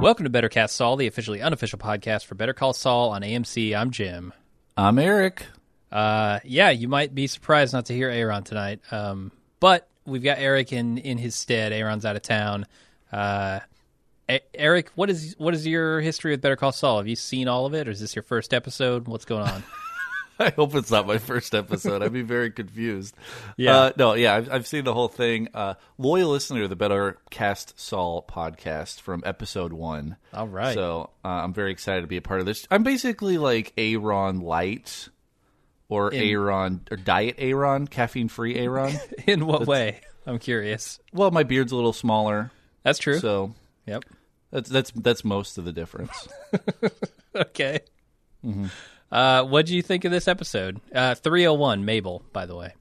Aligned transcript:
Welcome 0.00 0.24
to 0.24 0.30
Better 0.30 0.48
Cast 0.48 0.76
Saul, 0.76 0.96
the 0.96 1.06
officially 1.06 1.42
unofficial 1.42 1.78
podcast 1.78 2.24
for 2.24 2.34
Better 2.34 2.54
Call 2.54 2.72
Saul 2.72 3.10
on 3.10 3.20
AMC. 3.20 3.76
I'm 3.76 3.90
Jim. 3.90 4.32
I'm 4.74 4.98
Eric. 4.98 5.44
Uh, 5.92 6.40
yeah, 6.42 6.70
you 6.70 6.88
might 6.88 7.14
be 7.14 7.26
surprised 7.26 7.74
not 7.74 7.84
to 7.86 7.92
hear 7.94 8.08
Aaron 8.08 8.42
tonight, 8.42 8.80
um, 8.90 9.30
but 9.60 9.86
we've 10.06 10.22
got 10.22 10.38
Eric 10.38 10.72
in 10.72 10.96
in 10.96 11.18
his 11.18 11.34
stead. 11.34 11.74
Aaron's 11.74 12.06
out 12.06 12.16
of 12.16 12.22
town. 12.22 12.64
Uh, 13.12 13.60
A- 14.30 14.40
Eric, 14.54 14.90
what 14.94 15.10
is 15.10 15.34
what 15.36 15.52
is 15.52 15.66
your 15.66 16.00
history 16.00 16.30
with 16.30 16.40
Better 16.40 16.56
Call 16.56 16.72
Saul? 16.72 16.96
Have 16.96 17.06
you 17.08 17.16
seen 17.16 17.46
all 17.46 17.66
of 17.66 17.74
it, 17.74 17.86
or 17.86 17.90
is 17.90 18.00
this 18.00 18.16
your 18.16 18.22
first 18.22 18.54
episode? 18.54 19.06
What's 19.06 19.26
going 19.26 19.46
on? 19.46 19.62
I 20.42 20.50
hope 20.56 20.74
it's 20.74 20.90
not 20.90 21.06
my 21.06 21.18
first 21.18 21.54
episode. 21.54 22.02
I'd 22.02 22.14
be 22.14 22.22
very 22.22 22.50
confused. 22.50 23.14
Yeah. 23.56 23.76
Uh, 23.76 23.92
no, 23.98 24.14
yeah, 24.14 24.36
I've, 24.36 24.50
I've 24.50 24.66
seen 24.66 24.84
the 24.84 24.94
whole 24.94 25.08
thing. 25.08 25.48
Uh, 25.52 25.74
loyal 25.98 26.30
listener 26.30 26.62
to 26.62 26.68
the 26.68 26.76
Better 26.76 27.18
Cast 27.30 27.78
Saul 27.78 28.24
podcast 28.26 29.00
from 29.02 29.22
episode 29.26 29.72
one. 29.72 30.16
All 30.32 30.48
right. 30.48 30.72
So 30.72 31.10
uh, 31.22 31.28
I'm 31.28 31.52
very 31.52 31.70
excited 31.72 32.00
to 32.02 32.06
be 32.06 32.16
a 32.16 32.22
part 32.22 32.40
of 32.40 32.46
this. 32.46 32.66
I'm 32.70 32.82
basically 32.82 33.36
like 33.36 33.74
Aaron 33.76 34.40
Light 34.40 35.08
or 35.90 36.14
Aaron 36.14 36.86
or 36.90 36.96
Diet 36.96 37.34
Aaron, 37.38 37.86
caffeine 37.86 38.28
free 38.28 38.56
Aaron. 38.56 38.94
in 39.26 39.46
what 39.46 39.66
way? 39.66 40.00
I'm 40.26 40.38
curious. 40.38 41.00
well, 41.12 41.30
my 41.30 41.42
beard's 41.42 41.72
a 41.72 41.76
little 41.76 41.92
smaller, 41.92 42.50
That's 42.82 42.98
true. 42.98 43.18
so 43.18 43.54
yep. 43.84 44.04
that's 44.50 44.70
that's 44.70 44.90
that's 44.92 45.24
most 45.24 45.58
of 45.58 45.66
the 45.66 45.72
difference. 45.72 46.28
Okay. 47.34 47.80
Uh, 49.10 49.44
what 49.44 49.66
do 49.66 49.74
you 49.74 49.82
think 49.82 50.04
of 50.04 50.12
this 50.12 50.28
episode? 50.28 50.80
Uh, 50.94 51.14
301 51.14 51.84
Mabel, 51.84 52.22
by 52.32 52.46
the 52.46 52.54
way. 52.56 52.74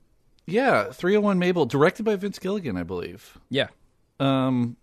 yeah, 0.45 0.91
301 0.91 1.39
Mabel, 1.39 1.65
directed 1.65 2.03
by 2.03 2.15
Vince 2.15 2.39
Gilligan, 2.39 2.77
I 2.77 2.83
believe. 2.83 3.37
Yeah. 3.49 3.67
Um, 4.19 4.77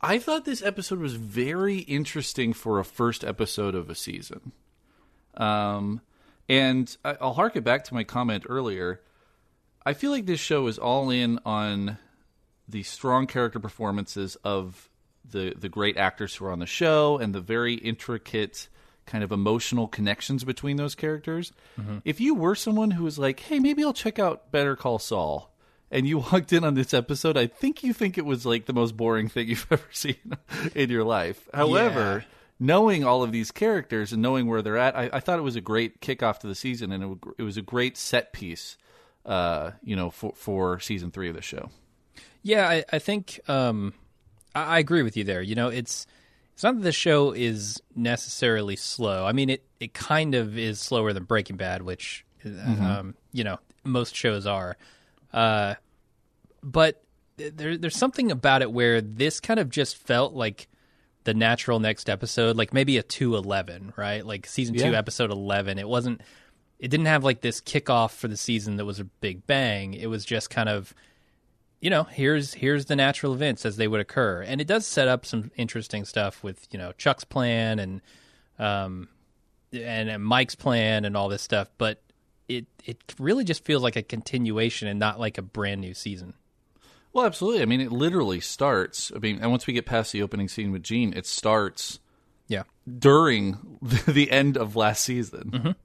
I 0.00 0.18
thought 0.18 0.44
this 0.44 0.62
episode 0.62 0.98
was 1.00 1.14
very 1.14 1.78
interesting 1.78 2.52
for 2.52 2.78
a 2.78 2.84
first 2.84 3.24
episode 3.24 3.74
of 3.74 3.90
a 3.90 3.94
season. 3.94 4.52
Um, 5.36 6.00
and 6.48 6.94
I, 7.04 7.16
I'll 7.20 7.32
hark 7.34 7.56
it 7.56 7.64
back 7.64 7.84
to 7.84 7.94
my 7.94 8.04
comment 8.04 8.44
earlier. 8.48 9.00
I 9.84 9.92
feel 9.94 10.10
like 10.10 10.26
this 10.26 10.40
show 10.40 10.66
is 10.66 10.78
all 10.78 11.10
in 11.10 11.40
on 11.44 11.98
the 12.68 12.82
strong 12.84 13.26
character 13.26 13.58
performances 13.60 14.36
of 14.44 14.88
the 15.30 15.54
the 15.58 15.68
great 15.68 15.96
actors 15.96 16.34
who 16.34 16.44
are 16.46 16.52
on 16.52 16.58
the 16.58 16.66
show 16.66 17.18
and 17.18 17.34
the 17.34 17.40
very 17.40 17.74
intricate 17.74 18.68
kind 19.06 19.22
of 19.24 19.32
emotional 19.32 19.86
connections 19.88 20.44
between 20.44 20.76
those 20.76 20.94
characters. 20.94 21.52
If 22.04 22.20
you 22.20 22.34
were 22.34 22.54
someone 22.54 22.92
who 22.92 23.04
was 23.04 23.18
like, 23.18 23.40
"Hey, 23.40 23.58
maybe 23.58 23.84
I'll 23.84 23.92
check 23.92 24.18
out 24.18 24.50
Better 24.50 24.76
Call 24.76 24.98
Saul," 24.98 25.50
and 25.90 26.06
you 26.06 26.18
walked 26.32 26.52
in 26.52 26.64
on 26.64 26.74
this 26.74 26.94
episode, 26.94 27.36
I 27.36 27.46
think 27.46 27.82
you 27.82 27.92
think 27.92 28.18
it 28.18 28.24
was 28.24 28.44
like 28.44 28.66
the 28.66 28.72
most 28.72 28.96
boring 28.96 29.28
thing 29.28 29.48
you've 29.48 29.66
ever 29.70 29.82
seen 29.90 30.36
in 30.74 30.90
your 30.90 31.04
life. 31.04 31.48
However, 31.52 32.24
knowing 32.58 33.04
all 33.04 33.22
of 33.22 33.32
these 33.32 33.50
characters 33.50 34.12
and 34.12 34.22
knowing 34.22 34.46
where 34.46 34.62
they're 34.62 34.76
at, 34.76 34.96
I, 34.96 35.10
I 35.12 35.20
thought 35.20 35.38
it 35.38 35.42
was 35.42 35.56
a 35.56 35.60
great 35.60 36.00
kickoff 36.00 36.38
to 36.40 36.46
the 36.46 36.54
season, 36.54 36.92
and 36.92 37.04
it, 37.04 37.18
it 37.38 37.42
was 37.42 37.56
a 37.56 37.62
great 37.62 37.96
set 37.96 38.32
piece, 38.32 38.76
uh, 39.26 39.72
you 39.82 39.96
know, 39.96 40.10
for 40.10 40.32
for 40.34 40.80
season 40.80 41.10
three 41.10 41.28
of 41.28 41.34
the 41.34 41.42
show. 41.42 41.70
Yeah, 42.42 42.68
I, 42.68 42.84
I 42.92 42.98
think 42.98 43.40
um, 43.48 43.94
I, 44.54 44.76
I 44.76 44.78
agree 44.78 45.02
with 45.02 45.16
you 45.16 45.24
there. 45.24 45.42
You 45.42 45.54
know, 45.54 45.68
it's 45.68 46.06
it's 46.54 46.62
not 46.62 46.76
that 46.76 46.82
the 46.82 46.92
show 46.92 47.32
is 47.32 47.82
necessarily 47.94 48.76
slow. 48.76 49.26
I 49.26 49.32
mean, 49.32 49.50
it 49.50 49.64
it 49.80 49.92
kind 49.92 50.34
of 50.34 50.56
is 50.56 50.80
slower 50.80 51.12
than 51.12 51.24
Breaking 51.24 51.56
Bad, 51.56 51.82
which 51.82 52.24
um, 52.44 53.14
you 53.32 53.44
know 53.44 53.58
most 53.84 54.14
shows 54.16 54.46
are. 54.46 54.76
Uh, 55.32 55.74
but 56.62 57.02
there, 57.36 57.76
there's 57.76 57.96
something 57.96 58.30
about 58.30 58.62
it 58.62 58.70
where 58.72 59.00
this 59.00 59.40
kind 59.40 59.58
of 59.60 59.68
just 59.68 59.96
felt 59.96 60.32
like 60.34 60.68
the 61.24 61.34
natural 61.34 61.80
next 61.80 62.08
episode, 62.08 62.56
like 62.56 62.72
maybe 62.72 62.96
a 62.98 63.02
two 63.02 63.34
eleven, 63.36 63.92
right? 63.96 64.24
Like 64.24 64.46
season 64.46 64.76
two, 64.76 64.90
Yeah. 64.90 64.98
episode 64.98 65.30
eleven. 65.30 65.78
It 65.78 65.88
wasn't. 65.88 66.20
It 66.78 66.88
didn't 66.88 67.06
have 67.06 67.24
like 67.24 67.40
this 67.40 67.60
kickoff 67.60 68.10
for 68.12 68.28
the 68.28 68.36
season 68.36 68.76
that 68.76 68.84
was 68.84 69.00
a 69.00 69.04
big 69.04 69.46
bang. 69.46 69.94
It 69.94 70.06
was 70.06 70.24
just 70.24 70.50
kind 70.50 70.68
of 70.68 70.92
you 71.84 71.90
know, 71.90 72.04
here's 72.04 72.54
here's 72.54 72.86
the 72.86 72.96
natural 72.96 73.34
events 73.34 73.66
as 73.66 73.76
they 73.76 73.86
would 73.86 74.00
occur, 74.00 74.40
and 74.40 74.58
it 74.58 74.66
does 74.66 74.86
set 74.86 75.06
up 75.06 75.26
some 75.26 75.50
interesting 75.54 76.06
stuff 76.06 76.42
with 76.42 76.66
you 76.70 76.78
know 76.78 76.92
Chuck's 76.92 77.24
plan 77.24 77.78
and 77.78 78.00
um 78.58 79.08
and, 79.70 80.08
and 80.08 80.24
Mike's 80.24 80.54
plan 80.54 81.04
and 81.04 81.14
all 81.14 81.28
this 81.28 81.42
stuff, 81.42 81.68
but 81.76 82.00
it 82.48 82.64
it 82.86 82.96
really 83.18 83.44
just 83.44 83.66
feels 83.66 83.82
like 83.82 83.96
a 83.96 84.02
continuation 84.02 84.88
and 84.88 84.98
not 84.98 85.20
like 85.20 85.36
a 85.36 85.42
brand 85.42 85.82
new 85.82 85.92
season. 85.92 86.32
Well, 87.12 87.26
absolutely. 87.26 87.60
I 87.60 87.66
mean, 87.66 87.82
it 87.82 87.92
literally 87.92 88.40
starts. 88.40 89.12
I 89.14 89.18
mean, 89.18 89.40
and 89.42 89.50
once 89.50 89.66
we 89.66 89.74
get 89.74 89.84
past 89.84 90.10
the 90.10 90.22
opening 90.22 90.48
scene 90.48 90.72
with 90.72 90.82
Gene, 90.82 91.12
it 91.12 91.26
starts 91.26 92.00
Yeah, 92.48 92.62
during 92.98 93.78
the 94.08 94.30
end 94.30 94.56
of 94.56 94.74
last 94.74 95.04
season. 95.04 95.76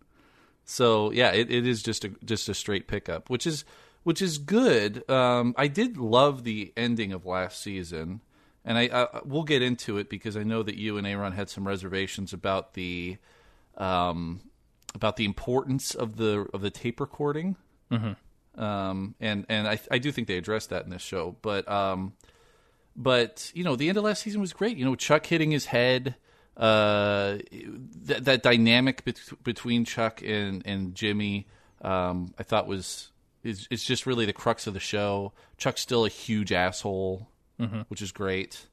So 0.63 1.11
yeah, 1.11 1.31
it, 1.31 1.51
it 1.51 1.67
is 1.67 1.83
just 1.83 2.05
a 2.05 2.11
just 2.23 2.47
a 2.47 2.53
straight 2.53 2.87
pickup, 2.87 3.29
which 3.29 3.45
is 3.45 3.65
which 4.09 4.23
is 4.23 4.39
good. 4.39 5.07
Um, 5.07 5.53
I 5.55 5.67
did 5.67 5.95
love 5.95 6.43
the 6.43 6.73
ending 6.75 7.13
of 7.13 7.27
last 7.27 7.61
season, 7.61 8.21
and 8.65 8.75
I, 8.75 8.89
I 8.91 9.19
we'll 9.23 9.43
get 9.43 9.61
into 9.61 9.99
it 9.99 10.09
because 10.09 10.35
I 10.35 10.41
know 10.41 10.63
that 10.63 10.73
you 10.77 10.97
and 10.97 11.05
Aaron 11.05 11.31
had 11.31 11.47
some 11.47 11.67
reservations 11.67 12.33
about 12.33 12.73
the 12.73 13.17
um, 13.77 14.41
about 14.95 15.17
the 15.17 15.25
importance 15.25 15.93
of 15.93 16.17
the 16.17 16.47
of 16.55 16.61
the 16.61 16.71
tape 16.71 16.99
recording. 16.99 17.55
Um, 18.55 19.13
and 19.19 19.45
and 19.47 19.67
I 19.67 19.79
I 19.91 19.99
do 19.99 20.11
think 20.11 20.27
they 20.27 20.37
addressed 20.37 20.71
that 20.71 20.85
in 20.85 20.89
this 20.89 21.03
show, 21.03 21.35
but 21.43 21.69
um, 21.69 22.13
but 22.95 23.51
you 23.53 23.63
know 23.63 23.75
the 23.75 23.89
end 23.89 23.97
of 23.99 24.03
last 24.05 24.23
season 24.23 24.41
was 24.41 24.53
great. 24.53 24.75
You 24.75 24.85
know 24.85 24.95
Chuck 24.95 25.27
hitting 25.27 25.51
his 25.51 25.67
head, 25.67 26.15
uh, 26.57 27.37
that 28.05 28.25
that 28.25 28.41
dynamic 28.41 29.05
bet- 29.05 29.43
between 29.43 29.85
Chuck 29.85 30.23
and 30.25 30.63
and 30.65 30.95
Jimmy, 30.95 31.45
um, 31.83 32.33
I 32.39 32.41
thought 32.41 32.65
was 32.65 33.11
is 33.43 33.67
it's 33.71 33.83
just 33.83 34.05
really 34.05 34.25
the 34.25 34.33
crux 34.33 34.67
of 34.67 34.73
the 34.73 34.79
show. 34.79 35.33
Chuck's 35.57 35.81
still 35.81 36.05
a 36.05 36.09
huge 36.09 36.51
asshole, 36.51 37.29
which 37.87 38.01
is 38.01 38.11
great. 38.11 38.67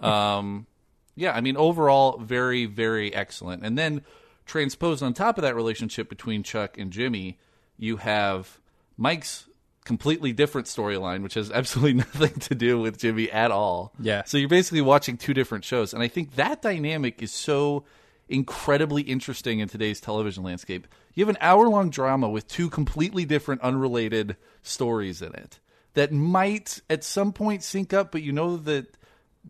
Um, 0.00 0.66
yeah, 1.14 1.32
I 1.32 1.40
mean 1.40 1.56
overall 1.56 2.18
very 2.18 2.66
very 2.66 3.14
excellent. 3.14 3.64
And 3.64 3.76
then 3.78 4.02
transposed 4.46 5.02
on 5.02 5.14
top 5.14 5.38
of 5.38 5.42
that 5.42 5.54
relationship 5.54 6.08
between 6.08 6.42
Chuck 6.42 6.78
and 6.78 6.92
Jimmy, 6.92 7.38
you 7.76 7.98
have 7.98 8.58
Mike's 8.96 9.46
completely 9.84 10.32
different 10.32 10.66
storyline, 10.66 11.22
which 11.22 11.34
has 11.34 11.50
absolutely 11.52 11.94
nothing 11.94 12.38
to 12.40 12.54
do 12.54 12.80
with 12.80 12.98
Jimmy 12.98 13.30
at 13.30 13.50
all. 13.50 13.92
Yeah. 14.00 14.24
So 14.24 14.38
you're 14.38 14.48
basically 14.48 14.80
watching 14.80 15.16
two 15.16 15.34
different 15.34 15.64
shows, 15.64 15.94
and 15.94 16.02
I 16.02 16.08
think 16.08 16.36
that 16.36 16.62
dynamic 16.62 17.22
is 17.22 17.32
so 17.32 17.84
incredibly 18.32 19.02
interesting 19.02 19.60
in 19.60 19.68
today's 19.68 20.00
television 20.00 20.42
landscape. 20.42 20.88
You 21.14 21.24
have 21.24 21.34
an 21.34 21.40
hour 21.40 21.68
long 21.68 21.90
drama 21.90 22.28
with 22.28 22.48
two 22.48 22.70
completely 22.70 23.24
different, 23.24 23.60
unrelated 23.60 24.36
stories 24.62 25.22
in 25.22 25.34
it 25.34 25.60
that 25.94 26.12
might 26.12 26.80
at 26.88 27.04
some 27.04 27.32
point 27.32 27.62
sync 27.62 27.92
up, 27.92 28.12
but 28.12 28.22
you 28.22 28.32
know 28.32 28.56
that 28.56 28.96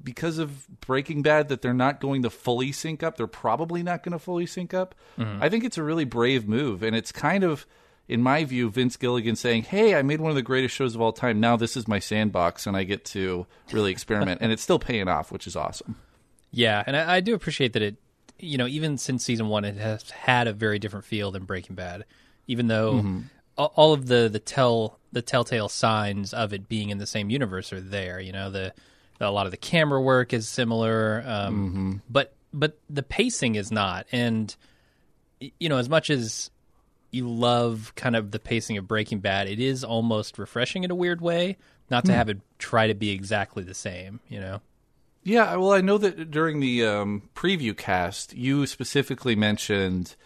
because 0.03 0.39
of 0.39 0.81
Breaking 0.81 1.23
Bad 1.23 1.49
that 1.49 1.63
they're 1.63 1.75
not 1.75 2.01
going 2.01 2.23
to 2.23 2.31
fully 2.31 2.73
sync 2.73 3.03
up. 3.03 3.17
They're 3.17 3.27
probably 3.27 3.83
not 3.83 4.03
going 4.03 4.13
to 4.13 4.19
fully 4.19 4.47
sync 4.47 4.75
up. 4.75 4.95
Mm-hmm. 5.19 5.43
I 5.43 5.49
think 5.49 5.65
it's 5.65 5.79
a 5.79 5.83
really 5.83 6.05
brave 6.05 6.49
move, 6.49 6.83
and 6.83 6.97
it's 6.97 7.13
kind 7.13 7.45
of, 7.45 7.67
in 8.09 8.23
my 8.23 8.45
view, 8.45 8.71
Vince 8.71 8.97
Gilligan 8.97 9.37
saying, 9.37 9.65
"Hey, 9.65 9.95
I 9.95 10.03
made 10.03 10.21
one 10.21 10.31
of 10.31 10.37
the 10.37 10.43
greatest 10.43 10.75
shows 10.75 10.95
of 10.95 11.01
all 11.01 11.13
time. 11.13 11.41
Now 11.41 11.57
this 11.57 11.77
is 11.77 11.87
my 11.87 11.99
sandbox, 11.99 12.67
and 12.67 12.77
I 12.77 12.85
get 12.85 13.05
to 13.07 13.47
really 13.71 13.93
experiment." 13.93 14.41
and 14.41 14.51
it's 14.51 14.63
still 14.63 14.79
paying 14.79 15.09
off, 15.09 15.31
which 15.31 15.47
is 15.47 15.57
awesome. 15.57 15.97
yeah, 16.51 16.83
and 16.87 16.97
I, 16.97 17.17
I 17.17 17.21
do 17.21 17.35
appreciate 17.35 17.75
that 17.75 17.83
it. 17.83 17.97
You 18.43 18.59
know, 18.59 18.67
even 18.67 18.99
since 18.99 19.25
season 19.25 19.49
one, 19.49 19.65
it 19.65 19.77
has 19.77 20.11
had 20.11 20.49
a 20.49 20.53
very 20.53 20.79
different 20.79 21.05
feel 21.05 21.31
than 21.31 21.45
Breaking 21.45 21.77
Bad. 21.77 22.05
Even 22.47 22.67
though 22.67 22.95
mm-hmm. 22.95 23.21
a- 23.57 23.63
all 23.63 23.93
of 23.93 24.07
the 24.07 24.29
the 24.31 24.39
tell 24.39 24.99
the 25.13 25.23
telltale 25.23 25.69
signs 25.69 26.35
of 26.35 26.53
it 26.53 26.69
being 26.69 26.91
in 26.91 26.99
the 26.99 27.07
same 27.07 27.31
universe 27.31 27.73
are 27.73 27.81
there. 27.81 28.21
You 28.21 28.33
know, 28.33 28.51
the 28.51 28.75
a 29.21 29.31
lot 29.31 29.47
of 29.47 29.53
the 29.53 29.59
camera 29.59 30.01
work 30.01 30.33
is 30.33 30.49
similar, 30.49 31.23
um, 31.25 31.69
mm-hmm. 31.69 31.93
but 32.11 32.35
but 32.53 32.79
the 32.91 33.03
pacing 33.03 33.55
is 33.55 33.71
not. 33.71 34.07
And 34.13 34.55
you 35.59 35.69
know, 35.69 35.79
as 35.79 35.89
much 35.89 36.11
as 36.11 36.51
you 37.11 37.29
love 37.29 37.93
kind 37.95 38.17
of 38.17 38.31
the 38.31 38.39
pacing 38.39 38.79
of 38.79 38.89
Breaking 38.89 39.21
Bad, 39.21 39.49
it 39.49 39.61
is 39.61 39.85
almost 39.85 40.39
refreshing 40.39 40.85
in 40.85 40.91
a 40.91 40.95
weird 40.95 41.21
way 41.21 41.57
not 41.91 42.05
to 42.07 42.13
hmm. 42.13 42.17
have 42.17 42.29
it 42.29 42.39
try 42.59 42.87
to 42.87 42.95
be 42.95 43.11
exactly 43.11 43.63
the 43.63 43.75
same. 43.75 44.21
You 44.29 44.41
know. 44.41 44.61
Yeah, 45.25 45.57
well, 45.57 45.73
I 45.73 45.81
know 45.81 45.99
that 45.99 46.31
during 46.31 46.61
the 46.61 46.85
um, 46.85 47.29
preview 47.35 47.77
cast, 47.77 48.35
you 48.35 48.67
specifically 48.67 49.37
mentioned 49.37 50.17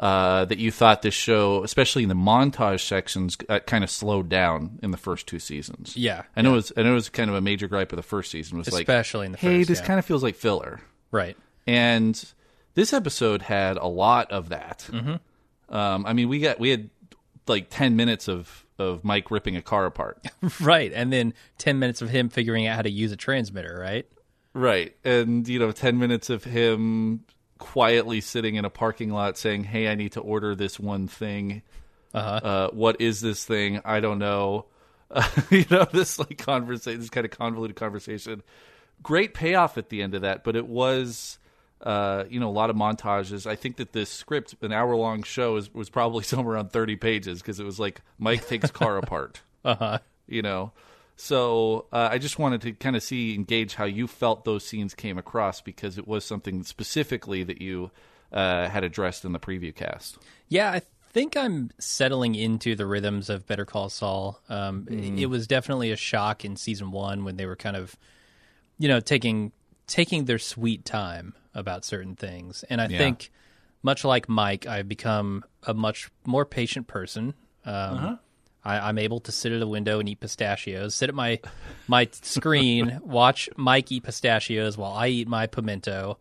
uh, 0.00 0.46
that 0.46 0.58
you 0.58 0.72
thought 0.72 1.02
this 1.02 1.14
show, 1.14 1.62
especially 1.62 2.02
in 2.02 2.08
the 2.08 2.14
montage 2.14 2.80
sections, 2.80 3.36
uh, 3.48 3.60
kind 3.60 3.84
of 3.84 3.90
slowed 3.90 4.28
down 4.28 4.78
in 4.82 4.90
the 4.90 4.96
first 4.96 5.26
two 5.26 5.38
seasons. 5.38 5.96
Yeah, 5.96 6.22
I 6.34 6.42
know 6.42 6.52
it 6.52 6.56
was. 6.56 6.72
I 6.76 6.82
know 6.82 6.92
it 6.92 6.94
was 6.94 7.10
kind 7.10 7.28
of 7.28 7.36
a 7.36 7.40
major 7.40 7.68
gripe 7.68 7.92
of 7.92 7.96
the 7.96 8.02
first 8.02 8.30
season. 8.30 8.58
Was 8.58 8.72
like, 8.72 8.82
especially 8.82 9.26
in 9.26 9.32
the 9.32 9.38
hey, 9.38 9.58
first. 9.58 9.68
this 9.68 9.80
yeah. 9.80 9.86
kind 9.86 9.98
of 9.98 10.04
feels 10.04 10.22
like 10.22 10.36
filler. 10.36 10.80
right. 11.10 11.36
And 11.66 12.24
this 12.74 12.92
episode 12.92 13.42
had 13.42 13.76
a 13.76 13.86
lot 13.86 14.32
of 14.32 14.48
that. 14.48 14.88
Mm-hmm. 14.90 15.74
Um, 15.74 16.06
I 16.06 16.14
mean, 16.14 16.28
we 16.28 16.40
got 16.40 16.58
we 16.58 16.70
had 16.70 16.90
like 17.46 17.66
ten 17.68 17.94
minutes 17.94 18.26
of 18.26 18.64
of 18.78 19.04
Mike 19.04 19.30
ripping 19.30 19.56
a 19.56 19.62
car 19.62 19.86
apart. 19.86 20.26
Right, 20.60 20.90
and 20.94 21.12
then 21.12 21.34
ten 21.58 21.78
minutes 21.78 22.00
of 22.00 22.08
him 22.08 22.30
figuring 22.30 22.66
out 22.66 22.76
how 22.76 22.82
to 22.82 22.90
use 22.90 23.12
a 23.12 23.16
transmitter. 23.16 23.78
Right. 23.78 24.08
Right. 24.54 24.96
And, 25.04 25.46
you 25.46 25.58
know, 25.58 25.72
10 25.72 25.98
minutes 25.98 26.30
of 26.30 26.44
him 26.44 27.24
quietly 27.58 28.20
sitting 28.20 28.56
in 28.56 28.64
a 28.64 28.70
parking 28.70 29.10
lot 29.10 29.36
saying, 29.38 29.64
Hey, 29.64 29.88
I 29.88 29.94
need 29.94 30.12
to 30.12 30.20
order 30.20 30.54
this 30.54 30.80
one 30.80 31.06
thing. 31.08 31.62
Uh-huh. 32.12 32.46
Uh, 32.46 32.70
what 32.70 33.00
is 33.00 33.20
this 33.20 33.44
thing? 33.44 33.80
I 33.84 34.00
don't 34.00 34.18
know. 34.18 34.66
Uh, 35.10 35.28
you 35.50 35.64
know, 35.70 35.86
this 35.92 36.18
like 36.18 36.38
conversation, 36.38 37.00
this 37.00 37.10
kind 37.10 37.24
of 37.24 37.30
convoluted 37.30 37.76
conversation. 37.76 38.42
Great 39.02 39.34
payoff 39.34 39.78
at 39.78 39.88
the 39.88 40.02
end 40.02 40.14
of 40.14 40.22
that, 40.22 40.44
but 40.44 40.56
it 40.56 40.66
was, 40.66 41.38
uh, 41.82 42.24
you 42.28 42.38
know, 42.40 42.48
a 42.48 42.52
lot 42.52 42.68
of 42.70 42.76
montages. 42.76 43.46
I 43.46 43.56
think 43.56 43.76
that 43.76 43.92
this 43.92 44.10
script, 44.10 44.54
an 44.60 44.72
hour 44.72 44.94
long 44.96 45.22
show, 45.22 45.56
is, 45.56 45.72
was 45.72 45.88
probably 45.88 46.24
somewhere 46.24 46.56
around 46.56 46.72
30 46.72 46.96
pages 46.96 47.40
because 47.40 47.60
it 47.60 47.64
was 47.64 47.78
like 47.78 48.00
Mike 48.18 48.46
takes 48.46 48.70
car 48.70 48.98
apart, 48.98 49.40
Uh 49.64 49.74
huh. 49.76 49.98
you 50.26 50.42
know. 50.42 50.72
So 51.20 51.84
uh, 51.92 52.08
I 52.10 52.16
just 52.16 52.38
wanted 52.38 52.62
to 52.62 52.72
kind 52.72 52.96
of 52.96 53.02
see 53.02 53.34
and 53.34 53.46
gauge 53.46 53.74
how 53.74 53.84
you 53.84 54.06
felt 54.06 54.46
those 54.46 54.64
scenes 54.64 54.94
came 54.94 55.18
across 55.18 55.60
because 55.60 55.98
it 55.98 56.08
was 56.08 56.24
something 56.24 56.62
specifically 56.64 57.44
that 57.44 57.60
you 57.60 57.90
uh, 58.32 58.70
had 58.70 58.84
addressed 58.84 59.26
in 59.26 59.32
the 59.32 59.38
preview 59.38 59.74
cast. 59.74 60.16
Yeah, 60.48 60.70
I 60.72 60.80
think 61.12 61.36
I'm 61.36 61.72
settling 61.78 62.34
into 62.36 62.74
the 62.74 62.86
rhythms 62.86 63.28
of 63.28 63.46
Better 63.46 63.66
Call 63.66 63.90
Saul. 63.90 64.40
Um, 64.48 64.86
It 64.88 65.26
was 65.26 65.46
definitely 65.46 65.92
a 65.92 65.96
shock 65.96 66.42
in 66.42 66.56
season 66.56 66.90
one 66.90 67.22
when 67.22 67.36
they 67.36 67.44
were 67.44 67.54
kind 67.56 67.76
of, 67.76 67.96
you 68.78 68.88
know, 68.88 68.98
taking 69.00 69.52
taking 69.86 70.24
their 70.24 70.38
sweet 70.38 70.86
time 70.86 71.34
about 71.52 71.84
certain 71.84 72.16
things, 72.16 72.64
and 72.70 72.80
I 72.80 72.86
Yeah. 72.86 72.96
think, 72.96 73.30
much 73.82 74.04
like 74.06 74.26
Mike, 74.26 74.64
I've 74.66 74.88
become 74.88 75.44
a 75.64 75.74
much 75.74 76.10
more 76.24 76.46
patient 76.46 76.86
person. 76.86 77.34
Um, 77.66 78.20
I, 78.64 78.78
I'm 78.88 78.98
able 78.98 79.20
to 79.20 79.32
sit 79.32 79.52
at 79.52 79.62
a 79.62 79.66
window 79.66 80.00
and 80.00 80.08
eat 80.08 80.20
pistachios. 80.20 80.94
Sit 80.94 81.08
at 81.08 81.14
my 81.14 81.40
my 81.88 82.08
screen, 82.12 83.00
watch 83.04 83.48
Mike 83.56 83.90
eat 83.92 84.02
pistachios 84.04 84.76
while 84.76 84.92
I 84.92 85.08
eat 85.08 85.28
my 85.28 85.46
pimento, 85.46 86.18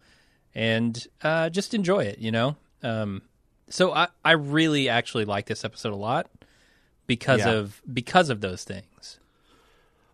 and 0.55 1.05
uh, 1.21 1.49
just 1.49 1.73
enjoy 1.73 2.05
it. 2.05 2.19
You 2.19 2.31
know. 2.31 2.55
Um, 2.81 3.21
so 3.69 3.93
I, 3.93 4.07
I 4.23 4.31
really 4.31 4.89
actually 4.89 5.25
like 5.25 5.45
this 5.47 5.63
episode 5.65 5.93
a 5.93 5.97
lot 5.97 6.27
because 7.07 7.39
Yeah. 7.41 7.51
of 7.51 7.81
because 7.93 8.29
of 8.29 8.41
those 8.41 8.63
things. 8.63 9.19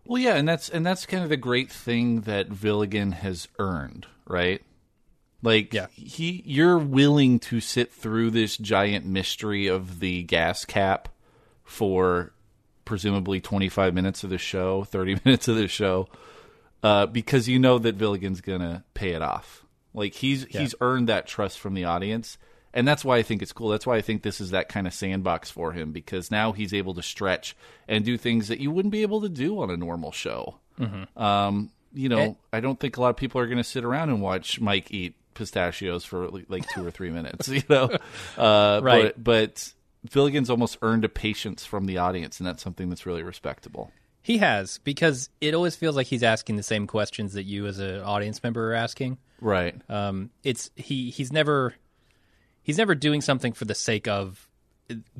Well, 0.04 0.20
yeah, 0.22 0.34
and 0.36 0.48
that's 0.48 0.68
and 0.68 0.84
that's 0.86 1.06
kind 1.06 1.22
of 1.22 1.28
the 1.30 1.36
great 1.36 1.70
thing 1.70 2.22
that 2.22 2.60
Gilligan 2.60 3.12
has 3.12 3.48
earned, 3.58 4.06
right? 4.26 4.62
Like 5.42 5.72
Yeah. 5.72 5.86
he 5.94 6.42
you're 6.44 6.78
willing 6.78 7.38
to 7.40 7.60
sit 7.60 7.92
through 7.92 8.30
this 8.30 8.56
giant 8.56 9.04
mystery 9.06 9.66
of 9.68 10.00
the 10.00 10.22
gas 10.24 10.64
cap 10.64 11.08
for 11.66 12.32
presumably 12.86 13.40
25 13.42 13.92
minutes 13.92 14.24
of 14.24 14.30
the 14.30 14.38
show, 14.38 14.84
30 14.90 15.18
minutes 15.24 15.48
of 15.48 15.56
the 15.56 15.68
show, 15.68 16.08
uh, 16.82 17.04
because 17.06 17.48
you 17.48 17.58
know 17.58 17.78
that 17.78 17.98
Gilligan's 17.98 18.40
going 18.40 18.60
to 18.60 18.82
pay 18.94 19.10
it 19.10 19.20
off. 19.20 19.64
Like 19.92 20.14
he's 20.14 20.44
he's 20.62 20.74
earned 20.80 21.08
that 21.08 21.26
trust 21.26 21.58
from 21.58 21.74
the 21.74 21.84
audience. 21.84 22.38
And 22.74 22.86
that's 22.86 23.02
why 23.04 23.16
I 23.16 23.22
think 23.22 23.40
it's 23.40 23.54
cool. 23.54 23.70
That's 23.70 23.86
why 23.86 23.96
I 23.96 24.02
think 24.02 24.22
this 24.22 24.38
is 24.38 24.50
that 24.50 24.68
kind 24.68 24.86
of 24.86 24.92
sandbox 24.92 25.50
for 25.50 25.72
him 25.72 25.92
because 25.92 26.30
now 26.30 26.52
he's 26.52 26.74
able 26.74 26.92
to 26.94 27.02
stretch 27.02 27.56
and 27.88 28.04
do 28.04 28.18
things 28.18 28.48
that 28.48 28.60
you 28.60 28.70
wouldn't 28.70 28.92
be 28.92 29.00
able 29.00 29.22
to 29.22 29.30
do 29.30 29.62
on 29.62 29.70
a 29.70 29.76
normal 29.78 30.12
show. 30.12 30.58
Um, 31.16 31.70
you 31.94 32.10
know, 32.10 32.18
And- 32.18 32.36
I 32.52 32.60
don't 32.60 32.78
think 32.78 32.98
a 32.98 33.00
lot 33.00 33.08
of 33.08 33.16
people 33.16 33.40
are 33.40 33.46
going 33.46 33.56
to 33.56 33.64
sit 33.64 33.82
around 33.84 34.10
and 34.10 34.20
watch 34.20 34.60
Mike 34.60 34.90
eat 34.90 35.14
pistachios 35.32 36.04
for 36.04 36.28
like 36.48 36.68
two 36.74 36.86
or 36.86 36.90
three 36.90 37.08
minutes. 37.10 37.48
You 37.56 37.62
know, 37.70 37.90
uh, 38.36 38.80
Right. 38.82 39.14
But, 39.16 39.24
but 39.24 39.72
Gilligan's 40.10 40.50
almost 40.50 40.78
earned 40.82 41.04
a 41.04 41.08
patience 41.08 41.64
from 41.64 41.86
the 41.86 41.98
audience, 41.98 42.38
and 42.38 42.46
that's 42.46 42.62
something 42.62 42.88
that's 42.88 43.06
really 43.06 43.22
respectable. 43.22 43.92
He 44.22 44.38
has 44.38 44.78
because 44.78 45.30
it 45.40 45.54
always 45.54 45.76
feels 45.76 45.94
like 45.94 46.08
he's 46.08 46.24
asking 46.24 46.56
the 46.56 46.62
same 46.62 46.86
questions 46.86 47.34
that 47.34 47.44
you 47.44 47.66
as 47.66 47.78
an 47.78 48.00
audience 48.00 48.42
member 48.42 48.72
are 48.72 48.74
asking. 48.74 49.18
Right. 49.40 49.76
Um, 49.88 50.30
it's 50.42 50.70
he 50.74 51.10
he's 51.10 51.32
never 51.32 51.74
he's 52.62 52.78
never 52.78 52.94
doing 52.94 53.20
something 53.20 53.52
for 53.52 53.66
the 53.66 53.74
sake 53.74 54.08
of 54.08 54.48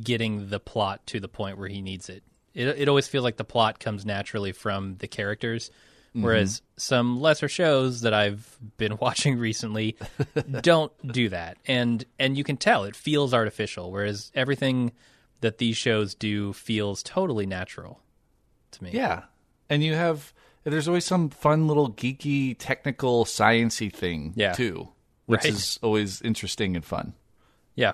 getting 0.02 0.48
the 0.48 0.58
plot 0.58 1.06
to 1.06 1.20
the 1.20 1.28
point 1.28 1.58
where 1.58 1.68
he 1.68 1.82
needs 1.82 2.08
it. 2.08 2.24
It 2.52 2.66
it 2.66 2.88
always 2.88 3.06
feels 3.06 3.22
like 3.22 3.36
the 3.36 3.44
plot 3.44 3.78
comes 3.78 4.04
naturally 4.04 4.52
from 4.52 4.96
the 4.96 5.06
characters, 5.06 5.70
whereas 6.22 6.62
some 6.76 7.20
lesser 7.20 7.48
shows 7.48 8.00
that 8.02 8.14
I've 8.14 8.56
been 8.76 8.96
watching 9.00 9.38
recently 9.38 9.96
don't 10.62 10.92
do 11.12 11.28
that, 11.30 11.58
and 11.66 12.04
and 12.18 12.36
you 12.36 12.44
can 12.44 12.56
tell 12.56 12.84
it 12.84 12.96
feels 12.96 13.32
artificial. 13.34 13.90
Whereas 13.90 14.30
everything 14.34 14.92
that 15.40 15.58
these 15.58 15.76
shows 15.76 16.14
do 16.14 16.52
feels 16.52 17.02
totally 17.02 17.46
natural 17.46 18.00
to 18.72 18.84
me. 18.84 18.90
Yeah. 18.92 19.24
And 19.68 19.82
you 19.84 19.94
have 19.94 20.32
there's 20.64 20.88
always 20.88 21.04
some 21.04 21.28
fun 21.30 21.68
little 21.68 21.90
geeky 21.92 22.56
technical 22.58 23.24
sciency 23.24 23.92
thing 23.92 24.32
Yeah. 24.34 24.52
too, 24.52 24.88
which 25.26 25.44
Right. 25.44 25.52
is 25.52 25.78
always 25.82 26.20
interesting 26.22 26.74
and 26.74 26.84
fun. 26.84 27.12
Yeah. 27.74 27.92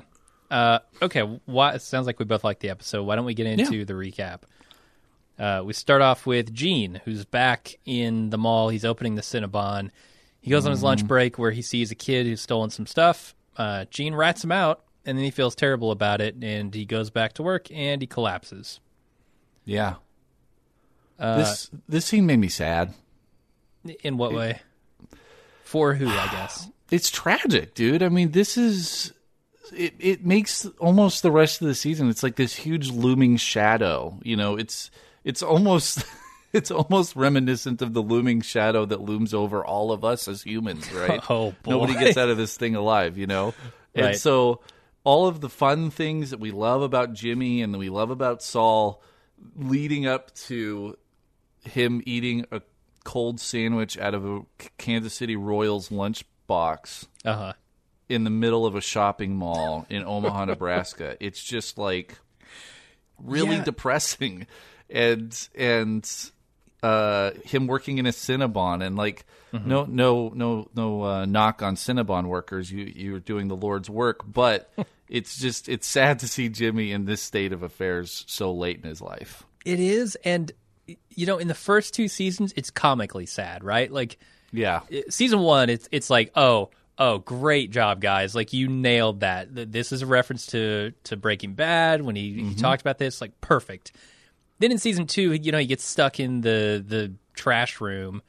Uh, 0.50 0.78
okay. 1.02 1.20
Why, 1.46 1.72
it 1.74 1.82
sounds 1.82 2.06
like 2.06 2.18
we 2.18 2.24
both 2.24 2.44
like 2.44 2.60
the 2.60 2.70
episode. 2.70 3.02
Why 3.04 3.16
don't 3.16 3.24
we 3.24 3.34
get 3.34 3.46
into 3.46 3.76
Yeah. 3.78 3.84
the 3.84 3.94
recap? 3.94 4.42
Uh, 5.38 5.62
we 5.64 5.72
start 5.72 6.02
off 6.02 6.26
with 6.26 6.52
Gene, 6.52 7.00
who's 7.04 7.24
back 7.24 7.78
in 7.84 8.30
the 8.30 8.38
mall. 8.38 8.68
He's 8.68 8.84
opening 8.84 9.14
the 9.14 9.22
Cinnabon. 9.22 9.90
He 10.40 10.50
goes 10.50 10.66
on 10.66 10.72
his 10.72 10.82
lunch 10.82 11.06
break 11.06 11.38
where 11.38 11.50
he 11.52 11.62
sees 11.62 11.90
a 11.90 11.94
kid 11.94 12.26
who's 12.26 12.40
stolen 12.40 12.70
some 12.70 12.86
stuff. 12.86 13.34
Uh, 13.56 13.84
Gene 13.90 14.14
rats 14.14 14.44
him 14.44 14.52
out, 14.52 14.82
and 15.04 15.16
then 15.16 15.24
he 15.24 15.30
feels 15.30 15.54
terrible 15.54 15.90
about 15.90 16.20
it, 16.20 16.36
and 16.42 16.74
he 16.74 16.84
goes 16.84 17.10
back 17.10 17.34
to 17.34 17.42
work 17.42 17.70
and 17.70 18.00
he 18.00 18.06
collapses. 18.06 18.80
Yeah. 19.64 19.94
Uh, 21.18 21.38
this 21.38 21.70
this 21.88 22.04
scene 22.04 22.26
made 22.26 22.38
me 22.38 22.48
sad. 22.48 22.94
In 24.02 24.16
what 24.16 24.32
way? 24.32 24.60
For 25.64 25.94
who, 25.94 26.08
I 26.08 26.26
guess. 26.32 26.68
It's 26.90 27.10
tragic, 27.10 27.74
dude. 27.74 28.02
I 28.02 28.08
mean, 28.08 28.32
this 28.32 28.56
is 28.56 29.12
it 29.74 29.94
it 29.98 30.26
makes 30.26 30.66
almost 30.78 31.22
the 31.22 31.30
rest 31.30 31.62
of 31.62 31.68
the 31.68 31.74
season 31.74 32.08
it's 32.08 32.22
like 32.22 32.36
this 32.36 32.54
huge 32.54 32.90
looming 32.90 33.36
shadow, 33.36 34.18
you 34.22 34.36
know, 34.36 34.56
it's 34.56 34.90
it's 35.24 35.42
almost 35.42 36.04
it's 36.52 36.70
almost 36.70 37.16
reminiscent 37.16 37.80
of 37.82 37.94
the 37.94 38.02
looming 38.02 38.40
shadow 38.40 38.84
that 38.84 39.00
looms 39.00 39.32
over 39.34 39.64
all 39.64 39.92
of 39.92 40.04
us 40.04 40.28
as 40.28 40.42
humans, 40.42 40.90
right? 40.92 41.20
Oh, 41.30 41.52
boy. 41.62 41.70
Nobody 41.70 41.94
gets 41.96 42.16
out 42.16 42.28
of 42.28 42.36
this 42.36 42.56
thing 42.56 42.74
alive, 42.76 43.16
you 43.18 43.26
know. 43.26 43.54
And 43.94 44.06
Right. 44.06 44.16
so 44.16 44.60
all 45.04 45.26
of 45.26 45.40
the 45.42 45.50
fun 45.50 45.90
things 45.90 46.30
that 46.30 46.40
we 46.40 46.50
love 46.50 46.80
about 46.80 47.12
Jimmy 47.12 47.60
and 47.60 47.74
that 47.74 47.78
we 47.78 47.90
love 47.90 48.10
about 48.10 48.42
Saul 48.42 49.02
leading 49.54 50.06
up 50.06 50.34
to 50.46 50.96
him 51.64 52.02
eating 52.06 52.46
a 52.50 52.62
cold 53.04 53.38
sandwich 53.38 53.98
out 53.98 54.14
of 54.14 54.24
a 54.24 54.40
Kansas 54.78 55.12
City 55.12 55.36
Royals 55.36 55.90
lunchbox 55.90 57.06
Uh 57.24 57.34
huh. 57.36 57.52
in 58.08 58.24
the 58.24 58.30
middle 58.30 58.64
of 58.64 58.74
a 58.74 58.80
shopping 58.80 59.34
mall 59.36 59.84
in 59.90 60.04
Omaha, 60.04 60.46
Nebraska. 60.46 61.16
It's 61.20 61.42
just 61.44 61.76
like 61.76 62.16
really 63.18 63.56
Yeah. 63.56 63.64
depressing, 63.64 64.46
and 64.92 65.48
and 65.54 66.30
uh, 66.82 67.30
him 67.44 67.66
working 67.66 67.98
in 67.98 68.06
a 68.06 68.10
Cinnabon 68.10 68.84
and 68.84 68.96
like 68.96 69.24
no 69.52 69.84
no 69.84 70.32
no 70.34 70.68
no 70.74 71.02
uh, 71.02 71.24
knock 71.26 71.62
on 71.62 71.76
Cinnabon 71.76 72.26
workers. 72.26 72.72
You 72.72 72.84
you're 72.84 73.20
doing 73.20 73.48
the 73.48 73.56
Lord's 73.56 73.90
work, 73.90 74.20
but 74.26 74.72
it's 75.08 75.38
just 75.38 75.68
it's 75.68 75.86
sad 75.86 76.20
to 76.20 76.28
see 76.28 76.48
Jimmy 76.48 76.92
in 76.92 77.04
this 77.04 77.22
state 77.22 77.52
of 77.52 77.62
affairs 77.62 78.24
so 78.26 78.52
late 78.52 78.78
in 78.78 78.84
his 78.84 79.00
life. 79.00 79.44
It 79.64 79.78
is, 79.78 80.16
and 80.24 80.50
you 81.10 81.26
know, 81.26 81.38
in 81.38 81.48
the 81.48 81.54
first 81.54 81.94
two 81.94 82.08
seasons, 82.08 82.52
it's 82.56 82.70
comically 82.70 83.26
sad, 83.26 83.62
right? 83.62 83.90
Like 83.92 84.18
Yeah, 84.52 84.80
season 85.08 85.40
one, 85.40 85.70
it's 85.70 85.88
it's 85.92 86.10
like, 86.10 86.32
oh, 86.34 86.70
oh, 86.98 87.18
great 87.18 87.70
job, 87.70 88.00
guys! 88.00 88.34
Like 88.34 88.52
you 88.52 88.68
nailed 88.68 89.20
that. 89.20 89.48
This 89.72 89.92
is 89.92 90.02
a 90.02 90.06
reference 90.06 90.46
to 90.46 90.92
to 91.04 91.16
Breaking 91.16 91.54
Bad 91.54 92.02
when 92.02 92.16
he, 92.16 92.42
he 92.42 92.54
talked 92.54 92.80
about 92.80 92.98
this, 92.98 93.20
like 93.20 93.40
perfect. 93.40 93.92
Then 94.62 94.70
in 94.70 94.78
season 94.78 95.08
two, 95.08 95.32
you 95.32 95.50
know, 95.50 95.58
he 95.58 95.66
gets 95.66 95.84
stuck 95.84 96.20
in 96.20 96.40
the 96.40 96.84
the 96.86 97.12
trash 97.34 97.80
room 97.80 98.22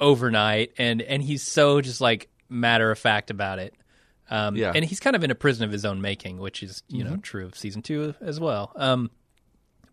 overnight, 0.00 0.72
and 0.78 1.02
and 1.02 1.22
he's 1.22 1.42
so 1.42 1.82
just 1.82 2.00
like 2.00 2.30
matter 2.48 2.90
of 2.90 2.98
fact 2.98 3.30
about 3.30 3.58
it. 3.58 3.74
Um, 4.30 4.56
Yeah. 4.56 4.72
and 4.74 4.82
he's 4.82 4.98
kind 4.98 5.14
of 5.14 5.22
in 5.22 5.30
a 5.30 5.34
prison 5.34 5.62
of 5.62 5.70
his 5.70 5.84
own 5.84 6.00
making, 6.00 6.38
which 6.38 6.62
is 6.62 6.82
you 6.88 7.04
know 7.04 7.18
true 7.18 7.44
of 7.44 7.54
season 7.54 7.82
two 7.82 8.14
as 8.22 8.40
well. 8.40 8.72
Um, 8.76 9.10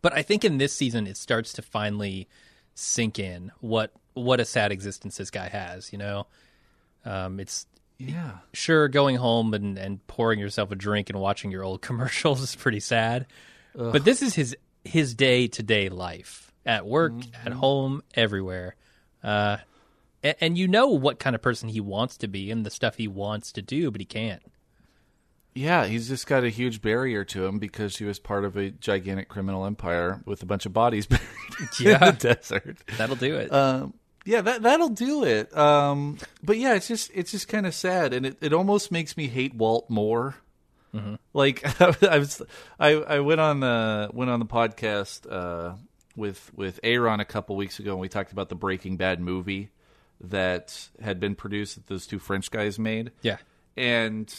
but 0.02 0.14
I 0.14 0.22
think 0.22 0.46
in 0.46 0.60
this 0.60 0.72
season 0.74 1.08
it 1.08 1.18
starts 1.18 1.52
to 1.54 1.62
finally 1.62 2.30
sink 2.74 3.20
in 3.20 3.52
what 3.60 3.92
what 4.14 4.40
a 4.40 4.46
sad 4.46 4.72
existence 4.72 5.18
this 5.18 5.30
guy 5.30 5.50
has. 5.50 5.92
You 5.92 6.00
know, 6.00 6.28
um, 7.04 7.38
it's 7.38 7.66
yeah. 7.98 8.38
sure 8.54 8.88
going 8.88 9.18
home 9.18 9.54
and, 9.54 9.78
and 9.78 10.08
pouring 10.08 10.40
yourself 10.40 10.72
a 10.72 10.76
drink 10.76 11.10
and 11.10 11.20
watching 11.20 11.52
your 11.52 11.66
old 11.66 11.82
commercials 11.90 12.42
is 12.42 12.56
pretty 12.56 12.80
sad, 12.80 13.28
but 13.76 14.06
this 14.06 14.22
is 14.22 14.36
his 14.36 14.56
his 14.84 15.14
day 15.16 15.48
to 15.48 15.64
day 15.64 15.90
life 15.90 16.52
at 16.66 16.86
work, 16.86 17.14
at 17.46 17.54
home, 17.54 18.04
everywhere. 18.14 18.76
Uh, 19.24 19.58
and, 20.24 20.36
and 20.42 20.58
you 20.58 20.68
know 20.68 20.88
what 20.88 21.20
kind 21.20 21.36
of 21.36 21.42
person 21.42 21.70
he 21.70 21.80
wants 21.80 22.18
to 22.18 22.28
be 22.28 22.52
and 22.52 22.66
the 22.66 22.70
stuff 22.72 22.96
he 22.96 23.08
wants 23.08 23.52
to 23.54 23.62
do, 23.62 23.92
but 23.92 24.02
he 24.02 24.06
can't. 24.06 24.42
Yeah, 25.54 25.86
he's 25.86 26.08
just 26.08 26.28
got 26.28 26.44
a 26.46 26.50
huge 26.50 26.82
barrier 26.82 27.26
to 27.26 27.46
him 27.46 27.60
because 27.60 27.98
he 27.98 28.06
was 28.06 28.20
part 28.20 28.46
of 28.46 28.56
a 28.56 28.72
gigantic 28.72 29.28
criminal 29.28 29.66
empire 29.66 30.22
with 30.26 30.42
a 30.42 30.46
bunch 30.46 30.66
of 30.66 30.72
bodies 30.72 31.06
buried 31.08 31.24
in 31.60 31.68
Yeah. 31.88 32.12
the 32.12 32.18
desert. 32.36 32.78
That'll 32.98 33.18
do 33.18 33.36
it. 33.36 33.52
Um, 33.52 33.94
Yeah, 34.24 34.42
that 34.42 34.62
that'll 34.62 34.90
do 34.90 35.26
it. 35.26 35.56
Um, 35.58 36.18
but 36.42 36.58
yeah, 36.58 36.76
it's 36.76 36.88
just 36.88 37.12
it's 37.14 37.32
just 37.32 37.48
kind 37.50 37.66
of 37.66 37.74
sad, 37.74 38.14
and 38.14 38.26
it, 38.26 38.38
it 38.40 38.54
almost 38.54 38.92
makes 38.92 39.18
me 39.18 39.28
hate 39.28 39.54
Walt 39.56 39.90
more. 39.90 40.36
Mm-hmm. 40.94 41.16
Like 41.34 41.82
I 42.04 42.18
was, 42.18 42.42
I 42.80 42.90
I 42.94 43.20
went 43.20 43.42
on 43.42 43.60
the 43.60 44.10
went 44.14 44.30
on 44.30 44.40
the 44.40 44.46
podcast 44.46 45.32
uh, 45.32 45.76
with 46.16 46.52
with 46.56 46.80
Aaron 46.84 47.20
a 47.20 47.26
couple 47.26 47.56
weeks 47.56 47.80
ago, 47.80 47.92
and 47.92 48.00
we 48.00 48.10
talked 48.10 48.32
about 48.32 48.50
the 48.50 48.56
Breaking 48.56 48.98
Bad 48.98 49.20
movie 49.20 49.70
that 50.22 50.90
had 51.02 51.20
been 51.20 51.36
produced 51.36 51.76
that 51.76 51.88
those 51.88 52.06
two 52.06 52.20
French 52.20 52.52
guys 52.52 52.78
made. 52.78 53.12
Yeah, 53.22 53.38
and 53.78 54.34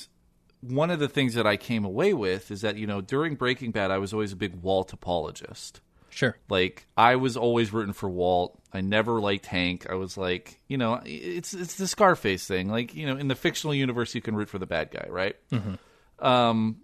one 0.60 0.90
of 0.90 1.00
the 1.00 1.08
things 1.08 1.34
that 1.34 1.46
I 1.46 1.56
came 1.56 1.84
away 1.84 2.14
with 2.14 2.50
is 2.50 2.60
that 2.60 2.76
you 2.76 2.86
know 2.86 3.00
during 3.00 3.34
Breaking 3.34 3.72
Bad, 3.72 3.90
I 3.90 3.98
was 3.98 4.12
always 4.12 4.32
a 4.32 4.36
big 4.36 4.56
Walt 4.56 4.92
apologist. 4.92 5.80
Sure. 6.12 6.36
Like 6.50 6.86
I 6.96 7.16
was 7.16 7.36
always 7.36 7.72
rooting 7.72 7.94
for 7.94 8.08
Walt. 8.08 8.60
I 8.72 8.82
never 8.82 9.20
liked 9.20 9.46
Hank. 9.46 9.86
I 9.88 9.94
was 9.94 10.16
like, 10.16 10.60
you 10.68 10.76
know, 10.76 11.00
it's 11.04 11.54
it's 11.54 11.76
the 11.76 11.88
Scarface 11.88 12.46
thing. 12.46 12.68
Like, 12.68 12.94
you 12.94 13.06
know, 13.06 13.16
in 13.16 13.28
the 13.28 13.34
fictional 13.34 13.74
universe, 13.74 14.14
you 14.14 14.20
can 14.20 14.36
root 14.36 14.50
for 14.50 14.58
the 14.58 14.66
bad 14.66 14.90
guy, 14.90 15.06
right? 15.08 15.36
Mm-hmm. 15.50 15.74
Um, 16.22 16.78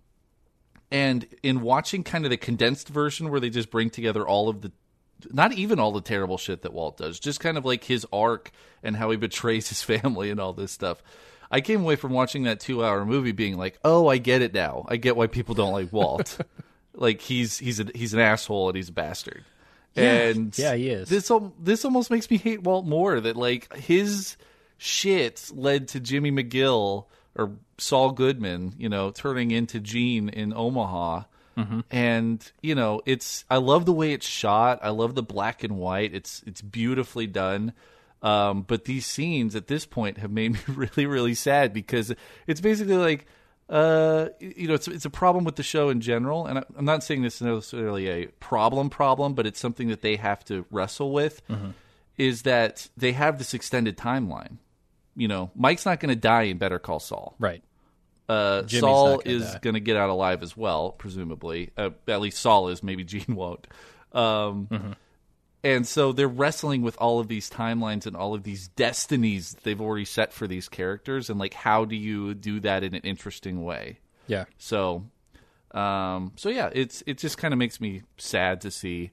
and 0.90 1.26
in 1.42 1.60
watching 1.60 2.02
kind 2.02 2.24
of 2.24 2.30
the 2.30 2.36
condensed 2.36 2.88
version 2.88 3.30
where 3.30 3.40
they 3.40 3.50
just 3.50 3.70
bring 3.70 3.90
together 3.90 4.26
all 4.26 4.48
of 4.48 4.62
the, 4.62 4.72
not 5.30 5.52
even 5.52 5.78
all 5.78 5.92
the 5.92 6.00
terrible 6.00 6.38
shit 6.38 6.62
that 6.62 6.72
Walt 6.72 6.96
does, 6.96 7.20
just 7.20 7.40
kind 7.40 7.56
of 7.56 7.64
like 7.64 7.84
his 7.84 8.06
arc 8.12 8.50
and 8.82 8.96
how 8.96 9.10
he 9.10 9.16
betrays 9.16 9.68
his 9.68 9.82
family 10.00 10.30
and 10.30 10.40
all 10.40 10.52
this 10.52 10.72
stuff. 10.72 11.02
I 11.50 11.60
came 11.62 11.80
away 11.80 11.96
from 11.96 12.12
watching 12.12 12.42
that 12.42 12.60
two-hour 12.60 13.06
movie 13.06 13.32
being 13.32 13.56
like, 13.56 13.78
oh, 13.82 14.06
I 14.08 14.18
get 14.18 14.42
it 14.42 14.52
now. 14.52 14.84
I 14.88 14.96
get 14.96 15.16
why 15.16 15.28
people 15.28 15.54
don't 15.54 15.72
like 15.72 15.92
Walt. 15.92 16.38
like 16.94 17.20
he's 17.22 17.58
he's 17.58 17.80
a, 17.80 17.86
he's 17.94 18.12
an 18.12 18.20
asshole 18.20 18.68
and 18.68 18.76
he's 18.76 18.90
a 18.90 18.92
bastard. 18.92 19.44
Yeah. 19.94 20.12
And 20.12 20.58
Yeah, 20.58 20.74
he 20.74 20.90
is. 20.90 21.08
This 21.08 21.32
this 21.58 21.84
almost 21.84 22.10
makes 22.10 22.30
me 22.30 22.36
hate 22.36 22.62
Walt 22.62 22.86
more. 22.86 23.18
That 23.20 23.36
like 23.36 23.74
his 23.74 24.36
shit 24.76 25.50
led 25.54 25.88
to 25.88 26.00
Jimmy 26.00 26.30
McGill 26.30 27.06
or 27.38 27.52
Saul 27.78 28.10
Goodman, 28.10 28.74
you 28.76 28.88
know, 28.88 29.10
turning 29.12 29.52
into 29.52 29.80
Gene 29.80 30.28
in 30.28 30.52
Omaha. 30.52 31.22
Mm-hmm. 31.56 31.80
And 31.90 32.52
you 32.60 32.74
know, 32.74 33.00
it's 33.06 33.44
I 33.48 33.56
love 33.56 33.86
the 33.86 33.92
way 33.92 34.12
it's 34.12 34.26
shot. 34.26 34.80
I 34.82 34.90
love 34.90 35.14
the 35.14 35.22
black 35.22 35.64
and 35.64 35.78
white. 35.78 36.14
It's 36.14 36.42
it's 36.46 36.60
beautifully 36.60 37.26
done. 37.26 37.72
Um, 38.20 38.62
but 38.62 38.84
these 38.84 39.06
scenes 39.06 39.54
at 39.54 39.68
this 39.68 39.86
point 39.86 40.18
have 40.18 40.32
made 40.32 40.52
me 40.68 40.74
really, 40.74 41.06
really 41.06 41.34
sad 41.34 41.72
because 41.72 42.12
it's 42.46 42.60
basically 42.60 42.96
like, 42.96 43.26
uh, 43.68 44.28
you 44.40 44.68
know, 44.68 44.74
it's 44.74 44.88
it's 44.88 45.04
a 45.04 45.10
problem 45.10 45.44
with 45.44 45.56
the 45.56 45.62
show 45.62 45.88
in 45.88 46.00
general, 46.00 46.46
and 46.46 46.58
I, 46.58 46.64
I'm 46.76 46.84
not 46.84 47.02
saying 47.04 47.22
this 47.22 47.36
is 47.36 47.42
necessarily 47.42 48.08
a 48.08 48.26
problem 48.40 48.90
problem, 48.90 49.34
but 49.34 49.46
it's 49.46 49.60
something 49.60 49.88
that 49.88 50.02
they 50.02 50.16
have 50.16 50.44
to 50.46 50.64
wrestle 50.70 51.12
with. 51.12 51.42
Is 52.16 52.42
that 52.42 52.88
they 52.96 53.12
have 53.12 53.38
this 53.38 53.54
extended 53.54 53.96
timeline? 53.96 54.56
You 55.18 55.28
know, 55.28 55.50
Mike's 55.54 55.84
not 55.84 56.00
going 56.00 56.10
to 56.10 56.16
die 56.20 56.42
in 56.44 56.58
Better 56.58 56.78
Call 56.78 57.00
Saul. 57.00 57.34
Right. 57.38 57.62
Uh, 58.28 58.62
Jimmy's 58.62 58.80
Saul 58.80 59.18
gonna 59.18 59.22
is 59.36 59.52
die. 59.52 59.58
going 59.62 59.74
to 59.74 59.80
get 59.80 59.96
out 59.96 60.10
alive 60.10 60.42
as 60.42 60.56
well, 60.56 60.92
presumably. 60.92 61.70
Uh, 61.76 61.90
at 62.06 62.20
least 62.20 62.38
Saul 62.38 62.68
is. 62.68 62.82
Maybe 62.82 63.04
Gene 63.04 63.24
won't. 63.34 63.66
Um, 64.12 64.68
Mm-hmm. 64.70 64.92
And 65.64 65.84
so 65.88 66.12
they're 66.12 66.28
wrestling 66.28 66.82
with 66.82 66.96
all 66.98 67.18
of 67.18 67.26
these 67.26 67.50
timelines 67.50 68.06
and 68.06 68.16
all 68.16 68.32
of 68.32 68.44
these 68.44 68.68
destinies 68.68 69.56
they've 69.64 69.80
already 69.80 70.04
set 70.04 70.32
for 70.32 70.46
these 70.46 70.68
characters, 70.68 71.30
and 71.30 71.38
like 71.40 71.52
how 71.52 71.84
do 71.84 71.96
you 71.96 72.32
do 72.34 72.60
that 72.60 72.84
in 72.84 72.94
an 72.94 73.02
interesting 73.02 73.64
way? 73.64 73.98
Yeah. 74.28 74.44
So, 74.58 75.04
um, 75.72 76.32
so 76.36 76.48
yeah, 76.48 76.70
it's 76.72 77.02
it 77.08 77.18
just 77.18 77.38
kind 77.38 77.52
of 77.52 77.58
makes 77.58 77.80
me 77.80 78.02
sad 78.18 78.60
to 78.60 78.70
see 78.70 79.10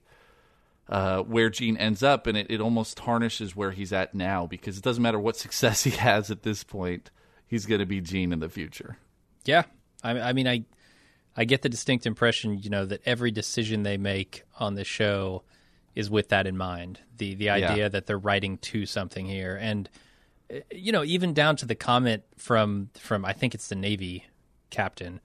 uh, 0.88 1.22
where 1.22 1.50
Gene 1.50 1.76
ends 1.76 2.02
up, 2.02 2.26
and 2.26 2.36
it, 2.36 2.46
it 2.50 2.60
almost 2.60 2.96
tarnishes 2.96 3.56
where 3.56 3.72
he's 3.72 3.92
at 3.92 4.14
now 4.14 4.46
because 4.46 4.78
it 4.78 4.84
doesn't 4.84 5.02
matter 5.02 5.18
what 5.18 5.36
success 5.46 5.84
he 5.84 5.90
has 5.90 6.30
at 6.30 6.42
this 6.42 6.64
point, 6.64 7.10
he's 7.46 7.66
going 7.66 7.80
to 7.80 7.86
be 7.86 8.00
Gene 8.00 8.32
in 8.32 8.40
the 8.40 8.48
future. 8.48 8.98
Yeah, 9.44 9.64
I, 10.02 10.18
I 10.18 10.32
mean, 10.32 10.46
I 10.48 10.64
I 11.36 11.44
get 11.44 11.62
the 11.62 11.68
distinct 11.68 12.06
impression, 12.06 12.58
you 12.58 12.70
know, 12.70 12.84
that 12.86 13.02
every 13.04 13.30
decision 13.30 13.82
they 13.82 13.96
make 13.98 14.42
on 14.58 14.74
the 14.74 14.84
show 14.84 15.42
is 15.94 16.08
with 16.10 16.28
that 16.30 16.46
in 16.46 16.56
mind. 16.56 17.00
The 17.16 17.34
the 17.34 17.50
idea 17.50 17.88
that 17.88 18.06
they're 18.06 18.18
writing 18.18 18.58
to 18.58 18.86
something 18.86 19.26
here, 19.26 19.56
and 19.60 19.88
uh, 20.52 20.58
you 20.72 20.92
know, 20.92 21.04
even 21.04 21.34
down 21.34 21.56
to 21.56 21.66
the 21.66 21.74
comment 21.74 22.22
from 22.36 22.90
from 22.98 23.24
I 23.24 23.32
think 23.32 23.54
it's 23.54 23.68
the 23.68 23.74
Navy 23.74 24.26
captain 24.70 25.20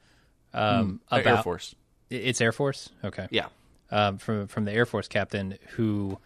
um, 0.53 1.01
Uh, 1.11 1.17
about 1.21 1.37
Air 1.37 1.43
Force, 1.43 1.75
It's 2.09 2.41
Air 2.41 2.51
Force. 2.51 2.89
Okay. 3.03 3.27
yeah, 3.31 3.47
um, 3.91 4.17
from 4.17 4.47
from 4.47 4.65
the 4.65 4.71
Air 4.71 4.85
Force 4.85 5.07
captain 5.07 5.57
who, 5.71 6.17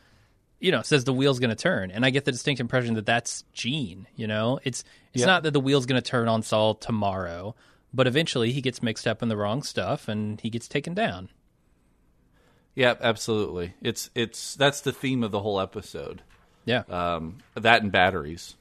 you 0.60 0.72
know, 0.72 0.82
says 0.82 1.04
the 1.04 1.14
wheel's 1.14 1.40
going 1.40 1.50
to 1.50 1.56
turn, 1.56 1.92
and 1.92 2.06
I 2.06 2.10
get 2.12 2.26
the 2.26 2.32
distinct 2.32 2.60
impression 2.62 2.94
that 2.96 3.06
that's 3.06 3.44
Gene. 3.54 4.08
You 4.16 4.28
know, 4.28 4.60
it's 4.64 4.84
it's 5.14 5.24
not 5.28 5.44
that 5.44 5.52
the 5.52 5.60
wheel's 5.60 5.86
going 5.86 6.02
to 6.02 6.08
turn 6.08 6.28
on 6.28 6.42
Saul 6.44 6.76
tomorrow, 6.76 7.56
but 7.94 8.08
eventually 8.08 8.52
he 8.52 8.62
gets 8.62 8.84
mixed 8.84 9.08
up 9.08 9.22
in 9.24 9.30
the 9.30 9.38
wrong 9.38 9.64
stuff 9.64 10.08
and 10.08 10.40
he 10.42 10.50
gets 10.50 10.68
taken 10.68 10.94
down. 10.94 11.30
yeah, 12.76 12.96
absolutely. 13.00 13.74
It's 13.82 14.10
it's 14.16 14.56
that's 14.56 14.82
the 14.82 14.92
theme 14.92 15.24
of 15.24 15.32
the 15.32 15.40
whole 15.40 15.60
episode. 15.60 16.22
Yeah, 16.66 16.84
Um, 16.90 17.38
that 17.54 17.84
and 17.84 17.92
batteries. 17.92 18.56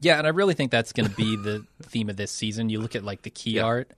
yeah, 0.00 0.18
and 0.18 0.26
I 0.26 0.30
really 0.30 0.52
think 0.54 0.70
that's 0.70 0.92
going 0.92 1.08
to 1.08 1.14
be 1.16 1.34
the 1.36 1.64
theme 1.82 2.10
of 2.10 2.16
this 2.16 2.30
season. 2.30 2.68
You 2.68 2.78
look 2.80 2.94
at 2.94 3.02
like 3.04 3.22
the 3.22 3.30
key 3.30 3.58
art, 3.58 3.90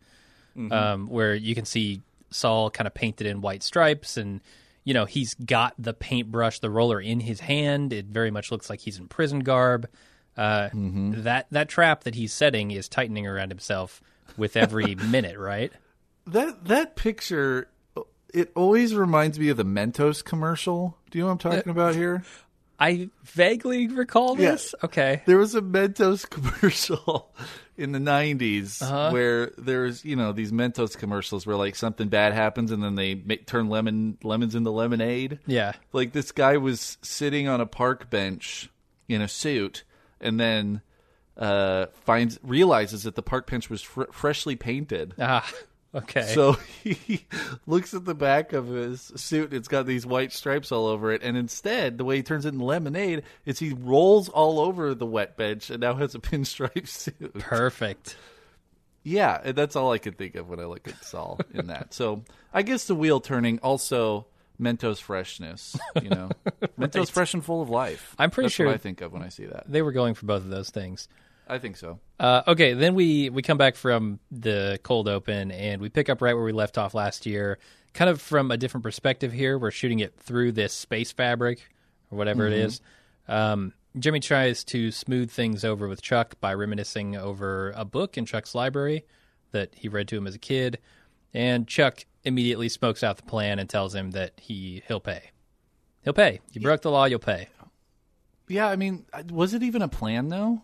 um, 0.71 1.09
where 1.09 1.35
you 1.35 1.54
can 1.54 1.64
see 1.64 2.00
Saul 2.30 2.70
kind 2.70 2.87
of 2.87 2.94
painted 2.94 3.26
in 3.26 3.40
white 3.40 3.62
stripes, 3.62 4.16
and 4.16 4.40
you 4.84 4.94
know 4.94 5.04
he's 5.04 5.34
got 5.34 5.75
the 5.78 5.92
paintbrush, 5.94 6.58
the 6.60 6.70
roller 6.70 7.00
in 7.00 7.20
his 7.20 7.40
hand. 7.40 7.92
It 7.92 8.06
very 8.06 8.30
much 8.30 8.50
looks 8.50 8.68
like 8.70 8.80
he's 8.80 8.99
in 8.99 9.08
prison 9.08 9.40
garb. 9.40 9.88
Uh, 10.37 10.70
That 10.72 11.46
that 11.50 11.68
trap 11.68 12.04
that 12.04 12.14
he's 12.14 12.32
setting 12.32 12.70
is 12.70 12.88
tightening 12.88 13.26
around 13.26 13.50
himself 13.50 14.00
with 14.37 14.56
every 14.56 14.94
minute, 15.10 15.38
right? 15.38 15.72
That 16.26 16.64
that 16.66 16.96
picture, 16.96 17.68
it 18.32 18.52
always 18.54 18.94
reminds 18.94 19.38
me 19.38 19.49
of 19.49 19.56
the 19.56 19.64
Mentos 19.64 20.25
commercial. 20.25 20.96
Do 21.10 21.18
you 21.18 21.25
know 21.25 21.28
what 21.34 21.44
I'm 21.44 21.52
talking 21.52 21.70
about 21.70 21.94
here? 21.96 22.22
I 22.78 23.10
vaguely 23.25 23.88
recall 23.88 24.37
this. 24.37 24.75
Okay, 24.82 25.22
There 25.26 25.37
was 25.37 25.54
a 25.54 25.60
Mentos 25.60 26.28
commercial 26.30 27.34
in 27.80 27.92
the 27.92 27.99
90s 27.99 28.82
Uh-huh. 28.82 29.10
where 29.10 29.52
there's, 29.58 30.04
you 30.04 30.14
know, 30.16 30.32
these 30.32 30.52
Mentos 30.52 30.96
commercials 30.96 31.46
where 31.46 31.56
like 31.56 31.75
something 31.75 32.08
bad 32.08 32.32
happens 32.32 32.70
and 32.70 32.82
then 32.84 32.94
they 32.94 33.14
make, 33.14 33.46
turn 33.46 33.68
lemon 33.68 34.18
lemons 34.22 34.54
into 34.54 34.70
lemonade. 34.70 35.38
yeah, 35.46 35.72
Like 35.92 36.12
this 36.12 36.30
guy 36.32 36.56
was 36.58 36.99
sitting 37.02 37.49
on 37.49 37.60
a 37.60 37.66
park 37.66 38.10
bench 38.10 38.68
in 39.08 39.22
a 39.22 39.28
suit 39.28 39.84
and 40.20 40.38
then 40.38 40.82
uh 41.37 41.87
finds 42.04 42.38
realizes 42.42 43.04
that 43.04 43.14
the 43.14 43.22
park 43.22 43.49
bench 43.50 43.70
was 43.70 43.80
fr- 43.82 44.10
freshly 44.12 44.56
painted. 44.56 45.14
ah, 45.18 45.49
okay. 45.94 46.23
So 46.35 46.52
he 46.85 47.26
looks 47.66 47.94
at 47.94 48.04
the 48.04 48.14
back 48.14 48.52
of 48.52 48.68
his 48.68 49.00
suit. 49.16 49.52
It's 49.52 49.68
got 49.68 49.87
these 49.87 50.06
white 50.06 50.32
stripes 50.32 50.73
all 50.73 50.87
over 50.87 51.12
it. 51.12 51.23
And 51.23 51.37
instead, 51.37 51.99
the 51.99 52.04
way 52.04 52.16
he 52.16 52.23
turns 52.23 52.44
it 52.47 52.50
into 52.54 52.64
lemonade 52.64 53.23
is 53.44 53.59
he 53.59 53.73
rolls 53.73 54.28
all 54.28 54.61
over 54.61 54.94
the 54.94 55.06
wet 55.06 55.37
bench 55.37 55.70
and 55.70 55.80
now 55.80 55.94
has 55.94 56.14
a 56.14 56.18
pinstripe 56.20 56.88
suit. 56.88 57.35
Perfect. 57.38 58.16
Yeah, 59.02 59.52
that's 59.52 59.76
all 59.76 59.92
I 59.92 59.99
could 59.99 60.18
think 60.18 60.35
of 60.35 60.49
when 60.49 60.61
I 60.61 60.64
look 60.66 60.87
at 60.87 61.02
Saul 61.04 61.40
in 61.54 61.68
that. 61.68 61.94
So 61.94 62.23
I 62.52 62.62
guess 62.62 62.87
the 62.87 62.94
wheel 62.94 63.20
turning 63.20 63.59
also 63.61 64.26
Mentos 64.61 64.99
freshness, 65.00 65.75
you 66.02 66.11
know, 66.11 66.28
Mentos 66.78 67.11
fresh 67.11 67.32
and 67.32 67.42
full 67.42 67.62
of 67.62 67.70
life. 67.70 68.14
I'm 68.18 68.30
pretty 68.30 68.50
sure 68.50 68.50
That's 68.50 68.54
sure- 68.56 68.66
what 68.66 68.75
I 68.75 68.78
think 68.78 69.00
of 69.00 69.12
when 69.12 69.23
I 69.23 69.30
see 69.30 69.47
that. 69.47 69.64
They 69.66 69.80
were 69.80 69.92
going 69.92 70.12
for 70.12 70.26
both 70.26 70.42
of 70.42 70.50
those 70.50 70.68
things. 70.68 71.09
I 71.50 71.59
think 71.59 71.76
so. 71.76 71.99
Uh, 72.19 72.42
okay, 72.47 72.75
then 72.75 72.95
we 72.95 73.28
we 73.28 73.42
come 73.42 73.59
back 73.59 73.75
from 73.75 74.21
the 74.30 74.78
cold 74.85 75.09
open 75.09 75.50
and 75.50 75.83
we 75.83 75.88
pick 75.88 76.09
up 76.09 76.23
right 76.23 76.35
where 76.35 76.45
we 76.45 76.52
left 76.52 76.78
off 76.78 76.95
last 76.95 77.26
year, 77.26 77.59
kind 77.92 78.09
of 78.09 78.21
from 78.21 78.52
a 78.52 78.57
different 78.57 78.85
perspective 78.85 79.33
here. 79.33 79.59
We're 79.59 79.73
shooting 79.73 79.99
it 79.99 80.14
through 80.16 80.52
this 80.52 80.73
space 80.73 81.11
fabric 81.11 81.69
or 82.11 82.19
whatever 82.19 82.47
it 82.47 82.52
is. 82.52 82.80
Um, 83.26 83.73
Jimmy 83.99 84.21
tries 84.21 84.62
to 84.64 84.92
smooth 84.92 85.30
things 85.30 85.64
over 85.64 85.88
with 85.88 86.00
Chuck 86.00 86.37
by 86.40 86.54
reminiscing 86.54 87.16
over 87.16 87.73
a 87.75 87.85
book 87.85 88.16
in 88.16 88.26
Chuck's 88.26 88.54
library 88.54 89.04
that 89.50 89.75
he 89.75 89.88
read 89.88 90.07
to 90.09 90.16
him 90.16 90.28
as 90.28 90.37
a 90.37 90.38
kid, 90.38 90.78
and 91.35 91.66
Chuck 91.66 92.07
immediately 92.23 92.69
smokes 92.69 93.02
out 93.02 93.16
the 93.16 93.25
plan 93.25 93.59
and 93.59 93.69
tells 93.69 93.92
him 93.92 94.12
that 94.12 94.35
he 94.37 94.85
he'll 94.87 95.00
pay. 95.00 95.30
He'll 96.04 96.12
pay. 96.12 96.40
You 96.52 96.61
broke 96.61 96.83
the 96.83 96.92
law, 96.92 97.07
you'll 97.07 97.19
pay. 97.19 97.49
Yeah, 98.47 98.69
I 98.69 98.76
mean, 98.76 99.07
was 99.30 99.52
it 99.52 99.64
even 99.64 99.83
a 99.83 99.88
plan 99.88 100.28
though? 100.28 100.62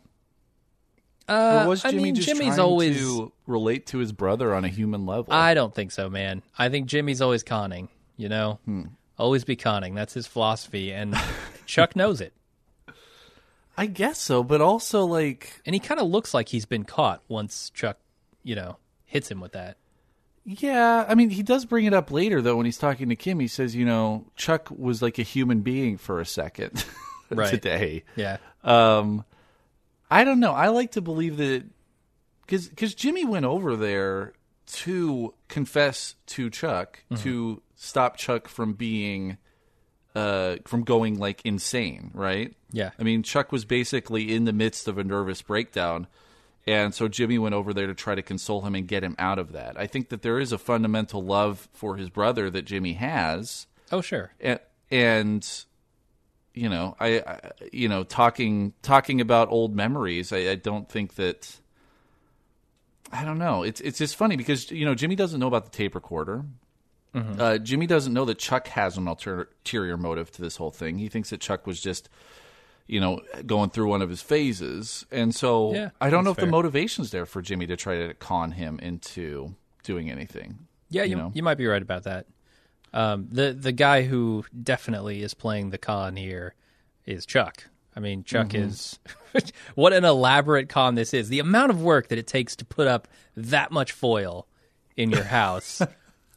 Uh, 1.29 1.63
Or 1.65 1.69
was 1.71 1.85
I 1.85 1.91
mean, 1.91 2.15
just 2.15 2.29
Jimmy's 2.29 2.49
trying 2.55 2.61
always 2.61 2.97
to 2.99 3.33
relate 3.47 3.87
to 3.87 3.99
his 3.99 4.13
brother 4.13 4.55
on 4.55 4.65
a 4.65 4.69
human 4.69 5.07
level? 5.07 5.33
I 5.33 5.55
don't 5.55 5.75
think 5.75 5.91
so, 5.93 6.09
man. 6.09 6.43
I 6.59 6.69
think 6.69 6.87
Jimmy's 6.87 7.21
always 7.21 7.43
conning, 7.43 7.89
you 8.17 8.29
know? 8.29 8.59
Always 9.19 9.45
be 9.45 9.57
conning. 9.57 9.95
That's 9.95 10.15
his 10.15 10.27
philosophy. 10.27 10.93
And 10.93 11.17
Chuck 11.67 11.97
knows 11.97 12.21
it. 12.21 12.33
I 13.79 13.87
guess 13.87 14.19
so, 14.21 14.43
but 14.43 14.61
also 14.61 15.05
like, 15.05 15.61
And 15.67 15.75
he 15.75 15.81
kind 15.81 16.01
of 16.01 16.07
looks 16.09 16.33
like 16.33 16.49
he's 16.49 16.65
been 16.67 16.85
caught 16.85 17.23
once 17.29 17.71
Chuck, 17.71 17.99
you 18.43 18.55
know, 18.55 18.77
hits 19.05 19.31
him 19.31 19.41
with 19.41 19.53
that. 19.53 19.77
yeah. 20.45 21.05
I 21.09 21.15
mean, 21.15 21.29
he 21.31 21.43
does 21.43 21.65
bring 21.65 21.85
it 21.87 21.93
up 21.93 22.11
later 22.11 22.41
though 22.41 22.57
when 22.57 22.67
he's 22.67 22.79
talking 22.79 23.09
to 23.11 23.17
Kim. 23.17 23.39
He 23.41 23.49
says, 23.49 23.75
you 23.75 23.85
know, 23.85 24.25
Chuck 24.37 24.69
was 24.71 25.03
like 25.03 25.19
a 25.19 25.23
human 25.23 25.61
being 25.61 25.97
for 25.99 26.21
a 26.21 26.27
second. 26.27 26.85
Right. 27.29 27.51
today. 27.51 28.05
Yeah. 28.15 28.37
Um, 28.63 29.25
I 30.11 30.25
don't 30.25 30.41
know. 30.41 30.53
I 30.53 30.69
like 30.69 30.93
to 30.93 31.01
believe 31.01 31.37
that 31.39 31.65
because 32.43 32.69
because 32.69 32.95
Jimmy 32.95 33.25
went 33.25 33.45
over 33.45 33.77
there 33.77 34.33
to 34.69 35.35
confess 35.49 36.15
to 36.27 36.51
Chuck 36.51 37.03
to 37.17 37.63
stop 37.77 38.17
Chuck 38.17 38.49
from 38.49 38.73
being 38.75 39.39
uh 40.15 40.57
from 40.65 40.83
going 40.83 41.19
like 41.19 41.41
insane, 41.45 42.11
right? 42.15 42.55
Yeah. 42.73 42.91
I 42.99 43.03
mean, 43.03 43.23
Chuck 43.23 43.53
was 43.53 43.65
basically 43.65 44.35
in 44.35 44.45
the 44.45 44.53
midst 44.53 44.89
of 44.89 44.99
a 44.99 45.05
nervous 45.05 45.43
breakdown. 45.43 46.07
And 46.69 46.93
so 46.93 47.07
Jimmy 47.07 47.39
went 47.39 47.55
over 47.55 47.73
there 47.73 47.87
to 47.87 47.95
try 47.95 48.17
to 48.17 48.23
console 48.23 48.63
him 48.63 48.75
and 48.75 48.89
get 48.89 49.05
him 49.05 49.15
out 49.21 49.39
of 49.39 49.53
that. 49.53 49.79
I 49.79 49.87
think 49.87 50.09
that 50.09 50.23
there 50.23 50.41
is 50.41 50.51
a 50.51 50.59
fundamental 50.59 51.23
love 51.23 51.69
for 51.73 51.97
his 51.97 52.11
brother 52.11 52.51
that 52.51 52.65
Jimmy 52.65 52.95
has 52.95 53.69
Oh, 53.93 54.01
sure. 54.01 54.33
and, 54.41 54.59
and 54.91 55.65
you 56.57 56.69
know 56.69 56.97
I, 56.99 57.19
I 57.19 57.51
you 57.73 57.89
know 57.89 58.03
talking 58.03 58.73
talking 58.83 59.21
about 59.21 59.49
old 59.53 59.77
memories 59.77 60.33
I, 60.33 60.51
I 60.51 60.55
don't 60.57 60.89
think 60.89 61.15
that 61.15 61.61
i 63.13 63.25
don't 63.25 63.39
know. 63.39 63.63
It's 63.63 63.81
it's 63.83 63.99
just 63.99 64.17
funny 64.17 64.35
because 64.37 64.71
you 64.73 64.85
know 64.85 64.95
jimmy 64.97 65.15
doesn't 65.15 65.39
know 65.39 65.47
about 65.47 65.65
the 65.65 65.71
tape 65.71 65.95
recorder. 65.95 66.45
Uh, 67.15 67.57
jimmy 67.57 67.87
doesn't 67.87 68.13
know 68.13 68.27
that 68.27 68.39
chuck 68.39 68.69
has 68.69 68.99
an 68.99 69.09
alter- 69.09 69.49
ulterior 69.65 69.97
motive 69.97 70.31
to 70.33 70.43
this 70.43 70.57
whole 70.57 70.71
thing. 70.71 70.99
He 70.99 71.09
thinks 71.09 71.31
that 71.31 71.41
chuck 71.41 71.67
was 71.67 71.81
just 71.81 72.11
you 72.87 73.01
know 73.01 73.21
going 73.47 73.71
through 73.71 73.89
one 73.89 74.03
of 74.03 74.11
his 74.11 74.21
phases. 74.23 75.07
And 75.11 75.35
so 75.35 75.73
Yeah, 75.73 75.91
i 76.01 76.11
don't 76.11 76.25
know 76.25 76.31
if 76.33 76.37
that's 76.37 76.47
the 76.47 76.51
motivation's 76.51 77.11
there 77.13 77.25
for 77.27 77.41
jimmy 77.43 77.67
to 77.69 77.77
try 77.77 78.07
to 78.07 78.13
con 78.15 78.53
him 78.53 78.79
into 78.81 79.55
doing 79.83 80.11
anything 80.11 80.67
Yeah, 80.91 81.05
you, 81.05 81.11
you 81.11 81.17
know? 81.17 81.33
you 81.35 81.43
might 81.43 81.57
be 81.59 81.67
right 81.67 81.81
about 81.83 82.03
that. 82.05 82.27
Um, 82.93 83.29
the 83.31 83.53
the 83.53 83.73
guy 83.73 84.03
who 84.03 84.45
definitely 84.63 85.23
is 85.23 85.35
playing 85.35 85.71
the 85.71 85.79
con 85.79 86.17
here 86.17 86.55
is 87.05 87.27
Chuck. 87.27 87.65
I 87.95 88.01
mean, 88.01 88.25
Chuck 88.25 88.49
Mm-hmm. 88.49 88.69
is 88.69 88.99
what 89.75 89.93
an 89.93 90.05
elaborate 90.05 90.69
con 90.69 90.95
this 90.95 91.13
is. 91.15 91.29
The 91.29 91.39
amount 91.41 91.71
of 91.71 91.83
work 91.83 92.09
that 92.09 92.19
it 92.19 92.27
takes 92.27 92.57
to 92.57 92.65
put 92.65 92.87
up 92.87 93.09
that 93.37 93.71
much 93.73 93.93
foil 93.93 94.47
in 94.97 95.11
your 95.11 95.25
house. 95.25 95.83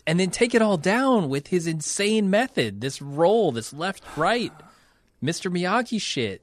And 0.08 0.20
then 0.20 0.32
take 0.32 0.56
it 0.56 0.62
all 0.64 0.78
down 0.78 1.30
with 1.30 1.48
his 1.50 1.68
insane 1.68 2.32
method. 2.32 2.82
This 2.82 3.00
roll, 3.00 3.52
this 3.52 3.72
left 3.72 4.04
right, 4.18 4.52
Mr. 5.24 5.52
Miyagi 5.52 6.02
shit. 6.02 6.42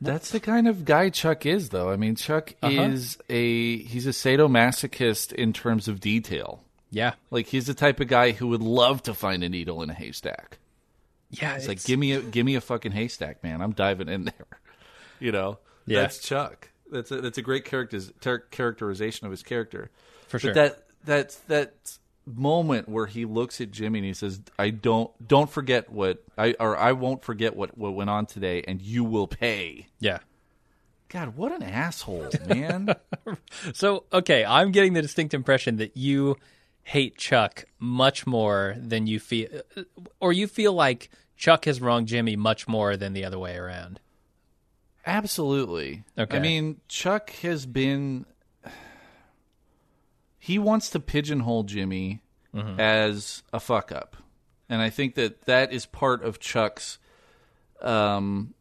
That's 0.00 0.30
the 0.32 0.40
kind 0.40 0.66
of 0.66 0.84
guy 0.84 1.10
Chuck 1.10 1.46
is, 1.46 1.68
though. 1.68 1.90
I 1.90 1.96
mean, 1.96 2.16
Chuck 2.16 2.54
Uh-huh. 2.60 2.82
is 2.82 3.16
a 3.28 3.76
he's 3.84 4.08
a 4.08 4.10
sadomasochist 4.10 5.32
in 5.32 5.52
terms 5.52 5.86
of 5.86 6.00
detail. 6.00 6.63
Yeah, 6.94 7.14
Like 7.30 7.46
he's 7.48 7.66
the 7.66 7.74
type 7.74 7.98
of 8.00 8.08
guy 8.08 8.30
who 8.32 8.46
would 8.48 8.62
love 8.62 9.02
to 9.04 9.14
find 9.14 9.42
a 9.42 9.48
needle 9.48 9.82
in 9.82 9.90
a 9.90 9.94
haystack. 9.94 10.58
yeah. 11.30 11.56
It's, 11.56 11.66
like 11.68 11.82
give 11.84 11.98
me 11.98 12.12
a 12.12 12.20
give 12.22 12.46
me 12.46 12.54
a 12.54 12.60
fucking 12.60 12.92
haystack, 12.92 13.42
man. 13.42 13.60
I'm 13.60 13.72
diving 13.72 14.08
in 14.08 14.24
there. 14.24 14.46
You 15.20 15.32
know, 15.32 15.58
Yeah. 15.86 16.02
that's 16.02 16.18
Chuck. 16.18 16.70
That's 16.90 17.10
a, 17.10 17.20
that's 17.20 17.38
a 17.38 17.42
great 17.42 17.64
characterization 17.64 19.26
of 19.26 19.30
his 19.30 19.42
character. 19.42 19.90
For 20.28 20.38
sure. 20.38 20.52
But 20.52 20.54
that 20.54 20.84
that 21.06 21.36
that 21.48 21.98
moment 22.26 22.88
where 22.88 23.06
he 23.06 23.24
looks 23.24 23.60
at 23.60 23.70
Jimmy 23.70 24.00
and 24.00 24.06
he 24.06 24.14
says, 24.14 24.40
"I 24.58 24.70
don't 24.70 25.10
don't 25.26 25.48
forget 25.50 25.90
what 25.90 26.22
I 26.36 26.54
or 26.60 26.76
I 26.76 26.92
won't 26.92 27.24
forget 27.24 27.56
what 27.56 27.76
what 27.78 27.94
went 27.94 28.10
on 28.10 28.26
today, 28.26 28.62
and 28.66 28.80
you 28.82 29.04
will 29.04 29.26
pay." 29.28 29.86
yeah. 30.00 30.18
God, 31.08 31.36
what 31.36 31.52
an 31.52 31.62
asshole, 31.62 32.28
man. 32.48 32.94
So, 33.72 34.04
okay, 34.12 34.44
I'm 34.44 34.72
getting 34.72 34.94
the 34.94 35.02
distinct 35.02 35.32
impression 35.32 35.76
that 35.76 35.96
you 35.96 36.36
hate 36.84 37.16
Chuck 37.16 37.64
much 37.78 38.26
more 38.26 38.76
than 38.78 39.06
you 39.06 39.18
feel, 39.18 39.48
or 40.20 40.32
you 40.32 40.46
feel 40.46 40.72
like 40.72 41.10
Chuck 41.36 41.64
has 41.64 41.80
wronged 41.80 42.08
Jimmy 42.08 42.36
much 42.36 42.68
more 42.68 42.96
than 42.96 43.12
the 43.12 43.24
other 43.24 43.38
way 43.38 43.56
around. 43.56 44.00
Absolutely. 45.06 46.04
Okay. 46.18 46.36
I 46.36 46.40
mean, 46.40 46.80
Chuck 46.88 47.30
has 47.42 47.66
been. 47.66 48.26
He 50.38 50.58
wants 50.58 50.90
to 50.90 51.00
pigeonhole 51.00 51.62
Jimmy 51.62 52.20
as 52.78 53.42
a 53.50 53.58
fuck 53.58 53.90
up, 53.90 54.14
and 54.68 54.82
I 54.82 54.90
think 54.90 55.14
that 55.14 55.46
that 55.46 55.72
is 55.72 55.86
part 55.86 56.22
of 56.22 56.38
Chuck's, 56.38 56.98
um, 57.80 58.52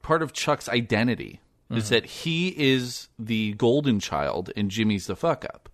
part 0.00 0.22
of 0.22 0.32
Chuck's 0.32 0.68
identity 0.68 1.40
is 1.72 1.88
that 1.88 2.06
he 2.06 2.54
is 2.56 3.08
the 3.18 3.54
golden 3.54 3.98
child 3.98 4.52
and 4.56 4.70
Jimmy's 4.70 5.08
the 5.08 5.16
fuck 5.16 5.44
up. 5.44 5.68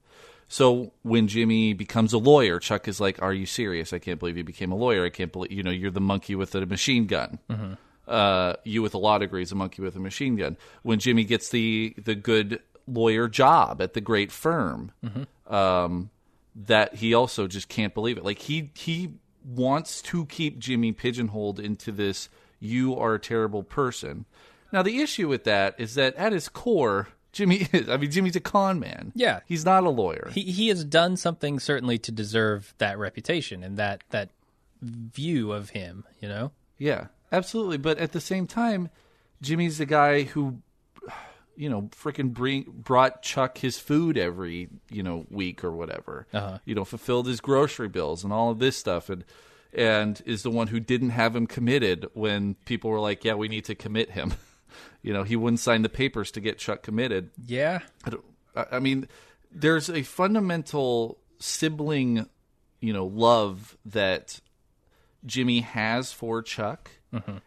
So 0.49 0.93
when 1.03 1.29
Jimmy 1.29 1.75
becomes 1.75 2.15
a 2.15 2.19
lawyer, 2.19 2.59
Chuck 2.59 2.89
is 2.89 3.01
like, 3.01 3.21
"Are 3.23 3.35
you 3.35 3.45
serious? 3.47 3.93
I 3.93 3.99
can't 3.99 4.19
believe 4.19 4.37
you 4.39 4.45
became 4.45 4.73
a 4.73 4.77
lawyer. 4.77 5.05
I 5.05 5.11
can't 5.11 5.31
believe 5.31 5.53
you 5.53 5.63
know 5.63 5.71
you're 5.71 5.91
the 5.91 6.01
monkey 6.01 6.35
with 6.35 6.55
a 6.55 6.65
machine 6.67 7.07
gun. 7.07 7.39
Uh, 8.07 8.55
you 8.65 8.81
with 8.81 8.95
a 8.95 8.99
law 8.99 9.19
degree 9.19 9.43
is 9.43 9.53
a 9.53 9.55
monkey 9.55 9.83
with 9.83 9.95
a 9.95 10.01
machine 10.01 10.37
gun." 10.37 10.57
When 10.83 10.99
Jimmy 10.99 11.25
gets 11.25 11.51
the 11.51 11.95
the 12.03 12.15
good 12.15 12.61
lawyer 12.87 13.29
job 13.29 13.83
at 13.83 13.93
the 13.93 14.01
great 14.01 14.33
firm, 14.33 14.93
um, 15.47 16.09
that 16.57 16.95
he 16.95 17.13
also 17.13 17.47
just 17.47 17.69
can't 17.69 17.93
believe 17.93 18.17
it. 18.17 18.25
Like 18.25 18.39
he 18.39 18.71
he 18.75 19.13
wants 19.45 20.01
to 20.03 20.25
keep 20.27 20.59
Jimmy 20.59 20.93
pigeonholed 20.93 21.61
into 21.61 21.93
this. 21.93 22.31
You 22.59 22.97
are 22.97 23.15
a 23.15 23.21
terrible 23.21 23.63
person. 23.63 24.25
Now 24.73 24.83
the 24.83 25.01
issue 25.01 25.29
with 25.29 25.45
that 25.45 25.75
is 25.79 25.95
that 25.95 26.15
at 26.17 26.33
his 26.33 26.49
core, 26.49 27.09
Jimmy 27.39 27.69
is. 27.73 27.89
I 27.89 27.97
mean, 27.97 28.11
Jimmy's 28.11 28.35
a 28.35 28.41
con 28.41 28.81
man. 28.81 29.13
Yeah. 29.15 29.41
he's 29.47 29.65
not 29.65 29.85
a 29.85 29.91
lawyer. 29.91 30.29
He 30.35 30.43
he 30.43 30.69
has 30.69 30.85
done 30.85 31.17
something 31.17 31.61
certainly 31.61 31.97
to 31.99 32.11
deserve 32.11 32.75
that 32.79 32.99
reputation 32.99 33.63
and 33.63 33.77
that 33.77 34.03
that 34.11 34.31
view 34.83 35.53
of 35.53 35.71
him. 35.71 36.05
You 36.21 36.29
know. 36.29 36.51
Yeah, 36.79 37.07
absolutely. 37.31 37.79
But 37.79 37.99
at 37.99 38.11
the 38.13 38.21
same 38.21 38.47
time, 38.49 38.91
Jimmy's 39.41 39.79
the 39.79 39.87
guy 39.87 40.23
who, 40.23 40.59
you 41.57 41.71
know, 41.71 41.83
freaking 41.93 42.33
bring 42.33 42.65
brought 42.69 43.23
Chuck 43.23 43.59
his 43.59 43.79
food 43.79 44.19
every 44.19 44.69
you 44.91 45.05
know 45.05 45.25
week 45.31 45.63
or 45.63 45.71
whatever. 45.71 46.27
Uh-huh. 46.35 46.59
You 46.65 46.75
know, 46.75 46.85
fulfilled 46.85 47.29
his 47.29 47.41
grocery 47.41 47.89
bills 47.89 48.25
and 48.25 48.33
all 48.33 48.51
of 48.51 48.59
this 48.59 48.77
stuff, 48.77 49.09
and 49.11 49.25
and 49.73 50.21
is 50.27 50.43
the 50.43 50.51
one 50.51 50.67
who 50.67 50.81
didn't 50.81 51.11
have 51.11 51.37
him 51.37 51.47
committed 51.47 52.09
when 52.15 52.55
people 52.65 52.91
were 52.91 53.01
like, 53.01 53.25
"Yeah, 53.25 53.35
we 53.35 53.47
need 53.47 53.67
to 53.67 53.77
commit 53.77 54.11
him." 54.11 54.35
you 55.03 55.13
know, 55.13 55.23
he 55.23 55.37
wouldn't 55.37 55.61
sign 55.61 55.83
the 55.83 55.89
papers 55.89 56.31
to 56.33 56.41
get 56.41 56.59
Chuck 56.59 56.83
committed. 56.83 57.31
Yeah. 57.47 57.81
I, 58.05 58.11
don't, 58.11 58.25
I 58.73 58.79
mean, 58.79 59.09
there's 59.51 59.89
a 59.89 60.03
fundamental 60.03 61.19
sibling, 61.39 62.29
you 62.81 62.93
know, 62.93 63.07
love 63.07 63.77
that 63.87 64.41
Jimmy 65.27 65.61
has 65.61 66.13
for 66.13 66.43
Chuck, 66.43 66.91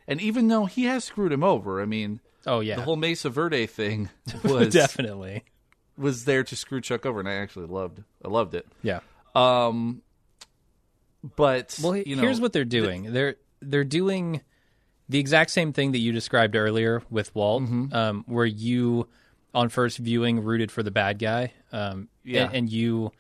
and 0.07 0.19
even 0.21 0.47
though 0.47 0.65
he 0.65 0.85
has 0.85 1.03
screwed 1.03 1.31
him 1.31 1.43
over, 1.43 1.81
I 1.81 1.85
mean, 1.85 2.19
Oh 2.47 2.59
yeah. 2.59 2.75
the 2.75 2.81
whole 2.81 2.95
Mesa 2.95 3.29
Verde 3.29 3.67
thing 3.67 4.09
was 4.43 4.73
Definitely. 4.73 5.43
was 5.97 6.25
there 6.25 6.43
to 6.43 6.55
screw 6.55 6.81
Chuck 6.81 7.05
over, 7.05 7.19
and 7.19 7.29
I 7.29 7.33
actually 7.35 7.67
loved, 7.67 8.03
I 8.25 8.27
loved 8.29 8.55
it. 8.55 8.65
Yeah. 8.81 9.01
Um, 9.35 10.01
but 11.35 11.77
Well, 11.81 11.95
you 11.95 12.15
know, 12.15 12.21
here's 12.23 12.41
what 12.41 12.53
they're 12.53 12.65
doing. 12.65 13.13
They're 13.13 13.35
they're 13.61 13.83
doing 13.83 14.41
the 15.11 15.19
exact 15.19 15.51
same 15.51 15.73
thing 15.73 15.91
that 15.91 15.99
you 15.99 16.11
described 16.11 16.55
earlier 16.55 17.03
with 17.09 17.33
Walt, 17.35 17.63
Mm-hmm. 17.63 17.93
um, 17.93 18.23
where 18.27 18.45
you, 18.45 19.07
on 19.53 19.69
first 19.69 19.97
viewing, 19.97 20.43
rooted 20.43 20.71
for 20.71 20.83
the 20.83 20.91
bad 20.91 21.19
guy, 21.19 21.51
um, 21.71 22.07
Yeah. 22.23 22.45
and, 22.45 22.53
and 22.55 22.69
you 22.71 23.11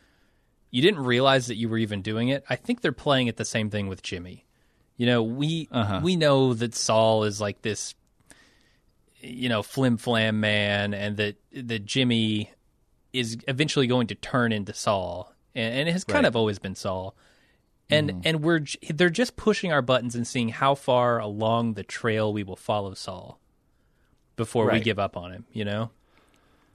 you 0.73 0.81
didn't 0.81 1.01
realize 1.03 1.47
that 1.47 1.55
you 1.55 1.67
were 1.67 1.77
even 1.77 2.01
doing 2.01 2.29
it. 2.29 2.45
I 2.49 2.55
think 2.55 2.79
they're 2.79 2.93
playing 2.93 3.27
it 3.27 3.35
the 3.35 3.43
same 3.43 3.69
thing 3.69 3.89
with 3.89 4.01
Jimmy. 4.01 4.45
You 4.95 5.05
know, 5.05 5.21
we 5.21 5.67
Uh-huh. 5.71 5.99
we 6.01 6.15
know 6.15 6.53
that 6.53 6.73
Saul 6.75 7.25
is 7.25 7.41
like 7.41 7.61
this, 7.61 7.93
you 9.19 9.49
know, 9.49 9.61
flim 9.63 9.97
flam 9.97 10.39
man, 10.39 10.93
and 10.93 11.17
that 11.17 11.35
that 11.53 11.85
Jimmy 11.85 12.51
is 13.13 13.37
eventually 13.47 13.87
going 13.87 14.07
to 14.07 14.15
turn 14.15 14.51
into 14.53 14.73
Saul, 14.73 15.33
and, 15.53 15.73
and 15.75 15.89
it 15.89 15.91
has 15.91 16.03
kind 16.05 16.23
Right. 16.23 16.25
of 16.25 16.35
always 16.37 16.59
been 16.59 16.75
Saul. 16.75 17.15
And 17.91 18.21
and 18.25 18.41
we're 18.43 18.65
they're 18.89 19.09
just 19.09 19.35
pushing 19.35 19.71
our 19.71 19.81
buttons 19.81 20.15
and 20.15 20.25
seeing 20.25 20.49
how 20.49 20.75
far 20.75 21.19
along 21.19 21.73
the 21.73 21.83
trail 21.83 22.31
we 22.31 22.43
will 22.43 22.55
follow 22.55 22.93
Saul 22.93 23.39
before 24.35 24.71
we 24.71 24.79
give 24.79 24.97
up 24.99 25.17
on 25.17 25.31
him. 25.31 25.45
You 25.51 25.65
know. 25.65 25.91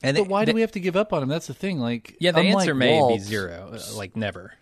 And 0.02 0.16
But 0.16 0.24
they- 0.24 0.28
why 0.28 0.44
they- 0.44 0.52
do 0.52 0.56
we 0.56 0.60
have 0.60 0.72
to 0.72 0.80
give 0.80 0.94
up 0.96 1.12
on 1.12 1.22
him? 1.22 1.28
That's 1.30 1.46
the 1.46 1.54
thing. 1.54 1.78
Like, 1.80 2.16
Yeah, 2.20 2.32
the 2.32 2.40
answer 2.40 2.74
may 2.74 3.00
Walt, 3.00 3.14
be 3.14 3.18
zero, 3.18 3.72
uh, 3.72 3.96
like 3.96 4.14
never. 4.14 4.52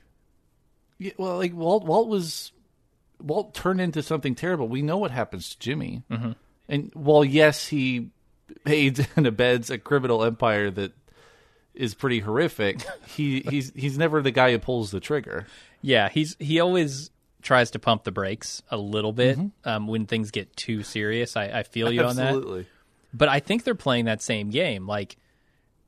Yeah, 0.99 1.11
well, 1.19 1.37
like 1.39 1.53
Walt, 1.53 1.85
Walt 1.85 2.09
was 2.09 2.53
Walt 3.21 3.53
turned 3.53 3.81
into 3.81 4.01
something 4.03 4.35
terrible. 4.37 4.69
We 4.69 4.81
know 4.81 4.97
what 4.99 5.11
happens 5.11 5.51
to 5.51 5.59
Jimmy, 5.59 6.05
mm-hmm. 6.11 6.33
and 6.69 6.91
while 6.95 7.25
yes, 7.25 7.67
he 7.69 8.11
aids 8.67 9.01
and 9.17 9.27
abets 9.27 9.71
a 9.71 9.79
criminal 9.79 10.23
empire 10.23 10.71
that 10.71 10.93
is 11.75 11.95
pretty 11.95 12.21
horrific. 12.21 12.83
he 13.07 13.41
he's 13.41 13.73
he's 13.75 13.99
never 13.99 14.23
the 14.23 14.31
guy 14.31 14.53
who 14.53 14.59
pulls 14.59 14.91
the 14.91 15.01
trigger. 15.01 15.47
Yeah, 15.83 16.09
he's 16.09 16.37
he 16.39 16.61
always 16.61 17.11
tries 17.43 17.71
to 17.73 17.79
pump 17.79 18.05
the 18.05 18.13
brakes 18.13 18.63
a 18.71 18.77
little 18.77 19.13
bit 19.13 19.39
um, 19.65 19.87
when 19.87 20.07
things 20.07 20.31
get 20.31 20.57
too 20.57 20.83
serious. 20.83 21.37
I, 21.37 21.45
I 21.59 21.63
feel 21.63 21.93
you 21.93 22.03
on 22.03 22.17
that. 22.17 22.29
Absolutely. 22.29 22.67
But 23.13 23.29
I 23.29 23.41
think 23.41 23.65
they're 23.65 23.75
playing 23.75 24.07
that 24.07 24.23
same 24.23 24.49
game. 24.51 24.87
Like 24.87 25.17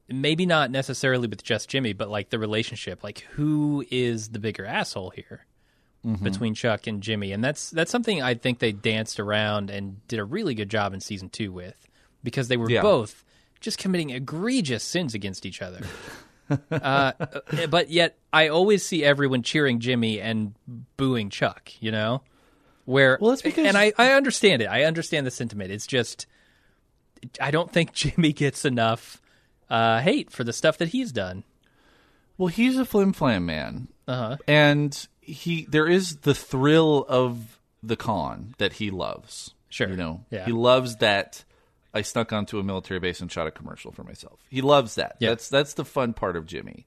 maybe 0.08 0.46
not 0.46 0.70
necessarily 0.70 1.26
with 1.28 1.42
just 1.42 1.68
Jimmy, 1.68 1.92
but 1.94 2.08
like 2.10 2.28
the 2.30 2.38
relationship. 2.38 3.02
Like 3.02 3.20
who 3.32 3.84
is 3.90 4.28
the 4.28 4.38
bigger 4.38 4.64
asshole 4.66 5.10
here? 5.10 5.46
between 6.22 6.54
Chuck 6.54 6.86
and 6.86 7.02
Jimmy, 7.02 7.32
and 7.32 7.42
that's 7.42 7.68
that's 7.70 7.90
something 7.90 8.22
I 8.22 8.34
think 8.34 8.60
they 8.60 8.70
danced 8.70 9.18
around 9.18 9.70
and 9.70 10.06
did 10.06 10.20
a 10.20 10.24
really 10.24 10.54
good 10.54 10.68
job 10.70 10.94
in 10.94 11.00
season 11.00 11.28
two 11.30 11.50
with 11.50 11.88
because 12.22 12.46
they 12.46 12.56
were 12.56 12.70
Yeah. 12.70 12.82
both 12.82 13.24
just 13.60 13.78
committing 13.78 14.10
egregious 14.10 14.82
sins 14.84 15.14
against 15.14 15.46
each 15.46 15.62
other. 15.62 15.80
uh, 16.70 17.12
but 17.68 17.90
yet, 17.90 18.16
I 18.32 18.48
always 18.48 18.84
see 18.86 19.04
everyone 19.04 19.42
cheering 19.42 19.80
Jimmy 19.80 20.20
and 20.20 20.54
booing 20.96 21.30
Chuck. 21.30 21.72
You 21.80 21.90
know, 21.92 22.22
where 22.84 23.18
Well, 23.20 23.30
that's 23.30 23.42
because- 23.42 23.66
and 23.66 23.76
I 23.76 23.92
I 23.98 24.12
understand 24.12 24.62
it. 24.62 24.66
I 24.66 24.84
understand 24.84 25.26
the 25.26 25.30
sentiment. 25.30 25.70
It's 25.72 25.86
just 25.86 26.26
I 27.40 27.50
don't 27.50 27.70
think 27.72 27.92
Jimmy 27.94 28.32
gets 28.32 28.64
enough 28.64 29.20
uh, 29.68 30.00
hate 30.00 30.30
for 30.30 30.44
the 30.44 30.52
stuff 30.52 30.78
that 30.78 30.88
he's 30.88 31.10
done. 31.12 31.42
Well, 32.38 32.48
he's 32.48 32.78
a 32.78 32.84
flim 32.84 33.12
flam 33.12 33.46
man, 33.46 33.88
Uh-huh. 34.06 34.36
and 34.46 35.08
he 35.20 35.66
there 35.68 35.88
is 35.88 36.18
the 36.18 36.34
thrill 36.34 37.04
of 37.08 37.58
the 37.82 37.96
con 37.96 38.54
that 38.58 38.74
he 38.74 38.90
loves. 38.90 39.54
Sure. 39.68 39.88
you 39.88 39.96
know, 39.96 40.24
Yeah. 40.30 40.44
he 40.44 40.52
loves 40.52 40.96
that. 40.96 41.44
I 41.96 42.02
snuck 42.02 42.32
onto 42.32 42.58
a 42.58 42.62
military 42.62 43.00
base 43.00 43.20
and 43.20 43.30
shot 43.32 43.46
a 43.46 43.50
commercial 43.50 43.90
for 43.92 44.04
myself. 44.04 44.40
He 44.50 44.60
loves 44.60 44.94
that. 44.96 45.16
Yeah. 45.18 45.30
That's 45.30 45.48
that's 45.48 45.74
the 45.74 45.84
fun 45.84 46.12
part 46.12 46.36
of 46.36 46.46
Jimmy. 46.46 46.86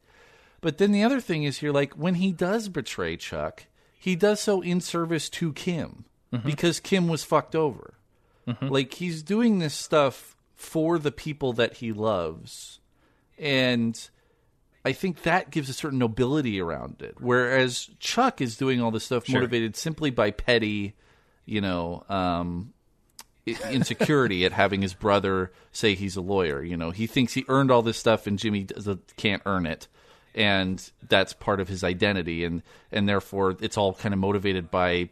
But 0.62 0.78
then 0.78 0.92
the 0.92 1.04
other 1.04 1.20
thing 1.22 1.44
is 1.44 1.60
here, 1.60 1.72
like 1.72 1.94
when 1.94 2.16
he 2.16 2.32
does 2.32 2.70
betray 2.70 3.18
Chuck, 3.18 3.66
he 3.98 4.16
does 4.16 4.40
so 4.40 4.62
in 4.62 4.82
service 4.82 5.30
to 5.32 5.52
Kim 5.54 6.06
Mm-hmm. 6.34 6.46
because 6.48 6.80
Kim 6.80 7.08
was 7.08 7.24
fucked 7.24 7.56
over. 7.56 7.96
Like 8.62 8.94
he's 8.96 9.24
doing 9.24 9.58
this 9.60 9.74
stuff 9.74 10.36
for 10.56 11.00
the 11.00 11.12
people 11.12 11.54
that 11.54 11.76
he 11.78 11.92
loves, 11.92 12.80
and 13.38 14.10
I 14.86 14.92
think 14.92 15.22
that 15.24 15.50
gives 15.52 15.70
a 15.70 15.74
certain 15.74 16.00
nobility 16.00 16.60
around 16.62 17.02
it. 17.02 17.16
Whereas 17.20 17.90
Chuck 18.00 18.42
is 18.42 18.58
doing 18.58 18.82
all 18.82 18.92
this 18.92 19.06
stuff 19.06 19.26
Sure. 19.26 19.36
motivated 19.40 19.76
simply 19.76 20.10
by 20.12 20.32
petty, 20.32 20.96
you 21.46 21.62
know, 21.62 22.04
um, 22.10 22.74
insecurity 23.46 24.46
at 24.46 24.52
having 24.52 24.82
his 24.82 24.94
brother 24.94 25.52
say 25.72 25.96
he's 25.96 26.16
a 26.16 26.22
lawyer. 26.22 26.64
You 26.64 26.78
know, 26.78 26.92
he 26.92 27.08
thinks 27.08 27.34
he 27.34 27.46
earned 27.48 27.72
all 27.72 27.82
this 27.82 27.98
stuff, 27.98 28.28
and 28.28 28.38
Jimmy 28.38 28.68
can't 29.18 29.42
earn 29.46 29.66
it, 29.66 29.88
and 30.36 30.90
that's 31.08 31.34
part 31.34 31.60
of 31.60 31.68
his 31.68 31.84
identity, 31.84 32.44
and 32.44 32.62
and 32.92 33.08
therefore 33.08 33.58
it's 33.62 33.78
all 33.78 33.94
kind 33.94 34.14
of 34.14 34.20
motivated 34.20 34.70
by, 34.72 35.10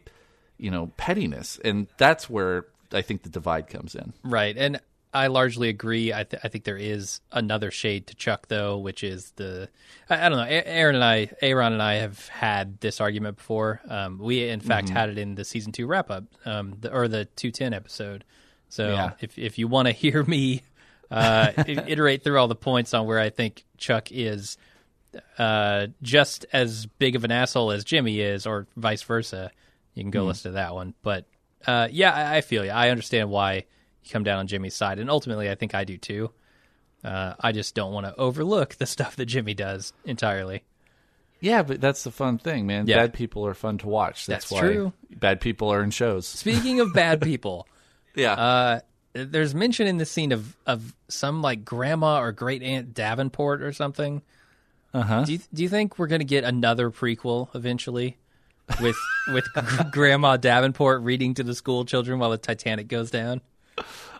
you 0.58 0.70
know, 0.70 0.92
pettiness, 0.96 1.58
and 1.64 1.86
that's 1.96 2.28
where 2.28 2.66
I 2.92 3.02
think 3.02 3.22
the 3.22 3.28
divide 3.28 3.68
comes 3.68 3.94
in. 3.94 4.12
Right, 4.22 4.56
and 4.56 4.80
I 5.12 5.28
largely 5.28 5.68
agree. 5.70 6.12
I, 6.12 6.24
th- 6.24 6.40
I 6.44 6.48
think 6.48 6.64
there 6.64 6.76
is 6.76 7.20
another 7.32 7.70
shade 7.70 8.06
to 8.08 8.14
Chuck, 8.14 8.48
though, 8.48 8.76
which 8.78 9.02
is 9.02 9.32
the 9.36 9.68
I, 10.10 10.26
I 10.26 10.28
don't 10.28 10.38
know. 10.38 10.44
Aaron 10.48 10.94
and 10.96 11.04
I, 11.04 11.30
Aaron 11.40 11.72
and 11.72 11.82
I 11.82 11.94
have 11.94 12.28
had 12.28 12.78
this 12.80 13.00
argument 13.00 13.36
before. 13.38 13.80
Um, 13.88 14.18
we 14.18 14.48
in 14.48 14.60
fact 14.60 14.88
had 14.90 15.08
it 15.08 15.16
in 15.18 15.34
the 15.34 15.44
season 15.44 15.72
two 15.72 15.86
wrap 15.86 16.10
up, 16.10 16.24
um, 16.44 16.74
the, 16.80 16.92
or 16.94 17.08
the 17.08 17.24
two 17.24 17.50
ten 17.50 17.72
episode. 17.72 18.24
So 18.68 18.90
Yeah. 18.90 19.12
if 19.20 19.38
if 19.38 19.58
you 19.58 19.66
want 19.68 19.86
to 19.88 19.92
hear 19.92 20.22
me 20.22 20.62
uh, 21.10 21.52
iterate 21.66 22.22
through 22.22 22.38
all 22.38 22.48
the 22.48 22.54
points 22.54 22.92
on 22.92 23.06
where 23.06 23.18
I 23.18 23.30
think 23.30 23.64
Chuck 23.78 24.12
is 24.12 24.58
uh, 25.38 25.86
just 26.02 26.44
as 26.52 26.84
big 26.84 27.16
of 27.16 27.24
an 27.24 27.30
asshole 27.32 27.70
as 27.72 27.82
Jimmy 27.84 28.20
is, 28.20 28.46
or 28.46 28.66
vice 28.76 29.02
versa, 29.02 29.50
you 29.94 30.02
can 30.02 30.10
go 30.10 30.24
listen 30.24 30.52
to 30.52 30.56
that 30.56 30.74
one. 30.74 30.92
But 31.02 31.24
uh, 31.66 31.88
yeah, 31.90 32.12
I, 32.12 32.36
I 32.36 32.40
feel 32.42 32.62
you. 32.64 32.70
I 32.70 32.90
understand 32.90 33.30
why 33.30 33.64
come 34.10 34.24
down 34.24 34.38
on 34.38 34.46
Jimmy's 34.46 34.74
side, 34.74 34.98
and 34.98 35.10
ultimately, 35.10 35.50
I 35.50 35.54
think 35.54 35.74
I 35.74 35.84
do 35.84 35.96
too. 35.96 36.30
Uh, 37.04 37.34
I 37.38 37.52
just 37.52 37.74
don't 37.74 37.92
want 37.92 38.06
to 38.06 38.16
overlook 38.16 38.74
the 38.74 38.86
stuff 38.94 39.16
that 39.16 39.26
Jimmy 39.26 39.54
does 39.54 39.92
entirely. 40.04 40.64
Yeah, 41.40 41.62
but 41.62 41.80
that's 41.80 42.02
the 42.02 42.10
fun 42.10 42.38
thing, 42.38 42.66
man. 42.66 42.88
Yeah. 42.88 42.96
Bad 42.96 43.14
people 43.14 43.46
are 43.46 43.54
fun 43.54 43.78
to 43.78 43.86
watch. 43.86 44.26
That's, 44.26 44.48
That's 44.48 44.52
why 44.52 44.60
true. 44.72 44.92
bad 45.08 45.40
people 45.40 45.72
are 45.72 45.84
in 45.84 45.90
shows. 45.90 46.26
Speaking 46.26 46.80
of 46.80 46.92
bad 46.92 47.20
people, 47.22 47.68
Yeah. 48.16 48.32
uh, 48.32 48.80
there's 49.12 49.54
mention 49.54 49.86
in 49.86 49.96
the 49.98 50.04
scene 50.04 50.32
of 50.32 50.56
of 50.66 50.94
some 51.08 51.40
like 51.40 51.64
grandma 51.64 52.20
or 52.20 52.32
great 52.32 52.62
aunt 52.62 52.92
Davenport 52.94 53.62
or 53.62 53.72
something. 53.72 54.22
Uh 54.92 55.02
huh. 55.02 55.24
Do 55.24 55.32
you 55.34 55.38
do 55.54 55.62
you 55.62 55.68
think 55.68 55.98
we're 55.98 56.06
gonna 56.08 56.24
get 56.24 56.42
another 56.44 56.90
prequel 56.90 57.48
eventually 57.54 58.16
with 58.80 58.96
with 59.32 59.44
Grandma 59.92 60.36
Davenport 60.36 61.02
reading 61.02 61.34
to 61.34 61.42
the 61.44 61.54
school 61.54 61.84
children 61.84 62.18
while 62.18 62.30
the 62.30 62.38
Titanic 62.38 62.88
goes 62.88 63.10
down? 63.10 63.40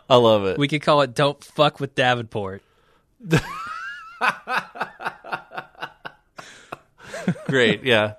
I 0.09 0.15
love 0.15 0.45
it. 0.45 0.57
We 0.57 0.67
could 0.67 0.81
call 0.81 1.01
it 1.01 1.13
"Don't 1.15 1.43
Fuck 1.43 1.79
with 1.79 1.95
Davenport." 1.95 2.61
Great. 7.45 7.83
Yeah. 7.83 8.13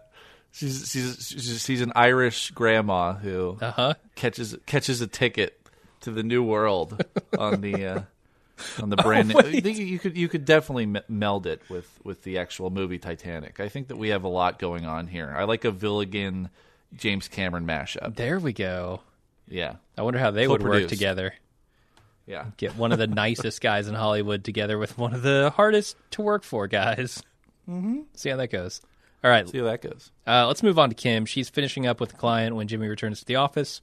She's 0.53 0.91
she's 0.91 1.29
she's, 1.29 1.63
she's 1.65 1.81
an 1.81 1.93
Irish 1.95 2.51
grandma 2.51 3.15
who 3.15 3.57
Uh 3.61 3.71
huh. 3.71 3.95
catches 4.15 4.57
catches 4.67 5.01
a 5.01 5.07
ticket 5.07 5.57
to 6.03 6.11
the 6.11 6.23
new 6.23 6.43
world 6.43 7.03
on 7.39 7.61
the 7.61 7.87
uh, 7.87 8.01
on 8.83 8.91
the 8.91 8.97
brand. 9.03 9.33
Oh, 9.35 9.41
new 9.41 9.49
I 9.59 9.61
think 9.61 9.79
you 9.79 9.99
could 9.99 10.17
you 10.17 10.29
could 10.29 10.45
definitely 10.45 11.03
meld 11.09 11.47
it 11.47 11.63
with 11.71 11.89
with 12.05 12.23
the 12.25 12.39
actual 12.39 12.71
movie 12.71 12.99
Titanic. 12.99 13.59
I 13.61 13.69
think 13.69 13.89
that 13.89 13.97
we 13.97 14.09
have 14.09 14.25
a 14.25 14.29
lot 14.29 14.59
going 14.59 14.87
on 14.87 15.07
here. 15.07 15.33
I 15.37 15.45
like 15.45 15.65
a 15.65 15.73
Gilligan 15.73 16.51
James 16.97 17.29
Cameron 17.29 17.67
mashup. 17.67 18.17
There 18.17 18.39
we 18.39 18.53
go. 18.53 19.01
Yeah. 19.51 19.75
I 19.99 20.03
wonder 20.03 20.19
how 20.19 20.31
they 20.31 20.49
would 20.49 20.63
work 20.63 20.89
together. 20.89 21.35
Yeah. 22.27 22.47
Get 22.57 22.77
one 22.77 22.93
of 22.93 22.99
the 22.99 23.07
nicest 23.09 23.61
guys 23.61 23.89
in 23.89 23.95
Hollywood 23.95 24.45
together 24.45 24.79
with 24.79 24.97
one 24.97 25.13
of 25.15 25.23
the 25.23 25.53
hardest 25.57 25.97
to 26.13 26.23
work 26.23 26.45
for 26.45 26.67
guys. 26.69 27.23
Mm-hmm. 27.69 28.01
See 28.15 28.31
how 28.31 28.37
that 28.37 28.49
goes. 28.49 28.81
All 29.23 29.31
right, 29.31 29.47
See 29.49 29.59
how 29.59 29.65
that 29.65 29.83
goes. 29.83 30.11
Uh, 30.27 30.47
let's 30.47 30.63
move 30.63 30.79
on 30.79 30.89
to 30.89 30.95
Kim. 30.95 31.27
She's 31.27 31.51
finishing 31.51 31.87
up 31.87 32.01
with 32.01 32.15
a 32.15 32.17
client 32.17 32.57
when 32.57 32.69
Jimmy 32.69 32.89
returns 32.89 33.19
to 33.21 33.27
the 33.27 33.37
office. 33.37 33.83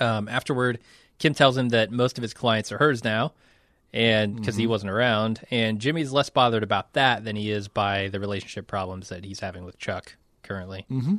Um, 0.00 0.26
afterward, 0.28 0.80
Kim 1.18 1.34
tells 1.34 1.56
him 1.56 1.68
that 1.68 1.92
most 1.92 2.18
of 2.18 2.22
his 2.22 2.34
clients 2.34 2.72
are 2.72 2.78
hers 2.78 3.04
now, 3.04 3.32
and 3.92 4.34
because 4.36 4.56
he 4.56 4.66
wasn't 4.66 4.90
around, 4.90 5.40
and 5.52 5.78
Jimmy's 5.80 6.10
less 6.10 6.30
bothered 6.30 6.64
about 6.64 6.94
that 6.94 7.22
than 7.24 7.36
he 7.36 7.50
is 7.52 7.68
by 7.68 8.08
the 8.08 8.18
relationship 8.18 8.66
problems 8.66 9.08
that 9.10 9.24
he's 9.24 9.38
having 9.38 9.64
with 9.64 9.78
Chuck 9.78 10.16
currently. 10.42 10.84
Mm-hmm. 10.90 11.16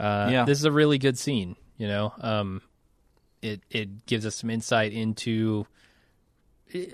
Uh, 0.00 0.28
Yeah. 0.30 0.44
this 0.44 0.58
is 0.58 0.64
a 0.64 0.72
really 0.72 0.98
good 0.98 1.18
scene. 1.18 1.56
You 1.78 1.88
know, 1.88 2.12
um, 2.20 2.60
it 3.40 3.62
it 3.70 4.06
gives 4.06 4.26
us 4.26 4.36
some 4.36 4.50
insight 4.50 4.92
into. 4.92 5.66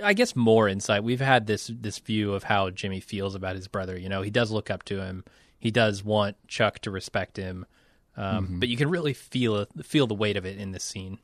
I 0.04 0.12
guess 0.12 0.36
more 0.36 0.68
insight. 0.68 1.02
We've 1.02 1.20
had 1.20 1.48
this 1.48 1.68
this 1.74 1.98
view 1.98 2.34
of 2.34 2.44
how 2.44 2.70
Jimmy 2.70 3.00
feels 3.00 3.34
about 3.34 3.56
his 3.56 3.66
brother. 3.66 3.98
You 3.98 4.08
know, 4.08 4.22
he 4.22 4.30
does 4.30 4.52
look 4.52 4.70
up 4.70 4.84
to 4.84 5.02
him. 5.02 5.24
He 5.58 5.72
does 5.72 6.04
want 6.04 6.36
Chuck 6.46 6.78
to 6.80 6.92
respect 6.92 7.36
him, 7.36 7.66
um, 8.16 8.60
but 8.60 8.68
you 8.68 8.76
can 8.76 8.88
really 8.88 9.14
feel 9.14 9.66
feel 9.82 10.06
the 10.06 10.14
weight 10.14 10.36
of 10.36 10.46
it 10.46 10.58
in 10.58 10.70
this 10.70 10.84
scene. 10.84 11.18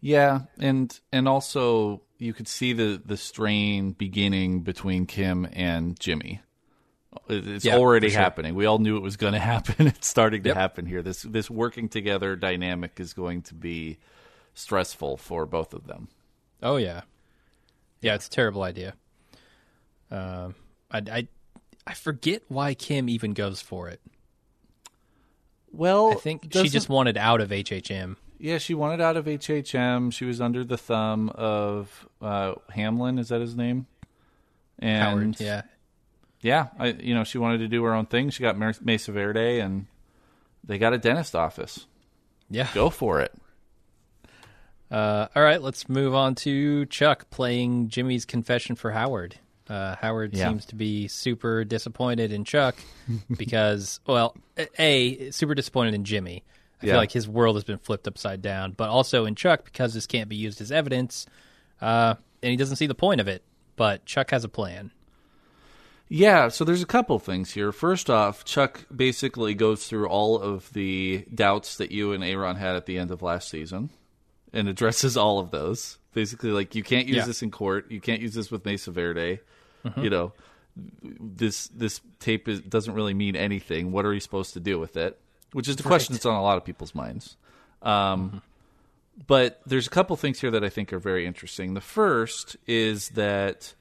Yeah, 0.00 0.40
and 0.58 0.98
and 1.12 1.28
also 1.28 2.02
you 2.18 2.34
could 2.34 2.48
see 2.48 2.72
the 2.72 3.00
the 3.04 3.16
strain 3.16 3.92
beginning 3.92 4.60
between 4.60 5.06
Kim 5.06 5.48
and 5.52 5.98
Jimmy. 5.98 6.42
It- 7.28 7.46
It's 7.48 7.64
Yeah, 7.64 7.76
already 7.76 8.10
sure. 8.10 8.20
happening. 8.20 8.54
We 8.54 8.66
all 8.66 8.78
knew 8.78 8.96
it 8.96 9.02
was 9.02 9.16
going 9.16 9.32
to 9.40 9.40
happen. 9.40 9.86
It's 9.88 10.06
starting 10.06 10.42
to 10.44 10.50
Yep. 10.50 10.56
happen 10.56 10.86
here. 10.86 11.02
This 11.02 11.22
this 11.22 11.50
working 11.50 11.88
together 11.88 12.36
dynamic 12.36 12.98
is 13.00 13.12
going 13.14 13.42
to 13.42 13.54
be 13.54 13.98
stressful 14.54 15.16
for 15.16 15.46
both 15.46 15.74
of 15.74 15.86
them. 15.86 16.08
Oh 16.62 16.76
yeah, 16.76 17.02
yeah. 18.00 18.14
It's 18.14 18.26
a 18.26 18.30
terrible 18.30 18.62
idea. 18.62 18.94
Um, 20.10 20.54
I, 20.90 20.98
I 21.10 21.28
I 21.86 21.94
forget 21.94 22.42
why 22.48 22.74
Kim 22.74 23.08
even 23.08 23.32
goes 23.32 23.60
for 23.60 23.88
it. 23.88 24.00
Well, 25.72 26.12
I 26.12 26.14
think 26.16 26.48
she 26.52 26.68
just 26.68 26.88
wanted 26.88 27.16
out 27.16 27.40
of 27.40 27.50
HHM. 27.50 28.16
yeah 28.38 28.58
she 28.58 28.74
wanted 28.74 29.00
out 29.00 29.16
of 29.16 29.26
HHM. 29.26 30.12
She 30.12 30.24
was 30.24 30.40
under 30.40 30.64
the 30.64 30.76
thumb 30.76 31.28
of 31.30 32.08
uh, 32.20 32.54
Hamlin. 32.70 33.18
Is 33.18 33.28
that 33.28 33.40
his 33.40 33.54
name? 33.56 33.86
And 34.80 35.02
Howard, 35.02 35.40
yeah, 35.40 35.62
yeah, 36.42 36.68
I, 36.78 36.88
you 36.88 37.14
know, 37.14 37.24
she 37.24 37.38
wanted 37.38 37.58
to 37.58 37.68
do 37.68 37.82
her 37.84 37.94
own 37.94 38.06
thing. 38.06 38.30
She 38.30 38.42
got 38.42 38.56
Mesa 38.82 39.12
Verde, 39.12 39.60
and 39.60 39.86
they 40.64 40.78
got 40.78 40.92
a 40.92 40.98
dentist 40.98 41.34
office. 41.34 41.86
yeah. 42.50 42.68
Go 42.74 42.90
for 42.90 43.20
it. 43.20 43.32
Uh, 44.90 45.28
all 45.36 45.42
right, 45.42 45.62
let's 45.62 45.88
move 45.88 46.14
on 46.14 46.34
to 46.34 46.84
Chuck 46.86 47.30
playing 47.30 47.88
Jimmy's 47.88 48.24
confession 48.24 48.74
for 48.74 48.90
Howard. 48.90 49.36
Uh, 49.68 49.94
Howard 49.96 50.34
Yeah. 50.34 50.48
seems 50.48 50.66
to 50.66 50.74
be 50.74 51.06
super 51.06 51.62
disappointed 51.64 52.32
in 52.32 52.44
Chuck 52.44 52.74
because, 53.38 54.00
well, 54.06 54.36
a 54.78 55.30
super 55.30 55.54
disappointed 55.54 55.94
in 55.94 56.04
Jimmy. 56.04 56.42
I 56.82 56.86
Yeah. 56.86 56.92
feel 56.94 56.98
like 57.00 57.12
his 57.12 57.28
world 57.28 57.54
has 57.54 57.62
been 57.62 57.78
flipped 57.78 58.08
upside 58.08 58.42
down, 58.42 58.72
but 58.72 58.88
also 58.88 59.26
in 59.26 59.36
Chuck 59.36 59.64
because 59.64 59.94
this 59.94 60.08
can't 60.08 60.28
be 60.28 60.34
used 60.36 60.60
as 60.60 60.72
evidence, 60.72 61.26
uh, 61.80 62.14
and 62.42 62.50
he 62.50 62.56
doesn't 62.56 62.76
see 62.76 62.86
the 62.88 62.94
point 62.94 63.20
of 63.20 63.28
it. 63.28 63.44
But 63.76 64.04
Chuck 64.06 64.30
has 64.32 64.42
a 64.42 64.48
plan. 64.48 64.90
Yeah, 66.12 66.48
so 66.48 66.64
there's 66.64 66.82
a 66.82 66.86
couple 66.86 67.20
things 67.20 67.52
here. 67.52 67.70
First 67.70 68.10
off, 68.10 68.44
Chuck 68.44 68.84
basically 68.94 69.54
goes 69.54 69.86
through 69.86 70.08
all 70.08 70.40
of 70.40 70.72
the 70.72 71.24
doubts 71.32 71.76
that 71.76 71.92
you 71.92 72.12
and 72.12 72.24
Aaron 72.24 72.56
had 72.56 72.74
at 72.74 72.86
the 72.86 72.98
end 72.98 73.12
of 73.12 73.22
last 73.22 73.48
season 73.48 73.90
and 74.52 74.68
addresses 74.68 75.16
all 75.16 75.38
of 75.38 75.52
those. 75.52 75.98
Basically, 76.12 76.50
like 76.50 76.74
you 76.74 76.82
can't 76.82 77.06
use 77.06 77.18
Yeah. 77.18 77.26
this 77.26 77.42
in 77.44 77.52
court, 77.52 77.92
you 77.92 78.00
can't 78.00 78.20
use 78.20 78.34
this 78.34 78.50
with 78.50 78.64
Mesa 78.64 78.90
Verde. 78.90 79.38
You 79.96 80.10
know, 80.10 80.32
this 81.00 81.68
this 81.68 82.00
tape 82.18 82.48
is, 82.48 82.60
doesn't 82.60 82.92
really 82.94 83.14
mean 83.14 83.36
anything. 83.36 83.92
What 83.92 84.04
are 84.04 84.12
you 84.12 84.20
supposed 84.20 84.52
to 84.54 84.60
do 84.60 84.78
with 84.78 84.96
it? 84.96 85.18
which 85.52 85.66
is 85.68 85.74
the 85.76 85.82
question 85.82 86.12
that's 86.12 86.26
on 86.26 86.34
a 86.34 86.42
lot 86.42 86.56
of 86.56 86.64
people's 86.64 86.94
minds. 86.94 87.36
Um, 87.82 88.42
But 89.26 89.60
there's 89.66 89.86
a 89.86 89.90
couple 89.90 90.16
things 90.16 90.40
here 90.40 90.50
that 90.50 90.62
I 90.64 90.68
think 90.68 90.92
are 90.92 90.98
very 90.98 91.24
interesting. 91.26 91.74
The 91.74 91.80
first 91.80 92.56
is 92.66 93.10
that 93.10 93.74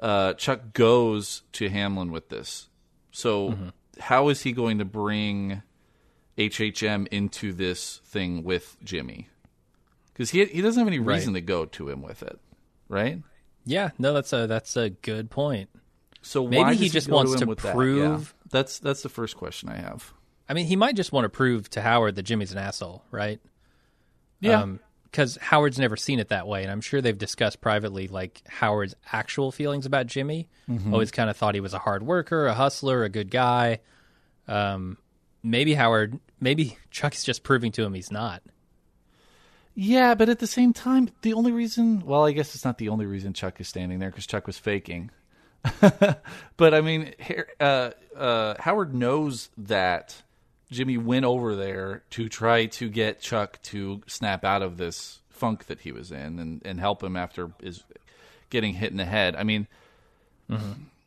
uh, 0.00 0.34
Chuck 0.34 0.72
goes 0.72 1.42
to 1.52 1.68
Hamlin 1.68 2.10
with 2.10 2.28
this. 2.28 2.68
So, 3.10 3.56
how 4.00 4.28
is 4.28 4.42
he 4.42 4.52
going 4.52 4.78
to 4.78 4.84
bring 4.84 5.62
HHM 6.36 7.08
into 7.08 7.52
this 7.52 8.00
thing 8.04 8.44
with 8.44 8.76
Jimmy? 8.84 9.28
Because 10.12 10.30
he 10.30 10.44
he 10.46 10.62
doesn't 10.62 10.78
have 10.78 10.88
any 10.88 10.98
reason 10.98 11.34
to 11.34 11.40
go 11.40 11.64
to 11.64 11.88
him 11.88 12.02
with 12.02 12.22
it, 12.22 12.38
right? 12.88 13.22
Yeah, 13.64 13.90
no, 13.98 14.12
that's 14.12 14.32
a 14.32 14.46
that's 14.46 14.76
a 14.76 14.90
good 14.90 15.30
point. 15.30 15.68
So 16.22 16.44
Maybe 16.44 16.56
why 16.62 16.74
he 16.74 16.88
just 16.88 17.08
go 17.08 17.16
wants 17.16 17.32
him 17.34 17.40
to 17.40 17.46
with 17.46 17.60
that? 17.60 17.74
prove- 17.74 17.98
Yeah. 17.98 18.20
That's 18.50 18.78
that's 18.78 19.02
the 19.02 19.08
first 19.08 19.36
question 19.36 19.68
I 19.68 19.76
have. 19.76 20.12
I 20.48 20.54
mean, 20.54 20.66
he 20.66 20.76
might 20.76 20.96
just 20.96 21.12
want 21.12 21.24
to 21.26 21.28
prove 21.28 21.68
to 21.70 21.82
Howard 21.82 22.16
that 22.16 22.22
Jimmy's 22.22 22.50
an 22.52 22.58
asshole, 22.58 23.04
right? 23.10 23.40
Yeah. 24.40 24.64
Because 25.10 25.36
Howard's 25.40 25.78
never 25.78 25.96
seen 25.96 26.18
it 26.18 26.28
that 26.28 26.46
way, 26.46 26.62
and 26.62 26.70
I'm 26.70 26.80
sure 26.80 27.00
they've 27.00 27.16
discussed 27.16 27.60
privately 27.60 28.08
like 28.08 28.42
Howard's 28.48 28.94
actual 29.12 29.50
feelings 29.50 29.86
about 29.86 30.06
Jimmy. 30.06 30.48
Mm-hmm. 30.68 30.92
Always 30.92 31.10
kind 31.10 31.30
of 31.30 31.36
thought 31.36 31.54
he 31.54 31.60
was 31.60 31.74
a 31.74 31.78
hard 31.78 32.02
worker, 32.02 32.46
a 32.46 32.54
hustler, 32.54 33.04
a 33.04 33.08
good 33.08 33.30
guy. 33.30 33.80
Um, 34.46 34.98
maybe 35.42 35.74
Howard, 35.74 36.18
maybe 36.40 36.78
Chuck's 36.90 37.24
just 37.24 37.42
proving 37.42 37.72
to 37.72 37.84
him 37.84 37.94
he's 37.94 38.12
not. 38.12 38.42
Yeah, 39.74 40.14
but 40.14 40.28
at 40.28 40.40
the 40.40 40.46
same 40.48 40.72
time, 40.72 41.08
the 41.22 41.34
only 41.34 41.52
reason, 41.52 42.04
well, 42.04 42.26
I 42.26 42.32
guess 42.32 42.54
it's 42.56 42.64
not 42.64 42.78
the 42.78 42.88
only 42.88 43.06
reason 43.06 43.32
Chuck 43.32 43.60
is 43.60 43.68
standing 43.68 44.00
there 44.00 44.10
because 44.10 44.26
Chuck 44.26 44.46
was 44.46 44.58
faking. 44.58 45.10
but 45.80 46.74
I 46.74 46.80
mean, 46.80 47.14
uh, 47.60 47.90
uh, 48.16 48.54
Howard 48.58 48.92
knows 48.92 49.50
that 49.58 50.20
Jimmy 50.70 50.98
went 50.98 51.24
over 51.24 51.56
there 51.56 52.02
to 52.10 52.28
try 52.28 52.66
to 52.66 52.88
get 52.88 53.20
Chuck 53.20 53.60
to 53.64 54.02
snap 54.06 54.44
out 54.44 54.62
of 54.62 54.76
this 54.76 55.20
funk 55.30 55.66
that 55.66 55.80
he 55.80 55.92
was 55.92 56.10
in 56.12 56.38
and, 56.38 56.62
and 56.64 56.80
help 56.80 57.02
him 57.02 57.16
after 57.16 57.52
his 57.62 57.82
getting 58.50 58.74
hit 58.74 58.90
in 58.90 58.96
the 58.96 59.04
head. 59.04 59.36
I 59.36 59.44
mean, 59.44 59.66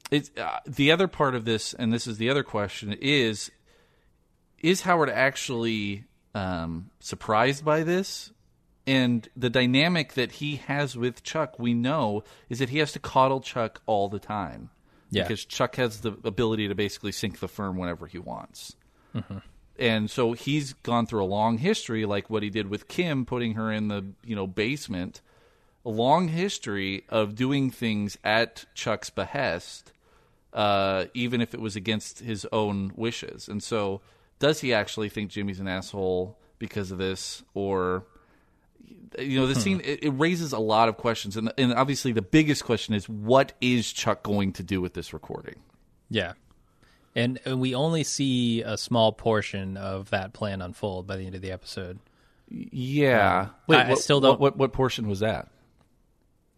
it's 0.10 0.32
uh, 0.38 0.60
the 0.66 0.92
other 0.92 1.08
part 1.08 1.36
of 1.36 1.46
this, 1.46 1.74
and 1.74 1.92
this 1.92 2.08
is 2.08 2.18
the 2.18 2.30
other 2.30 2.44
question: 2.44 2.94
is 2.94 3.52
is 4.60 4.82
Howard 4.82 5.10
actually 5.10 6.06
um, 6.36 6.90
surprised 7.00 7.64
by 7.66 7.84
this? 7.84 8.32
And 8.88 9.30
the 9.38 9.52
dynamic 9.52 10.14
that 10.14 10.34
he 10.34 10.56
has 10.56 10.98
with 10.98 11.24
Chuck, 11.24 11.60
we 11.60 11.76
know, 11.76 12.24
is 12.50 12.60
that 12.60 12.70
he 12.70 12.80
has 12.80 12.92
to 12.94 13.00
coddle 13.00 13.40
Chuck 13.40 13.80
all 13.86 14.10
the 14.10 14.20
time. 14.20 14.72
Yeah. 15.12 15.24
Because 15.24 15.46
Chuck 15.46 15.76
has 15.76 16.02
the 16.02 16.14
ability 16.24 16.68
to 16.68 16.74
basically 16.74 17.12
sink 17.12 17.40
the 17.40 17.48
firm 17.48 17.78
whenever 17.78 18.08
he 18.08 18.18
wants. 18.18 18.76
And 19.82 20.12
so 20.12 20.34
he's 20.34 20.74
gone 20.74 21.08
through 21.08 21.24
a 21.24 21.26
long 21.26 21.58
history, 21.58 22.06
like 22.06 22.30
what 22.30 22.44
he 22.44 22.52
did 22.52 22.70
with 22.70 22.88
Kim, 22.88 23.26
putting 23.26 23.56
her 23.56 23.72
in 23.72 23.88
the 23.88 24.06
you 24.24 24.36
know 24.36 24.46
basement. 24.46 25.22
A 25.84 25.90
long 25.90 26.28
history 26.28 27.06
of 27.10 27.34
doing 27.34 27.72
things 27.72 28.16
at 28.24 28.66
Chuck's 28.76 29.10
behest, 29.10 29.92
uh, 30.54 31.06
even 31.16 31.42
if 31.42 31.56
it 31.56 31.60
was 31.60 31.76
against 31.76 32.20
his 32.20 32.46
own 32.52 32.92
wishes. 32.96 33.48
And 33.48 33.64
so, 33.64 34.02
does 34.38 34.62
he 34.62 34.72
actually 34.72 35.10
think 35.10 35.32
Jimmy's 35.32 35.60
an 35.60 35.68
asshole 35.68 36.38
because 36.60 36.92
of 36.92 37.00
this, 37.00 37.42
or 37.56 38.06
you 39.18 39.40
know, 39.40 39.48
the 39.48 39.56
scene 39.56 39.82
it, 39.84 40.04
it 40.04 40.12
raises 40.12 40.54
a 40.54 40.60
lot 40.60 40.90
of 40.90 40.98
questions, 40.98 41.36
and 41.36 41.52
and 41.58 41.74
obviously 41.74 42.12
the 42.12 42.22
biggest 42.22 42.64
question 42.64 42.94
is 42.94 43.10
what 43.10 43.54
is 43.62 43.92
Chuck 43.92 44.22
going 44.22 44.54
to 44.54 44.62
do 44.62 44.80
with 44.80 44.94
this 44.94 45.12
recording? 45.12 45.56
Yeah. 46.08 46.34
And, 47.16 47.40
and 47.46 47.60
we 47.60 47.76
only 47.76 48.04
see 48.04 48.62
a 48.62 48.78
small 48.78 49.12
portion 49.12 49.76
of 49.78 50.10
that 50.12 50.32
plan 50.34 50.62
unfold 50.62 51.08
by 51.08 51.18
the 51.18 51.26
end 51.26 51.36
of 51.36 51.42
the 51.42 51.52
episode. 51.52 52.00
Yeah, 52.50 53.50
I- 53.70 53.76
I 53.76 53.90
what, 53.90 54.00
still 54.00 54.20
don't- 54.22 54.40
What, 54.40 54.58
what 54.58 54.72
portion 54.74 55.08
was 55.08 55.20
that? 55.20 55.50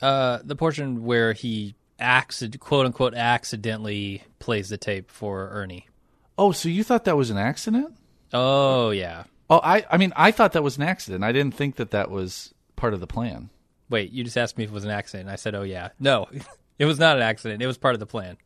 Uh, 0.02 0.40
the 0.44 0.56
portion 0.56 1.06
where 1.06 1.34
he 1.34 1.76
accident, 2.00 2.60
quote 2.62 2.86
unquote 2.86 3.14
accidentally 3.14 4.24
plays 4.40 4.70
the 4.70 4.78
tape 4.78 5.10
for 5.10 5.50
Ernie. 5.50 5.88
Oh, 6.38 6.52
so 6.52 6.68
you 6.68 6.84
thought 6.84 7.06
that 7.06 7.16
was 7.16 7.30
an 7.30 7.38
accident? 7.38 7.96
Oh 8.34 8.90
yeah. 8.90 9.24
Oh, 9.50 9.62
I 9.64 9.86
I 9.90 9.98
mean, 9.98 10.12
I 10.16 10.32
thought 10.32 10.54
that 10.54 10.64
was 10.64 10.78
an 10.78 10.84
accident. 10.84 11.24
I 11.24 11.32
didn't 11.32 11.54
think 11.56 11.76
that 11.76 11.92
that 11.92 12.10
was 12.10 12.54
part 12.76 12.94
of 12.94 13.00
the 13.00 13.08
plan. 13.08 13.50
Wait, 13.90 14.12
you 14.12 14.24
just 14.24 14.38
asked 14.38 14.58
me 14.58 14.64
if 14.64 14.72
it 14.72 14.74
was 14.74 14.84
an 14.86 14.90
accident. 14.92 15.30
I 15.30 15.36
said, 15.36 15.54
"Oh 15.56 15.62
yeah." 15.62 15.90
No, 16.00 16.28
it 16.80 16.86
was 16.86 17.00
not 17.00 17.16
an 17.16 17.22
accident. 17.24 17.62
It 17.62 17.68
was 17.68 17.78
part 17.78 17.94
of 17.94 18.00
the 18.00 18.06
plan. 18.08 18.38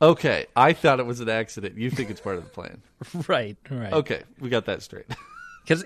Okay, 0.00 0.46
I 0.54 0.72
thought 0.74 1.00
it 1.00 1.06
was 1.06 1.20
an 1.20 1.28
accident. 1.28 1.78
You 1.78 1.90
think 1.90 2.10
it's 2.10 2.20
part 2.20 2.36
of 2.36 2.44
the 2.44 2.50
plan? 2.50 2.82
right, 3.28 3.56
right. 3.70 3.92
Okay, 3.92 4.22
we 4.40 4.48
got 4.48 4.66
that 4.66 4.82
straight. 4.82 5.06
Because 5.66 5.84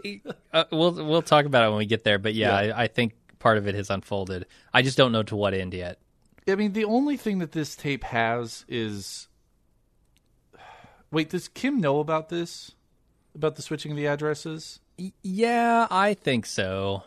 uh, 0.53 0.65
we'll 0.71 0.93
we'll 0.93 1.23
talk 1.23 1.47
about 1.47 1.65
it 1.65 1.69
when 1.71 1.79
we 1.79 1.87
get 1.87 2.05
there. 2.05 2.19
But 2.19 2.35
yeah, 2.35 2.61
Yeah. 2.61 2.75
I, 2.77 2.83
I 2.83 2.87
think 2.87 3.15
part 3.39 3.57
of 3.57 3.67
it 3.67 3.75
has 3.75 3.89
unfolded. 3.89 4.45
I 4.75 4.83
just 4.83 4.99
don't 4.99 5.11
know 5.11 5.23
to 5.23 5.35
what 5.35 5.55
end 5.55 5.73
yet. 5.73 5.99
I 6.47 6.55
mean, 6.57 6.75
the 6.75 6.85
only 6.85 7.17
thing 7.17 7.39
that 7.39 7.53
this 7.53 7.75
tape 7.77 8.05
has 8.05 8.67
is. 8.69 9.27
Wait, 11.11 11.31
does 11.31 11.49
Kim 11.49 11.81
know 11.81 11.99
about 12.01 12.29
this? 12.29 12.73
About 13.35 13.57
the 13.57 13.63
switching 13.63 13.91
of 13.91 13.97
the 13.97 14.07
addresses? 14.07 14.81
Y- 14.99 15.13
yeah, 15.23 15.87
I 15.91 16.13
think 16.13 16.45
so. 16.45 17.05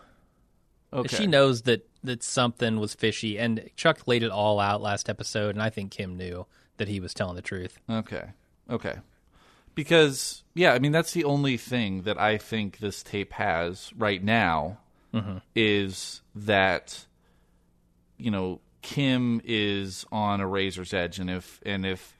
Okay. 0.91 1.15
She 1.15 1.27
knows 1.27 1.61
that 1.63 1.87
that 2.03 2.23
something 2.23 2.79
was 2.79 2.95
fishy, 2.95 3.37
and 3.37 3.69
Chuck 3.75 4.07
laid 4.07 4.23
it 4.23 4.31
all 4.31 4.59
out 4.59 4.81
last 4.81 5.09
episode, 5.09 5.53
and 5.53 5.61
I 5.61 5.69
think 5.69 5.91
Kim 5.91 6.17
knew 6.17 6.47
that 6.77 6.87
he 6.87 6.99
was 6.99 7.13
telling 7.13 7.35
the 7.35 7.41
truth. 7.41 7.79
Okay. 7.89 8.29
Okay. 8.69 8.95
Because 9.75 10.43
yeah, 10.53 10.73
I 10.73 10.79
mean 10.79 10.91
that's 10.91 11.13
the 11.13 11.23
only 11.23 11.57
thing 11.57 12.03
that 12.03 12.19
I 12.19 12.37
think 12.37 12.77
this 12.77 13.01
tape 13.01 13.33
has 13.33 13.91
right 13.97 14.23
now 14.23 14.77
mm-hmm. 15.13 15.37
is 15.55 16.21
that 16.35 17.05
you 18.17 18.29
know 18.31 18.59
Kim 18.83 19.41
is 19.43 20.05
on 20.11 20.41
a 20.41 20.47
razor's 20.47 20.93
edge, 20.93 21.17
and 21.17 21.29
if 21.29 21.59
and 21.65 21.85
if 21.85 22.15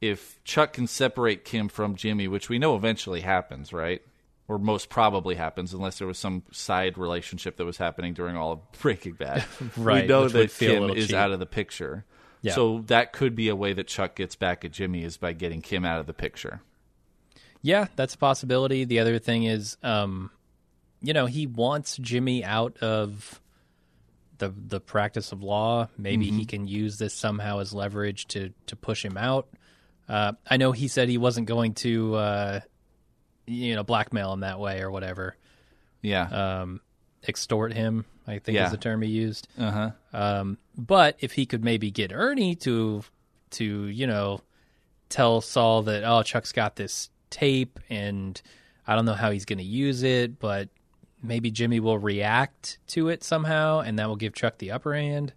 if 0.00 0.42
Chuck 0.44 0.74
can 0.74 0.86
separate 0.86 1.44
Kim 1.44 1.68
from 1.68 1.96
Jimmy, 1.96 2.28
which 2.28 2.48
we 2.48 2.58
know 2.58 2.76
eventually 2.76 3.22
happens, 3.22 3.72
right? 3.72 4.02
Or 4.46 4.58
most 4.58 4.88
probably 4.88 5.34
happens, 5.34 5.74
unless 5.74 5.98
there 5.98 6.06
was 6.06 6.18
some 6.18 6.44
side 6.52 6.96
relationship 6.96 7.56
that 7.56 7.64
was 7.64 7.78
happening 7.78 8.14
during 8.14 8.36
all 8.36 8.52
of 8.52 8.72
Breaking 8.80 9.14
Bad. 9.14 9.44
Right, 9.76 10.02
we 10.02 10.08
know 10.08 10.28
that 10.28 10.54
Kim 10.54 10.90
is 10.90 11.08
cheap. 11.08 11.16
out 11.16 11.32
of 11.32 11.40
the 11.40 11.46
picture. 11.46 12.04
Yeah. 12.42 12.54
So 12.54 12.84
that 12.86 13.12
could 13.12 13.34
be 13.34 13.48
a 13.48 13.56
way 13.56 13.72
that 13.72 13.86
Chuck 13.88 14.14
gets 14.14 14.36
back 14.36 14.64
at 14.64 14.70
Jimmy 14.72 15.02
is 15.02 15.16
by 15.16 15.32
getting 15.32 15.60
Kim 15.60 15.84
out 15.84 15.98
of 16.00 16.06
the 16.06 16.14
picture. 16.14 16.60
Yeah, 17.62 17.88
that's 17.96 18.14
a 18.14 18.18
possibility. 18.18 18.84
The 18.84 19.00
other 19.00 19.18
thing 19.18 19.42
is, 19.44 19.76
um, 19.82 20.30
you 21.02 21.12
know, 21.12 21.26
he 21.26 21.46
wants 21.46 21.96
Jimmy 21.96 22.44
out 22.44 22.76
of 22.78 23.40
the 24.38 24.50
the 24.56 24.78
practice 24.80 25.32
of 25.32 25.42
law. 25.42 25.88
Maybe 25.98 26.30
he 26.30 26.44
can 26.44 26.68
use 26.68 26.98
this 26.98 27.12
somehow 27.14 27.58
as 27.58 27.72
leverage 27.74 28.26
to 28.28 28.52
to 28.66 28.76
push 28.76 29.04
him 29.04 29.16
out. 29.16 29.48
Uh, 30.08 30.32
I 30.48 30.56
know 30.56 30.70
he 30.72 30.86
said 30.88 31.08
he 31.08 31.18
wasn't 31.18 31.48
going 31.48 31.74
to, 31.74 32.14
uh, 32.14 32.60
you 33.46 33.74
know, 33.74 33.82
blackmail 33.82 34.32
him 34.32 34.40
that 34.40 34.58
way 34.58 34.80
or 34.80 34.90
whatever, 34.90 35.36
Yeah. 36.00 36.22
um, 36.62 36.80
extort 37.26 37.74
him. 37.74 38.06
I 38.26 38.38
think 38.38 38.56
Yeah. 38.56 38.66
is 38.66 38.70
the 38.70 38.76
term 38.78 39.02
he 39.02 39.10
used. 39.10 39.48
Uh 39.58 39.70
huh. 39.70 39.90
Um, 40.14 40.58
but 40.78 41.16
if 41.20 41.32
he 41.32 41.44
could 41.44 41.62
maybe 41.64 41.90
get 41.90 42.12
Ernie 42.12 42.54
to 42.56 43.02
to 43.50 43.64
you 43.86 44.06
know 44.06 44.40
tell 45.10 45.40
Saul 45.40 45.82
that 45.82 46.04
oh 46.04 46.22
Chuck's 46.22 46.52
got 46.52 46.76
this 46.76 47.10
tape 47.30 47.78
and 47.90 48.40
I 48.86 48.94
don't 48.94 49.04
know 49.04 49.12
how 49.14 49.30
he's 49.30 49.44
going 49.44 49.58
to 49.58 49.64
use 49.64 50.02
it, 50.02 50.38
but 50.38 50.70
maybe 51.22 51.50
Jimmy 51.50 51.78
will 51.80 51.98
react 51.98 52.78
to 52.88 53.08
it 53.10 53.22
somehow, 53.22 53.80
and 53.80 53.98
that 53.98 54.08
will 54.08 54.16
give 54.16 54.32
Chuck 54.34 54.56
the 54.56 54.70
upper 54.70 54.94
hand. 54.94 55.34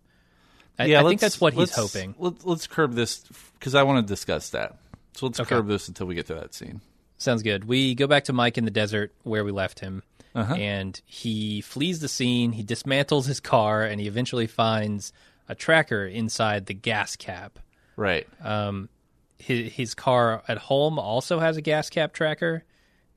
I, 0.80 0.86
yeah, 0.86 1.02
I 1.02 1.04
think 1.04 1.20
that's 1.20 1.42
what 1.42 1.54
he's 1.54 1.76
hoping. 1.76 2.16
Let, 2.18 2.46
let's 2.46 2.66
curb 2.68 2.94
this 2.94 3.26
because 3.60 3.76
I 3.76 3.84
want 3.84 4.08
to 4.08 4.10
discuss 4.10 4.52
that. 4.52 4.78
So 5.18 5.26
let's 5.26 5.40
Okay. 5.42 5.50
curb 5.50 5.68
this 5.68 5.90
until 5.90 6.08
we 6.08 6.16
get 6.16 6.28
to 6.28 6.36
that 6.36 6.54
scene. 6.54 6.80
Sounds 7.18 7.44
good. 7.44 7.66
We 7.66 7.94
go 7.94 8.08
back 8.08 8.24
to 8.26 8.34
Mike 8.34 8.58
in 8.58 8.64
the 8.64 8.72
desert 8.72 9.14
where 9.24 9.44
we 9.44 9.52
left 9.52 9.80
him, 9.82 10.02
Uh-huh. 10.34 10.56
and 10.56 11.00
he 11.06 11.60
flees 11.60 12.00
the 12.00 12.08
scene. 12.08 12.54
He 12.54 12.64
dismantles 12.64 13.28
his 13.28 13.42
car, 13.42 13.84
and 13.84 14.00
he 14.00 14.08
eventually 14.08 14.48
finds 14.48 15.12
a 15.52 15.56
tracker 15.56 16.06
inside 16.06 16.66
the 16.66 16.74
gas 16.74 17.16
cap. 17.16 17.60
Right. 17.98 18.26
um, 18.44 18.90
his, 19.38 19.72
his 19.74 19.94
car 19.96 20.42
at 20.48 20.58
home 20.58 20.98
also 21.00 21.40
has 21.40 21.58
a 21.58 21.62
gas 21.62 21.90
cap 21.90 22.14
tracker, 22.14 22.64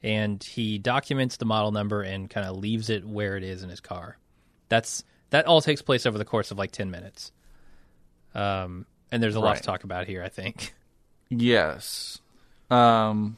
and 0.02 0.42
he 0.42 0.78
documents 0.78 1.36
the 1.36 1.44
model 1.44 1.70
number 1.70 2.02
and 2.02 2.28
kind 2.28 2.46
of 2.46 2.56
leaves 2.56 2.90
it 2.90 3.04
where 3.06 3.36
it 3.36 3.42
is 3.44 3.62
in 3.62 3.68
his 3.70 3.80
car. 3.80 4.18
That's 4.68 5.04
that 5.30 5.46
all 5.46 5.60
takes 5.60 5.82
place 5.82 6.06
over 6.06 6.16
the 6.18 6.24
course 6.24 6.50
of 6.50 6.58
like 6.58 6.70
ten 6.72 6.90
minutes. 6.90 7.30
Um, 8.34 8.86
and 9.12 9.22
there's 9.22 9.34
a 9.36 9.40
lot 9.40 9.50
Right. 9.50 9.56
to 9.58 9.62
talk 9.62 9.84
about 9.84 10.06
here. 10.06 10.22
I 10.22 10.28
think. 10.28 10.74
yes. 11.30 12.20
Um. 12.70 13.36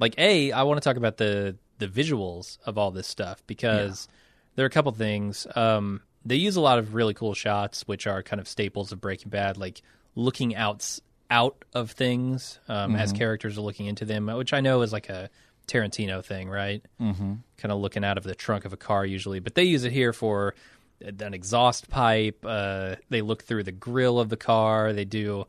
Like 0.00 0.14
a, 0.18 0.50
I 0.52 0.62
want 0.64 0.80
to 0.82 0.88
talk 0.88 0.96
about 0.96 1.16
the 1.18 1.56
the 1.78 1.86
visuals 1.88 2.58
of 2.66 2.78
all 2.78 2.90
this 2.90 3.06
stuff 3.06 3.42
because 3.46 4.08
there 4.54 4.64
are 4.64 4.66
a 4.66 4.70
couple 4.70 4.92
things. 4.92 5.46
Um, 5.54 6.00
they 6.24 6.36
use 6.36 6.56
a 6.56 6.60
lot 6.60 6.78
of 6.78 6.94
really 6.94 7.14
cool 7.14 7.34
shots, 7.34 7.82
which 7.82 8.06
are 8.06 8.22
kind 8.22 8.40
of 8.40 8.48
staples 8.48 8.92
of 8.92 9.00
Breaking 9.00 9.30
Bad, 9.30 9.56
like 9.56 9.82
looking 10.14 10.54
out 10.54 10.98
out 11.30 11.64
of 11.72 11.90
things 11.90 12.58
um, 12.68 12.94
as 12.94 13.12
characters 13.12 13.58
are 13.58 13.62
looking 13.62 13.86
into 13.86 14.04
them, 14.04 14.26
which 14.26 14.52
I 14.52 14.60
know 14.60 14.82
is 14.82 14.92
like 14.92 15.08
a 15.08 15.30
Tarantino 15.66 16.24
thing, 16.24 16.48
right? 16.48 16.84
Mm-hmm. 17.00 17.34
Kind 17.56 17.72
of 17.72 17.78
looking 17.78 18.04
out 18.04 18.18
of 18.18 18.24
the 18.24 18.34
trunk 18.34 18.64
of 18.64 18.72
a 18.72 18.76
car 18.76 19.04
usually, 19.04 19.40
but 19.40 19.54
they 19.54 19.64
use 19.64 19.84
it 19.84 19.92
here 19.92 20.12
for 20.12 20.54
an 21.00 21.34
exhaust 21.34 21.88
pipe. 21.88 22.44
Uh, 22.46 22.96
they 23.08 23.22
look 23.22 23.42
through 23.42 23.64
the 23.64 23.72
grill 23.72 24.20
of 24.20 24.28
the 24.28 24.36
car. 24.36 24.92
They 24.92 25.04
do 25.04 25.46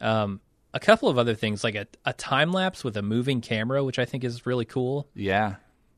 um, 0.00 0.40
a 0.72 0.80
couple 0.80 1.08
of 1.08 1.18
other 1.18 1.34
things, 1.34 1.64
like 1.64 1.74
a, 1.74 1.86
a 2.04 2.12
time 2.12 2.52
lapse 2.52 2.84
with 2.84 2.96
a 2.96 3.02
moving 3.02 3.40
camera, 3.40 3.82
which 3.82 3.98
I 3.98 4.04
think 4.04 4.24
is 4.24 4.46
really 4.46 4.66
cool. 4.66 5.08
Yeah. 5.14 5.56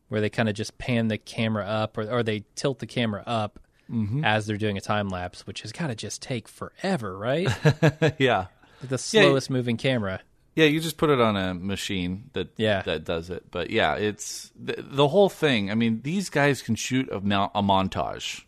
Where 0.08 0.20
they 0.20 0.30
kind 0.30 0.48
of 0.48 0.54
just 0.54 0.78
pan 0.78 1.08
the 1.08 1.18
camera 1.18 1.64
up, 1.64 1.96
or 1.96 2.10
or 2.10 2.22
they 2.24 2.44
tilt 2.56 2.80
the 2.80 2.86
camera 2.86 3.22
up 3.26 3.60
Mm-hmm. 3.90 4.24
as 4.24 4.46
they're 4.46 4.56
doing 4.56 4.76
a 4.76 4.80
time 4.80 5.08
lapse, 5.08 5.46
which 5.46 5.62
has 5.62 5.72
got 5.72 5.88
to 5.88 5.94
just 5.96 6.22
take 6.22 6.46
forever, 6.46 7.18
right? 7.18 7.48
yeah. 8.18 8.46
the 8.82 8.98
slowest 8.98 9.50
moving 9.50 9.76
camera. 9.76 10.20
Yeah, 10.54 10.66
you 10.66 10.80
just 10.80 10.96
put 10.96 11.10
it 11.10 11.20
on 11.20 11.36
a 11.36 11.54
machine 11.54 12.30
that 12.34 12.48
Yeah. 12.56 12.82
that 12.82 13.04
does 13.04 13.30
it. 13.30 13.50
But 13.50 13.70
yeah, 13.70 13.94
it's 13.96 14.52
the, 14.54 14.76
the 14.78 15.08
whole 15.08 15.28
thing. 15.28 15.70
I 15.70 15.74
mean, 15.74 16.02
these 16.02 16.30
guys 16.30 16.62
can 16.62 16.74
shoot 16.74 17.08
a, 17.08 17.16
a 17.16 17.62
montage. 17.62 18.42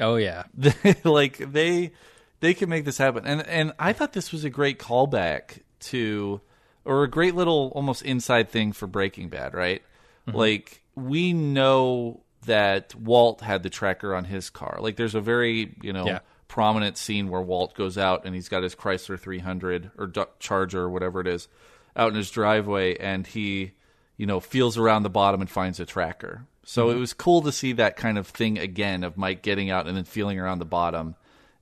Oh 0.00 0.16
yeah, 0.16 0.44
like 1.04 1.38
they 1.38 1.92
they 2.40 2.54
can 2.54 2.68
make 2.68 2.84
this 2.84 2.98
happen. 2.98 3.26
And 3.26 3.46
and 3.46 3.72
I 3.78 3.92
thought 3.92 4.12
this 4.12 4.30
was 4.32 4.44
a 4.44 4.50
great 4.50 4.78
callback 4.78 5.60
to 5.80 6.40
or 6.84 7.02
a 7.02 7.10
great 7.10 7.34
little 7.34 7.72
almost 7.74 8.02
inside 8.02 8.48
thing 8.50 8.72
for 8.72 8.86
Breaking 8.86 9.28
Bad, 9.28 9.54
right? 9.54 9.82
Mm-hmm. 10.26 10.38
Like 10.38 10.82
we 10.94 11.32
know 11.32 12.20
that 12.48 12.94
Walt 12.94 13.40
had 13.40 13.62
the 13.62 13.70
tracker 13.70 14.14
on 14.14 14.24
his 14.24 14.50
car. 14.50 14.78
Like 14.80 14.96
there's 14.96 15.14
a 15.14 15.20
very, 15.20 15.74
you 15.80 15.92
know, 15.92 16.06
Yeah. 16.06 16.18
prominent 16.48 16.98
scene 16.98 17.28
where 17.28 17.40
Walt 17.40 17.74
goes 17.74 17.96
out 17.96 18.24
and 18.24 18.34
he's 18.34 18.48
got 18.48 18.62
his 18.62 18.74
Chrysler 18.74 19.18
300 19.18 19.90
or 19.96 20.12
Charger 20.40 20.80
or 20.82 20.90
whatever 20.90 21.20
it 21.20 21.26
is 21.26 21.48
out 21.96 22.10
in 22.10 22.14
his 22.16 22.30
driveway 22.30 22.96
and 22.98 23.26
he, 23.26 23.72
you 24.16 24.26
know, 24.26 24.40
feels 24.40 24.76
around 24.76 25.02
the 25.04 25.10
bottom 25.10 25.40
and 25.40 25.48
finds 25.50 25.78
a 25.80 25.86
tracker. 25.86 26.46
So 26.64 26.90
it 26.90 26.96
was 26.96 27.12
cool 27.14 27.40
to 27.42 27.52
see 27.52 27.72
that 27.74 27.96
kind 27.96 28.18
of 28.18 28.26
thing 28.26 28.58
again 28.58 29.02
of 29.04 29.16
Mike 29.16 29.40
getting 29.42 29.70
out 29.70 29.86
and 29.86 29.96
then 29.96 30.04
feeling 30.04 30.38
around 30.38 30.58
the 30.58 30.66
bottom 30.66 31.14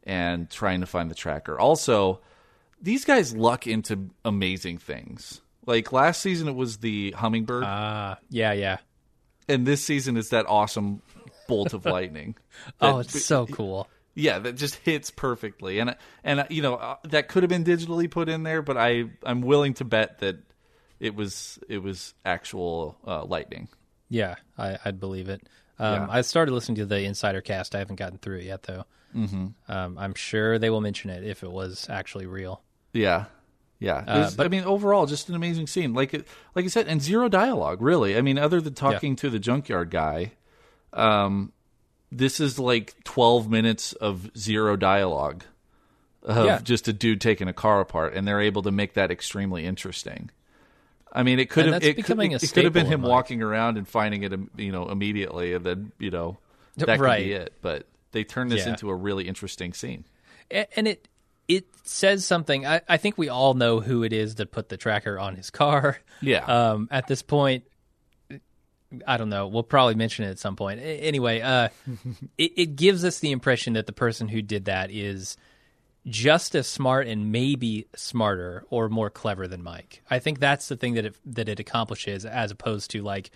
and 0.05 0.51
trying 0.51 0.81
to 0.81 0.87
find 0.87 1.11
the 1.11 1.15
tracker. 1.15 1.59
Also, 1.59 2.21
these 2.83 3.05
guys 3.05 3.37
luck 3.37 3.67
into 3.67 4.11
amazing 4.25 4.79
things. 4.79 5.43
Like 5.65 5.93
last 5.93 6.21
season, 6.23 6.49
it 6.49 6.55
was 6.57 6.79
the 6.79 7.13
hummingbird, 7.13 7.65
ah, 7.67 8.19
yeah, 8.31 8.53
yeah. 8.53 8.79
And 9.49 9.67
this 9.67 9.83
season 9.83 10.17
is 10.17 10.31
that 10.31 10.47
awesome 10.49 11.03
bolt 11.49 11.73
of 11.73 11.85
lightning. 11.87 12.37
Oh, 12.81 12.99
it's 12.99 13.25
so 13.25 13.47
cool. 13.47 13.89
yeah, 14.15 14.39
that 14.39 14.57
just 14.57 14.77
hits 14.77 15.11
perfectly, 15.11 15.79
and 15.79 15.97
and 16.25 16.47
you 16.51 16.63
know 16.63 16.75
uh, 16.75 16.97
that 17.05 17.29
could 17.29 17.43
have 17.43 17.51
been 17.51 17.65
digitally 17.65 18.11
put 18.11 18.29
in 18.29 18.43
there, 18.43 18.63
but 18.63 18.77
I 18.77 19.05
I'm 19.23 19.41
willing 19.43 19.75
to 19.75 19.85
bet 19.85 20.19
that 20.19 20.37
it 21.01 21.15
was 21.15 21.59
it 21.69 21.79
was 21.79 22.15
actual 22.25 22.97
uh, 23.07 23.25
lightning. 23.25 23.69
Yeah, 24.09 24.37
I, 24.57 24.79
I'd 24.85 25.01
believe 25.01 25.29
it. 25.29 25.43
Um, 25.79 26.03
Yeah. 26.03 26.07
I 26.11 26.21
started 26.23 26.53
listening 26.53 26.77
to 26.77 26.87
the 26.87 27.01
Insider 27.03 27.41
Cast. 27.41 27.75
I 27.75 27.79
haven't 27.79 27.97
gotten 27.97 28.19
through 28.19 28.39
it 28.39 28.45
yet, 28.45 28.63
though. 28.63 28.85
Mm-hmm. 29.15 29.47
Um, 29.69 29.99
I'm 29.99 30.15
sure 30.15 30.59
they 30.59 30.71
will 30.71 30.81
mention 30.81 31.11
it 31.11 31.25
if 31.25 31.43
it 31.43 31.51
was 31.51 31.87
actually 31.91 32.27
real. 32.27 32.63
Yeah, 32.93 33.27
yeah. 33.79 34.05
Uh, 34.07 34.31
but- 34.37 34.47
I 34.47 34.49
mean, 34.49 34.65
overall, 34.65 35.07
just 35.07 35.29
an 35.29 35.35
amazing 35.35 35.67
scene. 35.67 35.93
Like 35.95 36.15
it- 36.15 36.27
like 36.55 36.65
I 36.65 36.69
said, 36.69 36.89
and 36.89 37.01
zero 37.03 37.29
dialogue. 37.29 37.81
Really, 37.83 38.17
I 38.17 38.23
mean, 38.23 38.39
other 38.39 38.61
than 38.61 38.75
talking 38.75 39.17
to 39.17 39.31
the 39.31 39.39
junkyard 39.39 39.91
guy, 39.91 40.33
um, 40.93 41.53
this 42.11 42.41
is 42.41 42.59
like 42.59 42.95
twelve 43.05 43.51
minutes 43.51 43.93
of 43.95 44.31
zero 44.37 44.77
dialogue 44.77 45.45
of 46.23 46.47
Yeah. 46.47 46.59
just 46.61 46.89
a 46.89 46.93
dude 46.93 47.21
taking 47.21 47.49
a 47.49 47.53
car 47.53 47.81
apart, 47.81 48.15
and 48.15 48.27
they're 48.27 48.41
able 48.41 48.63
to 48.63 48.71
make 48.73 48.95
that 48.95 49.11
extremely 49.11 49.65
interesting. 49.65 50.31
I 51.13 51.23
mean, 51.23 51.39
it 51.39 51.49
could 51.51 51.65
And 51.67 51.75
have 51.75 51.83
it, 51.83 51.95
could, 51.95 52.19
it, 52.21 52.53
could 52.53 52.65
have 52.65 52.73
been 52.73 52.87
him 52.87 53.01
walking 53.03 53.43
around 53.43 53.79
and 53.79 53.87
finding 53.89 54.23
it, 54.23 54.33
you 54.57 54.71
know, 54.73 54.89
immediately, 54.91 55.55
and 55.55 55.65
then 55.65 55.93
you 55.99 56.11
know 56.11 56.39
that 56.77 56.99
could 56.99 57.17
be 57.19 57.33
it. 57.33 57.55
But 57.63 57.87
they 58.13 58.25
turned 58.25 58.51
this 58.51 58.65
Yeah. 58.67 58.73
into 58.73 58.91
a 58.91 58.95
really 58.95 59.27
interesting 59.29 59.73
scene. 59.73 60.05
And 60.51 60.87
it 60.89 61.09
it 61.49 61.67
says 61.85 62.25
something. 62.25 62.67
I, 62.67 62.81
I 62.89 62.97
think 62.97 63.17
we 63.19 63.29
all 63.29 63.55
know 63.55 63.81
who 63.81 64.03
it 64.03 64.13
is 64.13 64.37
that 64.37 64.51
put 64.51 64.69
the 64.69 64.77
tracker 64.77 65.19
on 65.19 65.37
his 65.37 65.51
car. 65.51 65.99
Yeah. 66.21 66.45
Um, 66.45 66.89
at 66.91 67.07
this 67.07 67.23
point, 67.23 67.65
I 69.07 69.17
don't 69.17 69.29
know. 69.29 69.49
We'll 69.49 69.63
probably 69.63 69.95
mention 69.95 70.25
it 70.25 70.31
at 70.31 70.39
some 70.39 70.57
point. 70.57 70.81
Anyway, 70.83 71.41
uh, 71.41 71.69
it, 72.39 72.53
it 72.57 72.77
gives 72.77 73.05
us 73.05 73.19
the 73.19 73.33
impression 73.33 73.75
that 73.75 73.87
the 73.87 73.93
person 73.93 74.29
who 74.29 74.43
did 74.43 74.67
that 74.67 74.91
is 74.91 75.37
just 76.07 76.55
as 76.55 76.69
smart 76.69 77.07
and 77.09 77.33
maybe 77.33 77.87
smarter 77.97 78.65
or 78.71 78.89
more 78.89 79.11
clever 79.11 79.49
than 79.49 79.63
Mike. 79.63 80.03
I 80.09 80.21
think 80.21 80.39
that's 80.39 80.69
the 80.69 80.77
thing 80.77 80.95
that 80.95 81.05
it 81.05 81.17
that 81.27 81.49
it 81.49 81.59
accomplishes, 81.61 82.25
as 82.25 82.51
opposed 82.53 82.93
to 82.93 83.03
like, 83.03 83.31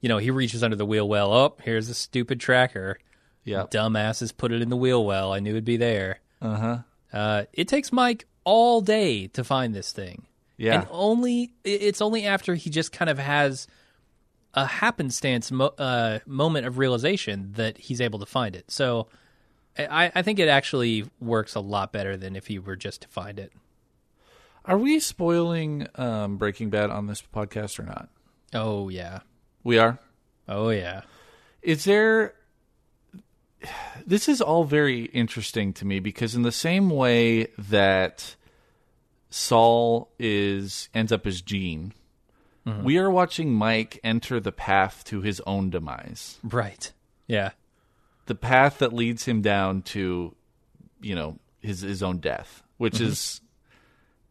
you 0.00 0.08
know, 0.08 0.18
he 0.18 0.30
reaches 0.30 0.62
under 0.62 0.76
the 0.76 0.86
wheel 0.86 1.08
well. 1.08 1.32
Oh, 1.32 1.56
here's 1.62 1.88
a 1.88 1.94
stupid 1.94 2.40
tracker. 2.40 2.98
yeah. 3.44 3.64
Dumbasses 3.70 4.36
put 4.36 4.52
it 4.52 4.62
in 4.62 4.68
the 4.68 4.76
wheel 4.76 5.04
well. 5.04 5.32
I 5.32 5.40
knew 5.40 5.50
it'd 5.50 5.64
be 5.64 5.76
there. 5.76 6.20
Uh-huh. 6.40 6.78
Uh, 7.12 7.44
it 7.52 7.68
takes 7.68 7.92
Mike 7.92 8.26
all 8.44 8.80
day 8.80 9.26
to 9.28 9.44
find 9.44 9.74
this 9.74 9.92
thing. 9.92 10.26
Yeah. 10.56 10.80
And 10.80 10.88
only 10.90 11.52
it's 11.64 12.00
only 12.00 12.26
after 12.26 12.54
he 12.54 12.70
just 12.70 12.92
kind 12.92 13.10
of 13.10 13.18
has 13.18 13.66
a 14.54 14.66
happenstance 14.66 15.50
mo- 15.50 15.74
uh, 15.78 16.20
moment 16.26 16.66
of 16.66 16.78
realization 16.78 17.52
that 17.54 17.78
he's 17.78 18.00
able 18.00 18.18
to 18.18 18.26
find 18.26 18.54
it. 18.54 18.70
So 18.70 19.08
I, 19.78 20.12
I 20.14 20.22
think 20.22 20.38
it 20.38 20.48
actually 20.48 21.06
works 21.20 21.54
a 21.54 21.60
lot 21.60 21.92
better 21.92 22.16
than 22.16 22.36
if 22.36 22.46
he 22.46 22.58
were 22.58 22.76
just 22.76 23.02
to 23.02 23.08
find 23.08 23.38
it. 23.38 23.52
Are 24.64 24.78
we 24.78 25.00
spoiling 25.00 25.88
um, 25.96 26.36
Breaking 26.36 26.70
Bad 26.70 26.90
on 26.90 27.06
this 27.06 27.22
podcast 27.22 27.80
or 27.80 27.84
not? 27.84 28.08
Oh 28.54 28.88
yeah. 28.88 29.20
We 29.64 29.78
are. 29.78 29.98
Oh 30.48 30.68
yeah. 30.68 31.02
Is 31.62 31.84
there? 31.84 32.34
This 34.12 34.28
is 34.28 34.42
all 34.42 34.64
very 34.64 35.04
interesting 35.06 35.72
to 35.72 35.86
me 35.86 35.98
because 35.98 36.34
in 36.34 36.42
the 36.42 36.52
same 36.52 36.90
way 36.90 37.46
that 37.56 38.36
Saul 39.30 40.12
is 40.18 40.90
ends 40.92 41.12
up 41.12 41.26
as 41.26 41.40
Gene, 41.40 41.94
mm-hmm. 42.66 42.84
we 42.84 42.98
are 42.98 43.10
watching 43.10 43.54
Mike 43.54 43.98
enter 44.04 44.38
the 44.38 44.52
path 44.52 45.02
to 45.06 45.22
his 45.22 45.40
own 45.46 45.70
demise, 45.70 46.38
Right. 46.42 46.92
Yeah. 47.26 47.52
the 48.26 48.34
path 48.34 48.80
that 48.80 48.92
leads 48.92 49.24
him 49.24 49.40
down 49.40 49.80
to, 49.80 50.36
you 51.00 51.14
know, 51.14 51.38
his 51.62 51.80
his 51.80 52.02
own 52.02 52.18
death, 52.18 52.62
which 52.76 52.96
mm-hmm. 52.96 53.12
is 53.12 53.40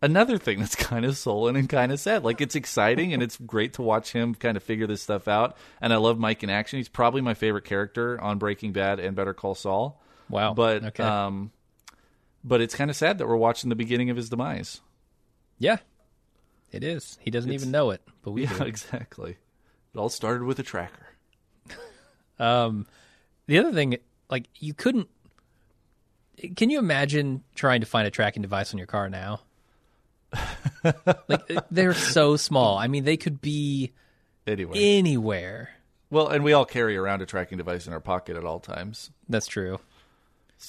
another 0.02 0.38
thing 0.38 0.60
that's 0.60 0.76
kind 0.90 1.06
of 1.06 1.18
sullen 1.18 1.56
and 1.56 1.70
kind 1.70 1.92
of 1.92 2.00
sad. 2.00 2.24
Like 2.24 2.42
it's 2.42 2.56
exciting 2.56 3.14
and 3.14 3.22
it's 3.22 3.38
great 3.38 3.74
to 3.74 3.82
watch 3.82 4.12
him 4.12 4.36
kind 4.36 4.58
of 4.58 4.64
figure 4.64 4.88
this 4.88 5.02
stuff 5.02 5.28
out. 5.28 5.58
And 5.80 5.94
I 5.94 5.98
love 5.98 6.18
Mike 6.20 6.44
in 6.44 6.50
action. 6.50 6.78
He's 6.78 6.90
probably 6.90 7.22
my 7.22 7.34
favorite 7.34 7.66
character 7.66 8.20
on 8.22 8.38
Breaking 8.38 8.72
Bad 8.74 9.00
and 9.00 9.16
Better 9.16 9.34
Call 9.34 9.56
Saul. 9.56 10.02
Wow. 10.30 10.54
But 10.54 10.84
okay. 10.84 11.04
um, 11.04 11.52
but 12.44 12.62
it's 12.62 12.74
kind 12.76 12.90
of 12.90 12.96
sad 12.96 13.18
that 13.20 13.28
we're 13.28 13.36
watching 13.36 13.70
the 13.70 13.76
beginning 13.76 14.10
of 14.10 14.18
his 14.18 14.30
demise. 14.30 14.82
yeah. 15.58 15.78
It 16.72 16.86
is. 16.86 17.18
He 17.20 17.32
doesn't 17.32 17.52
even 17.52 17.70
know 17.70 17.90
it, 17.92 18.02
but 18.24 18.32
we 18.32 18.44
Yeah, 18.44 18.58
do. 18.58 18.64
exactly. 18.66 19.32
It 19.94 19.98
all 20.00 20.08
started 20.08 20.44
with 20.46 20.58
a 20.60 20.64
tracker. 20.64 21.08
Um, 22.40 22.88
the 23.46 23.60
other 23.60 23.72
thing, 23.72 23.98
like 24.30 24.48
you 24.58 24.74
couldn't. 24.74 25.10
Can 26.56 26.72
you 26.72 26.80
imagine 26.80 27.44
trying 27.54 27.82
to 27.82 27.86
find 27.86 28.08
a 28.08 28.10
tracking 28.10 28.42
device 28.42 28.74
on 28.74 28.80
your 28.80 28.88
car 28.88 29.10
now? 29.10 29.42
Like 30.84 31.52
uh, 31.56 31.62
they're 31.72 31.94
so 31.94 32.36
small. 32.38 32.78
I 32.78 32.88
mean, 32.88 33.04
they 33.04 33.18
could 33.18 33.42
be 33.42 33.92
Anyway, 34.48 34.78
anywhere. 34.78 35.70
well, 36.10 36.28
and 36.30 36.44
we 36.44 36.54
all 36.54 36.66
carry 36.66 36.98
around 36.98 37.22
a 37.22 37.26
tracking 37.26 37.58
device 37.58 37.86
in 37.88 37.94
our 37.94 38.00
pocket 38.00 38.36
at 38.38 38.44
all 38.44 38.60
times. 38.60 39.12
That's 39.30 39.48
true. 39.48 39.80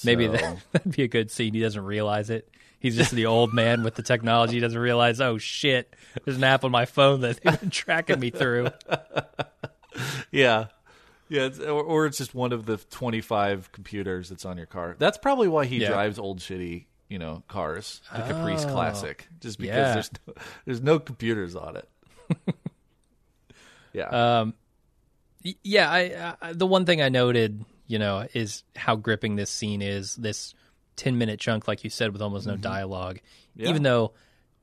Maybe 0.05 0.27
So- 0.27 0.33
that, 0.33 0.57
that'd 0.73 0.93
be 0.97 1.03
a 1.05 1.09
good 1.09 1.31
scene. 1.31 1.55
He 1.55 1.61
doesn't 1.61 1.85
realize 1.85 2.31
it. 2.31 2.49
He's 2.81 2.97
just 2.97 3.13
the 3.13 3.27
old 3.27 3.55
man 3.55 3.85
with 3.85 3.95
the 3.95 4.03
technology. 4.03 4.55
He 4.55 4.61
doesn't 4.61 4.79
realize, 4.79 5.21
oh 5.21 5.39
shit, 5.39 5.95
there's 6.25 6.37
an 6.37 6.43
app 6.45 6.65
on 6.65 6.73
my 6.73 6.85
phone 6.85 7.21
that 7.21 7.41
they've 7.41 7.61
been 7.61 7.71
tracking 7.71 8.19
me 8.21 8.31
through. 8.31 8.71
Yeah. 10.31 10.67
Yeah, 11.29 11.43
it's, 11.45 11.59
or, 11.59 11.83
or 11.83 12.07
it's 12.07 12.19
just 12.19 12.35
one 12.35 12.53
of 12.53 12.67
the 12.67 12.77
25 12.77 13.73
computers 13.73 14.29
that's 14.29 14.45
on 14.45 14.57
your 14.59 14.67
car. 14.67 14.97
That's 14.99 15.17
probably 15.19 15.49
why 15.49 15.65
he 15.67 15.79
Yeah. 15.79 15.89
drives 15.89 16.19
old 16.19 16.41
shitty, 16.41 16.87
you 17.13 17.19
know, 17.19 17.43
cars, 17.47 18.01
the 18.15 18.23
Caprice 18.23 18.65
Oh. 18.65 18.73
Classic, 18.73 19.29
just 19.41 19.59
because 19.59 19.77
Yeah. 19.77 19.93
there's 19.93 20.11
no, 20.27 20.35
there's 20.65 20.81
no 20.83 20.99
computers 20.99 21.55
on 21.55 21.77
it. 21.77 21.89
yeah. 23.93 24.39
Um, 24.41 24.55
yeah, 25.63 25.91
I, 25.91 26.35
I 26.41 26.53
the 26.53 26.67
one 26.67 26.87
thing 26.87 27.03
I 27.03 27.09
noted, 27.09 27.65
you 27.87 27.99
know, 27.99 28.27
is 28.33 28.63
how 28.77 28.97
gripping 28.97 29.37
this 29.37 29.51
scene 29.51 29.83
is. 29.83 30.15
This 30.17 30.55
ten 30.97 31.19
minute 31.19 31.41
chunk, 31.41 31.67
like 31.69 31.85
you 31.85 31.91
said, 31.91 32.13
with 32.13 32.23
almost 32.23 32.47
no 32.47 32.57
dialogue. 32.57 33.19
Yeah. 33.57 33.69
Even 33.71 33.83
though, 33.83 34.13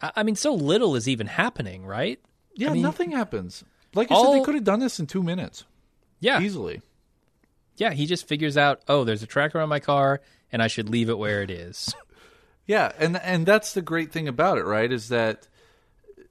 I, 0.02 0.12
I 0.18 0.24
mean, 0.24 0.36
so 0.36 0.54
little 0.54 0.96
is 0.96 1.08
even 1.08 1.28
happening, 1.28 1.86
right? 1.86 2.20
yeah, 2.56 2.70
I 2.70 2.74
mean- 2.74 2.82
nothing 2.82 3.12
happens. 3.12 3.64
Like 3.96 4.12
I 4.12 4.22
said, 4.22 4.34
they 4.34 4.42
could 4.44 4.54
have 4.56 4.64
done 4.64 4.80
this 4.80 5.00
in 5.00 5.08
two 5.08 5.24
minutes 5.24 5.64
Yeah, 6.20 6.40
easily. 6.42 6.82
yeah. 7.78 7.92
He 7.92 8.06
just 8.06 8.28
figures 8.28 8.56
out, 8.56 8.82
oh, 8.88 9.04
there's 9.04 9.24
a 9.24 9.28
tracker 9.28 9.60
on 9.60 9.68
my 9.68 9.80
car, 9.80 10.22
and 10.52 10.62
I 10.62 10.68
should 10.68 10.90
leave 10.90 11.10
it 11.10 11.18
where 11.18 11.42
it 11.42 11.50
is. 11.52 11.94
Yeah, 12.70 12.92
and 13.00 13.18
and 13.18 13.48
that's 13.48 13.74
the 13.74 13.82
great 13.82 14.12
thing 14.12 14.28
about 14.28 14.60
it, 14.60 14.64
right? 14.64 14.92
Is 14.92 15.10
that 15.10 15.48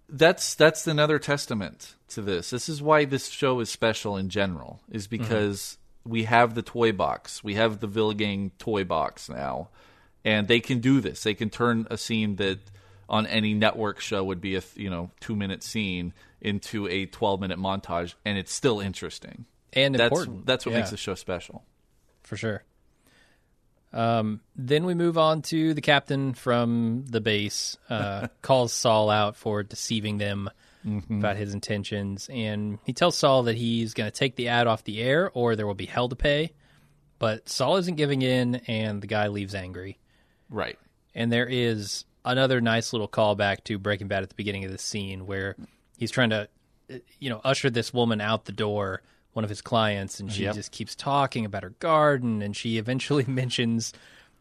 that's 0.09 0.55
that's 0.55 0.87
another 0.87 1.19
testament 1.19 1.97
to 2.11 2.23
this. 2.23 2.51
This 2.51 2.69
is 2.69 2.81
why 2.81 3.07
this 3.07 3.27
show 3.27 3.59
is 3.59 3.71
special 3.71 4.17
in 4.17 4.29
general, 4.29 4.81
is 4.89 5.09
mm-hmm. 5.09 5.21
because 5.21 5.79
we 6.05 6.23
have 6.25 6.55
the 6.55 6.63
toy 6.63 6.93
box, 6.93 7.43
we 7.43 7.55
have 7.55 7.81
the 7.81 7.89
Gilligan 7.89 8.53
toy 8.61 8.85
box 8.85 9.29
now, 9.29 9.71
and 10.25 10.47
they 10.47 10.61
can 10.61 10.79
do 10.79 11.01
this. 11.01 11.25
They 11.25 11.35
can 11.35 11.51
turn 11.51 11.89
a 11.91 11.99
scene 11.99 12.37
that 12.37 12.61
on 13.09 13.27
any 13.27 13.53
network 13.53 13.99
show 13.99 14.23
would 14.23 14.41
be 14.41 14.55
a 14.55 14.63
you 14.77 14.91
know 14.91 15.11
two 15.19 15.35
minute 15.35 15.65
scene 15.65 16.13
into 16.41 16.87
a 16.87 17.07
twelve 17.07 17.41
minute 17.41 17.59
montage, 17.59 18.15
and 18.25 18.39
it's 18.39 18.53
still 18.53 18.79
interesting. 18.79 19.45
and 19.73 19.97
That's 19.97 20.05
important. 20.05 20.47
that's 20.47 20.65
what 20.65 20.71
Yeah, 20.71 20.79
makes 20.79 20.91
the 20.91 20.99
show 20.99 21.17
special. 21.17 21.65
for 22.23 22.37
sure. 22.37 22.63
Um, 23.93 24.41
then 24.55 24.85
we 24.85 24.95
move 24.95 25.17
on 25.17 25.43
to 25.43 25.75
the 25.75 25.81
captain 25.81 26.35
from 26.35 27.05
the 27.09 27.21
base. 27.21 27.77
Uh, 27.89 28.29
calls 28.43 28.73
Saul 28.73 29.11
out 29.11 29.37
for 29.37 29.63
deceiving 29.63 30.19
them 30.19 30.51
about 31.11 31.37
his 31.37 31.53
intentions, 31.53 32.31
and 32.33 32.79
he 32.85 32.93
tells 32.93 33.17
Saul 33.17 33.45
that 33.45 33.57
he's 33.57 33.95
going 33.95 34.11
to 34.11 34.17
take 34.17 34.37
the 34.37 34.49
ad 34.49 34.67
off 34.67 34.85
the 34.85 35.01
air, 35.03 35.31
or 35.35 35.57
there 35.57 35.67
will 35.67 35.75
be 35.75 35.87
hell 35.87 36.09
to 36.09 36.17
pay. 36.17 36.53
But 37.19 37.49
Saul 37.49 37.77
isn't 37.77 37.97
giving 37.97 38.23
in, 38.23 38.57
and 38.67 39.03
the 39.03 39.07
guy 39.07 39.29
leaves 39.29 39.55
angry. 39.55 39.99
Right. 40.49 40.79
And 41.15 41.33
there 41.33 41.47
is 41.47 42.05
another 42.25 42.61
nice 42.61 42.93
little 42.93 43.09
callback 43.09 43.65
to 43.65 43.79
Breaking 43.79 44.09
Bad 44.09 44.23
at 44.23 44.29
the 44.29 44.35
beginning 44.35 44.65
of 44.65 44.71
the 44.71 44.79
scene 44.79 45.27
where 45.27 45.57
he's 45.97 46.11
trying 46.11 46.31
to, 46.31 46.49
uh, 46.93 46.99
you 47.19 47.29
know, 47.29 47.41
usher 47.45 47.71
this 47.71 47.93
woman 47.93 48.21
out 48.21 48.45
the 48.45 48.53
door, 48.53 49.03
one 49.39 49.45
of 49.45 49.51
his 49.51 49.63
clients, 49.63 50.19
and 50.19 50.33
she 50.33 50.43
Yep. 50.43 50.57
just 50.57 50.73
keeps 50.73 50.97
talking 50.97 51.45
about 51.45 51.63
her 51.63 51.71
garden, 51.79 52.43
and 52.43 52.57
she 52.57 52.77
eventually 52.77 53.25
mentions 53.29 53.93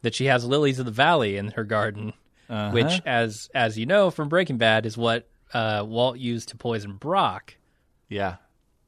that 0.01 0.15
she 0.15 0.25
has 0.25 0.43
lilies 0.43 0.79
of 0.79 0.85
the 0.85 0.91
valley 0.91 1.37
in 1.37 1.49
her 1.51 1.63
garden, 1.63 2.13
Uh-huh. 2.49 2.71
which, 2.71 2.99
as 3.05 3.47
as 3.53 3.77
you 3.77 3.85
know 3.85 4.09
from 4.09 4.27
Breaking 4.27 4.57
Bad, 4.57 4.87
is 4.87 4.97
what 4.97 5.27
uh, 5.53 5.83
Walt 5.87 6.17
used 6.17 6.49
to 6.49 6.57
poison 6.57 6.93
Brock. 6.93 7.53
Yeah. 8.09 8.37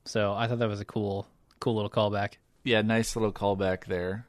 So 0.05 0.33
I 0.33 0.47
thought 0.47 0.57
that 0.59 0.67
was 0.67 0.79
a 0.79 0.85
cool, 0.85 1.27
cool 1.59 1.75
little 1.75 1.91
callback. 1.91 2.33
yeah, 2.63 2.81
nice 2.81 3.15
little 3.15 3.31
callback 3.31 3.85
there. 3.85 4.25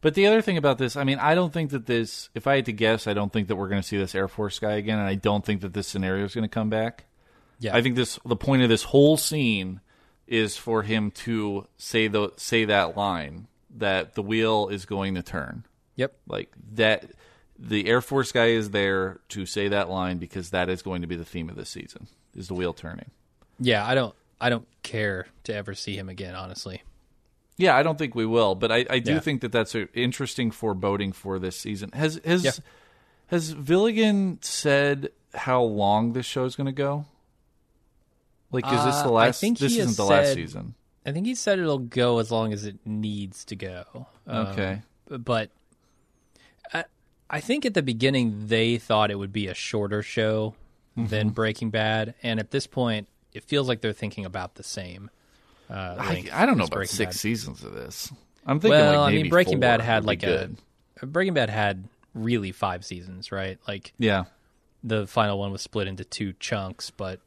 But 0.00 0.14
the 0.14 0.28
other 0.28 0.40
thing 0.40 0.56
about 0.56 0.78
this, 0.78 0.94
I 0.94 1.02
mean, 1.02 1.18
I 1.18 1.34
don't 1.34 1.52
think 1.52 1.70
that 1.70 1.86
this, 1.86 2.30
if 2.32 2.46
I 2.46 2.54
had 2.56 2.66
to 2.66 2.72
guess, 2.72 3.08
I 3.08 3.14
don't 3.14 3.32
think 3.32 3.48
that 3.48 3.56
we're 3.56 3.68
going 3.68 3.82
to 3.82 3.88
see 3.88 3.96
this 3.98 4.14
Air 4.14 4.28
Force 4.28 4.60
guy 4.60 4.74
again, 4.74 5.00
and 5.00 5.08
I 5.08 5.16
don't 5.16 5.44
think 5.44 5.62
that 5.62 5.72
this 5.74 5.88
scenario 5.88 6.24
is 6.24 6.34
going 6.36 6.44
to 6.44 6.48
come 6.48 6.70
back. 6.70 7.06
Yeah, 7.58 7.74
I 7.76 7.82
think 7.82 7.96
this, 7.96 8.20
the 8.24 8.36
point 8.36 8.62
of 8.62 8.68
this 8.68 8.84
whole 8.84 9.16
scene 9.16 9.80
is 10.28 10.56
for 10.56 10.82
him 10.82 11.10
to 11.10 11.66
say 11.76 12.06
the 12.08 12.32
say 12.36 12.64
that 12.66 12.96
line 12.96 13.48
that 13.76 14.14
the 14.14 14.22
wheel 14.22 14.68
is 14.68 14.84
going 14.86 15.14
to 15.14 15.22
turn, 15.22 15.64
Yep. 15.96 16.14
like 16.28 16.50
that. 16.74 17.10
The 17.60 17.88
Air 17.88 18.00
Force 18.00 18.30
guy 18.30 18.46
is 18.50 18.70
there 18.70 19.18
to 19.30 19.44
say 19.44 19.66
that 19.68 19.90
line 19.90 20.18
because 20.18 20.50
that 20.50 20.68
is 20.68 20.80
going 20.82 21.02
to 21.02 21.08
be 21.08 21.16
the 21.16 21.24
theme 21.24 21.48
of 21.50 21.56
this 21.56 21.68
season: 21.70 22.06
is 22.36 22.46
the 22.48 22.54
wheel 22.54 22.72
turning. 22.72 23.10
Yeah, 23.58 23.84
I 23.84 23.94
don't, 23.96 24.14
I 24.40 24.48
don't 24.48 24.68
care 24.84 25.26
to 25.44 25.54
ever 25.54 25.74
see 25.74 25.96
him 25.96 26.08
again. 26.08 26.34
Honestly. 26.36 26.82
Yeah, 27.56 27.76
I 27.76 27.82
don't 27.82 27.98
think 27.98 28.14
we 28.14 28.24
will, 28.26 28.54
but 28.54 28.70
I, 28.70 28.86
I 28.88 28.98
do 29.00 29.14
Yeah. 29.14 29.18
think 29.18 29.40
that 29.40 29.50
that's 29.50 29.74
a 29.74 29.88
interesting 29.92 30.52
foreboding 30.52 31.10
for 31.10 31.40
this 31.40 31.56
season. 31.56 31.90
Has 31.92 32.20
has 32.24 32.44
Yeah. 32.44 32.52
has 33.26 33.52
Gilligan 33.54 34.38
said 34.42 35.10
how 35.34 35.60
long 35.62 36.12
this 36.12 36.24
show 36.26 36.44
is 36.44 36.54
going 36.54 36.66
to 36.66 36.72
go? 36.72 37.06
Like, 38.50 38.64
is 38.66 38.84
this 38.84 38.96
the 39.02 39.08
Uh, 39.08 39.12
I 39.12 39.26
last? 39.26 39.40
think 39.40 39.58
this 39.58 39.76
isn't 39.76 39.96
the 39.96 40.04
last 40.04 40.34
season. 40.34 40.74
I 41.04 41.12
think 41.12 41.26
he 41.26 41.34
said 41.34 41.58
it'll 41.58 41.78
go 41.78 42.18
as 42.18 42.30
long 42.30 42.52
as 42.52 42.64
it 42.64 42.78
needs 42.84 43.44
to 43.46 43.56
go. 43.56 44.06
Um, 44.26 44.46
Okay. 44.48 44.82
but 45.08 45.50
I, 46.72 46.84
I 47.30 47.40
think 47.40 47.64
at 47.66 47.74
the 47.74 47.82
beginning 47.82 48.46
they 48.48 48.78
thought 48.78 49.10
it 49.10 49.16
would 49.16 49.32
be 49.32 49.48
a 49.48 49.54
shorter 49.54 50.02
show 50.02 50.54
Mm-hmm. 50.96 51.06
than 51.10 51.28
Breaking 51.30 51.70
Bad, 51.70 52.14
and 52.24 52.40
at 52.40 52.50
this 52.50 52.66
point, 52.66 53.06
it 53.32 53.44
feels 53.44 53.68
like 53.68 53.80
they're 53.82 53.92
thinking 53.92 54.24
about 54.24 54.56
the 54.56 54.64
same. 54.64 55.10
Uh, 55.70 55.94
I, 55.96 56.24
I 56.32 56.44
don't 56.44 56.58
know 56.58 56.64
about 56.64 56.88
six 56.88 56.98
Bad. 56.98 57.14
seasons 57.14 57.62
of 57.62 57.72
this. 57.72 58.10
I'm 58.44 58.58
thinking 58.58 58.80
Well, 58.80 59.02
like 59.02 59.12
I 59.12 59.14
mean, 59.16 59.28
Breaking 59.28 59.60
Bad 59.60 59.80
had 59.80 60.04
like 60.04 60.24
a. 60.24 60.50
Breaking 61.00 61.34
Bad 61.34 61.50
had 61.50 61.84
really 62.14 62.50
five 62.50 62.84
seasons, 62.84 63.30
right? 63.30 63.58
Like 63.68 63.92
yeah. 63.96 64.24
the 64.82 65.06
final 65.06 65.38
one 65.38 65.52
was 65.52 65.62
split 65.62 65.86
into 65.86 66.02
two 66.04 66.32
chunks, 66.40 66.90
but 66.90 67.20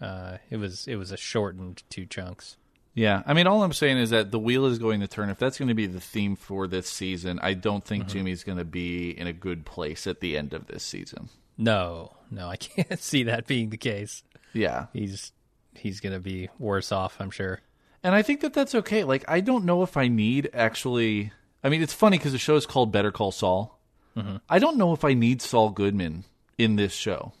uh, 0.00 0.38
it 0.50 0.56
was 0.56 0.86
it 0.88 0.96
was 0.96 1.12
a 1.12 1.16
shortened 1.16 1.82
two 1.90 2.06
chunks. 2.06 2.56
Yeah, 2.94 3.22
I 3.26 3.34
mean, 3.34 3.48
all 3.48 3.64
I'm 3.64 3.72
saying 3.72 3.98
is 3.98 4.10
that 4.10 4.30
the 4.30 4.38
wheel 4.38 4.66
is 4.66 4.78
going 4.78 5.00
to 5.00 5.08
turn. 5.08 5.28
If 5.28 5.38
that's 5.38 5.58
going 5.58 5.68
to 5.68 5.74
be 5.74 5.86
the 5.86 6.00
theme 6.00 6.36
for 6.36 6.68
this 6.68 6.88
season, 6.88 7.40
I 7.42 7.54
don't 7.54 7.84
think 7.84 8.04
Mm-hmm. 8.04 8.12
Jimmy's 8.12 8.44
going 8.44 8.58
to 8.58 8.64
be 8.64 9.10
in 9.10 9.26
a 9.26 9.32
good 9.32 9.64
place 9.66 10.06
at 10.06 10.20
the 10.20 10.36
end 10.36 10.52
of 10.54 10.68
this 10.68 10.84
season. 10.84 11.28
No, 11.58 12.12
no, 12.30 12.48
I 12.48 12.56
can't 12.56 13.00
see 13.00 13.24
that 13.24 13.46
being 13.48 13.70
the 13.70 13.76
case. 13.76 14.22
Yeah, 14.52 14.86
He's 14.92 15.32
he's 15.74 15.98
gonna 16.00 16.20
be 16.20 16.48
worse 16.58 16.92
off, 16.92 17.16
I'm 17.20 17.30
sure. 17.30 17.60
And 18.04 18.14
I 18.14 18.22
think 18.22 18.42
that 18.42 18.52
that's 18.54 18.74
okay. 18.76 19.02
Like, 19.02 19.24
I 19.26 19.40
don't 19.40 19.64
know 19.64 19.82
if 19.82 19.96
I 19.96 20.06
need 20.08 20.50
actually. 20.54 21.32
I 21.64 21.70
mean, 21.70 21.82
it's 21.82 21.94
funny 21.94 22.18
because 22.18 22.32
the 22.32 22.38
show 22.38 22.54
is 22.54 22.66
called 22.66 22.92
Better 22.92 23.10
Call 23.10 23.32
Saul. 23.32 23.80
Mm-hmm. 24.16 24.36
I 24.48 24.58
don't 24.60 24.76
know 24.76 24.92
if 24.92 25.04
I 25.04 25.14
need 25.14 25.42
Saul 25.42 25.70
Goodman 25.70 26.24
in 26.58 26.76
this 26.76 26.92
show. 26.92 27.32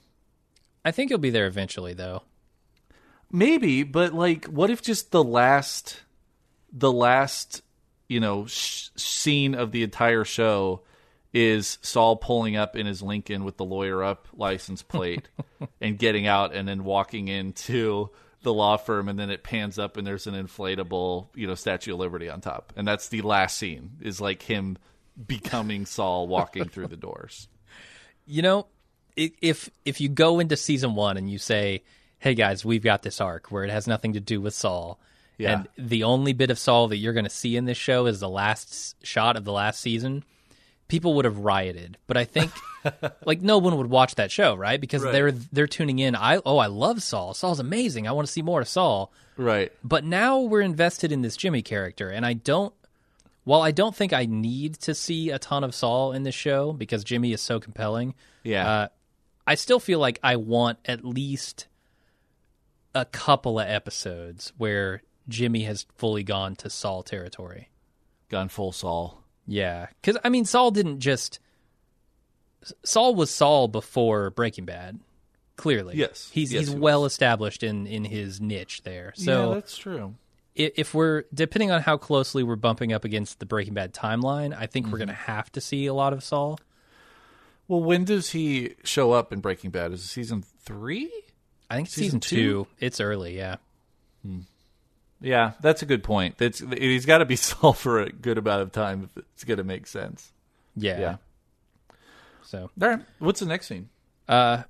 I 0.84 0.90
think 0.90 1.10
he'll 1.10 1.18
be 1.18 1.30
there 1.30 1.46
eventually, 1.46 1.94
though. 1.94 2.22
Maybe, 3.34 3.82
but 3.82 4.14
like, 4.14 4.44
what 4.44 4.70
if 4.70 4.80
just 4.80 5.10
the 5.10 5.24
last, 5.24 6.00
the 6.72 6.92
last, 6.92 7.62
you 8.08 8.20
know, 8.20 8.46
sh- 8.46 8.90
scene 8.94 9.56
of 9.56 9.72
the 9.72 9.82
entire 9.82 10.24
show 10.24 10.82
is 11.32 11.78
Saul 11.82 12.14
pulling 12.14 12.54
up 12.54 12.76
in 12.76 12.86
his 12.86 13.02
Lincoln 13.02 13.42
with 13.42 13.56
the 13.56 13.64
lawyer 13.64 14.04
up 14.04 14.28
license 14.34 14.84
plate 14.84 15.26
and 15.80 15.98
getting 15.98 16.28
out 16.28 16.54
and 16.54 16.68
then 16.68 16.84
walking 16.84 17.26
into 17.26 18.10
the 18.42 18.54
law 18.54 18.76
firm 18.76 19.08
and 19.08 19.18
then 19.18 19.30
it 19.30 19.42
pans 19.42 19.80
up 19.80 19.96
and 19.96 20.06
there's 20.06 20.28
an 20.28 20.34
inflatable, 20.34 21.26
you 21.34 21.48
know, 21.48 21.56
Statue 21.56 21.94
of 21.94 21.98
Liberty 21.98 22.28
on 22.28 22.40
top. 22.40 22.72
And 22.76 22.86
that's 22.86 23.08
the 23.08 23.22
last 23.22 23.58
scene 23.58 23.96
is 24.00 24.20
like 24.20 24.42
him 24.42 24.78
becoming 25.26 25.86
Saul 25.86 26.28
walking 26.28 26.68
through 26.68 26.86
the 26.86 26.96
doors. 26.96 27.48
You 28.26 28.42
know, 28.42 28.68
if 29.16 29.70
if 29.84 30.00
you 30.00 30.08
go 30.08 30.38
into 30.38 30.56
season 30.56 30.94
one 30.94 31.16
and 31.16 31.28
you 31.28 31.38
say, 31.38 31.82
"Hey 32.24 32.34
guys, 32.34 32.64
we've 32.64 32.82
got 32.82 33.02
this 33.02 33.20
arc 33.20 33.50
where 33.52 33.64
it 33.64 33.70
has 33.70 33.86
nothing 33.86 34.14
to 34.14 34.20
do 34.20 34.40
with 34.40 34.54
Saul," 34.54 34.98
Yeah. 35.38 35.52
and 35.52 35.88
the 35.88 36.04
only 36.04 36.32
bit 36.32 36.50
of 36.50 36.58
Saul 36.58 36.88
that 36.88 36.96
you're 36.96 37.12
going 37.12 37.24
to 37.24 37.30
see 37.30 37.54
in 37.56 37.66
this 37.66 37.76
show 37.78 38.06
is 38.06 38.18
the 38.20 38.28
last 38.28 38.96
shot 39.04 39.36
of 39.36 39.44
the 39.44 39.52
last 39.52 39.80
season, 39.80 40.24
people 40.88 41.14
would 41.14 41.24
have 41.26 41.38
rioted. 41.38 41.98
But 42.06 42.16
I 42.16 42.24
think, 42.24 42.50
like, 43.24 43.42
no 43.42 43.58
one 43.58 43.76
would 43.76 43.90
watch 43.90 44.14
that 44.14 44.30
show, 44.30 44.54
right? 44.54 44.80
Because 44.80 45.02
Right. 45.02 45.12
they're 45.12 45.32
they're 45.32 45.66
tuning 45.66 45.98
in. 45.98 46.16
I 46.16 46.40
oh, 46.46 46.56
I 46.58 46.66
love 46.66 47.02
Saul. 47.02 47.34
Saul's 47.34 47.60
amazing. 47.60 48.08
I 48.08 48.12
want 48.12 48.26
to 48.26 48.32
see 48.32 48.42
more 48.42 48.62
of 48.62 48.68
Saul. 48.68 49.12
Right. 49.36 49.70
But 49.84 50.04
now 50.04 50.40
we're 50.40 50.60
invested 50.62 51.12
in 51.12 51.20
this 51.22 51.36
Jimmy 51.36 51.60
character, 51.62 52.08
and 52.10 52.24
I 52.24 52.32
don't. 52.32 52.72
While 53.44 53.60
I 53.60 53.72
don't 53.72 53.94
think 53.94 54.14
I 54.14 54.24
need 54.24 54.74
to 54.80 54.94
see 54.94 55.28
a 55.28 55.38
ton 55.38 55.64
of 55.64 55.74
Saul 55.74 56.12
in 56.12 56.22
this 56.22 56.34
show 56.34 56.72
because 56.72 57.04
Jimmy 57.04 57.34
is 57.34 57.42
so 57.42 57.60
compelling, 57.60 58.14
Yeah. 58.42 58.66
uh, 58.66 58.88
I 59.46 59.56
still 59.56 59.78
feel 59.78 59.98
like 59.98 60.18
I 60.22 60.36
want 60.36 60.78
at 60.86 61.04
least 61.04 61.66
a 62.94 63.04
couple 63.04 63.58
of 63.60 63.66
episodes 63.68 64.52
where 64.56 65.02
Jimmy 65.28 65.62
has 65.64 65.86
fully 65.96 66.22
gone 66.22 66.54
to 66.56 66.70
Saul 66.70 67.02
territory. 67.02 67.70
Gone 68.28 68.48
full 68.48 68.72
Saul. 68.72 69.22
Yeah, 69.46 69.86
because 70.00 70.20
I 70.24 70.28
mean, 70.28 70.44
Saul 70.44 70.70
didn't 70.70 71.00
just. 71.00 71.38
Saul 72.84 73.14
was 73.14 73.30
Saul 73.30 73.68
before 73.68 74.30
Breaking 74.30 74.64
Bad. 74.64 75.00
Clearly, 75.56 75.96
Yes. 75.96 76.30
he's 76.32 76.52
Yes, 76.52 76.60
he's 76.62 76.68
he 76.70 76.74
was. 76.74 76.80
well 76.82 77.04
established 77.04 77.62
in 77.62 77.86
in 77.86 78.04
his 78.04 78.40
niche 78.40 78.82
there. 78.84 79.12
So 79.16 79.48
yeah, 79.50 79.54
that's 79.56 79.76
true. 79.76 80.14
if 80.56 80.94
we're 80.94 81.24
depending 81.32 81.70
on 81.70 81.82
how 81.82 81.96
closely 81.96 82.42
we're 82.42 82.56
bumping 82.56 82.92
up 82.92 83.04
against 83.04 83.38
the 83.38 83.46
Breaking 83.46 83.74
Bad 83.74 83.92
timeline, 83.92 84.56
I 84.56 84.66
think 84.66 84.86
we're 84.86 84.92
Mm-hmm. 84.92 84.98
going 84.98 85.08
to 85.08 85.14
have 85.14 85.52
to 85.52 85.60
see 85.60 85.86
a 85.86 85.94
lot 85.94 86.12
of 86.12 86.24
Saul. 86.24 86.58
Well, 87.68 87.82
when 87.82 88.04
does 88.04 88.30
he 88.30 88.74
show 88.82 89.12
up 89.12 89.32
in 89.32 89.40
Breaking 89.40 89.70
Bad? 89.70 89.92
Is 89.92 90.04
it 90.04 90.08
season 90.08 90.42
three? 90.60 91.10
I 91.74 91.76
think 91.76 91.88
Season 91.88 92.04
season, 92.04 92.20
two? 92.20 92.36
two. 92.36 92.66
It's 92.80 93.00
early, 93.00 93.36
yeah. 93.36 93.56
Yeah, 95.20 95.52
that's 95.60 95.82
a 95.82 95.86
good 95.86 96.02
point. 96.04 96.36
That's 96.38 96.60
he's 96.60 97.06
got 97.06 97.18
to 97.18 97.24
be 97.24 97.36
solved 97.50 97.78
for 97.78 98.00
a 98.00 98.10
good 98.10 98.38
amount 98.38 98.62
of 98.62 98.72
time 98.72 99.04
if 99.16 99.24
it's 99.32 99.44
going 99.44 99.58
to 99.58 99.64
make 99.64 99.86
sense. 99.86 100.32
Yeah. 100.76 100.98
Yeah. 101.00 101.16
So 102.42 102.70
All 102.80 102.88
right. 102.88 103.00
What's 103.18 103.40
the 103.40 103.46
next 103.46 103.66
scene? 103.66 103.88
uh 104.28 104.62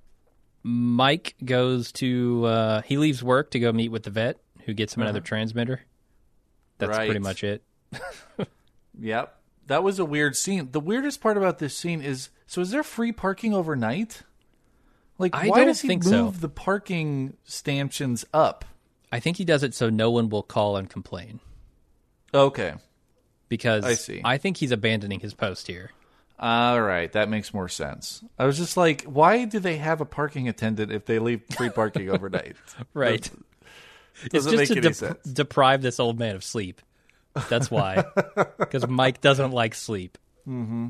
Mike 0.62 1.34
goes 1.44 1.92
to 1.92 2.44
uh 2.46 2.82
he 2.82 2.96
leaves 2.96 3.22
work 3.22 3.50
to 3.52 3.58
go 3.60 3.72
meet 3.72 3.90
with 3.90 4.02
the 4.04 4.10
vet 4.10 4.38
who 4.64 4.72
gets 4.74 4.96
him 4.96 5.02
another 5.02 5.20
transmitter. 5.20 5.82
That's 6.78 6.90
Uh-huh. 6.90 6.98
Right. 7.00 7.06
pretty 7.08 7.20
much 7.20 7.44
it. 7.44 7.62
Yep. 9.00 9.36
That 9.66 9.82
was 9.82 9.98
a 9.98 10.04
weird 10.04 10.36
scene. 10.36 10.68
The 10.70 10.78
weirdest 10.78 11.20
part 11.20 11.36
about 11.36 11.58
this 11.58 11.76
scene 11.76 12.00
is 12.00 12.28
so 12.46 12.60
is 12.60 12.70
there 12.70 12.82
free 12.84 13.10
parking 13.12 13.52
overnight? 13.52 14.22
Like 15.18 15.34
I 15.34 15.48
why 15.48 15.58
don't 15.58 15.68
does 15.68 15.80
he 15.80 15.88
think 15.88 16.04
move 16.04 16.34
so. 16.34 16.40
the 16.40 16.48
parking 16.48 17.36
stanchions 17.44 18.24
up? 18.34 18.64
I 19.12 19.20
think 19.20 19.36
he 19.36 19.44
does 19.44 19.62
it 19.62 19.74
so 19.74 19.88
no 19.90 20.10
one 20.10 20.28
will 20.28 20.42
call 20.42 20.76
and 20.76 20.90
complain 20.90 21.38
Okay. 22.32 22.74
because 23.48 23.84
I 23.84 23.94
see. 23.94 24.20
I 24.24 24.38
think 24.38 24.56
he's 24.56 24.72
abandoning 24.72 25.20
his 25.20 25.34
post 25.34 25.68
here. 25.68 25.90
All 26.36 26.82
right, 26.82 27.12
that 27.12 27.28
makes 27.28 27.54
more 27.54 27.68
sense. 27.68 28.24
I 28.40 28.44
was 28.44 28.56
just 28.58 28.76
like, 28.76 29.04
why 29.04 29.44
do 29.44 29.60
they 29.60 29.76
have 29.76 30.00
a 30.00 30.04
parking 30.04 30.48
attendant 30.48 30.90
if 30.90 31.04
they 31.06 31.20
leave 31.20 31.42
free 31.56 31.70
parking 31.70 32.10
overnight? 32.10 32.56
Right. 32.92 33.30
Doesn't 34.30 34.32
it's 34.32 34.44
just 34.44 34.56
make 34.56 34.68
to 34.68 34.72
any 34.74 34.80
dep- 34.82 34.94
sense. 34.94 35.22
deprive 35.24 35.80
this 35.82 35.98
old 36.00 36.18
man 36.18 36.34
of 36.36 36.42
sleep. 36.44 36.80
That's 37.48 37.70
why. 37.70 38.04
Because 38.58 38.86
Mike 38.88 39.20
doesn't 39.20 39.52
like 39.52 39.74
sleep. 39.74 40.18
Mm-hmm. 40.48 40.88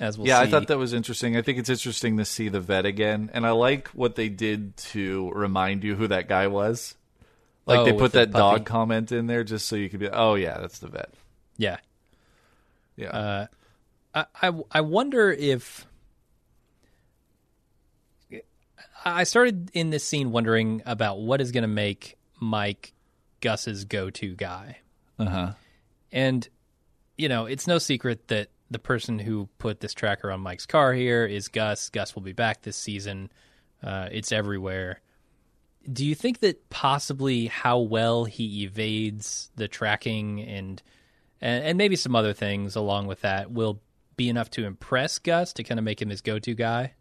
As 0.00 0.16
we'll 0.16 0.28
yeah, 0.28 0.38
I 0.40 0.46
thought 0.46 0.68
that 0.68 0.78
was 0.78 0.92
interesting. 0.92 1.36
I 1.36 1.42
think 1.42 1.58
it's 1.58 1.68
interesting 1.68 2.18
to 2.18 2.24
see 2.24 2.48
the 2.48 2.60
vet 2.60 2.86
again, 2.86 3.30
and 3.32 3.44
I 3.46 3.50
like 3.50 3.88
what 3.88 4.14
they 4.14 4.28
did 4.28 4.76
to 4.76 5.30
remind 5.34 5.82
you 5.82 5.96
who 5.96 6.06
that 6.08 6.28
guy 6.28 6.46
was. 6.46 6.94
Like 7.66 7.80
Oh, 7.80 7.84
they 7.84 7.92
put 7.92 8.12
that 8.12 8.30
dog 8.30 8.64
comment 8.64 9.10
in 9.12 9.26
there 9.26 9.44
just 9.44 9.66
so 9.66 9.76
you 9.76 9.88
could 9.90 10.00
be, 10.00 10.08
oh 10.08 10.34
yeah, 10.36 10.58
that's 10.58 10.78
the 10.78 10.88
vet. 10.88 11.12
Yeah. 11.56 11.78
Yeah, 12.96 13.08
Uh, 13.10 13.46
I, 14.14 14.24
I 14.42 14.52
I 14.72 14.80
wonder 14.80 15.30
if 15.30 15.86
I 19.04 19.24
started 19.24 19.70
in 19.74 19.90
this 19.90 20.04
scene 20.04 20.32
wondering 20.32 20.82
about 20.84 21.20
what 21.20 21.40
is 21.40 21.52
going 21.52 21.62
to 21.62 21.68
make 21.68 22.16
Mike 22.40 22.92
Gus's 23.40 23.84
go-to 23.84 24.34
guy. 24.34 24.78
uh 25.18 25.24
huh. 25.26 25.52
And 26.10 26.48
you 27.16 27.28
know, 27.28 27.46
it's 27.46 27.66
no 27.66 27.78
secret 27.78 28.28
that 28.28 28.48
the 28.70 28.78
person 28.78 29.18
who 29.18 29.48
put 29.58 29.80
this 29.80 29.94
tracker 29.94 30.30
on 30.30 30.40
Mike's 30.40 30.66
car 30.66 30.92
here 30.92 31.24
is 31.24 31.48
Gus. 31.48 31.88
Gus 31.90 32.14
will 32.14 32.22
be 32.22 32.32
back 32.32 32.62
this 32.62 32.76
season. 32.76 33.30
Uh, 33.82 34.08
it's 34.10 34.32
everywhere. 34.32 35.00
Do 35.90 36.04
you 36.04 36.14
think 36.14 36.40
that 36.40 36.68
possibly 36.68 37.46
how 37.46 37.78
well 37.78 38.24
he 38.24 38.64
evades 38.64 39.50
the 39.56 39.68
tracking 39.68 40.40
and, 40.42 40.82
and 41.40 41.64
and 41.64 41.78
maybe 41.78 41.96
some 41.96 42.14
other 42.14 42.34
things 42.34 42.76
along 42.76 43.06
with 43.06 43.22
that 43.22 43.50
will 43.50 43.80
be 44.16 44.28
enough 44.28 44.50
to 44.50 44.66
impress 44.66 45.18
Gus 45.18 45.52
to 45.54 45.64
kind 45.64 45.78
of 45.78 45.84
make 45.84 46.02
him 46.02 46.10
his 46.10 46.20
go-to 46.20 46.54
guy? 46.54 46.94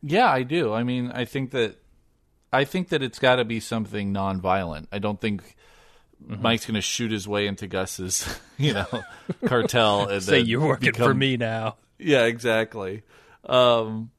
Yeah, 0.00 0.30
I 0.30 0.44
do. 0.44 0.72
I 0.72 0.82
mean, 0.82 1.10
I 1.10 1.24
think 1.24 1.50
that 1.50 1.76
I 2.52 2.64
think 2.64 2.88
that 2.88 3.02
it's 3.02 3.18
got 3.18 3.36
to 3.36 3.44
be 3.44 3.60
something 3.60 4.14
nonviolent. 4.14 4.86
I 4.92 4.98
don't 4.98 5.20
think 5.20 5.56
Mm-hmm. 6.24 6.42
Mike's 6.42 6.66
going 6.66 6.74
to 6.74 6.80
shoot 6.80 7.12
his 7.12 7.28
way 7.28 7.46
into 7.46 7.66
Gus's, 7.66 8.38
you 8.58 8.74
know, 8.74 8.86
cartel 9.44 10.08
and 10.08 10.22
say 10.22 10.40
you're 10.40 10.66
working 10.66 10.92
for 10.92 11.14
me 11.14 11.36
now. 11.36 11.76
Yeah, 11.98 12.24
exactly. 12.24 13.02
Um, 13.44 14.10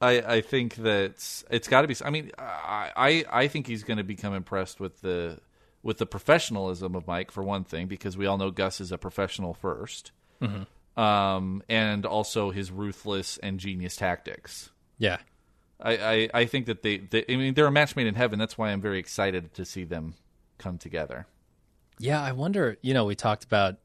I 0.00 0.20
I 0.20 0.40
think 0.40 0.76
that 0.76 1.42
it's 1.50 1.68
got 1.68 1.82
to 1.82 1.88
be. 1.88 1.96
I 2.04 2.10
mean, 2.10 2.30
I 2.38 2.90
I, 2.96 3.24
I 3.30 3.48
think 3.48 3.66
he's 3.66 3.84
going 3.84 3.98
to 3.98 4.04
become 4.04 4.34
impressed 4.34 4.80
with 4.80 5.00
the 5.00 5.38
with 5.82 5.98
the 5.98 6.06
professionalism 6.06 6.94
of 6.94 7.06
Mike 7.06 7.30
for 7.30 7.42
one 7.42 7.64
thing, 7.64 7.86
because 7.86 8.16
we 8.16 8.26
all 8.26 8.38
know 8.38 8.50
Gus 8.50 8.80
is 8.80 8.92
a 8.92 8.98
professional 8.98 9.56
1st 9.60 10.12
um, 10.96 11.62
and 11.68 12.06
also 12.06 12.50
his 12.50 12.70
ruthless 12.70 13.38
and 13.38 13.58
genius 13.58 13.96
tactics. 13.96 14.70
Yeah. 14.98 15.18
I, 15.80 15.96
I, 15.96 16.28
I 16.34 16.44
think 16.44 16.66
that 16.66 16.82
they, 16.82 16.98
they, 16.98 17.24
I 17.28 17.36
mean, 17.36 17.54
they're 17.54 17.66
a 17.66 17.72
match 17.72 17.96
made 17.96 18.06
in 18.06 18.14
heaven. 18.14 18.38
That's 18.38 18.56
why 18.56 18.70
I'm 18.70 18.80
very 18.80 18.98
excited 18.98 19.54
to 19.54 19.64
see 19.64 19.84
them 19.84 20.14
come 20.62 20.78
together. 20.78 21.26
Yeah, 21.98 22.20
I 22.22 22.32
wonder. 22.32 22.76
You 22.82 22.94
know, 22.94 23.04
we 23.04 23.14
talked 23.14 23.44
about 23.44 23.76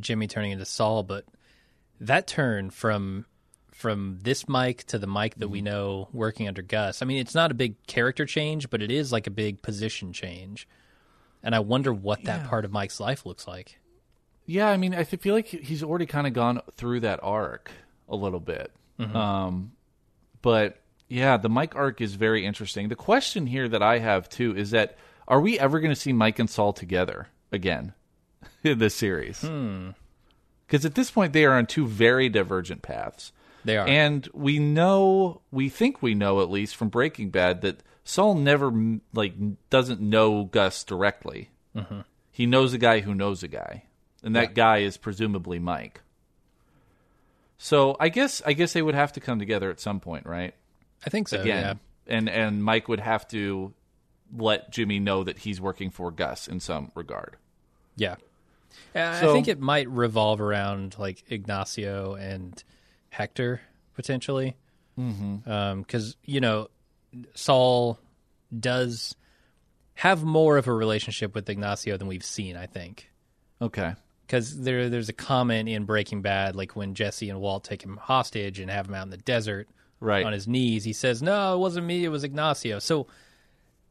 Jimmy 0.00 0.26
turning 0.26 0.50
into 0.52 0.64
Saul, 0.64 1.02
but 1.02 1.24
that 2.00 2.26
turn 2.26 2.70
from 2.70 3.26
from 3.72 4.18
this 4.22 4.48
Mike 4.48 4.84
to 4.84 4.98
the 4.98 5.06
Mike 5.06 5.34
that 5.36 5.48
we 5.48 5.60
know 5.60 6.08
working 6.12 6.48
under 6.48 6.62
Gus. 6.62 7.02
I 7.02 7.04
mean, 7.04 7.18
it's 7.18 7.34
not 7.34 7.50
a 7.50 7.54
big 7.54 7.74
character 7.86 8.24
change, 8.24 8.70
but 8.70 8.80
it 8.80 8.90
is 8.90 9.12
like 9.12 9.26
a 9.26 9.30
big 9.30 9.60
position 9.60 10.14
change. 10.14 10.66
And 11.42 11.54
I 11.54 11.58
wonder 11.60 11.92
what 11.92 12.24
that 12.24 12.40
Yeah. 12.42 12.48
part 12.48 12.64
of 12.64 12.72
Mike's 12.72 12.98
life 13.00 13.26
looks 13.26 13.46
like. 13.46 13.78
Yeah, 14.46 14.68
I 14.70 14.78
mean, 14.78 14.94
I 14.94 15.04
feel 15.04 15.34
like 15.34 15.48
he's 15.48 15.82
already 15.82 16.06
kind 16.06 16.26
of 16.26 16.32
gone 16.32 16.62
through 16.76 17.00
that 17.00 17.20
arc 17.22 17.70
a 18.08 18.16
little 18.16 18.40
bit. 18.40 18.72
Um, 18.98 19.72
but 20.40 20.80
yeah, 21.08 21.36
the 21.36 21.50
Mike 21.50 21.76
arc 21.76 22.00
is 22.00 22.14
very 22.14 22.46
interesting. 22.46 22.88
The 22.88 22.96
question 22.96 23.46
here 23.46 23.68
that 23.68 23.82
I 23.82 23.98
have 23.98 24.28
too 24.30 24.56
is 24.56 24.70
that 24.70 24.96
are 25.28 25.40
we 25.40 25.58
ever 25.58 25.80
going 25.80 25.94
to 25.94 26.00
see 26.00 26.12
Mike 26.12 26.38
and 26.38 26.48
Saul 26.48 26.72
together 26.72 27.28
again 27.52 27.92
in 28.62 28.78
this 28.78 28.94
series? 28.94 29.40
Hmm. 29.40 29.90
Because 30.66 30.84
at 30.84 30.94
this 30.94 31.10
point, 31.10 31.32
they 31.32 31.44
are 31.44 31.54
on 31.54 31.66
two 31.66 31.86
very 31.86 32.28
divergent 32.28 32.82
paths. 32.82 33.32
They 33.64 33.76
are. 33.76 33.86
And 33.86 34.28
we 34.32 34.58
know, 34.58 35.42
we 35.50 35.68
think 35.68 36.02
we 36.02 36.14
know 36.14 36.40
at 36.40 36.50
least 36.50 36.76
from 36.76 36.88
Breaking 36.88 37.30
Bad 37.30 37.62
that 37.62 37.82
Saul 38.04 38.34
never 38.34 38.98
like 39.12 39.34
doesn't 39.70 40.00
know 40.00 40.44
Gus 40.44 40.84
directly. 40.84 41.50
Mm-hmm. 41.74 42.00
He 42.30 42.46
knows 42.46 42.72
a 42.72 42.78
guy 42.78 43.00
who 43.00 43.14
knows 43.14 43.42
a 43.42 43.48
guy, 43.48 43.84
and 44.22 44.36
that 44.36 44.54
guy 44.54 44.78
is 44.78 44.96
presumably 44.96 45.58
Mike. 45.58 46.02
So 47.58 47.96
I 47.98 48.08
guess 48.08 48.42
I 48.46 48.52
guess 48.52 48.72
they 48.72 48.82
would 48.82 48.94
have 48.94 49.12
to 49.14 49.20
come 49.20 49.38
together 49.38 49.70
at 49.70 49.80
some 49.80 50.00
point, 50.00 50.26
right? 50.26 50.54
I 51.04 51.10
think 51.10 51.28
so. 51.28 51.40
Again, 51.40 51.80
and 52.06 52.28
and 52.28 52.62
Mike 52.62 52.88
would 52.88 53.00
have 53.00 53.26
to 53.28 53.72
let 54.34 54.70
Jimmy 54.70 54.98
know 54.98 55.24
that 55.24 55.38
he's 55.38 55.60
working 55.60 55.90
for 55.90 56.10
Gus 56.10 56.48
in 56.48 56.60
some 56.60 56.90
regard. 56.94 57.36
Yeah. 57.96 58.16
Yeah. 58.94 59.20
Uh, 59.22 59.30
I 59.30 59.32
think 59.32 59.48
it 59.48 59.60
might 59.60 59.88
revolve 59.88 60.40
around 60.40 60.96
like 60.98 61.24
Ignacio 61.30 62.14
and 62.14 62.62
Hector 63.10 63.60
potentially. 63.94 64.56
Mm-hmm. 64.98 65.80
Because, 65.80 66.16
you 66.24 66.40
know, 66.40 66.68
Saul 67.34 67.98
does 68.58 69.14
have 69.94 70.24
more 70.24 70.56
of 70.56 70.66
a 70.66 70.72
relationship 70.72 71.34
with 71.34 71.48
Ignacio 71.48 71.96
than 71.96 72.06
we've 72.08 72.24
seen, 72.24 72.56
I 72.56 72.66
think. 72.66 73.10
Okay. 73.60 73.94
Because 74.26 74.60
there, 74.60 74.88
there's 74.88 75.08
a 75.08 75.14
comment 75.14 75.68
in 75.68 75.84
Breaking 75.84 76.20
Bad, 76.20 76.56
like 76.56 76.74
when 76.76 76.94
Jesse 76.94 77.30
and 77.30 77.40
Walt 77.40 77.64
take 77.64 77.82
him 77.82 77.96
hostage 77.96 78.58
and 78.58 78.70
have 78.70 78.88
him 78.88 78.94
out 78.94 79.04
in 79.04 79.10
the 79.10 79.16
desert 79.16 79.68
Right. 79.98 80.26
on 80.26 80.34
his 80.34 80.46
knees. 80.46 80.84
He 80.84 80.92
says, 80.92 81.22
"No, 81.22 81.54
it 81.54 81.58
wasn't 81.58 81.86
me. 81.86 82.04
It 82.04 82.10
was 82.10 82.22
Ignacio." 82.22 82.80
So 82.80 83.06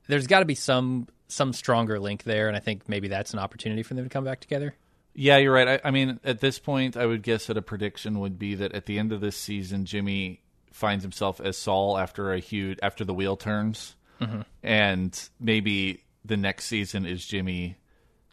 there's 0.08 0.28
got 0.28 0.39
to 0.39 0.45
be 0.45 0.56
some 0.56 1.08
some 1.28 1.53
stronger 1.53 1.99
link 1.99 2.24
there, 2.24 2.47
and 2.47 2.56
I 2.56 2.60
think 2.60 2.88
maybe 2.88 3.08
that's 3.08 3.34
an 3.34 3.39
opportunity 3.39 3.84
for 3.84 3.93
them 3.95 4.06
to 4.06 4.10
come 4.10 4.24
back 4.24 4.39
together. 4.39 4.76
Yeah, 5.14 5.38
you're 5.38 5.53
right. 5.53 5.68
I, 5.84 5.88
I 5.88 5.91
mean, 5.91 6.20
at 6.24 6.41
this 6.41 6.60
point, 6.60 6.97
I 6.97 7.06
would 7.06 7.24
guess 7.24 7.45
that 7.47 7.56
a 7.58 7.62
prediction 7.62 8.20
would 8.20 8.38
be 8.38 8.56
that 8.56 8.74
at 8.74 8.86
the 8.86 8.99
end 8.99 9.12
of 9.14 9.22
this 9.22 9.38
season, 9.38 9.86
Jimmy 9.86 10.41
finds 10.74 11.03
himself 11.03 11.39
as 11.39 11.58
Saul 11.58 11.97
after 11.97 12.34
a 12.34 12.39
huge 12.39 12.78
after 12.84 13.06
the 13.06 13.14
wheel 13.14 13.38
turns, 13.38 13.95
mm-hmm. 14.22 14.41
and 14.62 15.30
maybe 15.39 16.03
the 16.26 16.38
next 16.38 16.66
season 16.66 17.06
is 17.06 17.26
Jimmy 17.26 17.78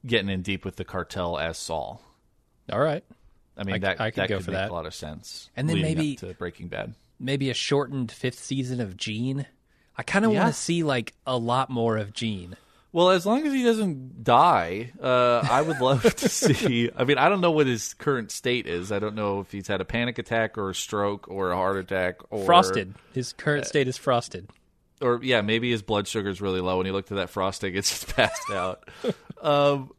getting 0.04 0.28
in 0.28 0.42
deep 0.42 0.64
with 0.64 0.76
the 0.76 0.84
cartel 0.84 1.38
as 1.38 1.56
Saul. 1.56 2.02
All 2.70 2.80
right, 2.80 3.04
I 3.56 3.64
mean, 3.64 3.76
I- 3.76 3.78
that 3.78 4.00
I 4.00 4.10
could 4.10 4.22
that 4.22 4.28
go 4.28 4.36
could 4.38 4.44
for 4.46 4.50
make 4.50 4.60
that. 4.60 4.70
a 4.70 4.74
lot 4.74 4.86
of 4.86 4.94
sense. 4.94 5.50
And 5.56 5.68
then 5.68 5.80
maybe- 5.80 6.16
to 6.16 6.34
Breaking 6.34 6.68
Bad. 6.68 6.94
maybe 7.20 7.48
a 7.48 7.54
shortened 7.54 8.10
fifth 8.10 8.40
season 8.40 8.80
of 8.80 8.96
Gene. 8.96 9.46
I 9.97 10.03
kind 10.03 10.24
of 10.24 10.32
Yeah. 10.32 10.43
want 10.45 10.55
to 10.55 10.61
see 10.61 10.82
like 10.82 11.12
a 11.26 11.36
lot 11.36 11.70
more 11.70 11.97
of 11.99 12.12
Gene. 12.12 12.57
Well, 12.95 13.09
as 13.11 13.24
long 13.24 13.47
as 13.47 13.53
he 13.55 13.62
doesn't 13.64 14.22
die, 14.22 14.93
uh, 15.03 15.47
I 15.51 15.62
would 15.62 15.80
love 15.80 16.03
to 16.03 16.28
see. 16.28 16.90
I 16.95 17.05
mean, 17.05 17.16
I 17.16 17.30
don't 17.30 17.40
know 17.40 17.51
what 17.51 17.66
his 17.66 17.95
current 17.95 18.30
state 18.30 18.66
is. 18.66 18.93
I 18.93 18.99
don't 18.99 19.14
know 19.14 19.40
if 19.40 19.51
he's 19.51 19.66
had 19.66 19.80
a 19.80 19.84
panic 19.86 20.18
attack 20.18 20.59
or 20.59 20.68
a 20.70 20.74
stroke 20.74 21.26
or 21.28 21.53
a 21.53 21.57
heart 21.57 21.78
attack 21.78 22.16
or 22.30 22.45
Frosted. 22.45 22.95
His 23.14 23.32
current 23.32 23.64
state 23.66 23.88
is 23.88 23.97
frosted. 23.97 24.49
or 25.01 25.20
yeah, 25.22 25.40
maybe 25.40 25.70
his 25.70 25.80
blood 25.80 26.07
sugar 26.07 26.28
is 26.28 26.43
really 26.43 26.61
low. 26.61 26.76
When 26.76 26.84
he 26.86 26.93
looked 26.93 27.11
at 27.11 27.16
that 27.16 27.30
frosting, 27.30 27.74
it's 27.74 27.88
just 27.88 28.14
passed 28.14 28.51
out. 28.51 28.86
um, 29.43 29.90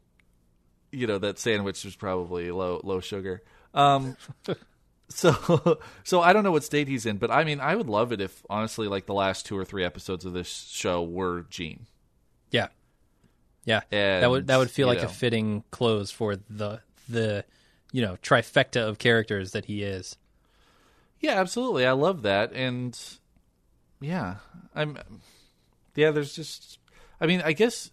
you 0.92 1.08
know 1.08 1.18
that 1.18 1.40
sandwich 1.40 1.84
was 1.84 1.96
probably 1.96 2.52
low 2.52 2.80
low 2.84 3.00
sugar. 3.00 3.42
Um, 3.74 4.16
so 5.08 5.78
so 6.04 6.20
I 6.20 6.32
don't 6.32 6.44
know 6.44 6.52
what 6.52 6.64
state 6.64 6.88
he's 6.88 7.06
in, 7.06 7.18
but 7.18 7.30
I 7.30 7.44
mean, 7.44 7.60
I 7.60 7.74
would 7.76 7.88
love 7.88 8.12
it 8.12 8.20
if 8.20 8.44
honestly, 8.48 8.88
like 8.88 9.06
the 9.06 9.14
last 9.14 9.46
two 9.46 9.56
or 9.56 9.64
three 9.64 9.84
episodes 9.84 10.24
of 10.24 10.32
this 10.32 10.68
show 10.70 11.02
were 11.02 11.46
Gene. 11.50 11.86
Yeah, 13.64 13.80
yeah. 13.90 14.20
that 14.20 14.30
would 14.30 14.46
that 14.48 14.58
would 14.58 14.70
feel 14.70 14.86
like 14.86 15.00
you 15.00 15.06
a 15.06 15.08
fitting 15.08 15.64
close 15.70 16.10
for 16.10 16.36
the 16.36 16.80
the 17.08 17.44
you 17.92 18.02
know 18.02 18.16
trifecta 18.22 18.86
of 18.86 18.98
characters 18.98 19.52
that 19.52 19.64
he 19.66 19.82
is. 19.82 20.16
Yeah, 21.20 21.40
absolutely. 21.40 21.86
I 21.86 21.92
love 21.92 22.22
that, 22.22 22.52
and 22.52 22.98
yeah, 24.00 24.36
I'm. 24.74 24.98
Yeah, 25.94 26.10
there's 26.10 26.34
just. 26.34 26.78
I 27.20 27.26
mean, 27.26 27.40
I 27.42 27.52
guess 27.52 27.90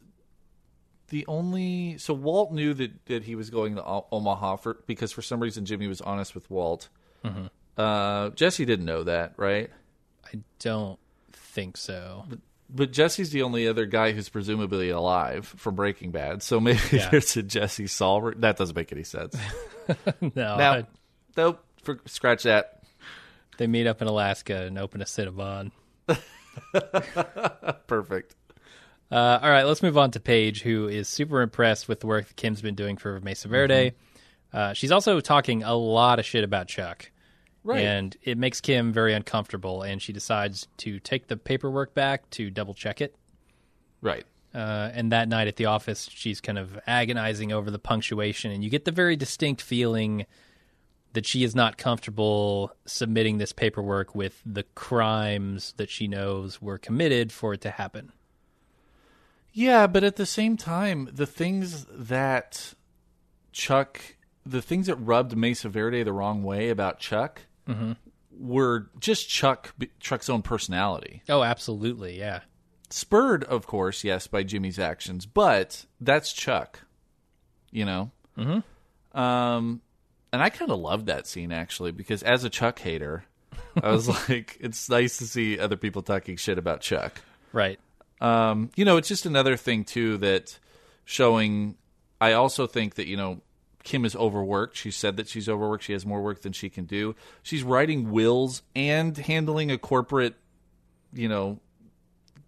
the 1.09 1.25
only 1.27 1.97
so 1.97 2.13
Walt 2.13 2.51
knew 2.51 2.73
that 2.73 3.05
that 3.05 3.23
he 3.23 3.35
was 3.35 3.49
going 3.49 3.75
to 3.75 4.03
Omaha 4.11 4.57
for 4.57 4.83
because 4.87 5.11
for 5.11 5.21
some 5.21 5.39
reason 5.39 5.65
Jimmy 5.65 5.87
was 5.87 6.01
honest 6.01 6.35
with 6.35 6.49
Walt. 6.49 6.89
Uh, 7.77 8.29
Jesse 8.31 8.65
didn't 8.65 8.85
know 8.85 9.03
that, 9.03 9.33
right? 9.37 9.69
I 10.25 10.39
don't 10.59 10.99
think 11.31 11.77
so. 11.77 12.25
But 12.73 12.91
Jesse's 12.91 13.31
the 13.31 13.41
only 13.41 13.67
other 13.67 13.85
guy 13.85 14.11
who's 14.11 14.29
presumably 14.29 14.89
alive 14.89 15.45
from 15.45 15.75
Breaking 15.75 16.11
Bad, 16.11 16.41
so 16.43 16.59
maybe 16.59 16.79
Yeah. 16.91 17.09
there's 17.11 17.35
a 17.37 17.43
Jesse 17.43 17.87
Saul. 17.87 18.31
That 18.37 18.55
doesn't 18.57 18.75
make 18.75 18.91
any 18.91 19.03
sense. 19.03 19.35
no, 20.21 20.29
now, 20.35 20.71
I- 20.73 20.85
nope. 21.35 21.63
For, 21.83 21.99
scratch 22.05 22.43
that. 22.43 22.83
they 23.57 23.65
meet 23.67 23.87
up 23.87 24.01
in 24.01 24.07
Alaska 24.07 24.63
and 24.63 24.77
open 24.77 25.01
a 25.01 25.05
Cinnabon. 25.05 25.71
Perfect. 27.87 28.35
Uh, 29.11 29.39
all 29.41 29.49
right, 29.49 29.63
let's 29.63 29.83
move 29.83 29.97
on 29.97 30.11
to 30.11 30.19
Paige, 30.19 30.61
who 30.61 30.87
is 30.87 31.09
super 31.09 31.41
impressed 31.41 31.87
with 31.89 31.99
the 31.99 32.07
work 32.07 32.27
that 32.27 32.35
Kim's 32.37 32.61
been 32.61 32.75
doing 32.75 32.95
for 32.97 33.19
Mesa 33.19 33.47
Verde. 33.49 33.93
Uh, 34.53 34.73
she's 34.73 34.91
also 34.91 35.19
talking 35.19 35.63
a 35.63 35.75
lot 35.75 36.19
of 36.19 36.25
shit 36.25 36.43
about 36.43 36.67
Chuck. 36.67 37.11
Right. 37.63 37.81
And 37.81 38.17
it 38.23 38.37
makes 38.37 38.59
Kim 38.59 38.91
very 38.91 39.13
uncomfortable, 39.13 39.83
and 39.83 40.01
she 40.01 40.13
decides 40.13 40.67
to 40.77 40.99
take 40.99 41.27
the 41.27 41.37
paperwork 41.37 41.93
back 41.93 42.29
to 42.31 42.49
double 42.49 42.73
check 42.73 43.01
it. 43.01 43.15
Right. 44.01 44.25
Uh, 44.53 44.89
and 44.93 45.11
that 45.11 45.29
night 45.29 45.47
at 45.47 45.55
the 45.55 45.65
office, 45.65 46.09
she's 46.11 46.41
kind 46.41 46.57
of 46.57 46.77
agonizing 46.87 47.51
over 47.51 47.69
the 47.71 47.79
punctuation, 47.79 48.51
and 48.51 48.63
you 48.63 48.69
get 48.69 48.85
the 48.85 48.91
very 48.91 49.15
distinct 49.15 49.61
feeling 49.61 50.25
that 51.13 51.25
she 51.25 51.43
is 51.43 51.53
not 51.53 51.77
comfortable 51.77 52.71
submitting 52.85 53.37
this 53.37 53.53
paperwork 53.53 54.15
with 54.15 54.41
the 54.45 54.63
crimes 54.75 55.73
that 55.77 55.89
she 55.89 56.07
knows 56.07 56.61
were 56.61 56.77
committed 56.77 57.31
for 57.31 57.53
it 57.53 57.61
to 57.61 57.69
happen. 57.69 58.11
Yeah, 59.53 59.87
but 59.87 60.03
at 60.03 60.15
the 60.15 60.25
same 60.25 60.55
time, 60.55 61.09
the 61.11 61.25
things 61.25 61.85
that 61.91 62.73
Chuck, 63.51 64.01
the 64.45 64.61
things 64.61 64.87
that 64.87 64.95
rubbed 64.95 65.35
Mesa 65.35 65.69
Verde 65.69 66.03
the 66.03 66.13
wrong 66.13 66.43
way 66.43 66.69
about 66.69 66.99
Chuck 66.99 67.41
were 68.37 68.89
just 68.99 69.29
Chuck, 69.29 69.73
Chuck's 69.99 70.29
own 70.29 70.41
personality. 70.41 71.21
Oh, 71.29 71.43
absolutely, 71.43 72.17
yeah. 72.17 72.41
Spurred, 72.89 73.43
of 73.45 73.67
course, 73.67 74.03
yes, 74.03 74.27
by 74.27 74.43
Jimmy's 74.43 74.79
actions, 74.79 75.25
but 75.25 75.85
that's 76.01 76.33
Chuck, 76.33 76.81
you 77.71 77.85
know? 77.85 78.11
Mm-hmm. 78.37 79.17
Um, 79.17 79.81
and 80.33 80.41
I 80.41 80.49
kind 80.49 80.71
of 80.71 80.79
loved 80.79 81.05
that 81.05 81.27
scene, 81.27 81.51
actually, 81.51 81.91
because 81.91 82.23
as 82.23 82.43
a 82.43 82.49
Chuck 82.49 82.79
hater, 82.79 83.25
I 83.81 83.91
was 83.91 84.07
like, 84.29 84.57
it's 84.59 84.89
nice 84.89 85.17
to 85.17 85.25
see 85.25 85.59
other 85.59 85.77
people 85.77 86.01
talking 86.01 86.35
shit 86.35 86.57
about 86.57 86.81
Chuck. 86.81 87.21
Right. 87.53 87.79
Um, 88.19 88.69
you 88.75 88.85
know, 88.85 88.97
it's 88.97 89.07
just 89.07 89.25
another 89.25 89.57
thing 89.57 89.83
too 89.83 90.17
that 90.17 90.57
showing. 91.05 91.75
I 92.19 92.33
also 92.33 92.67
think 92.67 92.95
that 92.95 93.07
you 93.07 93.17
know 93.17 93.41
Kim 93.83 94.05
is 94.05 94.15
overworked. 94.15 94.77
She 94.77 94.91
said 94.91 95.17
that 95.17 95.27
she's 95.27 95.49
overworked. 95.49 95.83
She 95.83 95.93
has 95.93 96.05
more 96.05 96.21
work 96.21 96.41
than 96.41 96.53
she 96.53 96.69
can 96.69 96.85
do. 96.85 97.15
She's 97.43 97.63
writing 97.63 98.11
wills 98.11 98.61
and 98.75 99.17
handling 99.17 99.71
a 99.71 99.77
corporate, 99.77 100.35
you 101.13 101.27
know, 101.27 101.59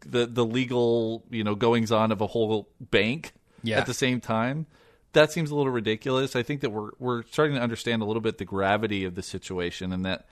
the 0.05 0.25
the 0.25 0.45
legal 0.45 1.23
you 1.29 1.43
know 1.43 1.55
goings 1.55 1.91
on 1.91 2.11
of 2.11 2.19
a 2.21 2.27
whole 2.27 2.67
bank 2.79 3.33
Yeah. 3.63 3.79
at 3.79 3.85
the 3.85 3.93
same 3.93 4.19
time. 4.19 4.65
That 5.13 5.31
seems 5.31 5.49
a 5.51 5.55
little 5.55 5.71
ridiculous. 5.71 6.35
I 6.35 6.43
think 6.43 6.61
that 6.61 6.71
we're 6.71 6.91
we're 6.99 7.23
starting 7.23 7.55
to 7.55 7.61
understand 7.61 8.01
a 8.01 8.05
little 8.05 8.21
bit 8.21 8.37
the 8.37 8.45
gravity 8.45 9.05
of 9.05 9.15
the 9.15 9.23
situation 9.23 9.93
and 9.93 10.03
that 10.05 10.25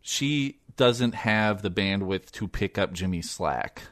she 0.00 0.58
doesn't 0.76 1.14
have 1.14 1.62
the 1.62 1.70
bandwidth 1.70 2.30
to 2.32 2.48
pick 2.48 2.78
up 2.78 2.92
Jimmy's 2.92 3.30
slack. 3.30 3.82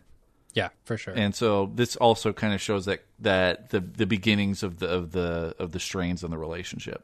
Yeah, 0.54 0.70
for 0.84 0.96
sure. 0.96 1.14
And 1.14 1.34
so 1.34 1.70
this 1.74 1.94
also 1.96 2.32
kind 2.32 2.54
of 2.54 2.60
shows 2.60 2.86
that 2.86 3.04
that 3.20 3.70
the 3.70 3.80
the 3.80 4.06
beginnings 4.06 4.62
of 4.62 4.78
the 4.78 4.88
of 4.88 5.12
the 5.12 5.54
of 5.58 5.72
the 5.72 5.80
strains 5.80 6.24
on 6.24 6.30
the 6.30 6.38
relationship. 6.38 7.02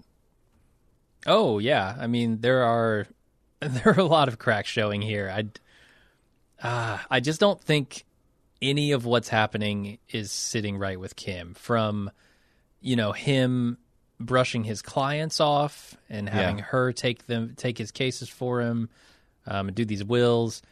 Oh 1.27 1.59
yeah, 1.59 1.97
I 1.99 2.07
mean 2.07 2.41
there 2.41 2.63
are 2.65 3.07
there 3.61 3.89
are 3.89 4.01
a 4.01 4.05
lot 4.05 4.29
of 4.29 4.39
cracks 4.39 4.69
showing 4.69 5.03
here. 5.03 5.31
I 5.31 5.45
uh, 6.67 6.99
I 7.11 7.21
just 7.21 7.41
don't 7.41 7.61
think 7.61 8.05
any 8.63 8.93
of 8.93 9.05
what's 9.05 9.29
happening 9.29 9.99
is 10.09 10.31
sitting 10.33 10.79
right 10.79 10.99
with 10.99 11.17
Kim. 11.17 11.55
From 11.55 12.11
you 12.81 12.97
know 12.97 13.13
him 13.13 13.79
brushing 14.21 14.65
his 14.65 14.81
clients 14.81 15.41
off 15.41 15.97
and 16.09 16.29
having 16.29 16.59
Yeah. 16.59 16.65
her 16.65 16.93
take 16.93 17.27
them 17.27 17.55
take 17.57 17.77
his 17.79 17.91
cases 17.91 18.29
for 18.29 18.61
him 18.61 18.89
um, 19.47 19.69
and 19.69 19.77
do 19.77 19.85
these 19.85 20.05
wills. 20.05 20.63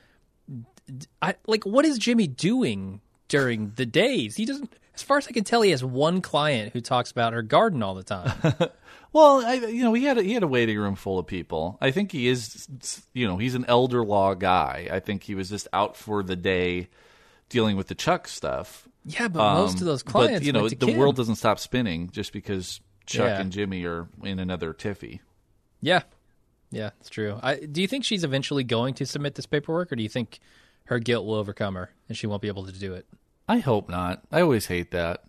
I 1.20 1.34
like 1.46 1.64
what 1.64 1.84
is 1.84 1.98
Jimmy 1.98 2.26
doing 2.26 3.00
during 3.28 3.72
the 3.76 3.86
days? 3.86 4.36
He 4.36 4.44
doesn't. 4.44 4.72
As 4.94 5.02
far 5.02 5.16
as 5.16 5.26
I 5.26 5.32
can 5.32 5.44
tell, 5.44 5.62
he 5.62 5.70
has 5.70 5.82
one 5.82 6.20
client 6.20 6.72
who 6.74 6.80
talks 6.82 7.10
about 7.10 7.32
her 7.32 7.40
garden 7.42 7.82
all 7.82 7.94
the 7.94 8.02
time. 8.02 8.32
Well, 9.14 9.44
I, 9.44 9.52
you 9.66 9.82
know, 9.82 9.92
he 9.92 10.04
had 10.04 10.16
a, 10.16 10.22
he 10.22 10.32
had 10.32 10.42
a 10.42 10.48
waiting 10.48 10.78
room 10.78 10.94
full 10.94 11.18
of 11.18 11.26
people. 11.26 11.76
I 11.82 11.90
think 11.90 12.12
he 12.12 12.28
is, 12.28 12.66
you 13.12 13.26
know, 13.26 13.36
he's 13.36 13.54
an 13.54 13.66
elder 13.68 14.02
law 14.02 14.32
guy. 14.32 14.88
I 14.90 15.00
think 15.00 15.22
he 15.24 15.34
was 15.34 15.50
just 15.50 15.68
out 15.74 15.98
for 15.98 16.22
the 16.22 16.34
day, 16.34 16.88
dealing 17.50 17.76
with 17.76 17.88
the 17.88 17.94
Chuck 17.94 18.26
stuff. 18.26 18.88
yeah, 19.04 19.28
but 19.28 19.52
most 19.52 19.74
of 19.74 19.80
Um, 19.82 19.86
those 19.88 20.02
clients, 20.02 20.38
but 20.38 20.46
you 20.46 20.52
know, 20.54 20.66
the 20.66 20.76
Kim. 20.76 20.96
world 20.96 21.16
doesn't 21.16 21.34
stop 21.34 21.58
spinning 21.58 22.08
just 22.10 22.32
because 22.32 22.80
Chuck 23.04 23.26
Yeah. 23.26 23.40
and 23.42 23.52
Jimmy 23.52 23.84
are 23.84 24.08
in 24.24 24.38
another 24.38 24.72
tiffy. 24.72 25.20
Yeah, 25.82 26.04
yeah, 26.70 26.92
it's 26.98 27.10
true. 27.10 27.38
I, 27.42 27.56
do 27.56 27.82
you 27.82 27.88
think 27.88 28.06
she's 28.06 28.24
eventually 28.24 28.64
going 28.64 28.94
to 28.94 29.04
submit 29.04 29.34
this 29.34 29.44
paperwork, 29.44 29.92
or 29.92 29.96
do 29.96 30.02
you 30.02 30.08
think 30.08 30.40
her 30.92 30.98
guilt 30.98 31.26
will 31.26 31.34
overcome 31.34 31.74
her 31.74 31.90
and 32.08 32.16
she 32.16 32.26
won't 32.26 32.42
be 32.42 32.48
able 32.48 32.66
to 32.66 32.72
do 32.72 32.92
it? 32.94 33.06
I 33.48 33.58
hope 33.58 33.88
not. 33.88 34.22
I 34.30 34.40
always 34.40 34.66
hate 34.66 34.90
that. 34.92 35.24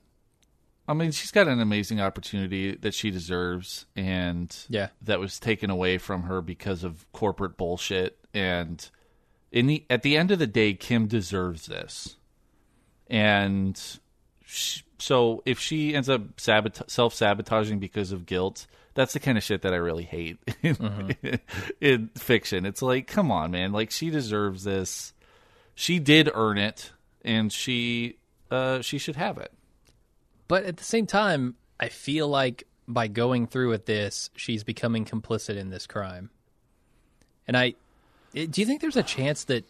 I 0.87 0.93
mean, 0.93 1.11
she's 1.11 1.31
got 1.31 1.47
an 1.47 1.61
amazing 1.61 2.01
opportunity 2.01 2.75
that 2.75 2.93
she 2.93 3.09
deserves, 3.09 3.85
and 3.95 4.53
Yeah. 4.69 4.89
that 5.01 5.19
was 5.19 5.39
taken 5.39 5.69
away 5.69 5.97
from 5.97 6.23
her 6.23 6.41
because 6.41 6.83
of 6.83 7.09
corporate 7.13 7.55
bullshit. 7.55 8.17
And 8.33 8.87
in 9.51 9.67
the 9.67 9.85
at 9.89 10.01
the 10.03 10.17
end 10.17 10.31
of 10.31 10.39
the 10.39 10.47
day, 10.47 10.73
Kim 10.73 11.07
deserves 11.07 11.67
this. 11.67 12.17
And 13.09 13.81
sh 14.45 14.81
so, 14.99 15.41
if 15.45 15.59
she 15.59 15.95
ends 15.95 16.07
up 16.09 16.37
sabot- 16.39 16.89
self 16.89 17.13
sabotaging 17.13 17.79
because 17.79 18.11
of 18.11 18.25
guilt, 18.25 18.67
that's 18.93 19.13
the 19.13 19.19
kind 19.19 19.37
of 19.37 19.43
shit 19.43 19.61
that 19.63 19.73
I 19.73 19.77
really 19.77 20.03
hate 20.03 20.37
in, 20.61 20.75
mm-hmm. 20.75 21.35
in 21.81 22.09
fiction. 22.15 22.65
It's 22.65 22.81
like, 22.81 23.07
come 23.07 23.31
on, 23.31 23.51
man! 23.51 23.71
Like 23.71 23.91
she 23.91 24.09
deserves 24.09 24.63
this. 24.65 25.13
She 25.75 25.99
did 25.99 26.29
earn 26.33 26.57
it, 26.57 26.91
and 27.25 27.51
she 27.51 28.17
uh, 28.51 28.81
she 28.81 28.97
should 28.97 29.15
have 29.15 29.37
it. 29.37 29.51
But 30.47 30.65
at 30.65 30.77
the 30.77 30.83
same 30.83 31.07
time, 31.07 31.55
I 31.79 31.89
feel 31.89 32.27
like 32.27 32.67
by 32.87 33.07
going 33.07 33.47
through 33.47 33.69
with 33.69 33.85
this, 33.85 34.29
she's 34.35 34.63
becoming 34.63 35.05
complicit 35.05 35.55
in 35.57 35.69
this 35.69 35.87
crime. 35.87 36.29
And 37.47 37.57
I, 37.57 37.73
do 38.33 38.61
you 38.61 38.65
think 38.65 38.81
there's 38.81 38.97
a 38.97 39.03
chance 39.03 39.45
that 39.45 39.65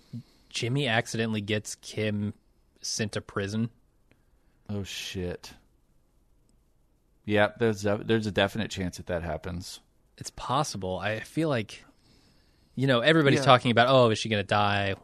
Jimmy 0.50 0.88
accidentally 0.88 1.42
gets 1.42 1.76
Kim 1.76 2.34
sent 2.82 3.14
to 3.14 3.22
prison? 3.22 3.70
Oh 4.70 4.84
shit. 4.84 5.54
Yeah, 7.26 7.50
there's 7.58 7.86
a, 7.86 8.02
there's 8.04 8.28
a 8.28 8.32
definite 8.32 8.70
chance 8.70 8.98
that 8.98 9.06
that 9.08 9.24
happens. 9.24 9.80
It's 10.18 10.32
possible. 10.32 11.00
I 11.00 11.22
feel 11.22 11.50
like, 11.50 11.86
you 12.76 12.88
know, 12.88 13.00
everybody's 13.00 13.40
Yeah. 13.40 13.46
talking 13.46 13.72
about, 13.72 13.88
oh, 13.90 14.10
is 14.10 14.18
she 14.20 14.28
going 14.30 14.44
to 14.44 14.48
die 14.48 14.96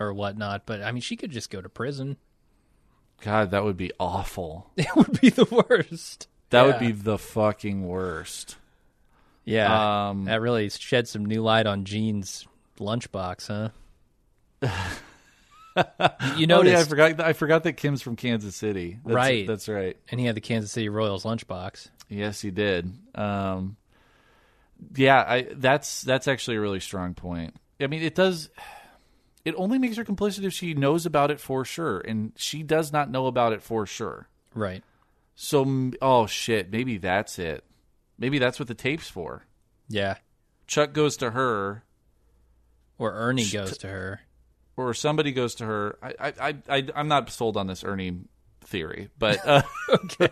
or 0.00 0.12
whatnot? 0.12 0.66
But 0.66 0.82
I 0.82 0.92
mean, 0.92 1.02
she 1.02 1.16
could 1.16 1.30
just 1.30 1.50
go 1.50 1.60
to 1.60 1.68
prison. 1.68 2.16
God, 3.22 3.52
that 3.52 3.62
would 3.64 3.76
be 3.76 3.92
awful. 4.00 4.70
It 4.76 4.88
would 4.96 5.20
be 5.20 5.30
the 5.30 5.44
worst. 5.68 6.26
That 6.50 6.62
Yeah. 6.62 6.66
would 6.66 6.78
be 6.80 6.92
the 6.92 7.18
fucking 7.18 7.86
worst. 7.86 8.56
Yeah, 9.44 10.08
Um, 10.10 10.24
that 10.26 10.40
really 10.40 10.68
shed 10.70 11.08
some 11.08 11.24
new 11.26 11.42
light 11.42 11.66
on 11.66 11.84
Gene's 11.84 12.46
lunchbox, 12.78 13.48
huh? 13.48 13.70
you 14.66 14.68
you 16.46 16.46
Oh 16.54 16.62
yeah, 16.62 16.78
I 16.80 16.84
forgot. 16.84 17.20
I 17.20 17.32
forgot 17.32 17.64
that 17.64 17.72
Kim's 17.74 18.02
from 18.02 18.14
Kansas 18.16 18.54
City. 18.54 18.98
That's, 19.04 19.14
Right. 19.14 19.46
That's 19.46 19.68
right. 19.68 19.96
and 20.10 20.20
he 20.20 20.26
had 20.26 20.36
the 20.36 20.40
Kansas 20.40 20.70
City 20.70 20.88
Royals 20.88 21.24
lunchbox. 21.24 21.88
Yes, 22.08 22.40
he 22.40 22.50
did. 22.50 22.92
Um, 23.14 23.76
yeah, 24.94 25.24
I 25.26 25.46
that's 25.54 26.02
that's 26.02 26.28
actually 26.28 26.58
a 26.58 26.60
really 26.60 26.80
strong 26.80 27.14
point. 27.14 27.54
I 27.80 27.86
mean, 27.86 28.02
it 28.02 28.14
does. 28.14 28.48
It 29.44 29.54
only 29.56 29.78
makes 29.78 29.96
her 29.96 30.04
complicit 30.04 30.44
if 30.44 30.52
she 30.52 30.74
knows 30.74 31.04
about 31.04 31.30
it 31.30 31.40
for 31.40 31.64
sure, 31.64 31.98
and 31.98 32.32
she 32.36 32.62
does 32.62 32.92
not 32.92 33.10
know 33.10 33.26
about 33.26 33.52
it 33.52 33.62
for 33.62 33.86
sure. 33.86 34.28
Right. 34.54 34.84
So, 35.34 35.90
oh 36.00 36.26
shit, 36.26 36.70
maybe 36.70 36.98
that's 36.98 37.38
it. 37.38 37.64
Maybe 38.18 38.38
that's 38.38 38.58
what 38.58 38.68
the 38.68 38.74
tape's 38.74 39.08
for. 39.08 39.44
Yeah. 39.88 40.16
Chuck 40.66 40.92
goes 40.92 41.16
to 41.18 41.30
her, 41.32 41.82
Or 42.98 43.12
Ernie 43.12 43.44
goes 43.48 43.78
to 43.78 43.88
her. 43.88 44.20
or 44.76 44.94
somebody 44.94 45.32
goes 45.32 45.56
to 45.56 45.66
her. 45.66 45.98
I, 46.02 46.32
I, 46.40 46.56
I, 46.68 46.88
I'm 46.94 47.08
not 47.08 47.28
sold 47.30 47.56
on 47.56 47.66
this 47.66 47.82
Ernie 47.82 48.18
theory, 48.64 49.08
but 49.18 49.44
uh, 49.46 49.62
okay, 49.90 50.28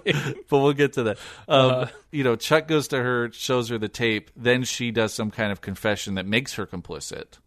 but 0.49 0.59
we'll 0.59 0.73
get 0.73 0.93
to 0.95 1.03
that. 1.03 1.19
Um, 1.49 1.89
you 2.13 2.23
know, 2.23 2.37
Chuck 2.37 2.69
goes 2.69 2.89
to 2.89 3.03
her, 3.03 3.33
shows 3.33 3.69
her 3.71 3.79
the 3.79 3.89
tape, 3.89 4.31
then 4.37 4.63
she 4.63 4.93
does 4.93 5.13
some 5.13 5.31
kind 5.33 5.51
of 5.51 5.61
confession 5.61 6.15
that 6.15 6.27
makes 6.27 6.55
her 6.55 6.67
complicit. 6.67 7.39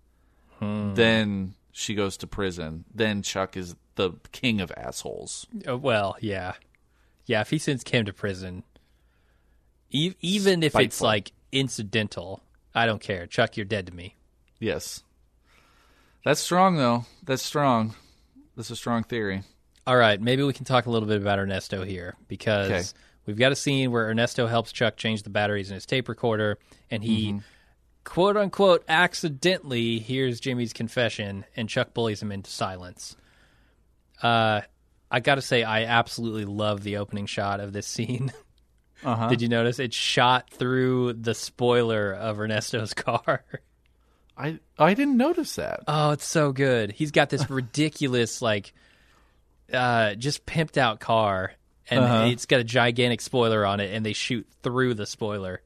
Then 0.95 1.53
she 1.72 1.95
goes 1.95 2.18
to 2.18 2.28
prison. 2.28 2.86
Then 2.93 3.22
Chuck 3.22 3.55
is 3.57 3.76
the 3.95 4.11
king 4.32 4.61
of 4.61 4.72
assholes. 4.78 5.45
Oh, 5.68 5.78
well, 5.78 6.16
yeah, 6.20 6.53
yeah. 7.26 7.41
If 7.41 7.49
he 7.49 7.57
sends 7.57 7.84
Kim 7.84 8.05
to 8.05 8.14
prison, 8.14 8.64
e- 9.91 10.14
even 10.22 10.64
if 10.64 10.76
it's 10.76 11.01
like 11.01 11.32
incidental, 11.51 12.43
I 12.76 12.86
don't 12.86 13.01
care. 13.01 13.28
Chuck, 13.28 13.57
you're 13.57 13.66
dead 13.66 13.88
to 13.88 13.93
me. 13.93 14.16
Yes, 14.59 15.03
that's 16.24 16.39
strong 16.41 16.78
though. 16.78 17.05
That's 17.24 17.43
strong. 17.43 17.95
That's 18.55 18.70
a 18.70 18.76
strong 18.76 19.03
theory. 19.03 19.43
All 19.86 19.97
right, 19.97 20.22
maybe 20.22 20.43
we 20.43 20.53
can 20.53 20.64
talk 20.66 20.86
a 20.86 20.89
little 20.89 21.07
bit 21.07 21.22
about 21.22 21.39
Ernesto 21.39 21.84
here 21.84 22.16
because 22.28 22.72
Okay. 22.72 22.84
we've 23.26 23.38
got 23.38 23.51
a 23.51 23.55
scene 23.55 23.91
where 23.91 24.05
Ernesto 24.07 24.47
helps 24.47 24.72
Chuck 24.72 24.95
change 24.95 25.24
the 25.24 25.30
batteries 25.30 25.70
in 25.70 25.76
his 25.76 25.86
tape 25.86 26.07
recorder, 26.07 26.57
and 26.89 27.03
he 27.03 27.30
Mm-hmm. 27.30 27.38
Quote 28.04 28.38
unquote 28.38 28.84
accidentally 28.88 29.99
hears 29.99 30.39
Jimmy's 30.39 30.74
confession, 30.74 31.45
and 31.56 31.70
Chuck 31.70 31.93
bullies 31.93 32.22
him 32.22 32.32
into 32.32 32.49
silence. 32.51 33.16
Uh, 34.22 34.62
I 35.12 35.20
got 35.20 35.36
to 35.36 35.41
say, 35.41 35.64
I 35.64 35.84
absolutely 35.84 36.45
love 36.45 36.84
the 36.84 36.97
opening 36.97 37.26
shot 37.26 37.60
of 37.60 37.74
this 37.74 37.88
scene. 37.88 38.32
Uh-huh. 39.06 39.28
Did 39.28 39.41
you 39.41 39.49
notice 39.49 39.80
it 39.80 39.93
shot 39.93 40.49
through 40.49 41.12
the 41.12 41.34
spoiler 41.34 42.14
of 42.14 42.39
Ernesto's 42.39 42.93
car? 42.93 43.43
I 44.38 44.60
I 44.80 44.93
didn't 44.93 45.18
notice 45.18 45.58
that. 45.58 45.82
Oh, 45.89 46.12
it's 46.12 46.26
so 46.26 46.54
good. 46.54 46.93
He's 46.93 47.12
got 47.12 47.30
this 47.30 47.49
ridiculous, 47.49 48.41
like, 48.41 48.72
uh, 49.74 50.16
just 50.16 50.45
pimped 50.45 50.78
out 50.78 51.01
car, 51.01 51.51
and 51.89 51.99
Uh-huh. 52.01 52.28
it's 52.30 52.45
got 52.45 52.62
a 52.62 52.64
gigantic 52.64 53.20
spoiler 53.20 53.66
on 53.66 53.82
it, 53.82 53.93
and 53.93 54.06
they 54.06 54.14
shoot 54.14 54.47
through 54.62 54.93
the 54.93 55.06
spoiler. 55.06 55.62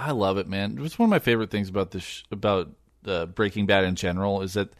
I 0.00 0.12
love 0.12 0.38
it, 0.38 0.48
man. 0.48 0.78
It's 0.80 0.98
one 0.98 1.06
of 1.06 1.10
my 1.10 1.18
favorite 1.18 1.50
things 1.50 1.68
about 1.68 1.90
this 1.90 2.02
sh- 2.02 2.22
about 2.30 2.70
uh, 3.06 3.26
Breaking 3.26 3.66
Bad 3.66 3.84
in 3.84 3.94
general 3.96 4.42
is 4.42 4.54
that 4.54 4.70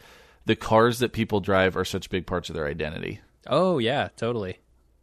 the 0.46 0.56
cars 0.56 0.98
that 1.00 1.12
people 1.12 1.40
drive 1.40 1.76
are 1.76 1.84
such 1.84 2.10
big 2.10 2.26
parts 2.26 2.48
of 2.48 2.54
their 2.54 2.66
identity. 2.66 3.20
Oh 3.46 3.78
yeah, 3.78 4.08
totally. 4.16 4.58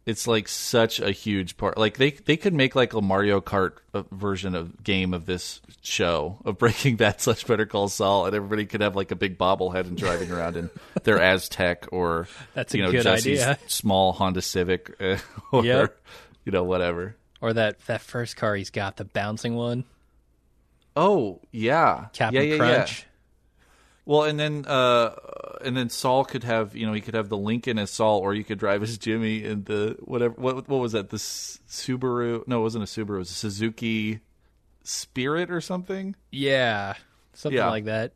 It's 0.06 0.26
like 0.26 0.48
such 0.48 1.00
a 1.00 1.10
huge 1.10 1.56
part. 1.58 1.76
Like 1.76 1.98
they 1.98 2.12
they 2.12 2.36
could 2.38 2.54
make 2.54 2.74
like 2.74 2.94
a 2.94 3.02
Mario 3.02 3.40
Kart 3.42 3.72
uh, 3.92 4.04
version 4.10 4.54
of 4.54 4.82
game 4.82 5.12
of 5.12 5.26
this 5.26 5.60
show 5.82 6.38
of 6.46 6.56
Breaking 6.58 6.96
Bad 6.96 7.20
slash 7.20 7.44
Better 7.44 7.66
Call 7.66 7.88
Saul, 7.88 8.24
and 8.26 8.34
everybody 8.34 8.64
could 8.64 8.80
have 8.80 8.96
like 8.96 9.10
a 9.10 9.16
big 9.16 9.36
bobblehead 9.36 9.86
and 9.86 9.98
driving 9.98 10.30
around 10.32 10.56
in 10.56 10.70
their 11.04 11.18
Aztek 11.18 11.88
or 11.92 12.26
That's 12.54 12.72
a 12.72 12.78
you 12.78 12.84
know 12.84 12.90
good 12.90 13.02
Jesse's 13.02 13.42
idea. 13.42 13.58
small 13.66 14.12
Honda 14.14 14.40
Civic 14.42 14.96
uh, 15.00 15.18
or 15.52 15.64
Yep. 15.64 15.96
you 16.44 16.52
know 16.52 16.64
whatever. 16.64 17.14
Or 17.42 17.52
that 17.52 17.78
that 17.86 18.00
first 18.00 18.36
car 18.36 18.54
he's 18.56 18.70
got, 18.70 18.96
the 18.96 19.04
bouncing 19.04 19.54
one, 19.56 19.84
Oh 21.00 21.40
yeah, 21.52 22.06
Captain 22.12 22.42
yeah, 22.42 22.54
yeah, 22.54 22.56
Crunch. 22.56 22.98
Yeah. 22.98 23.04
Well, 24.04 24.24
and 24.24 24.40
then 24.40 24.64
uh, 24.66 25.14
and 25.64 25.76
then 25.76 25.90
Saul 25.90 26.24
could 26.24 26.42
have 26.42 26.74
you 26.74 26.86
know 26.86 26.92
he 26.92 27.00
could 27.00 27.14
have 27.14 27.28
the 27.28 27.36
Lincoln 27.36 27.78
as 27.78 27.92
Saul, 27.92 28.18
or 28.18 28.34
you 28.34 28.42
could 28.42 28.58
drive 28.58 28.82
as 28.82 28.98
Jimmy 28.98 29.44
in 29.44 29.62
the 29.62 29.96
whatever. 30.00 30.34
What 30.34 30.68
what 30.68 30.78
was 30.80 30.92
that? 30.92 31.10
The 31.10 31.18
Subaru? 31.18 32.48
No, 32.48 32.58
it 32.58 32.62
wasn't 32.62 32.82
a 32.82 32.86
Subaru. 32.88 33.16
It 33.16 33.18
was 33.18 33.30
a 33.30 33.34
Suzuki 33.34 34.18
Spirit 34.82 35.52
or 35.52 35.60
something. 35.60 36.16
Yeah, 36.32 36.94
something 37.32 37.58
Yeah. 37.58 37.70
like 37.70 37.84
that. 37.84 38.12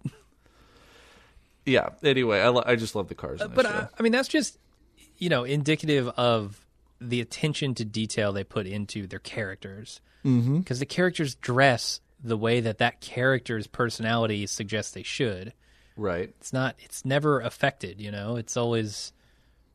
Yeah. 1.65 1.91
Anyway, 2.03 2.41
I 2.41 2.49
lo- 2.49 2.65
I 2.67 2.75
just 2.75 2.97
love 2.97 3.07
the 3.07 3.15
cars. 3.15 3.41
In 3.41 3.51
this 3.51 3.55
But 3.55 3.67
show. 3.67 3.73
uh, 3.73 3.87
I 3.97 4.03
mean, 4.03 4.11
that's 4.11 4.27
just 4.29 4.59
you 5.19 5.29
know 5.29 5.45
indicative 5.45 6.09
of 6.09 6.67
the 7.01 7.21
attention 7.21 7.75
to 7.77 7.85
detail 7.85 8.33
they 8.33 8.43
put 8.43 8.67
into 8.67 9.07
their 9.07 9.21
characters. 9.21 10.01
Because 10.23 10.35
mm-hmm. 10.35 10.75
the 10.75 10.87
characters 10.87 11.35
dress 11.35 12.01
the 12.23 12.37
way 12.37 12.61
that 12.61 12.79
that 12.79 13.01
character's 13.01 13.67
personality 13.67 14.47
suggests 14.47 14.93
they 14.93 15.03
should. 15.03 15.53
right. 15.97 16.29
It's 16.39 16.53
not. 16.53 16.77
It's 16.79 17.05
never 17.05 17.41
affected. 17.41 18.01
You 18.01 18.11
know, 18.11 18.37
it's 18.37 18.57
always 18.57 19.13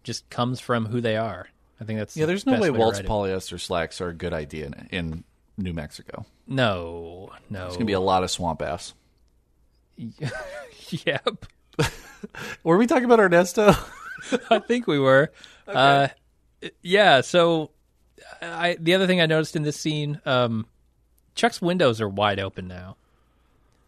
just 0.03 0.29
comes 0.29 0.59
from 0.59 0.85
who 0.85 1.01
they 1.01 1.17
are. 1.17 1.47
I 1.79 1.83
think 1.83 1.99
that's 1.99 2.15
Yeah. 2.15 2.25
the 2.25 2.27
There's 2.27 2.45
no 2.45 2.59
way 2.59 2.69
Walt's 2.69 3.01
polyester 3.01 3.59
slacks 3.59 3.99
are 4.01 4.09
a 4.09 4.13
good 4.13 4.33
idea 4.33 4.67
in, 4.67 4.87
in 4.91 5.23
New 5.57 5.73
Mexico. 5.73 6.25
No, 6.47 7.31
no. 7.49 7.67
It's 7.67 7.75
gonna 7.75 7.85
be 7.85 7.93
a 7.93 7.99
lot 7.99 8.23
of 8.23 8.31
swamp 8.31 8.61
ass. 8.61 8.93
yep. 9.97 11.45
Were 12.63 12.77
we 12.77 12.87
talking 12.87 13.05
about 13.05 13.19
Ernesto? 13.19 13.73
I 14.49 14.59
think 14.59 14.87
we 14.87 14.99
were. 14.99 15.31
Uh, 15.67 16.07
yeah. 16.81 17.21
So, 17.21 17.71
I 18.41 18.77
the 18.79 18.95
other 18.95 19.05
thing 19.07 19.21
I 19.21 19.25
noticed 19.25 19.55
in 19.55 19.63
this 19.63 19.77
scene, 19.77 20.19
um, 20.25 20.65
Chuck's 21.37 21.61
windows 21.61 22.01
are 22.01 22.09
wide 22.09 22.39
open 22.39 22.67
now. 22.67 22.97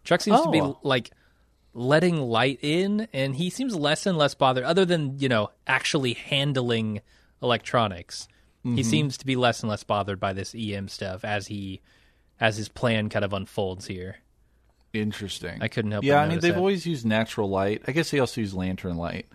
Chuck 0.05 0.21
seems 0.21 0.41
to 0.41 0.49
be 0.49 0.61
Oh. 0.61 0.77
like 0.83 1.11
letting 1.73 2.21
light 2.21 2.59
in, 2.61 3.07
and 3.11 3.35
he 3.35 3.49
seems 3.49 3.75
less 3.75 4.05
and 4.05 4.17
less 4.17 4.33
bothered. 4.35 4.63
Other 4.63 4.85
than 4.85 5.19
you 5.19 5.27
know 5.27 5.51
actually 5.67 6.13
handling 6.13 7.01
electronics, 7.41 8.27
he 8.63 8.69
mm-hmm. 8.69 8.81
seems 8.81 9.17
to 9.17 9.25
be 9.25 9.35
less 9.35 9.61
and 9.61 9.69
less 9.69 9.83
bothered 9.83 10.19
by 10.19 10.33
this 10.33 10.55
EM 10.55 10.87
stuff 10.87 11.25
as 11.25 11.47
he 11.47 11.81
as 12.39 12.55
his 12.57 12.69
plan 12.69 13.09
kind 13.09 13.25
of 13.25 13.33
unfolds 13.33 13.87
here. 13.87 14.17
Interesting. 14.93 15.61
I 15.61 15.67
couldn't 15.67 15.91
help 15.91 16.03
Yeah, 16.03 16.21
I 16.21 16.27
mean 16.27 16.39
they've 16.39 16.53
that. 16.53 16.59
always 16.59 16.85
used 16.85 17.05
natural 17.05 17.49
light. 17.49 17.83
I 17.87 17.91
guess 17.91 18.09
they 18.11 18.19
also 18.19 18.41
use 18.41 18.53
lantern 18.53 18.97
light. 18.97 19.27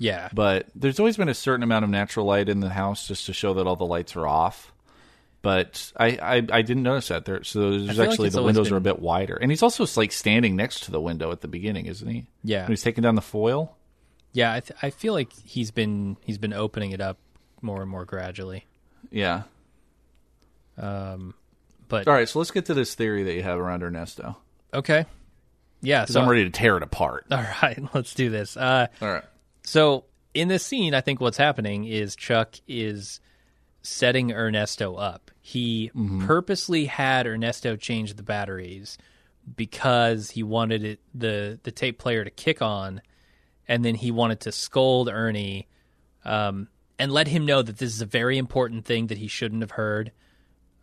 Yeah, 0.00 0.28
But 0.32 0.68
there's 0.76 1.00
always 1.00 1.16
been 1.16 1.28
a 1.28 1.34
certain 1.34 1.64
amount 1.64 1.84
of 1.84 1.90
natural 1.90 2.24
light 2.24 2.48
in 2.48 2.60
the 2.60 2.68
house 2.68 3.08
just 3.08 3.26
to 3.26 3.32
show 3.32 3.54
that 3.54 3.66
all 3.66 3.74
the 3.74 3.84
lights 3.84 4.14
are 4.14 4.28
off. 4.28 4.72
But 5.40 5.92
I, 5.96 6.18
I, 6.20 6.36
I 6.50 6.62
didn't 6.62 6.82
notice 6.82 7.08
that 7.08 7.24
there. 7.24 7.44
So 7.44 7.70
there's 7.70 7.86
feel 7.86 7.96
like 7.96 8.08
actually 8.10 8.28
the 8.30 8.42
windows 8.42 8.72
are 8.72 8.76
a 8.76 8.80
bit 8.80 8.98
wider, 8.98 9.36
and 9.36 9.50
he's 9.52 9.62
also 9.62 9.86
like 9.98 10.10
standing 10.12 10.56
next 10.56 10.84
to 10.84 10.90
the 10.90 11.00
window 11.00 11.30
at 11.30 11.42
the 11.42 11.48
beginning, 11.48 11.86
isn't 11.86 12.08
he? 12.08 12.26
yeah. 12.42 12.62
When 12.62 12.70
he's 12.70 12.82
taking 12.82 13.02
down 13.02 13.14
the 13.14 13.22
foil. 13.22 13.76
Yeah, 14.32 14.52
I, 14.52 14.60
th- 14.60 14.78
I 14.82 14.90
feel 14.90 15.14
like 15.14 15.32
he's 15.32 15.70
been 15.70 16.16
he's 16.24 16.38
been 16.38 16.52
opening 16.52 16.90
it 16.90 17.00
up 17.00 17.18
more 17.62 17.80
and 17.82 17.90
more 17.90 18.04
gradually. 18.04 18.66
Yeah. 19.10 19.42
Um, 20.76 21.34
but 21.88 22.06
All 22.06 22.14
right, 22.14 22.28
so 22.28 22.38
let's 22.38 22.50
get 22.50 22.66
to 22.66 22.74
this 22.74 22.94
theory 22.94 23.24
that 23.24 23.34
you 23.34 23.42
have 23.42 23.58
around 23.58 23.82
Ernesto, 23.82 24.36
okay, 24.74 25.06
yeah. 25.80 26.02
because 26.02 26.14
So 26.14 26.20
I'm 26.20 26.28
ready 26.28 26.44
to 26.44 26.50
tear 26.50 26.76
it 26.76 26.82
apart. 26.82 27.26
all 27.30 27.44
right, 27.62 27.80
let's 27.94 28.14
do 28.14 28.28
this. 28.30 28.56
Uh, 28.56 28.88
All 29.00 29.08
right. 29.08 29.24
so 29.62 30.04
in 30.34 30.48
this 30.48 30.64
scene, 30.64 30.94
I 30.94 31.00
think 31.00 31.20
what's 31.20 31.38
happening 31.38 31.84
is 31.84 32.14
Chuck 32.14 32.54
is 32.68 33.20
setting 33.88 34.32
Ernesto 34.32 34.94
up. 34.96 35.30
He 35.40 35.90
purposely 36.26 36.84
had 36.84 37.26
Ernesto 37.26 37.76
change 37.76 38.14
the 38.14 38.22
batteries 38.22 38.98
because 39.56 40.30
he 40.30 40.42
wanted 40.42 40.84
it 40.84 41.00
the 41.14 41.58
the 41.62 41.70
tape 41.70 41.98
player 41.98 42.24
to 42.24 42.30
kick 42.30 42.60
on, 42.60 43.00
and 43.66 43.84
then 43.84 43.94
he 43.94 44.10
wanted 44.10 44.40
to 44.40 44.52
scold 44.52 45.08
Ernie, 45.08 45.68
um, 46.24 46.68
and 46.98 47.10
let 47.12 47.28
him 47.28 47.46
know 47.46 47.62
that 47.62 47.78
this 47.78 47.94
is 47.94 48.02
a 48.02 48.06
very 48.06 48.36
important 48.36 48.84
thing 48.84 49.06
that 49.06 49.18
he 49.18 49.26
shouldn't 49.26 49.62
have 49.62 49.72
heard, 49.72 50.12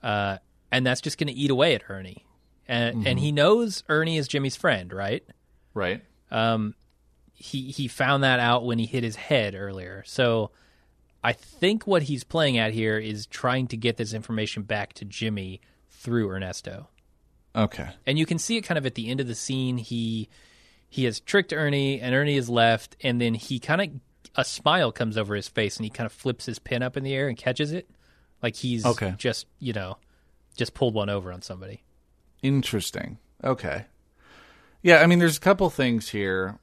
uh, 0.01 0.38
and 0.72 0.86
that's 0.86 1.01
just 1.01 1.18
going 1.18 1.28
to 1.28 1.34
eat 1.34 1.51
away 1.51 1.76
at 1.76 1.84
Ernie, 1.89 2.26
and 2.68 3.08
and 3.08 3.20
he 3.20 3.32
knows 3.32 3.84
Ernie 3.88 4.18
is 4.18 4.28
Jimmy's 4.28 4.56
friend, 4.56 4.91
right? 4.91 5.24
Right. 5.74 6.03
Um, 6.32 6.74
he 7.34 7.70
he 7.72 7.88
found 7.88 8.24
that 8.24 8.39
out 8.39 8.66
when 8.66 8.80
he 8.80 8.86
hit 8.88 9.03
his 9.03 9.16
head 9.16 9.53
earlier. 9.53 10.03
So 10.08 10.51
I 11.26 11.34
think 11.34 11.88
what 11.88 12.03
he's 12.03 12.23
playing 12.23 12.59
at 12.59 12.71
here 12.73 12.99
is 12.99 13.26
trying 13.26 13.67
to 13.69 13.78
get 13.78 13.97
this 13.97 14.13
information 14.13 14.61
back 14.61 14.93
to 14.93 15.05
Jimmy 15.05 15.59
through 15.89 16.30
Ernesto. 16.30 16.88
Okay. 17.55 17.89
And 18.05 18.19
you 18.19 18.26
can 18.28 18.38
see 18.38 18.57
it 18.57 18.61
kind 18.61 18.78
of 18.78 18.86
at 18.86 18.93
the 18.93 19.09
end 19.09 19.19
of 19.19 19.28
the 19.28 19.34
scene. 19.34 19.78
He 19.78 20.30
he 20.88 21.05
has 21.05 21.19
tricked 21.19 21.51
Ernie, 21.51 21.99
and 21.99 22.13
Ernie 22.13 22.38
is 22.38 22.47
left, 22.49 22.95
and 23.01 23.19
then 23.19 23.34
he 23.34 23.59
kind 23.59 23.82
of 23.82 23.89
a 24.36 24.45
smile 24.45 24.91
comes 24.91 25.17
over 25.17 25.34
his 25.36 25.47
face, 25.47 25.78
and 25.78 25.84
he 25.86 25.89
kind 25.89 26.05
of 26.05 26.11
flips 26.11 26.45
his 26.45 26.59
pin 26.59 26.84
up 26.84 26.95
in 26.95 27.03
the 27.03 27.13
air 27.13 27.28
and 27.28 27.38
catches 27.38 27.71
it, 27.71 27.89
like 28.43 28.55
he's 28.55 28.86
Okay. 28.86 29.15
just 29.17 29.47
you 29.59 29.73
know 29.73 29.97
just 30.55 30.73
pulled 30.76 30.93
one 30.93 31.09
over 31.09 31.32
on 31.34 31.41
somebody. 31.41 31.82
Interesting. 32.43 33.17
Okay. 33.43 33.86
Yeah, 34.84 34.97
I 35.01 35.07
mean, 35.07 35.17
there's 35.19 35.38
a 35.38 35.41
couple 35.41 35.69
things 35.71 36.09
here 36.09 36.59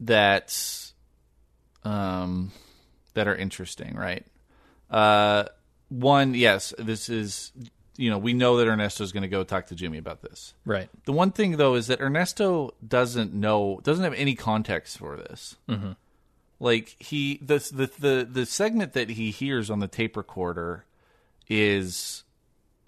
that, 0.00 0.56
um, 1.84 2.52
that 3.14 3.28
are 3.28 3.34
interesting, 3.34 3.96
right? 3.96 4.24
Uh, 4.90 5.44
one, 5.88 6.34
yes, 6.34 6.72
this 6.78 7.08
is, 7.08 7.52
you 7.96 8.10
know, 8.10 8.18
we 8.18 8.32
know 8.32 8.56
that 8.58 8.68
Ernesto 8.68 9.02
is 9.04 9.12
going 9.12 9.22
to 9.22 9.28
go 9.28 9.44
talk 9.44 9.66
to 9.66 9.74
Jimmy 9.74 9.98
about 9.98 10.22
this. 10.22 10.54
Right. 10.64 10.88
The 11.04 11.12
one 11.12 11.32
thing 11.32 11.56
though 11.56 11.74
is 11.74 11.88
that 11.88 12.00
Ernesto 12.00 12.74
doesn't 12.86 13.34
know, 13.34 13.80
doesn't 13.82 14.04
have 14.04 14.14
any 14.14 14.34
context 14.34 14.98
for 14.98 15.16
this. 15.16 15.56
Mm-hmm. 15.68 15.92
Like 16.62 16.96
he, 16.98 17.38
the 17.42 17.58
the 17.72 17.90
the 17.98 18.28
the 18.30 18.46
segment 18.46 18.92
that 18.92 19.08
he 19.08 19.30
hears 19.30 19.70
on 19.70 19.78
the 19.78 19.88
tape 19.88 20.14
recorder 20.14 20.84
is 21.48 22.22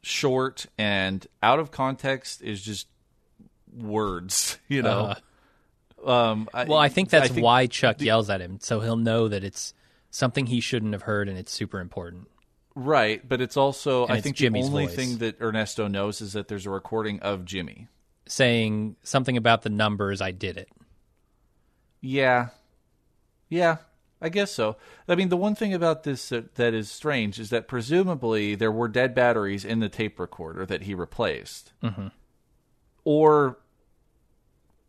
short 0.03 0.67
and 0.77 1.27
out 1.43 1.59
of 1.59 1.71
context 1.71 2.43
is 2.43 2.61
just 2.61 2.87
words, 3.75 4.59
you 4.69 4.83
know. 4.83 5.15
um, 6.05 6.51
I. 6.53 6.65
Well, 6.65 6.79
I 6.79 6.91
think 6.91 7.09
that's 7.09 7.31
think- 7.31 7.43
why 7.43 7.67
Chuck 7.67 8.01
yells 8.03 8.29
at 8.29 8.43
him, 8.43 8.59
so 8.61 8.81
he'll 8.81 8.97
know 8.97 9.29
that 9.29 9.43
it's 9.43 9.73
something 10.13 10.47
he 10.47 10.61
shouldn't 10.61 10.93
have 10.93 11.03
heard, 11.03 11.29
and 11.29 11.37
it's 11.37 11.51
super 11.51 11.81
important. 11.81 12.29
right, 12.77 13.29
but 13.29 13.41
it's 13.41 13.57
also 13.57 14.07
I 14.07 14.15
it's 14.15 14.23
think 14.23 14.37
Jimmy's 14.37 14.67
the 14.67 14.71
only 14.71 14.87
voice. 14.87 14.95
thing 14.95 15.19
that 15.19 15.41
Ernesto 15.41 15.89
knows 15.89 16.21
is 16.21 16.35
that 16.35 16.47
there's 16.47 16.67
a 16.67 16.71
recording 16.71 17.19
of 17.19 17.45
Jimmy. 17.45 17.89
Saying 18.27 18.95
something 19.03 19.37
about 19.37 19.63
the 19.63 19.69
numbers, 19.71 20.21
I 20.23 20.31
did 20.31 20.57
it. 20.57 20.69
Yeah. 22.01 22.51
Yeah, 23.49 23.79
I 24.21 24.29
guess 24.31 24.51
so. 24.53 24.77
I 25.07 25.15
mean, 25.15 25.29
the 25.29 25.37
one 25.37 25.55
thing 25.55 25.75
about 25.75 26.05
this 26.05 26.31
that, 26.31 26.55
that 26.55 26.73
is 26.73 26.91
strange 26.91 27.39
is 27.39 27.51
that 27.51 27.69
presumably 27.69 28.55
there 28.55 28.73
were 28.73 28.89
dead 28.89 29.15
batteries 29.15 29.65
in 29.65 29.81
the 29.81 29.91
tape 29.91 30.19
recorder 30.19 30.65
that 30.65 30.83
he 30.83 30.95
replaced. 30.95 31.73
Mm-hmm. 31.83 32.07
Or 33.05 33.59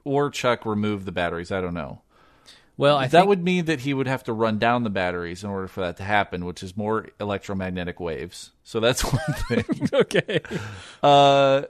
or 0.06 0.30
Chuck 0.30 0.66
removed 0.66 1.06
the 1.06 1.12
batteries, 1.12 1.52
I 1.52 1.60
don't 1.60 1.74
know. 1.74 2.03
Well, 2.84 2.98
I 2.98 3.08
that 3.08 3.12
think 3.12 3.30
would 3.30 3.42
mean 3.44 3.66
that 3.66 3.80
he 3.80 3.94
would 3.94 4.08
have 4.08 4.26
to 4.26 4.34
run 4.34 4.60
down 4.60 4.84
the 4.84 4.90
batteries 4.90 5.42
in 5.42 5.50
order 5.50 5.70
for 5.70 5.80
that 5.82 5.96
to 5.98 6.04
happen, 6.04 6.44
which 6.44 6.62
is 6.64 6.76
more 6.76 7.08
electromagnetic 7.18 8.02
waves. 8.02 8.52
So 8.66 8.82
that's 8.82 9.02
one 9.14 9.22
thing. 9.48 9.90
okay, 9.94 10.42
uh 11.02 11.62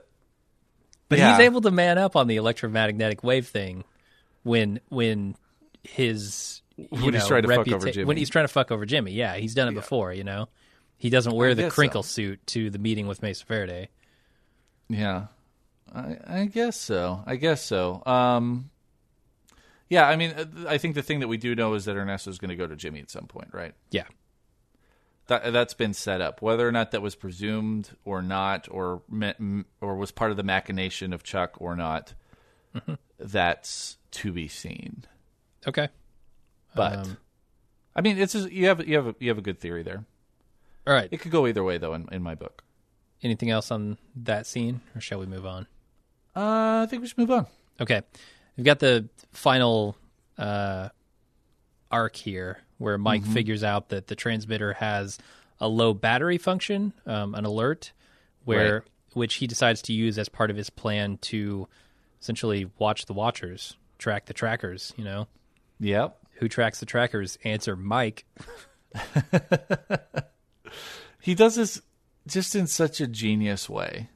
but 1.08 1.18
Yeah. 1.20 1.36
he's 1.36 1.40
able 1.46 1.60
to 1.60 1.70
man 1.70 1.98
up 1.98 2.16
on 2.16 2.26
the 2.26 2.34
electromagnetic 2.34 3.22
wave 3.22 3.46
thing 3.46 3.84
when 4.42 4.80
when 4.88 5.36
his 5.84 6.62
When 6.88 7.14
he's 7.14 7.28
trying 7.28 7.42
to 7.42 7.48
fuck 7.54 7.68
over 7.68 7.90
Jimmy. 7.92 8.04
When 8.06 8.16
he's 8.16 8.28
trying 8.30 8.44
to 8.46 8.52
fuck 8.52 8.72
over 8.72 8.84
Jimmy, 8.84 9.12
yeah, 9.12 9.36
he's 9.36 9.54
done 9.54 9.68
it 9.68 9.74
before. 9.74 10.12
You 10.12 10.24
know, 10.24 10.48
He 10.96 11.10
doesn't 11.10 11.32
wear 11.32 11.50
I 11.50 11.54
the 11.54 11.70
crinkle 11.70 12.02
so. 12.02 12.08
suit 12.08 12.44
to 12.48 12.70
the 12.70 12.78
meeting 12.80 13.06
with 13.06 13.22
Mesa 13.22 13.44
Faraday. 13.46 13.88
Yeah, 14.88 15.26
I, 15.94 16.16
I 16.26 16.44
guess 16.46 16.80
so. 16.80 17.22
I 17.24 17.36
guess 17.36 17.64
so. 17.64 18.02
Um, 18.04 18.70
yeah, 19.88 20.06
I 20.08 20.16
mean, 20.16 20.32
uh, 20.32 20.44
I 20.68 20.78
think 20.78 20.94
the 20.94 21.02
thing 21.02 21.20
that 21.20 21.28
we 21.28 21.36
do 21.36 21.54
know 21.54 21.74
is 21.74 21.84
that 21.84 21.96
Ernesto 21.96 22.30
is 22.30 22.38
going 22.38 22.50
to 22.50 22.56
go 22.56 22.66
to 22.66 22.76
Jimmy 22.76 23.00
at 23.00 23.10
some 23.10 23.26
point, 23.26 23.48
right? 23.52 23.74
Yeah. 23.90 24.04
That 25.26 25.52
that's 25.54 25.72
been 25.74 25.94
set 25.94 26.20
up. 26.20 26.42
Whether 26.42 26.68
or 26.68 26.72
not 26.72 26.90
that 26.90 27.00
was 27.00 27.14
presumed 27.14 27.90
or 28.04 28.20
not, 28.20 28.68
or 28.70 29.02
or 29.80 29.94
was 29.96 30.10
part 30.10 30.30
of 30.30 30.36
the 30.36 30.42
machination 30.42 31.12
of 31.14 31.22
Chuck 31.22 31.54
or 31.58 31.74
not, 31.76 32.12
that's 33.18 33.96
to 34.12 34.32
be 34.32 34.48
seen. 34.48 35.04
Okay. 35.66 35.88
But 36.74 36.98
Um, 36.98 37.16
I 37.96 38.00
mean, 38.02 38.18
it's 38.18 38.34
just, 38.34 38.50
you 38.50 38.66
have 38.66 38.86
you 38.86 38.96
have 38.96 39.06
a, 39.06 39.14
you 39.18 39.30
have 39.30 39.38
a 39.38 39.42
good 39.42 39.60
theory 39.60 39.82
there. 39.82 40.04
All 40.86 40.92
right. 40.92 41.08
It 41.10 41.18
could 41.20 41.30
go 41.32 41.46
either 41.46 41.64
way, 41.64 41.78
though. 41.78 41.94
In, 41.94 42.06
in 42.12 42.22
my 42.22 42.34
book, 42.34 42.62
Anything 43.22 43.48
else 43.48 43.70
on 43.70 43.96
that 44.16 44.46
scene, 44.46 44.82
or 44.94 45.00
shall 45.00 45.18
we 45.20 45.26
move 45.26 45.46
on? 45.46 45.66
uh, 46.36 46.82
I 46.82 46.86
think 46.90 47.00
we 47.00 47.08
should 47.08 47.16
move 47.16 47.30
on. 47.30 47.46
Okay. 47.80 48.02
We've 48.56 48.64
got 48.66 48.78
the 48.78 49.08
final 49.32 49.96
uh, 50.38 50.88
arc 51.90 52.16
here 52.16 52.58
where 52.78 52.98
Mike 52.98 53.22
Mm-hmm. 53.22 53.32
figures 53.32 53.64
out 53.64 53.88
that 53.90 54.06
the 54.08 54.14
transmitter 54.16 54.72
has 54.74 55.18
a 55.60 55.68
low 55.68 55.94
battery 55.94 56.38
function, 56.38 56.92
um, 57.06 57.34
an 57.34 57.44
alert, 57.44 57.92
where 58.44 58.74
Right. 58.74 58.82
which 59.14 59.34
he 59.36 59.46
decides 59.46 59.82
to 59.82 59.92
use 59.92 60.18
as 60.18 60.28
part 60.28 60.50
of 60.50 60.56
his 60.56 60.70
plan 60.70 61.18
to 61.22 61.68
essentially 62.20 62.70
watch 62.78 63.06
the 63.06 63.12
watchers, 63.12 63.76
track 63.98 64.26
the 64.26 64.34
trackers. 64.34 64.92
You 64.96 65.04
know, 65.04 65.28
Yep. 65.80 66.18
who 66.34 66.48
tracks 66.48 66.80
the 66.80 66.86
trackers? 66.86 67.38
Answer 67.44 67.76
Mike. 67.76 68.24
He 71.20 71.34
does 71.34 71.54
this 71.56 71.80
just 72.26 72.54
in 72.54 72.66
such 72.66 73.00
a 73.00 73.06
genius 73.06 73.66
way. 73.68 74.10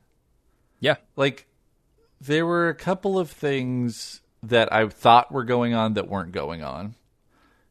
Yeah. 0.78 0.96
Like 1.16 1.46
there 2.20 2.44
were 2.44 2.68
a 2.68 2.74
couple 2.74 3.18
of 3.18 3.30
things 3.30 4.20
that 4.42 4.72
I 4.72 4.88
thought 4.88 5.32
were 5.32 5.44
going 5.44 5.74
on 5.74 5.94
that 5.94 6.08
weren't 6.08 6.32
going 6.32 6.62
on. 6.62 6.94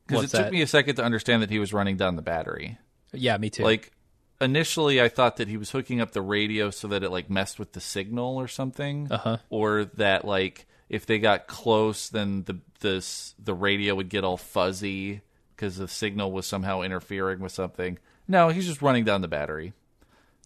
Because 0.05 0.25
it 0.25 0.31
took 0.31 0.45
that? 0.45 0.51
me 0.51 0.61
a 0.61 0.67
second 0.67 0.95
to 0.95 1.03
understand 1.03 1.41
that 1.41 1.49
he 1.49 1.59
was 1.59 1.73
running 1.73 1.97
down 1.97 2.15
the 2.15 2.21
battery. 2.21 2.77
Yeah, 3.13 3.37
me 3.37 3.49
too. 3.49 3.63
Like 3.63 3.91
initially 4.39 5.01
I 5.01 5.09
thought 5.09 5.37
that 5.37 5.47
he 5.47 5.57
was 5.57 5.71
hooking 5.71 5.99
up 5.99 6.11
the 6.11 6.21
radio 6.21 6.69
so 6.69 6.87
that 6.89 7.03
it 7.03 7.09
like 7.09 7.29
messed 7.29 7.59
with 7.59 7.73
the 7.73 7.81
signal 7.81 8.37
or 8.37 8.47
something. 8.47 9.11
Uh-huh. 9.11 9.37
Or 9.49 9.85
that 9.95 10.25
like 10.25 10.65
if 10.89 11.05
they 11.05 11.19
got 11.19 11.47
close 11.47 12.09
then 12.09 12.43
the 12.43 12.59
this 12.79 13.35
the 13.39 13.53
radio 13.53 13.95
would 13.95 14.09
get 14.09 14.23
all 14.23 14.37
fuzzy 14.37 15.21
because 15.55 15.77
the 15.77 15.87
signal 15.87 16.31
was 16.31 16.45
somehow 16.45 16.81
interfering 16.81 17.39
with 17.39 17.51
something. 17.51 17.97
No, 18.27 18.49
he's 18.49 18.67
just 18.67 18.81
running 18.81 19.05
down 19.05 19.21
the 19.21 19.27
battery. 19.27 19.73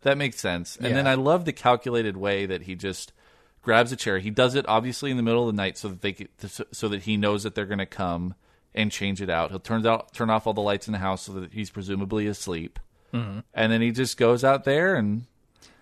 That 0.04 0.18
makes 0.18 0.40
sense. 0.40 0.78
And 0.78 0.96
then 0.96 1.06
I 1.06 1.14
love 1.14 1.46
the 1.46 1.54
calculated 1.54 2.18
way 2.18 2.48
that 2.48 2.64
he 2.64 2.76
just 2.76 3.14
grabs 3.62 3.92
a 3.92 3.96
chair. 3.96 4.20
He 4.20 4.30
does 4.30 4.56
it 4.56 4.66
obviously 4.68 5.12
in 5.12 5.18
the 5.18 5.24
middle 5.24 5.48
of 5.48 5.56
the 5.56 5.58
night 5.62 5.78
so 5.78 5.90
that 5.90 6.02
they 6.02 6.14
could, 6.14 6.30
so 6.72 6.88
that 6.90 7.04
he 7.04 7.18
knows 7.18 7.44
that 7.44 7.56
they're 7.56 7.66
going 7.66 7.80
to 7.80 7.86
come 7.86 8.36
and 8.74 8.92
change 8.92 9.22
it 9.22 9.30
out. 9.30 9.50
He'll 9.52 9.60
turn 9.60 9.86
out 9.86 10.14
turn 10.14 10.30
off 10.30 10.48
all 10.48 10.54
the 10.54 10.62
lights 10.62 10.88
in 10.88 10.94
the 10.94 11.00
house 11.00 11.24
so 11.24 11.34
that 11.34 11.54
he's 11.54 11.70
presumably 11.70 12.28
asleep. 12.28 12.80
Mm-hmm. 13.14 13.40
And 13.54 13.72
then 13.72 13.82
he 13.82 13.92
just 13.92 14.18
goes 14.18 14.44
out 14.44 14.64
there 14.64 14.96
and 14.96 15.26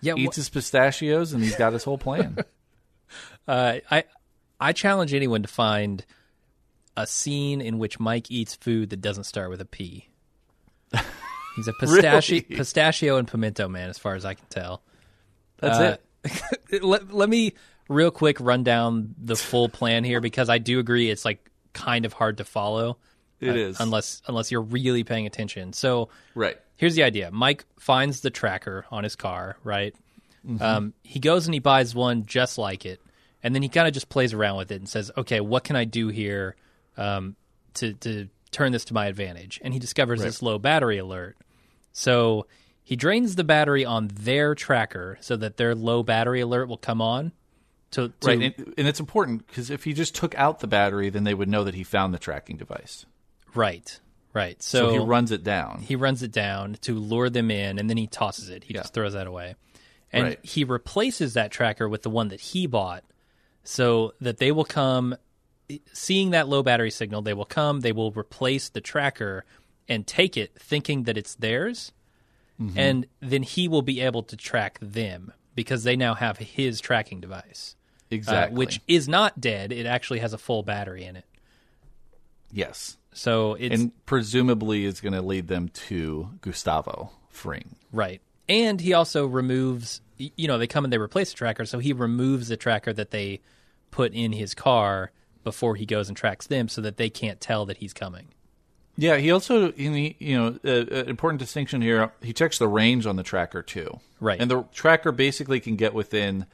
yeah, 0.00 0.14
wh- 0.14 0.18
eats 0.20 0.36
his 0.36 0.48
pistachios 0.48 1.32
and 1.32 1.42
he's 1.42 1.54
got 1.56 1.72
his 1.72 1.84
whole 1.84 1.98
plan. 1.98 2.36
Uh, 3.48 3.78
I 3.90 4.04
I 4.60 4.72
challenge 4.72 5.12
anyone 5.12 5.42
to 5.42 5.48
find 5.48 6.04
a 6.96 7.06
scene 7.06 7.60
in 7.60 7.78
which 7.78 7.98
Mike 7.98 8.30
eats 8.30 8.54
food 8.54 8.90
that 8.90 9.00
doesn't 9.00 9.24
start 9.24 9.50
with 9.50 9.60
a 9.60 9.64
P. 9.64 10.08
He's 11.56 11.66
a 11.66 11.72
pistachio, 11.80 12.36
Really? 12.36 12.56
pistachio 12.56 13.16
and 13.16 13.26
pimento 13.26 13.66
man, 13.66 13.88
as 13.90 13.98
far 13.98 14.14
as 14.14 14.24
I 14.24 14.34
can 14.34 14.46
tell. 14.50 14.82
That's 15.58 15.78
Uh, 15.78 15.96
it. 16.70 16.84
let, 16.84 17.12
let 17.12 17.28
me 17.28 17.54
real 17.90 18.10
quick 18.10 18.38
run 18.40 18.62
down 18.62 19.14
the 19.18 19.36
full 19.36 19.68
plan 19.68 20.04
here 20.04 20.20
because 20.22 20.48
I 20.48 20.56
do 20.58 20.78
agree 20.78 21.10
it's 21.10 21.24
like 21.24 21.50
kind 21.74 22.06
of 22.06 22.12
hard 22.14 22.38
to 22.38 22.44
follow. 22.44 22.96
It 23.40 23.50
uh, 23.50 23.54
is. 23.54 23.80
unless 23.80 24.22
unless 24.26 24.50
you're 24.50 24.60
really 24.62 25.02
paying 25.02 25.26
attention. 25.26 25.72
So 25.72 26.08
Right. 26.34 26.58
here's 26.76 26.94
the 26.94 27.02
idea 27.02 27.30
mike 27.32 27.64
finds 27.78 28.20
the 28.20 28.30
tracker 28.30 28.84
on 28.90 29.04
his 29.04 29.16
car 29.16 29.56
right 29.64 29.94
Mm-hmm. 30.46 30.62
um, 30.62 30.94
he 31.02 31.20
goes 31.20 31.46
and 31.46 31.52
he 31.52 31.60
buys 31.60 31.94
one 31.94 32.24
just 32.24 32.56
like 32.56 32.86
it 32.86 32.98
and 33.42 33.54
then 33.54 33.60
he 33.62 33.68
kind 33.68 33.86
of 33.86 33.92
just 33.92 34.08
plays 34.08 34.32
around 34.32 34.56
with 34.56 34.72
it 34.72 34.76
and 34.76 34.88
says 34.88 35.10
okay 35.14 35.40
what 35.40 35.64
can 35.64 35.76
i 35.76 35.84
do 35.84 36.08
here 36.08 36.56
um, 36.96 37.36
to, 37.74 37.92
to 37.92 38.28
turn 38.50 38.72
this 38.72 38.86
to 38.86 38.94
my 38.94 39.04
advantage 39.06 39.60
and 39.62 39.74
he 39.74 39.78
discovers 39.78 40.22
this 40.22 40.40
low 40.40 40.58
battery 40.58 40.96
alert 40.96 41.36
so 41.92 42.46
he 42.82 42.96
drains 42.96 43.36
the 43.36 43.44
battery 43.44 43.84
on 43.84 44.08
their 44.14 44.54
tracker 44.54 45.18
so 45.20 45.36
that 45.36 45.58
their 45.58 45.74
low 45.74 46.02
battery 46.02 46.40
alert 46.40 46.68
will 46.70 46.78
come 46.78 47.02
on 47.02 47.32
to, 47.92 48.08
to 48.20 48.26
Right. 48.26 48.54
And, 48.56 48.74
and 48.78 48.88
it's 48.88 49.00
important 49.00 49.46
because 49.46 49.70
if 49.70 49.84
he 49.84 49.92
just 49.92 50.14
took 50.14 50.34
out 50.36 50.60
the 50.60 50.66
battery, 50.66 51.10
then 51.10 51.24
they 51.24 51.34
would 51.34 51.48
know 51.48 51.64
that 51.64 51.74
he 51.74 51.82
found 51.84 52.14
the 52.14 52.18
tracking 52.18 52.56
device. 52.56 53.06
right 53.54 53.98
right 54.32 54.62
So, 54.62 54.78
so, 54.88 54.92
he 54.92 54.98
runs 54.98 55.32
it 55.32 55.42
down. 55.42 55.80
he 55.80 55.96
runs 55.96 56.22
it 56.22 56.30
down 56.30 56.76
to 56.82 56.94
lure 56.94 57.28
them 57.30 57.50
in 57.50 57.78
and 57.80 57.90
then 57.90 57.96
he 57.96 58.06
tosses 58.06 58.48
it 58.48 58.62
he 58.64 58.74
Yeah. 58.74 58.82
just 58.82 58.94
throws 58.94 59.14
that 59.14 59.26
away 59.26 59.56
and 60.12 60.24
Right. 60.24 60.38
he 60.44 60.62
replaces 60.64 61.34
that 61.34 61.50
tracker 61.50 61.88
with 61.88 62.02
the 62.02 62.10
one 62.10 62.28
that 62.28 62.40
he 62.40 62.66
bought 62.68 63.02
so 63.64 64.14
that 64.20 64.38
they 64.38 64.52
will 64.52 64.64
come 64.64 65.16
seeing 65.92 66.30
that 66.30 66.48
low 66.48 66.62
battery 66.62 66.90
signal 66.92 67.22
they 67.22 67.34
will 67.34 67.44
come 67.44 67.80
they 67.80 67.92
will 67.92 68.12
replace 68.12 68.68
the 68.68 68.80
tracker 68.80 69.44
and 69.88 70.06
take 70.06 70.36
it 70.36 70.52
thinking 70.58 71.02
that 71.04 71.16
it's 71.18 71.34
theirs 71.34 71.92
Mm-hmm. 72.60 72.78
and 72.78 73.06
then 73.20 73.42
he 73.42 73.68
will 73.68 73.80
be 73.80 74.02
able 74.02 74.22
to 74.24 74.36
track 74.36 74.78
them 74.82 75.32
because 75.54 75.82
they 75.84 75.96
now 75.96 76.12
have 76.14 76.36
his 76.36 76.78
tracking 76.78 77.18
device 77.18 77.74
uh, 78.10 78.14
exactly. 78.14 78.58
which 78.58 78.80
is 78.88 79.08
not 79.08 79.40
dead 79.40 79.72
it 79.72 79.86
actually 79.86 80.18
has 80.18 80.32
a 80.32 80.38
full 80.38 80.62
battery 80.62 81.04
in 81.04 81.16
it 81.16 81.24
yes. 82.52 82.96
so 83.12 83.54
it's 83.54 83.80
and 83.80 83.92
presumably 84.06 84.84
is 84.84 85.00
going 85.00 85.12
to 85.12 85.22
lead 85.22 85.48
them 85.48 85.68
to 85.68 86.28
Gustavo 86.40 87.10
Fring. 87.30 87.76
Right. 87.92 88.20
And 88.48 88.80
he 88.80 88.92
also 88.92 89.26
removes, 89.26 90.02
you 90.18 90.48
know, 90.48 90.58
they 90.58 90.66
come 90.66 90.84
and 90.84 90.92
they 90.92 90.98
replace 90.98 91.30
the 91.30 91.36
tracker, 91.36 91.64
so 91.64 91.78
he 91.78 91.92
removes 91.92 92.48
the 92.48 92.56
tracker 92.56 92.92
that 92.92 93.10
they 93.10 93.40
put 93.90 94.12
in 94.12 94.32
his 94.32 94.54
car 94.54 95.12
before 95.42 95.76
he 95.76 95.86
goes 95.86 96.08
and 96.08 96.16
tracks 96.16 96.48
them 96.48 96.68
so 96.68 96.82
that 96.82 96.96
they 96.96 97.08
can't 97.08 97.40
tell 97.40 97.64
that 97.66 97.78
he's 97.78 97.94
coming. 97.94 98.28
Yeah, 98.96 99.16
he 99.16 99.30
also, 99.30 99.72
you 99.72 100.14
know, 100.20 100.58
uh, 100.64 100.68
an 100.68 101.08
important 101.08 101.38
distinction 101.38 101.80
here. 101.80 102.12
He 102.20 102.34
checks 102.34 102.58
the 102.58 102.68
range 102.68 103.06
on 103.06 103.16
the 103.16 103.22
tracker 103.22 103.62
too, 103.62 104.00
Right. 104.20 104.38
And 104.38 104.50
the 104.50 104.64
tracker 104.72 105.12
basically 105.12 105.60
can 105.60 105.76
get 105.76 105.94
within. 105.94 106.44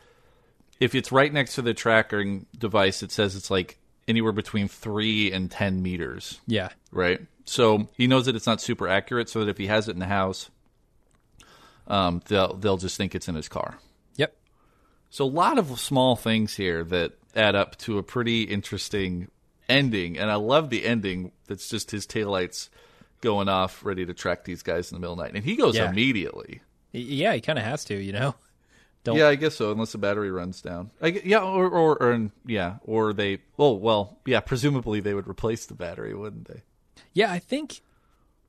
If 0.81 0.95
it's 0.95 1.11
right 1.13 1.33
next 1.33 1.55
to 1.55 1.63
the 1.63 1.75
tracking 1.75 2.47
device, 2.57 3.03
it 3.03 3.11
says 3.13 3.35
it's 3.37 3.51
like 3.51 3.79
anywhere 4.09 4.33
between 4.33 4.69
three 4.69 5.33
and 5.33 5.51
ten 5.51 5.83
meters. 5.83 6.41
Yeah. 6.47 6.69
right? 6.93 7.21
So 7.45 7.89
he 7.97 8.07
knows 8.07 8.27
that 8.27 8.37
it's 8.37 8.47
not 8.47 8.61
super 8.61 8.89
accurate, 8.89 9.29
so 9.29 9.41
that 9.45 9.49
if 9.51 9.57
he 9.59 9.67
has 9.69 9.89
it 9.89 9.93
in 9.93 9.99
the 10.01 10.07
house, 10.07 10.51
um, 11.87 12.23
they'll 12.27 12.55
they'll 12.55 12.77
just 12.77 12.97
think 12.97 13.15
it's 13.15 13.29
in 13.29 13.35
his 13.35 13.49
car. 13.49 13.79
Yep. 14.17 14.35
So 15.11 15.25
a 15.25 15.27
lot 15.27 15.59
of 15.59 15.79
small 15.79 16.17
things 16.17 16.57
here 16.57 16.83
that 16.85 17.13
add 17.35 17.55
up 17.55 17.77
to 17.79 17.99
a 17.99 18.03
pretty 18.03 18.43
interesting 18.43 19.31
ending, 19.69 20.19
and 20.19 20.31
I 20.31 20.35
love 20.37 20.71
the 20.71 20.85
ending. 20.85 21.33
That's 21.47 21.69
just 21.69 21.91
his 21.91 22.07
taillights 22.07 22.69
going 23.21 23.49
off, 23.49 23.85
ready 23.85 24.05
to 24.07 24.15
track 24.15 24.45
these 24.45 24.63
guys 24.63 24.91
in 24.91 24.97
the 24.97 25.01
middle 25.01 25.13
of 25.15 25.19
the 25.19 25.25
night, 25.25 25.35
and 25.35 25.45
he 25.45 25.57
goes 25.57 25.77
Yeah. 25.77 25.89
immediately. 25.91 26.61
Yeah, 26.93 27.35
he 27.35 27.41
kind 27.41 27.59
of 27.59 27.65
has 27.65 27.85
to, 27.87 27.95
you 27.97 28.13
know. 28.13 28.35
Don't- 29.07 29.17
Yeah, 29.17 29.29
I 29.29 29.35
guess 29.37 29.55
so, 29.57 29.73
unless 29.73 29.93
the 29.93 29.99
battery 29.99 30.31
runs 30.31 30.61
down. 30.61 30.91
I, 31.01 31.09
yeah, 31.25 31.39
or, 31.41 31.69
or 31.69 32.03
or 32.03 32.31
yeah, 32.47 32.77
or 32.83 33.13
they. 33.13 33.39
Oh 33.59 33.73
well, 33.75 34.19
yeah. 34.27 34.41
Presumably 34.41 35.01
they 35.01 35.15
would 35.15 35.27
replace 35.29 35.65
the 35.67 35.75
battery, 35.75 36.15
wouldn't 36.15 36.47
they? 36.49 36.63
Yeah, 37.13 37.31
I 37.33 37.39
think 37.39 37.81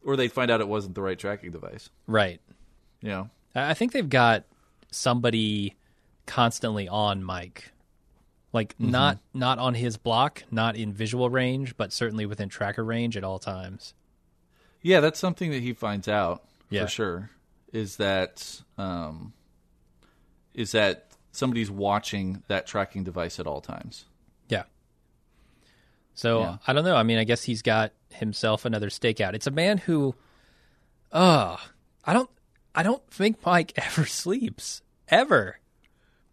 Or 0.03 0.15
they'd 0.15 0.31
find 0.31 0.51
out 0.51 0.59
it 0.61 0.67
wasn't 0.67 0.95
the 0.95 1.01
right 1.01 1.17
tracking 1.17 1.51
device. 1.51 1.89
right. 2.07 2.41
You 3.01 3.09
know. 3.09 3.29
I 3.55 3.73
think 3.75 3.91
they've 3.91 4.07
got 4.09 4.43
somebody 4.91 5.75
constantly 6.25 6.87
on 6.87 7.23
Mike. 7.23 7.71
Like 8.53 8.73
not 8.79 9.19
not 9.33 9.59
on 9.59 9.73
his 9.75 9.97
block, 9.97 10.43
not 10.49 10.75
in 10.75 10.91
visual 10.93 11.29
range, 11.29 11.77
but 11.77 11.93
certainly 11.93 12.25
within 12.25 12.49
tracker 12.49 12.83
range 12.83 13.15
at 13.17 13.23
all 13.23 13.37
times. 13.39 13.93
Yeah, 14.81 14.99
that's 15.01 15.19
something 15.19 15.51
that 15.51 15.61
he 15.61 15.73
finds 15.73 16.07
out 16.07 16.43
Yeah. 16.69 16.83
for 16.85 16.87
sure. 16.89 17.29
Is 17.73 17.97
that 17.97 18.61
um, 18.77 19.33
is 20.57 20.73
that 20.73 21.11
somebody's 21.31 21.71
watching 21.71 22.43
that 22.49 22.67
tracking 22.67 23.05
device 23.05 23.39
at 23.39 23.47
all 23.47 23.61
times? 23.61 24.03
Yeah. 24.49 24.63
So 26.15 26.41
Yeah. 26.41 26.57
I 26.67 26.73
don't 26.73 26.83
know. 26.83 26.95
I 26.97 27.03
mean, 27.03 27.19
I 27.19 27.23
guess 27.23 27.43
he's 27.43 27.61
got 27.61 27.93
himself 28.09 28.65
another 28.65 28.89
stakeout. 28.89 29.33
It's 29.35 29.47
a 29.47 29.51
man 29.51 29.77
who, 29.77 30.15
uh, 31.11 31.57
I 32.03 32.13
don't, 32.13 32.29
I 32.75 32.83
don't 32.83 33.07
think 33.09 33.45
Mike 33.45 33.71
ever 33.77 34.05
sleeps 34.05 34.81
ever. 35.07 35.59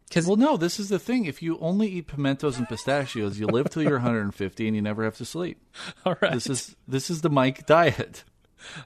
Because 0.09 0.27
Well, 0.27 0.37
no. 0.37 0.57
This 0.57 0.81
is 0.81 0.89
the 0.89 0.99
thing. 0.99 1.27
If 1.27 1.43
you 1.43 1.59
only 1.59 1.89
eat 1.89 2.07
pimentos 2.07 2.57
and 2.57 2.69
pistachios, 2.69 3.39
you 3.39 3.47
live 3.47 3.69
till 3.71 3.83
you're 3.83 3.93
150 3.93 4.67
and 4.67 4.77
you 4.77 4.83
never 4.83 5.05
have 5.05 5.17
to 5.19 5.25
sleep. 5.25 5.59
all 6.07 6.17
right, 6.21 6.33
This 6.33 6.49
is 6.49 6.77
this 6.89 7.11
is 7.11 7.21
the 7.21 7.31
Mike 7.31 7.67
diet. 7.67 8.25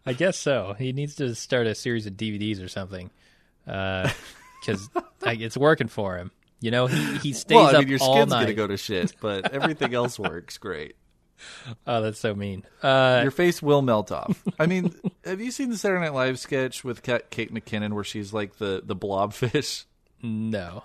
I 0.05 0.13
guess 0.15 0.37
so. 0.37 0.75
He 0.77 0.93
needs 0.93 1.15
to 1.17 1.35
start 1.37 1.69
a 1.69 1.75
series 1.75 2.07
of 2.07 2.15
DVDs 2.15 2.65
or 2.65 2.67
something, 2.67 3.11
because 4.61 4.89
it's 5.23 5.57
working 5.57 5.89
for 5.89 6.17
him. 6.17 6.31
You 6.61 6.71
know, 6.71 6.87
he 6.87 7.19
he 7.19 7.33
stays 7.33 7.55
well, 7.55 7.67
I 7.67 7.73
up 7.75 7.79
mean, 7.81 7.89
your 7.89 7.99
all 8.01 8.15
skin's 8.15 8.31
night. 8.31 8.43
gonna 8.43 8.55
go 8.55 8.67
to 8.67 8.77
shit, 8.77 9.15
but 9.21 9.53
everything 9.53 9.95
else 9.95 10.19
works 10.19 10.59
great. 10.59 10.97
Oh, 11.87 12.03
that's 12.03 12.19
so 12.19 12.35
mean. 12.35 12.65
Uh, 12.83 13.21
Your 13.23 13.31
face 13.31 13.63
will 13.63 13.81
melt 13.81 14.11
off. 14.11 14.43
I 14.59 14.67
mean, 14.67 14.93
have 15.25 15.41
you 15.41 15.53
seen 15.53 15.71
the 15.71 15.77
Saturday 15.79 16.01
Night 16.01 16.15
Live 16.15 16.41
sketch 16.41 16.83
with 16.83 17.03
Kate 17.05 17.55
McKinnon 17.55 17.93
where 17.93 18.03
she's 18.03 18.33
like 18.33 18.57
the 18.57 18.83
the 18.85 18.97
blobfish? 18.97 19.85
no. 20.23 20.85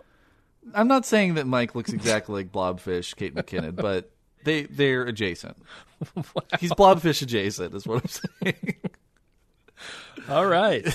I'm 0.74 0.88
not 0.88 1.06
saying 1.06 1.34
that 1.34 1.46
Mike 1.46 1.76
looks 1.76 1.92
exactly 1.92 2.36
like 2.36 2.52
blobfish, 2.52 3.16
Kate 3.18 3.36
McKinnon, 3.36 3.76
but 3.76 4.12
they 4.46 4.64
they're 4.64 5.04
adjacent. 5.04 5.58
He's 6.60 6.72
blobfish 6.72 7.22
adjacent, 7.22 7.74
is 7.76 7.86
what 7.86 8.02
I'm 8.04 8.10
saying. 8.44 8.76
All 10.30 10.46
right, 10.46 10.86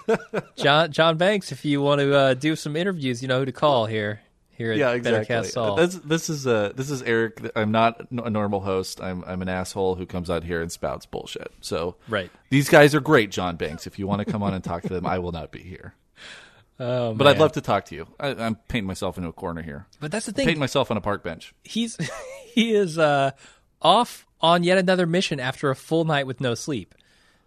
John 0.56 0.92
John 0.92 1.16
Banks. 1.16 1.52
If 1.52 1.64
you 1.64 1.82
want 1.82 2.00
to 2.00 2.14
uh, 2.16 2.34
do 2.34 2.56
some 2.56 2.76
interviews, 2.76 3.22
you 3.22 3.28
know 3.28 3.40
who 3.40 3.44
to 3.44 3.52
call 3.52 3.86
here. 3.86 4.20
Here 4.54 4.70
at 4.72 4.78
yeah, 4.78 4.96
Better 4.98 5.20
exactly. 5.22 5.34
Cast 5.34 5.52
Saul. 5.54 5.76
This, 5.76 5.94
this 5.96 6.30
is 6.30 6.46
uh, 6.46 6.72
this 6.76 6.90
is 6.90 7.02
Eric. 7.02 7.40
I'm 7.56 7.72
not 7.72 8.06
a 8.12 8.30
normal 8.30 8.60
host. 8.60 9.00
I'm 9.00 9.24
I'm 9.26 9.40
an 9.42 9.48
asshole 9.48 9.94
who 9.96 10.04
comes 10.06 10.28
out 10.30 10.44
here 10.44 10.60
and 10.60 10.70
spouts 10.70 11.06
bullshit. 11.06 11.50
So 11.62 11.96
Right. 12.06 12.30
these 12.50 12.68
guys 12.68 12.94
are 12.94 13.00
great, 13.00 13.30
John 13.30 13.56
Banks. 13.56 13.86
If 13.86 13.98
you 13.98 14.06
want 14.06 14.20
to 14.24 14.30
come 14.30 14.42
on 14.42 14.52
and 14.54 14.62
talk 14.62 14.82
to 14.82 14.88
them, 14.90 15.06
I 15.06 15.18
will 15.18 15.32
not 15.32 15.50
be 15.52 15.60
here. 15.62 15.94
Oh, 16.80 17.14
But 17.14 17.28
I'd 17.28 17.38
love 17.38 17.52
to 17.52 17.60
talk 17.60 17.84
to 17.86 17.94
you. 17.94 18.08
I, 18.18 18.28
I'm 18.30 18.56
painting 18.56 18.88
myself 18.88 19.16
into 19.16 19.28
a 19.28 19.32
corner 19.32 19.62
here. 19.62 19.86
But 20.00 20.10
that's 20.10 20.26
the 20.26 20.32
thing. 20.32 20.46
Painting 20.46 20.58
myself 20.58 20.90
on 20.90 20.96
a 20.96 21.00
park 21.00 21.22
bench. 21.22 21.54
He's 21.62 21.96
he 22.54 22.74
is 22.74 22.98
uh, 22.98 23.32
off 23.80 24.26
on 24.40 24.64
yet 24.64 24.78
another 24.78 25.06
mission 25.06 25.38
after 25.38 25.70
a 25.70 25.76
full 25.76 26.04
night 26.04 26.26
with 26.26 26.40
no 26.40 26.54
sleep. 26.54 26.94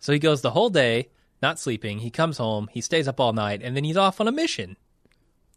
So 0.06 0.14
he 0.14 0.20
goes 0.20 0.41
the 0.41 0.51
whole 0.51 0.70
day 0.70 1.10
not 1.41 1.58
sleeping. 1.58 1.97
He 1.97 2.12
comes 2.12 2.38
home. 2.38 2.70
He 2.72 2.80
stays 2.80 3.08
up 3.08 3.20
all 3.20 3.34
night, 3.34 3.64
and 3.64 3.76
then 3.76 3.84
he's 3.84 3.97
off 3.97 4.22
on 4.22 4.28
a 4.28 4.32
mission. 4.32 4.78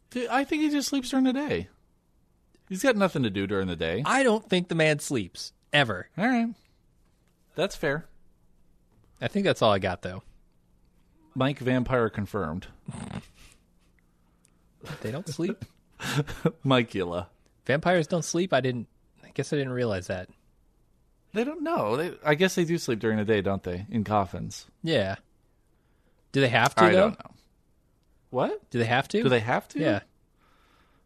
Dude, 0.09 0.27
I 0.29 0.43
think 0.43 0.63
he 0.63 0.71
just 0.71 0.89
sleeps 0.89 1.11
during 1.11 1.27
the 1.27 1.35
day. 1.35 1.69
He's 2.67 2.83
got 2.83 2.97
nothing 2.97 3.25
to 3.25 3.29
do 3.29 3.47
during 3.47 3.67
the 3.67 3.77
day. 3.77 4.03
I 4.07 4.23
don't 4.23 4.49
think 4.49 4.69
the 4.69 4.75
man 4.75 5.01
sleeps 5.01 5.53
ever. 5.71 6.09
All 6.17 6.27
right, 6.27 6.49
that's 7.57 7.77
fair. 7.77 8.07
I 9.21 9.29
think 9.29 9.45
that's 9.45 9.61
all 9.61 9.71
I 9.71 9.81
got 9.81 10.01
though. 10.01 10.23
Mike 11.35 11.59
Vampire 11.59 12.09
confirmed. 12.09 12.69
They 15.03 15.11
don't 15.11 15.29
sleep. 15.29 15.63
Mike 16.65 16.91
Mikula. 16.91 17.27
Vampires 17.67 18.07
don't 18.07 18.25
sleep. 18.25 18.55
I 18.55 18.63
didn't. 18.63 18.89
I 19.23 19.29
guess 19.35 19.53
I 19.53 19.57
didn't 19.57 19.75
realize 19.75 20.07
that. 20.07 20.31
They 21.39 21.45
don't 21.45 21.63
know. 21.63 21.97
They, 21.97 22.13
I 22.25 22.35
guess 22.35 22.57
they 22.57 22.65
do 22.65 22.79
sleep 22.79 22.99
during 22.99 23.17
the 23.17 23.25
day, 23.25 23.43
don't 23.43 23.63
they? 23.63 23.87
In 23.93 24.03
coffins. 24.03 24.67
Yeah. 24.83 25.15
Do 26.33 26.41
they 26.41 26.49
have 26.49 26.75
to 26.75 26.83
I 26.83 26.91
though? 26.91 27.01
don't 27.11 27.19
know. 27.21 27.31
What? 28.31 28.71
Do 28.71 28.81
they 28.81 28.87
have 28.87 29.07
to? 29.07 29.23
Do 29.23 29.29
they 29.29 29.39
have 29.39 29.69
to? 29.69 29.79
Yeah. 29.79 30.01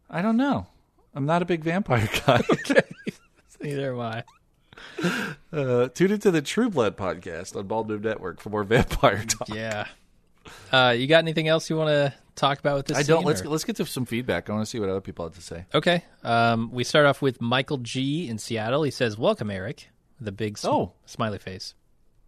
I 0.09 0.23
don't 0.23 0.37
know. 0.37 0.65
I'm 1.13 1.27
not 1.27 1.43
a 1.43 1.45
big 1.45 1.63
vampire 1.63 2.09
guy. 2.25 2.41
Neither 3.61 3.93
am 3.93 3.99
I. 3.99 4.23
uh, 5.53 5.89
tune 5.89 6.11
into 6.11 6.31
the 6.31 6.41
True 6.41 6.71
Blood 6.71 6.97
podcast 6.97 7.55
on 7.55 7.67
Bald 7.67 7.87
Move 7.89 8.03
Network 8.03 8.41
for 8.41 8.49
more 8.49 8.63
vampire 8.63 9.23
talk. 9.27 9.49
Yeah. 9.49 9.85
Uh, 10.71 10.95
you 10.97 11.05
got 11.05 11.19
anything 11.19 11.47
else 11.47 11.69
you 11.69 11.77
want 11.77 11.89
to 11.89 12.11
talk 12.35 12.57
about 12.57 12.77
with 12.77 12.87
this? 12.87 12.97
I 12.97 13.03
don't. 13.03 13.23
Let's 13.23 13.43
or- 13.43 13.49
let's 13.49 13.65
get 13.65 13.75
to 13.75 13.85
some 13.85 14.05
feedback. 14.07 14.49
I 14.49 14.53
want 14.53 14.65
to 14.65 14.69
see 14.69 14.79
what 14.79 14.89
other 14.89 14.99
people 14.99 15.25
have 15.25 15.35
to 15.35 15.41
say. 15.43 15.65
Okay. 15.75 16.03
Um, 16.23 16.71
we 16.73 16.83
start 16.83 17.05
off 17.05 17.21
with 17.21 17.39
Michael 17.39 17.77
G 17.77 18.27
in 18.27 18.39
Seattle. 18.39 18.81
He 18.81 18.89
says, 18.91 19.15
"Welcome, 19.15 19.51
Eric." 19.51 19.89
A 20.27 20.31
big 20.31 20.57
sm- 20.57 20.67
Oh. 20.67 20.91
smiley 21.05 21.39
face. 21.39 21.73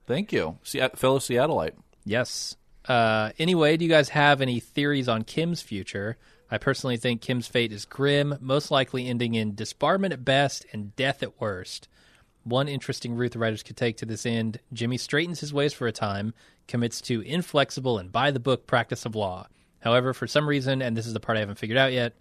Thank 0.07 0.31
you, 0.31 0.57
Se- 0.63 0.89
fellow 0.95 1.19
Seattleite. 1.19 1.73
Yes. 2.05 2.55
Uh, 2.87 3.31
anyway, 3.39 3.77
do 3.77 3.85
you 3.85 3.89
guys 3.89 4.09
have 4.09 4.41
any 4.41 4.59
theories 4.59 5.07
on 5.07 5.23
Kim's 5.23 5.61
future? 5.61 6.17
I 6.51 6.59
personally 6.59 6.97
think 6.97 7.21
Kim's 7.21 7.47
fate 7.47 7.71
is 7.71 7.85
grim, 7.85 8.37
most 8.39 8.69
likely 8.69 9.07
ending 9.07 9.33
in 9.33 9.53
disbarment 9.53 10.11
at 10.13 10.23
best 10.23 10.65
and 10.71 10.95
death 10.95 11.23
at 11.23 11.41
worst. 11.41 11.87
One 12.43 12.67
interesting 12.67 13.15
route 13.15 13.31
the 13.31 13.39
writers 13.39 13.63
could 13.63 13.75
take 13.77 13.97
to 13.97 14.05
this 14.05 14.25
end 14.27 14.59
Jimmy 14.71 14.97
straightens 14.97 15.39
his 15.39 15.51
ways 15.51 15.73
for 15.73 15.87
a 15.87 15.91
time, 15.91 16.35
commits 16.67 17.01
to 17.01 17.21
inflexible 17.21 17.97
and 17.97 18.11
by 18.11 18.29
the 18.29 18.39
book 18.39 18.67
practice 18.67 19.05
of 19.05 19.15
law. 19.15 19.47
However, 19.79 20.13
for 20.13 20.27
some 20.27 20.47
reason, 20.47 20.83
and 20.83 20.95
this 20.95 21.07
is 21.07 21.13
the 21.13 21.19
part 21.19 21.37
I 21.37 21.41
haven't 21.41 21.57
figured 21.57 21.77
out 21.79 21.91
yet, 21.93 22.13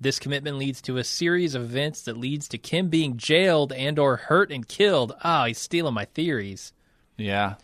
this 0.00 0.18
commitment 0.18 0.58
leads 0.58 0.80
to 0.82 0.98
a 0.98 1.04
series 1.04 1.54
of 1.54 1.62
events 1.62 2.02
that 2.02 2.16
leads 2.18 2.48
to 2.48 2.58
Kim 2.58 2.88
being 2.88 3.16
jailed 3.16 3.72
and 3.72 3.98
or 3.98 4.16
hurt 4.16 4.52
and 4.52 4.66
killed. 4.68 5.14
Ah, 5.24 5.46
he's 5.46 5.58
stealing 5.58 5.94
my 5.94 6.04
theories. 6.04 6.72
Yeah, 7.16 7.54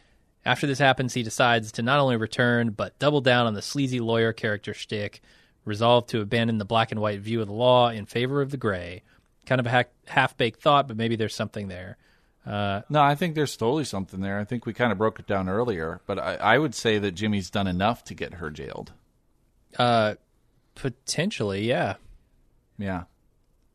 After 0.46 0.66
this 0.66 0.78
happens, 0.78 1.12
he 1.12 1.22
decides 1.22 1.72
to 1.72 1.82
not 1.82 2.00
only 2.00 2.16
return, 2.16 2.70
but 2.70 2.98
double 2.98 3.20
down 3.20 3.46
on 3.46 3.52
the 3.54 3.60
sleazy 3.62 4.00
lawyer 4.00 4.32
character 4.32 4.72
shtick, 4.72 5.20
resolved 5.66 6.08
to 6.08 6.20
abandon 6.22 6.56
the 6.58 6.64
black 6.64 6.90
and 6.90 7.00
white 7.02 7.20
view 7.20 7.40
of 7.42 7.48
the 7.48 7.52
law 7.54 7.90
in 7.90 8.06
favor 8.06 8.40
of 8.40 8.50
the 8.50 8.56
gray. 8.56 9.02
Kind 9.44 9.60
of 9.60 9.66
a 9.66 9.70
ha- 9.70 9.84
half 10.06 10.36
baked 10.38 10.62
thought, 10.62 10.88
but 10.88 10.96
maybe 10.96 11.16
there's 11.16 11.34
something 11.34 11.68
there. 11.68 11.98
no, 12.46 12.82
I 13.02 13.14
think 13.14 13.34
there's 13.34 13.56
totally 13.56 13.84
something 13.84 14.20
there. 14.20 14.38
I 14.38 14.44
think 14.44 14.64
we 14.64 14.72
kind 14.72 14.90
of 14.90 14.98
broke 14.98 15.20
it 15.20 15.26
down 15.26 15.48
earlier, 15.50 16.00
but 16.06 16.18
I, 16.18 16.34
I 16.36 16.58
would 16.58 16.74
say 16.74 16.98
that 16.98 17.12
Jimmy's 17.12 17.50
done 17.50 17.66
enough 17.66 18.02
to 18.04 18.14
get 18.14 18.34
her 18.34 18.50
jailed. 18.50 18.92
Uh, 19.78 20.14
potentially, 20.74 21.68
yeah. 21.68 21.94
Yeah, 22.82 23.04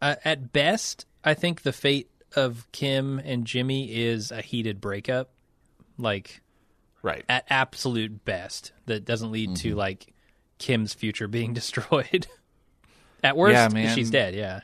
Uh, 0.02 0.16
at 0.26 0.52
best, 0.54 1.06
I 1.24 1.34
think 1.34 1.62
the 1.62 1.72
fate 1.74 2.10
of 2.36 2.68
Kim 2.72 3.20
and 3.20 3.46
Jimmy 3.46 3.96
is 3.96 4.32
a 4.32 4.42
heated 4.42 4.80
breakup. 4.82 5.30
Like, 5.98 6.42
right. 7.02 7.24
at 7.30 7.46
absolute 7.50 8.24
best, 8.26 8.72
that 8.86 9.06
doesn't 9.06 9.32
lead 9.32 9.56
to, 9.58 9.74
like, 9.76 10.14
Kim's 10.60 10.94
future 10.94 11.28
being 11.28 11.54
destroyed. 11.56 12.28
at 13.24 13.36
worst, 13.38 13.54
Yeah, 13.54 13.70
man. 13.70 13.96
she's 13.96 14.12
dead, 14.12 14.36
yeah. 14.36 14.62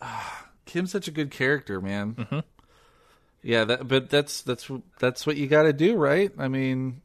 Kim's 0.66 0.90
such 0.92 1.08
a 1.08 1.12
good 1.12 1.30
character, 1.30 1.80
man. 1.80 2.14
Mm-hmm. 2.14 2.38
Yeah, 3.42 3.64
that, 3.64 3.86
but 3.86 4.10
that's 4.10 4.42
that's 4.42 4.68
that's 4.98 5.24
what 5.26 5.36
you 5.36 5.46
got 5.46 5.62
to 5.64 5.72
do, 5.72 5.94
right? 5.94 6.32
I 6.36 6.48
mean, 6.48 7.00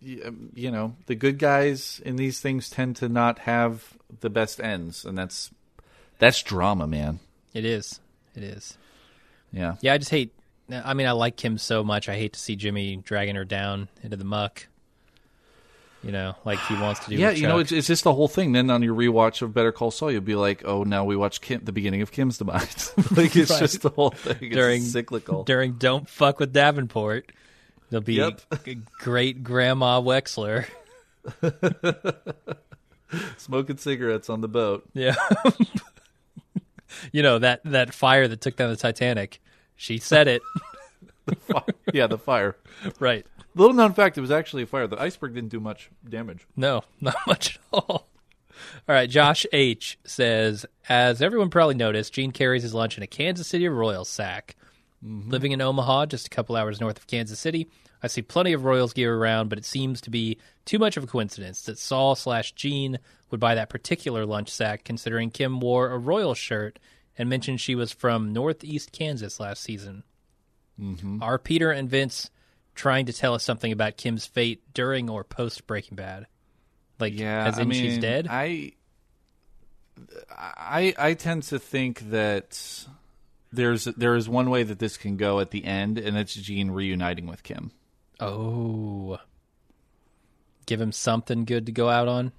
you, 0.00 0.50
you 0.54 0.70
know, 0.72 0.96
the 1.06 1.14
good 1.14 1.38
guys 1.38 2.00
in 2.04 2.16
these 2.16 2.40
things 2.40 2.68
tend 2.68 2.96
to 2.96 3.08
not 3.08 3.38
have 3.40 3.96
the 4.20 4.28
best 4.30 4.60
ends, 4.60 5.04
and 5.04 5.16
that's 5.16 5.50
that's 6.18 6.42
drama, 6.42 6.86
man. 6.86 7.20
It 7.54 7.64
is. 7.64 8.00
It 8.34 8.42
is. 8.42 8.76
Yeah, 9.52 9.76
Yeah, 9.80 9.94
I 9.94 9.98
just 9.98 10.10
hate. 10.10 10.32
I 10.70 10.94
mean, 10.94 11.06
I 11.06 11.12
like 11.12 11.36
Kim 11.36 11.56
so 11.58 11.82
much. 11.84 12.08
I 12.08 12.16
hate 12.16 12.32
to 12.34 12.40
see 12.40 12.56
Jimmy 12.56 12.96
dragging 12.96 13.36
her 13.36 13.44
down 13.44 13.88
into 14.02 14.16
the 14.16 14.24
muck. 14.24 14.66
You 16.02 16.12
know, 16.12 16.34
like 16.44 16.58
he 16.60 16.74
wants 16.74 17.00
to 17.04 17.10
do. 17.10 17.16
yeah. 17.16 17.30
You 17.30 17.46
know, 17.48 17.58
it's, 17.58 17.72
it's 17.72 17.86
just 17.86 18.04
the 18.04 18.12
whole 18.12 18.28
thing. 18.28 18.52
Then 18.52 18.70
on 18.70 18.82
your 18.82 18.94
rewatch 18.94 19.42
of 19.42 19.54
Better 19.54 19.72
Call 19.72 19.90
Saul, 19.90 20.10
you'll 20.12 20.20
be 20.20 20.34
like, 20.34 20.62
oh, 20.64 20.82
now 20.84 21.04
we 21.04 21.16
watch 21.16 21.40
Kim, 21.40 21.64
the 21.64 21.72
beginning 21.72 22.02
of 22.02 22.12
Kim's 22.12 22.38
demise. 22.38 22.92
like 23.16 23.34
it's 23.34 23.50
Right. 23.50 23.58
just 23.60 23.82
the 23.82 23.88
whole 23.90 24.10
thing. 24.10 24.36
It's 24.40 24.54
During- 24.54 24.82
cyclical. 24.82 25.44
during 25.44 25.72
"Don't 25.74 26.08
Fuck 26.08 26.38
with 26.40 26.52
Davenport." 26.52 27.32
There'll 27.90 28.02
be 28.04 28.14
Yep. 28.14 28.40
great 28.98 29.42
Grandma 29.44 30.00
Wexler. 30.00 30.66
Smoking 33.36 33.76
cigarettes 33.76 34.28
on 34.28 34.40
the 34.40 34.48
boat. 34.48 34.84
Yeah, 34.92 35.14
you 37.12 37.22
know 37.22 37.38
that 37.38 37.60
that 37.64 37.94
fire 37.94 38.28
that 38.28 38.40
took 38.40 38.56
down 38.56 38.70
the 38.70 38.76
Titanic. 38.76 39.40
She 39.76 39.98
said 39.98 40.28
it 40.28 40.42
yeah, 41.92 42.06
the 42.06 42.18
fire. 42.18 42.56
right. 43.00 43.26
Little 43.54 43.74
known 43.74 43.94
fact: 43.94 44.18
it 44.18 44.20
was 44.20 44.30
actually 44.30 44.62
a 44.62 44.66
fire. 44.66 44.86
The 44.86 45.00
iceberg 45.00 45.34
didn't 45.34 45.50
do 45.50 45.60
much 45.60 45.90
damage. 46.08 46.46
No, 46.56 46.82
not 47.00 47.16
much 47.26 47.56
at 47.56 47.62
all. 47.72 48.08
All 48.88 48.94
right, 48.94 49.08
Josh 49.08 49.44
H 49.52 49.98
says, 50.04 50.64
as 50.88 51.20
everyone 51.20 51.50
probably 51.50 51.74
noticed, 51.74 52.14
Gene 52.14 52.32
carries 52.32 52.62
his 52.62 52.72
lunch 52.72 52.96
in 52.96 53.02
a 53.02 53.06
Kansas 53.06 53.46
City 53.46 53.68
Royals 53.68 54.08
sack. 54.08 54.56
Mm-hmm. 55.04 55.30
Living 55.30 55.52
in 55.52 55.60
Omaha, 55.60 56.06
just 56.06 56.26
a 56.26 56.30
couple 56.30 56.56
hours 56.56 56.80
north 56.80 56.96
of 56.96 57.06
Kansas 57.06 57.38
City, 57.38 57.68
I 58.02 58.08
see 58.08 58.22
plenty 58.22 58.52
of 58.52 58.64
Royals 58.64 58.92
gear 58.92 59.14
around, 59.14 59.48
but 59.48 59.58
it 59.58 59.64
seems 59.64 60.00
to 60.02 60.10
be 60.10 60.38
too 60.64 60.78
much 60.78 60.96
of 60.96 61.04
a 61.04 61.06
coincidence 61.06 61.62
that 61.62 61.78
Saul 61.78 62.14
slash 62.14 62.52
Gene 62.52 62.98
would 63.30 63.40
buy 63.40 63.54
that 63.54 63.70
particular 63.70 64.26
lunch 64.26 64.50
sack, 64.50 64.84
considering 64.84 65.30
Kim 65.30 65.60
wore 65.60 65.90
a 65.90 65.98
Royal 65.98 66.34
shirt 66.34 66.78
and 67.18 67.28
mentioned 67.28 67.60
she 67.60 67.74
was 67.74 67.92
from 67.92 68.32
Northeast 68.32 68.92
Kansas 68.92 69.40
last 69.40 69.62
season. 69.62 70.02
Mm-hmm. 70.80 71.22
Are 71.22 71.38
Peter 71.38 71.70
and 71.70 71.88
Vince 71.88 72.30
trying 72.74 73.06
to 73.06 73.12
tell 73.12 73.34
us 73.34 73.42
something 73.42 73.72
about 73.72 73.96
Kim's 73.96 74.26
fate 74.26 74.62
during 74.74 75.08
or 75.08 75.24
post 75.24 75.66
Breaking 75.66 75.96
Bad? 75.96 76.26
Like, 76.98 77.18
Yeah, 77.18 77.46
as 77.46 77.58
in 77.58 77.62
I 77.62 77.64
mean, 77.64 77.82
she's 77.82 77.98
dead? 77.98 78.26
I, 78.30 78.72
I, 80.30 80.94
I 80.98 81.14
tend 81.14 81.44
to 81.44 81.58
think 81.58 82.10
that 82.10 82.86
there's 83.52 83.84
there 83.84 84.14
is 84.16 84.28
one 84.28 84.50
way 84.50 84.62
that 84.62 84.78
this 84.78 84.96
can 84.96 85.16
go 85.16 85.40
at 85.40 85.50
the 85.50 85.64
end, 85.64 85.98
and 85.98 86.16
it's 86.16 86.34
Gene 86.34 86.70
reuniting 86.70 87.26
with 87.26 87.42
Kim. 87.42 87.72
Oh. 88.20 89.18
Give 90.66 90.80
him 90.80 90.92
something 90.92 91.44
good 91.44 91.66
to 91.66 91.72
go 91.72 91.88
out 91.88 92.08
on? 92.08 92.32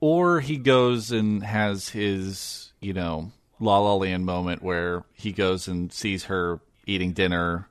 Or 0.00 0.40
he 0.40 0.58
goes 0.58 1.10
and 1.10 1.42
has 1.42 1.88
his, 1.88 2.72
you 2.80 2.92
know, 2.92 3.32
La 3.58 3.78
La 3.78 3.94
Land 3.94 4.26
moment 4.26 4.62
where 4.62 5.04
he 5.14 5.32
goes 5.32 5.66
and 5.66 5.90
sees 5.92 6.24
her 6.24 6.60
eating 6.86 7.12
dinner 7.12 7.68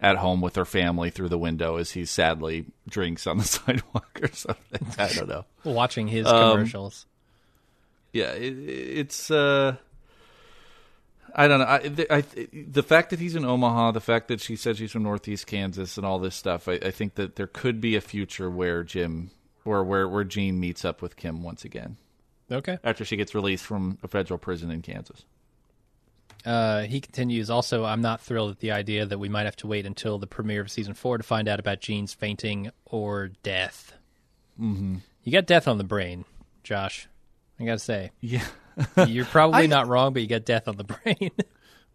at 0.00 0.16
home 0.16 0.40
with 0.40 0.56
her 0.56 0.64
family 0.64 1.10
through 1.10 1.28
the 1.28 1.36
window 1.36 1.76
as 1.76 1.90
he 1.90 2.04
sadly 2.06 2.64
drinks 2.88 3.26
on 3.26 3.36
the 3.38 3.44
sidewalk 3.44 4.18
or 4.22 4.32
something. 4.32 4.86
I 4.98 5.12
don't 5.12 5.28
know. 5.28 5.44
Watching 5.64 6.08
his 6.08 6.26
Um, 6.26 6.52
commercials. 6.52 7.04
Yeah, 8.14 8.30
it, 8.32 8.54
it's. 8.58 9.30
uh 9.30 9.76
I 11.34 11.46
don't 11.48 11.60
know. 11.60 11.66
I, 11.66 11.78
the, 11.88 12.14
I, 12.14 12.24
the 12.52 12.82
fact 12.82 13.10
that 13.10 13.18
he's 13.18 13.34
in 13.36 13.44
Omaha, 13.44 13.92
the 13.92 14.00
fact 14.00 14.28
that 14.28 14.40
she 14.40 14.56
said 14.56 14.76
she's 14.76 14.92
from 14.92 15.02
Northeast 15.02 15.46
Kansas, 15.46 15.96
and 15.96 16.06
all 16.06 16.18
this 16.18 16.34
stuff, 16.34 16.68
I, 16.68 16.74
I 16.74 16.90
think 16.90 17.14
that 17.16 17.36
there 17.36 17.46
could 17.46 17.80
be 17.80 17.96
a 17.96 18.00
future 18.00 18.50
where 18.50 18.82
Jim, 18.84 19.30
or 19.64 19.84
where 19.84 20.08
where 20.08 20.24
Gene 20.24 20.58
meets 20.58 20.84
up 20.84 21.02
with 21.02 21.16
Kim 21.16 21.42
once 21.42 21.64
again 21.64 21.96
Okay. 22.50 22.78
after 22.82 23.04
she 23.04 23.16
gets 23.16 23.34
released 23.34 23.64
from 23.64 23.98
a 24.02 24.08
federal 24.08 24.38
prison 24.38 24.70
in 24.70 24.80
Kansas. 24.82 25.24
Uh, 26.46 26.82
he 26.82 27.00
continues. 27.00 27.50
Also, 27.50 27.84
I'm 27.84 28.00
not 28.00 28.20
thrilled 28.20 28.52
at 28.52 28.60
the 28.60 28.70
idea 28.70 29.04
that 29.04 29.18
we 29.18 29.28
might 29.28 29.44
have 29.44 29.56
to 29.56 29.66
wait 29.66 29.84
until 29.86 30.18
the 30.18 30.26
premiere 30.26 30.60
of 30.62 30.70
season 30.70 30.94
four 30.94 31.18
to 31.18 31.24
find 31.24 31.48
out 31.48 31.58
about 31.60 31.80
Gene's 31.80 32.14
fainting 32.14 32.70
or 32.86 33.28
death. 33.42 33.92
Mm-hmm. 34.58 34.96
You 35.24 35.32
got 35.32 35.46
death 35.46 35.68
on 35.68 35.78
the 35.78 35.84
brain, 35.84 36.24
Josh. 36.62 37.08
I 37.60 37.64
gotta 37.64 37.78
say, 37.80 38.12
Yeah. 38.20 38.44
you're 39.06 39.24
probably 39.24 39.64
I- 39.64 39.66
not 39.66 39.88
wrong, 39.88 40.12
but 40.12 40.22
you 40.22 40.28
got 40.28 40.44
death 40.44 40.68
on 40.68 40.76
the 40.76 40.84
brain. 41.04 41.30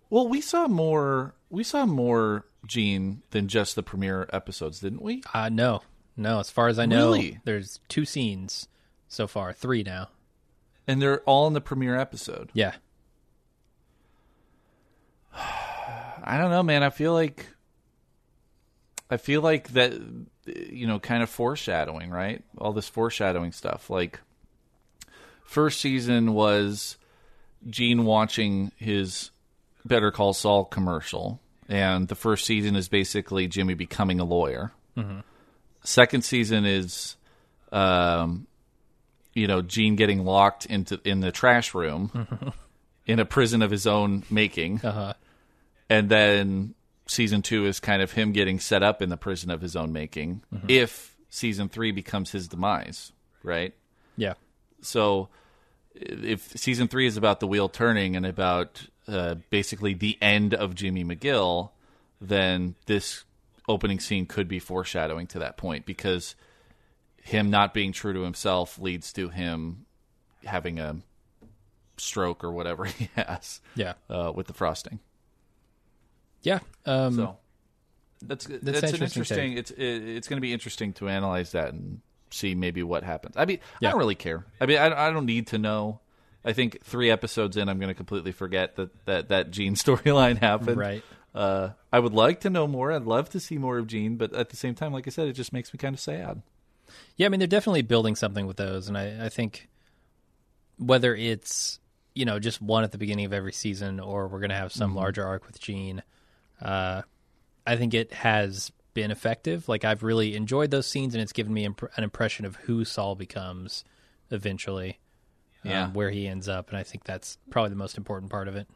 Well, 0.09 0.27
we 0.27 0.41
saw 0.41 0.67
more. 0.67 1.35
We 1.49 1.63
saw 1.63 1.85
more 1.85 2.45
Gene 2.65 3.21
than 3.31 3.47
just 3.47 3.75
the 3.75 3.83
premiere 3.83 4.27
episodes, 4.31 4.79
didn't 4.79 5.01
we? 5.01 5.23
uh, 5.33 5.49
no, 5.49 5.81
no. 6.15 6.39
As 6.39 6.49
far 6.49 6.67
as 6.67 6.79
I 6.79 6.85
know, 6.85 7.11
Really? 7.13 7.39
there's 7.45 7.79
two 7.89 8.05
scenes 8.05 8.67
so 9.07 9.27
far, 9.27 9.53
three 9.53 9.83
now. 9.83 10.09
And 10.87 11.01
they're 11.01 11.21
all 11.21 11.47
in 11.47 11.53
the 11.53 11.61
premiere 11.61 11.97
episode. 11.97 12.49
Yeah, 12.53 12.73
I 15.35 16.37
don't 16.37 16.51
know, 16.51 16.63
man. 16.63 16.83
I 16.83 16.89
feel 16.89 17.13
like 17.13 17.47
I 19.09 19.17
feel 19.17 19.41
like 19.41 19.69
that 19.73 19.93
you 20.45 20.87
know, 20.87 20.99
kind 20.99 21.23
of 21.23 21.29
foreshadowing, 21.29 22.09
right? 22.09 22.43
All 22.57 22.73
this 22.73 22.89
foreshadowing 22.89 23.51
stuff. 23.53 23.89
Like 23.89 24.19
first 25.53 25.79
season 25.79 26.33
was 26.33 26.97
Gene 27.69 28.05
watching 28.05 28.71
his 28.75 29.29
Better 29.85 30.11
Call 30.11 30.33
Saul 30.33 30.65
commercial, 30.65 31.39
and 31.69 32.07
the 32.07 32.15
first 32.15 32.45
season 32.45 32.75
is 32.75 32.89
basically 32.89 33.47
Jimmy 33.47 33.75
becoming 33.75 34.19
a 34.19 34.25
lawyer. 34.25 34.71
Second 35.83 36.23
season 36.23 36.65
is 36.65 37.15
um 37.71 38.47
you 39.33 39.47
know, 39.47 39.61
Gene 39.61 39.95
getting 39.95 40.25
locked 40.25 40.65
into 40.67 40.99
in 41.03 41.19
the 41.19 41.31
trash 41.31 41.73
room 41.73 42.53
in 43.05 43.19
a 43.19 43.25
prison 43.25 43.61
of 43.61 43.71
his 43.71 43.87
own 43.87 44.23
making. 44.29 44.81
Uh-huh. 44.83 45.13
and 45.89 46.09
then 46.09 46.73
season 47.07 47.41
two 47.41 47.65
is 47.65 47.79
kind 47.79 48.01
of 48.01 48.11
him 48.11 48.31
getting 48.31 48.59
set 48.59 48.81
up 48.81 49.01
in 49.01 49.09
the 49.09 49.17
prison 49.17 49.51
of 49.51 49.61
his 49.61 49.75
own 49.75 49.91
making 49.91 50.41
if 50.67 51.15
season 51.29 51.67
three 51.67 51.91
becomes 51.91 52.31
his 52.31 52.47
demise 52.47 53.11
right? 53.43 53.73
Yeah, 54.15 54.33
so 54.81 55.29
if 55.95 56.57
season 56.57 56.87
three 56.87 57.05
is 57.05 57.17
about 57.17 57.39
the 57.39 57.47
wheel 57.47 57.69
turning 57.69 58.15
and 58.15 58.25
about 58.25 58.87
uh, 59.07 59.35
basically 59.49 59.93
the 59.93 60.17
end 60.21 60.53
of 60.53 60.75
jimmy 60.75 61.03
mcgill 61.03 61.71
then 62.19 62.75
this 62.85 63.23
opening 63.67 63.99
scene 63.99 64.25
could 64.25 64.47
be 64.47 64.59
foreshadowing 64.59 65.27
to 65.27 65.39
that 65.39 65.57
point 65.57 65.85
because 65.85 66.35
him 67.21 67.49
not 67.49 67.73
being 67.73 67.91
true 67.91 68.13
to 68.13 68.21
himself 68.21 68.77
leads 68.79 69.13
to 69.13 69.29
him 69.29 69.85
having 70.43 70.79
a 70.79 70.97
stroke 71.97 72.43
or 72.43 72.51
whatever 72.51 72.85
he 72.85 73.09
has 73.15 73.61
yeah, 73.75 73.93
uh, 74.09 74.31
with 74.33 74.47
the 74.47 74.53
frosting 74.53 74.99
yeah. 76.43 76.59
Um, 76.85 77.15
so 77.15 77.37
that's 78.21 78.45
that's, 78.45 78.61
That's 78.63 78.93
an 78.93 78.95
an 78.95 79.03
interesting 79.03 79.53
interesting. 79.53 79.57
It's 79.57 79.71
it, 79.71 80.15
it's 80.17 80.27
going 80.27 80.37
to 80.37 80.41
be 80.41 80.53
interesting 80.53 80.93
to 80.93 81.09
analyze 81.09 81.53
that 81.53 81.73
and 81.73 82.01
see 82.33 82.55
maybe 82.55 82.83
what 82.83 83.03
happens. 83.03 83.35
I 83.37 83.45
mean, 83.45 83.59
Yeah. 83.79 83.89
I 83.89 83.91
don't 83.91 83.99
really 83.99 84.15
care. 84.15 84.45
I 84.59 84.65
mean, 84.65 84.77
I, 84.77 85.07
I 85.07 85.11
don't 85.11 85.25
need 85.25 85.47
to 85.47 85.57
know. 85.57 85.99
I 86.45 86.51
think 86.53 86.83
three 86.83 87.09
episodes 87.09 87.55
in, 87.55 87.69
I'm 87.69 87.79
going 87.79 87.87
to 87.89 87.93
completely 87.93 88.31
forget 88.33 88.75
that 88.75 89.05
that 89.05 89.29
that 89.29 89.51
Gene 89.51 89.75
storyline 89.75 90.37
happened. 90.39 90.77
right. 90.77 91.03
Uh, 91.33 91.69
I 91.91 91.97
would 91.99 92.13
like 92.13 92.41
to 92.41 92.49
know 92.51 92.67
more. 92.67 92.91
I'd 92.91 93.03
love 93.05 93.29
to 93.31 93.39
see 93.39 93.57
more 93.57 93.79
of 93.79 93.87
Gene, 93.87 94.17
but 94.17 94.33
at 94.35 94.49
the 94.49 94.55
same 94.55 94.75
time, 94.75 94.93
like 94.93 95.07
I 95.07 95.09
said, 95.09 95.27
it 95.27 95.33
just 95.33 95.51
makes 95.51 95.73
me 95.73 95.77
kind 95.79 95.95
of 95.95 95.99
sad. 95.99 96.43
Yeah, 97.17 97.25
I 97.25 97.29
mean 97.29 97.39
they're 97.39 97.47
definitely 97.47 97.81
building 97.81 98.15
something 98.15 98.45
with 98.45 98.57
those, 98.57 98.87
and 98.87 98.95
I, 98.97 99.25
I 99.25 99.29
think 99.29 99.67
whether 100.77 101.15
it's 101.15 101.79
you 102.13 102.25
know 102.25 102.39
just 102.39 102.61
one 102.61 102.83
at 102.83 102.91
the 102.91 102.97
beginning 102.97 103.25
of 103.25 103.33
every 103.33 103.53
season 103.53 103.99
or 103.99 104.27
we're 104.27 104.39
going 104.39 104.49
to 104.49 104.55
have 104.55 104.71
some 104.71 104.93
larger 104.95 105.25
arc 105.25 105.47
with 105.47 105.59
Gene, 105.59 106.03
uh, 106.61 107.01
I 107.65 107.77
think 107.77 107.93
it 107.93 108.13
has 108.13 108.71
been 108.93 109.11
effective. 109.11 109.67
Like 109.67 109.83
I've 109.85 110.03
really 110.03 110.35
enjoyed 110.35 110.71
those 110.71 110.87
scenes, 110.87 111.13
and 111.15 111.21
it's 111.21 111.33
given 111.33 111.53
me 111.53 111.65
imp- 111.65 111.89
an 111.97 112.03
impression 112.03 112.45
of 112.45 112.55
who 112.57 112.85
Saul 112.85 113.15
becomes 113.15 113.83
eventually, 114.31 114.99
Yeah. 115.63 115.85
um, 115.85 115.93
where 115.93 116.09
he 116.11 116.27
ends 116.27 116.47
up, 116.47 116.69
and 116.69 116.77
I 116.77 116.83
think 116.83 117.03
that's 117.03 117.37
probably 117.49 117.69
the 117.69 117.75
most 117.75 117.97
important 117.97 118.31
part 118.31 118.47
of 118.47 118.55
it. 118.55 118.67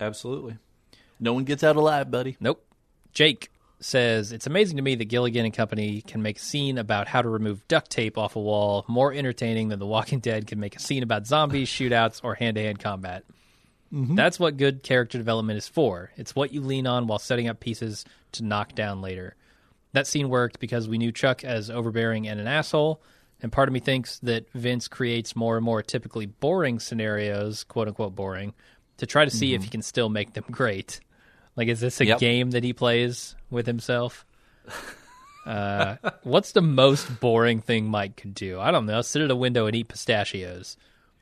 Absolutely. 0.00 0.58
No 1.18 1.32
one 1.32 1.44
gets 1.44 1.64
out 1.64 1.76
alive, 1.76 2.10
buddy. 2.10 2.36
Nope. 2.40 2.62
Jake 3.12 3.50
says 3.80 4.32
it's 4.32 4.46
amazing 4.46 4.76
to 4.76 4.82
me 4.82 4.94
that 4.94 5.04
Gilligan 5.06 5.44
and 5.44 5.52
company 5.54 6.00
can 6.02 6.22
make 6.22 6.38
a 6.38 6.40
scene 6.40 6.78
about 6.78 7.08
how 7.08 7.20
to 7.22 7.28
remove 7.28 7.66
duct 7.68 7.90
tape 7.90 8.16
off 8.16 8.34
a 8.36 8.40
wall 8.40 8.84
more 8.88 9.12
entertaining 9.12 9.68
than 9.68 9.78
The 9.78 9.86
Walking 9.86 10.18
Dead 10.20 10.46
can 10.46 10.58
make 10.60 10.76
a 10.76 10.78
scene 10.78 11.02
about 11.02 11.26
zombies, 11.26 11.68
shootouts, 11.68 12.20
or 12.24 12.34
hand-to-hand 12.34 12.78
combat. 12.78 13.24
That's 13.92 14.38
what 14.40 14.56
good 14.56 14.82
character 14.82 15.16
development 15.18 15.56
is 15.58 15.68
for. 15.68 16.10
It's 16.16 16.34
what 16.34 16.52
you 16.52 16.60
lean 16.60 16.86
on 16.86 17.06
while 17.06 17.18
setting 17.18 17.48
up 17.48 17.60
pieces 17.60 18.04
to 18.32 18.44
knock 18.44 18.74
down 18.74 19.00
later. 19.00 19.36
That 19.92 20.06
scene 20.06 20.28
worked 20.28 20.58
because 20.60 20.88
we 20.88 20.98
knew 20.98 21.12
Chuck 21.12 21.44
as 21.44 21.70
overbearing 21.70 22.28
and 22.28 22.38
an 22.40 22.46
asshole, 22.48 23.00
and 23.40 23.50
part 23.52 23.68
of 23.68 23.72
me 23.72 23.80
thinks 23.80 24.18
that 24.20 24.50
Vince 24.52 24.88
creates 24.88 25.34
more 25.36 25.56
and 25.56 25.64
more 25.64 25.82
typically 25.82 26.26
boring 26.26 26.78
scenarios, 26.80 27.64
quote 27.64 27.88
unquote 27.88 28.14
boring, 28.14 28.52
to 28.98 29.06
try 29.06 29.24
to 29.24 29.30
see 29.30 29.54
if 29.54 29.62
he 29.62 29.70
can 29.70 29.82
still 29.82 30.08
make 30.08 30.32
them 30.34 30.44
great. 30.50 31.00
Like, 31.54 31.68
is 31.68 31.80
this 31.80 32.00
a 32.00 32.06
Yep. 32.06 32.18
game 32.18 32.50
that 32.50 32.64
he 32.64 32.72
plays 32.72 33.34
with 33.50 33.66
himself? 33.66 34.26
Uh, 35.46 35.96
what's 36.24 36.52
the 36.52 36.60
most 36.60 37.20
boring 37.20 37.60
thing 37.60 37.86
Mike 37.86 38.16
could 38.16 38.34
do? 38.34 38.58
I 38.60 38.70
don't 38.72 38.84
know. 38.86 39.00
Sit 39.02 39.22
at 39.22 39.30
a 39.30 39.36
window 39.36 39.66
and 39.66 39.76
eat 39.76 39.88
pistachios. 39.88 40.76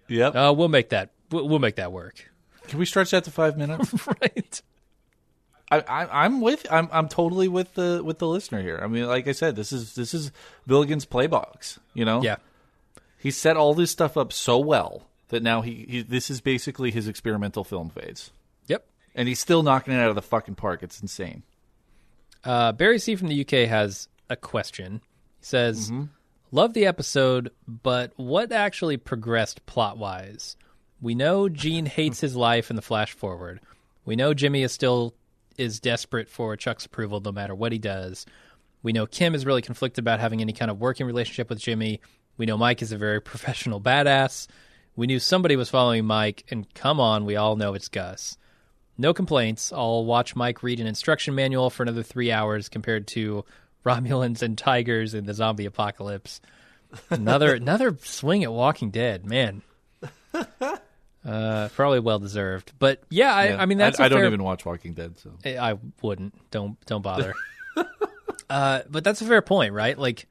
Yep. 0.09 0.35
Uh, 0.35 0.55
we'll 0.57 0.69
make 0.69 0.89
that. 0.91 1.11
We'll 1.31 1.59
make 1.59 1.77
that 1.77 1.93
work. 1.93 2.31
Can 2.69 2.79
we 2.79 2.87
stretch 2.87 3.11
that 3.11 3.25
to 3.25 3.31
five 3.31 3.57
minutes? 3.57 3.95
right. 4.23 4.63
I, 5.71 5.81
I, 5.81 6.25
I'm 6.25 6.41
with 6.41 6.67
I'm 6.71 6.89
I'm 6.93 7.09
totally 7.09 7.49
with 7.49 7.75
the 7.75 8.03
with 8.05 8.19
the 8.19 8.29
listener 8.29 8.63
here. 8.63 8.79
I 8.83 8.87
mean, 8.87 9.07
like 9.07 9.27
I 9.29 9.33
said, 9.33 9.57
this 9.57 9.73
is 9.73 9.95
this 9.95 10.15
is 10.15 10.31
Gilligan's 10.69 11.07
playbox. 11.07 11.79
You 11.95 12.05
know, 12.05 12.23
Yeah. 12.23 12.37
he 13.19 13.31
set 13.31 13.57
all 13.57 13.75
this 13.75 13.91
stuff 13.91 14.17
up 14.17 14.33
so 14.33 14.59
well 14.59 15.07
that 15.29 15.43
now 15.43 15.63
he, 15.63 15.87
he 15.89 16.03
this 16.03 16.31
is 16.31 16.41
basically 16.41 16.91
his 16.91 17.09
experimental 17.09 17.65
film 17.65 17.89
phase, 17.91 18.31
Yep. 18.67 18.87
and 19.15 19.27
he's 19.27 19.41
still 19.41 19.63
knocking 19.63 19.95
it 19.95 19.99
out 19.99 20.11
of 20.11 20.15
the 20.15 20.23
fucking 20.23 20.55
park. 20.55 20.83
It's 20.83 21.01
insane. 21.01 21.43
Uh, 22.45 22.73
Barry 22.73 22.99
C 22.99 23.17
from 23.17 23.29
the 23.29 23.41
UK 23.41 23.67
has 23.69 24.09
a 24.29 24.37
question. 24.37 25.01
He 25.41 25.47
says, 25.47 25.91
"Love 26.53 26.75
the 26.75 26.85
episode, 26.87 27.51
but 27.67 28.13
what 28.17 28.53
actually 28.53 28.99
progressed 28.99 29.65
plot 29.65 29.97
wise? 29.97 30.57
We 31.01 31.15
know 31.15 31.49
Gene 31.49 31.87
hates 31.87 32.21
his 32.21 32.37
life 32.37 32.71
in 32.71 32.77
the 32.77 32.83
flash 32.83 33.13
forward. 33.13 33.61
We 34.05 34.17
know 34.17 34.35
Jimmy 34.35 34.63
is 34.63 34.73
still 34.73 35.15
is 35.57 35.81
desperate 35.81 36.29
for 36.29 36.57
Chuck's 36.57 36.87
approval 36.87 37.21
no 37.21 37.33
matter 37.33 37.55
what 37.55 37.73
he 37.73 37.79
does. 37.79 38.27
We 38.83 38.93
know 38.93 39.07
Kim 39.07 39.35
is 39.35 39.47
really 39.47 39.63
conflicted 39.63 40.03
about 40.03 40.21
having 40.21 40.41
any 40.41 40.53
kind 40.53 40.71
of 40.71 40.81
working 40.81 41.07
relationship 41.07 41.49
with 41.49 41.61
Jimmy. 41.61 42.01
We 42.37 42.47
know 42.47 42.59
Mike 42.59 42.83
is 42.83 42.93
a 42.93 42.99
very 42.99 43.21
professional 43.23 43.81
badass. 43.81 44.47
We 44.97 45.07
knew 45.07 45.19
somebody 45.19 45.57
was 45.57 45.71
following 45.71 46.05
Mike, 46.05 46.45
and 46.51 46.73
come 46.75 47.01
on, 47.01 47.25
we 47.25 47.37
all 47.37 47.57
know 47.57 47.75
it's 47.75 47.89
Gus." 47.89 48.37
No 48.97 49.13
complaints. 49.13 49.73
I'll 49.73 50.05
watch 50.05 50.37
Mike 50.37 50.63
read 50.63 50.79
an 50.79 50.87
instruction 50.87 51.35
manual 51.35 51.69
for 51.69 51.83
another 51.83 52.05
three 52.05 52.31
hours 52.31 52.69
compared 52.69 53.09
to 53.09 53.45
Romulans 53.85 54.41
and 54.43 54.57
Tigers 54.57 55.15
in 55.15 55.27
the 55.27 55.35
zombie 55.35 55.67
apocalypse. 55.67 56.41
Another 57.11 57.55
another 57.55 57.97
swing 58.03 58.45
at 58.45 58.53
Walking 58.53 58.91
Dead, 58.91 59.25
man. 59.25 59.63
Uh, 61.25 61.69
probably 61.75 62.01
well 62.01 62.19
deserved, 62.19 62.73
but 62.79 63.03
yeah, 63.09 63.35
I, 63.35 63.45
Yeah. 63.49 63.57
I 63.63 63.67
mean 63.67 63.79
that's 63.79 63.99
I 63.99 64.05
I 64.05 64.07
I 64.07 64.09
don't 64.11 64.25
even 64.27 64.43
watch 64.43 64.67
Walking 64.67 64.93
Dead, 64.93 65.19
so 65.19 65.33
I 65.45 65.79
wouldn't. 66.03 66.35
Don't 66.51 66.79
don't 66.87 67.01
bother. 67.03 67.33
uh, 68.51 68.83
but 68.91 69.05
that's 69.05 69.23
a 69.23 69.25
fair 69.25 69.41
point, 69.43 69.73
right? 69.73 69.99
Like, 69.99 70.27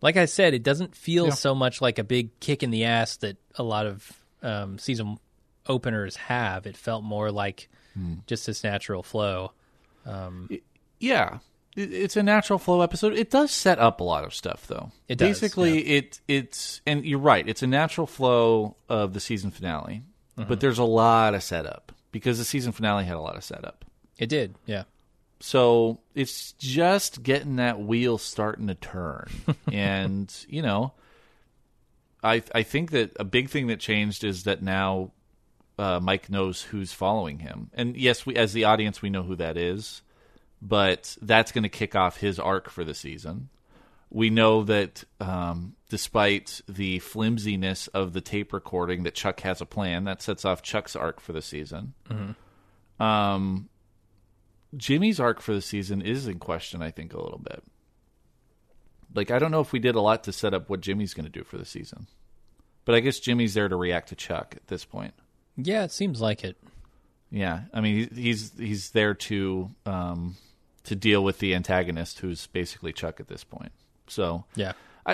like 0.00 0.16
I 0.16 0.24
said, 0.24 0.54
it 0.54 0.62
doesn't 0.62 0.96
feel 0.96 1.26
Yeah. 1.26 1.34
so 1.34 1.54
much 1.54 1.80
like 1.82 1.98
a 1.98 2.04
big 2.04 2.38
kick 2.40 2.62
in 2.62 2.70
the 2.70 2.84
ass 2.84 3.16
that 3.18 3.36
a 3.56 3.62
lot 3.62 3.84
of 3.86 4.10
um, 4.42 4.78
season 4.78 5.18
openers 5.68 6.16
have. 6.16 6.66
It 6.66 6.76
felt 6.76 7.04
more 7.04 7.30
like 7.30 7.68
Hmm. 7.94 8.14
just 8.26 8.46
this 8.46 8.62
natural 8.64 9.02
flow. 9.02 9.52
yeah, 10.98 11.38
it, 11.76 11.92
it's 11.92 12.16
a 12.16 12.22
natural 12.22 12.58
flow 12.58 12.80
episode. 12.82 13.14
It 13.14 13.30
does 13.30 13.50
set 13.50 13.78
up 13.78 14.00
a 14.00 14.04
lot 14.04 14.24
of 14.24 14.34
stuff, 14.34 14.66
though. 14.66 14.90
It 15.08 15.18
does, 15.18 15.40
Basically, 15.40 15.80
it 15.86 16.20
it's 16.28 16.80
and 16.86 17.04
you're 17.04 17.18
right. 17.18 17.46
It's 17.48 17.62
a 17.62 17.66
natural 17.66 18.06
flow 18.06 18.76
of 18.88 19.12
the 19.12 19.20
season 19.20 19.50
finale, 19.50 20.02
Mm-hmm. 20.40 20.48
but 20.48 20.60
there's 20.60 20.78
a 20.78 20.84
lot 20.84 21.34
of 21.34 21.42
setup 21.42 21.92
because 22.12 22.38
the 22.38 22.44
season 22.44 22.72
finale 22.72 23.04
had 23.04 23.16
a 23.16 23.20
lot 23.20 23.36
of 23.36 23.44
setup. 23.44 23.84
It 24.18 24.28
did, 24.28 24.54
yeah. 24.66 24.84
So 25.40 26.00
it's 26.14 26.52
just 26.52 27.22
getting 27.22 27.56
that 27.56 27.80
wheel 27.80 28.18
starting 28.18 28.66
to 28.66 28.74
turn. 28.74 29.28
and, 29.72 30.34
you 30.48 30.62
know, 30.62 30.92
I 32.22 32.42
I 32.54 32.62
think 32.62 32.90
that 32.90 33.12
a 33.18 33.24
big 33.24 33.48
thing 33.48 33.68
that 33.68 33.80
changed 33.80 34.24
is 34.24 34.44
that 34.44 34.62
now 34.62 35.12
uh, 35.78 35.98
Mike 36.00 36.28
knows 36.28 36.62
who's 36.62 36.92
following 36.92 37.38
him. 37.38 37.70
And 37.72 37.96
yes, 37.96 38.26
we 38.26 38.36
as 38.36 38.52
the 38.52 38.64
audience 38.64 39.00
we 39.00 39.08
know 39.08 39.22
who 39.22 39.36
that 39.36 39.56
is, 39.56 40.02
but 40.60 41.16
that's 41.22 41.52
going 41.52 41.62
to 41.62 41.70
kick 41.70 41.96
off 41.96 42.18
his 42.18 42.38
arc 42.38 42.68
for 42.68 42.84
the 42.84 42.94
season. 42.94 43.48
We 44.10 44.28
know 44.28 44.64
that 44.64 45.04
um, 45.20 45.74
despite 45.90 46.62
the 46.68 47.00
flimsiness 47.00 47.88
of 47.88 48.14
the 48.14 48.20
tape 48.22 48.52
recording, 48.54 49.02
that 49.02 49.14
Chuck 49.14 49.40
has 49.40 49.60
a 49.60 49.66
plan 49.66 50.04
that 50.04 50.22
sets 50.22 50.44
off 50.46 50.62
Chuck's 50.62 50.96
arc 50.96 51.20
for 51.20 51.32
the 51.34 51.42
season. 51.42 51.92
Um, 52.98 53.68
Jimmy's 54.76 55.20
arc 55.20 55.40
for 55.40 55.52
the 55.52 55.60
season 55.60 56.00
is 56.00 56.26
in 56.26 56.38
question, 56.38 56.80
I 56.80 56.90
think, 56.92 57.12
a 57.12 57.20
little 57.20 57.40
bit. 57.40 57.62
Like, 59.14 59.32
I 59.32 59.40
don't 59.40 59.50
know 59.50 59.60
if 59.60 59.72
we 59.72 59.80
did 59.80 59.96
a 59.96 60.00
lot 60.00 60.24
to 60.24 60.32
set 60.32 60.54
up 60.54 60.70
what 60.70 60.80
Jimmy's 60.80 61.12
going 61.12 61.26
to 61.26 61.30
do 61.30 61.42
for 61.42 61.58
the 61.58 61.64
season. 61.64 62.06
But 62.84 62.94
I 62.94 63.00
guess 63.00 63.18
Jimmy's 63.18 63.54
there 63.54 63.68
to 63.68 63.76
react 63.76 64.10
to 64.10 64.14
Chuck 64.14 64.54
at 64.56 64.68
this 64.68 64.84
point. 64.84 65.14
Yeah, 65.56 65.82
it 65.82 65.90
seems 65.90 66.20
like 66.20 66.44
it. 66.44 66.56
Yeah, 67.30 67.62
I 67.74 67.80
mean, 67.80 68.10
he's 68.14 68.52
he's 68.58 68.90
there 68.90 69.14
to 69.14 69.70
um, 69.86 70.36
to 70.84 70.96
deal 70.96 71.22
with 71.22 71.38
the 71.38 71.54
antagonist, 71.54 72.20
who's 72.20 72.46
basically 72.48 72.92
Chuck 72.92 73.20
at 73.20 73.28
this 73.28 73.44
point. 73.44 73.72
So 74.08 74.44
Yeah. 74.54 74.72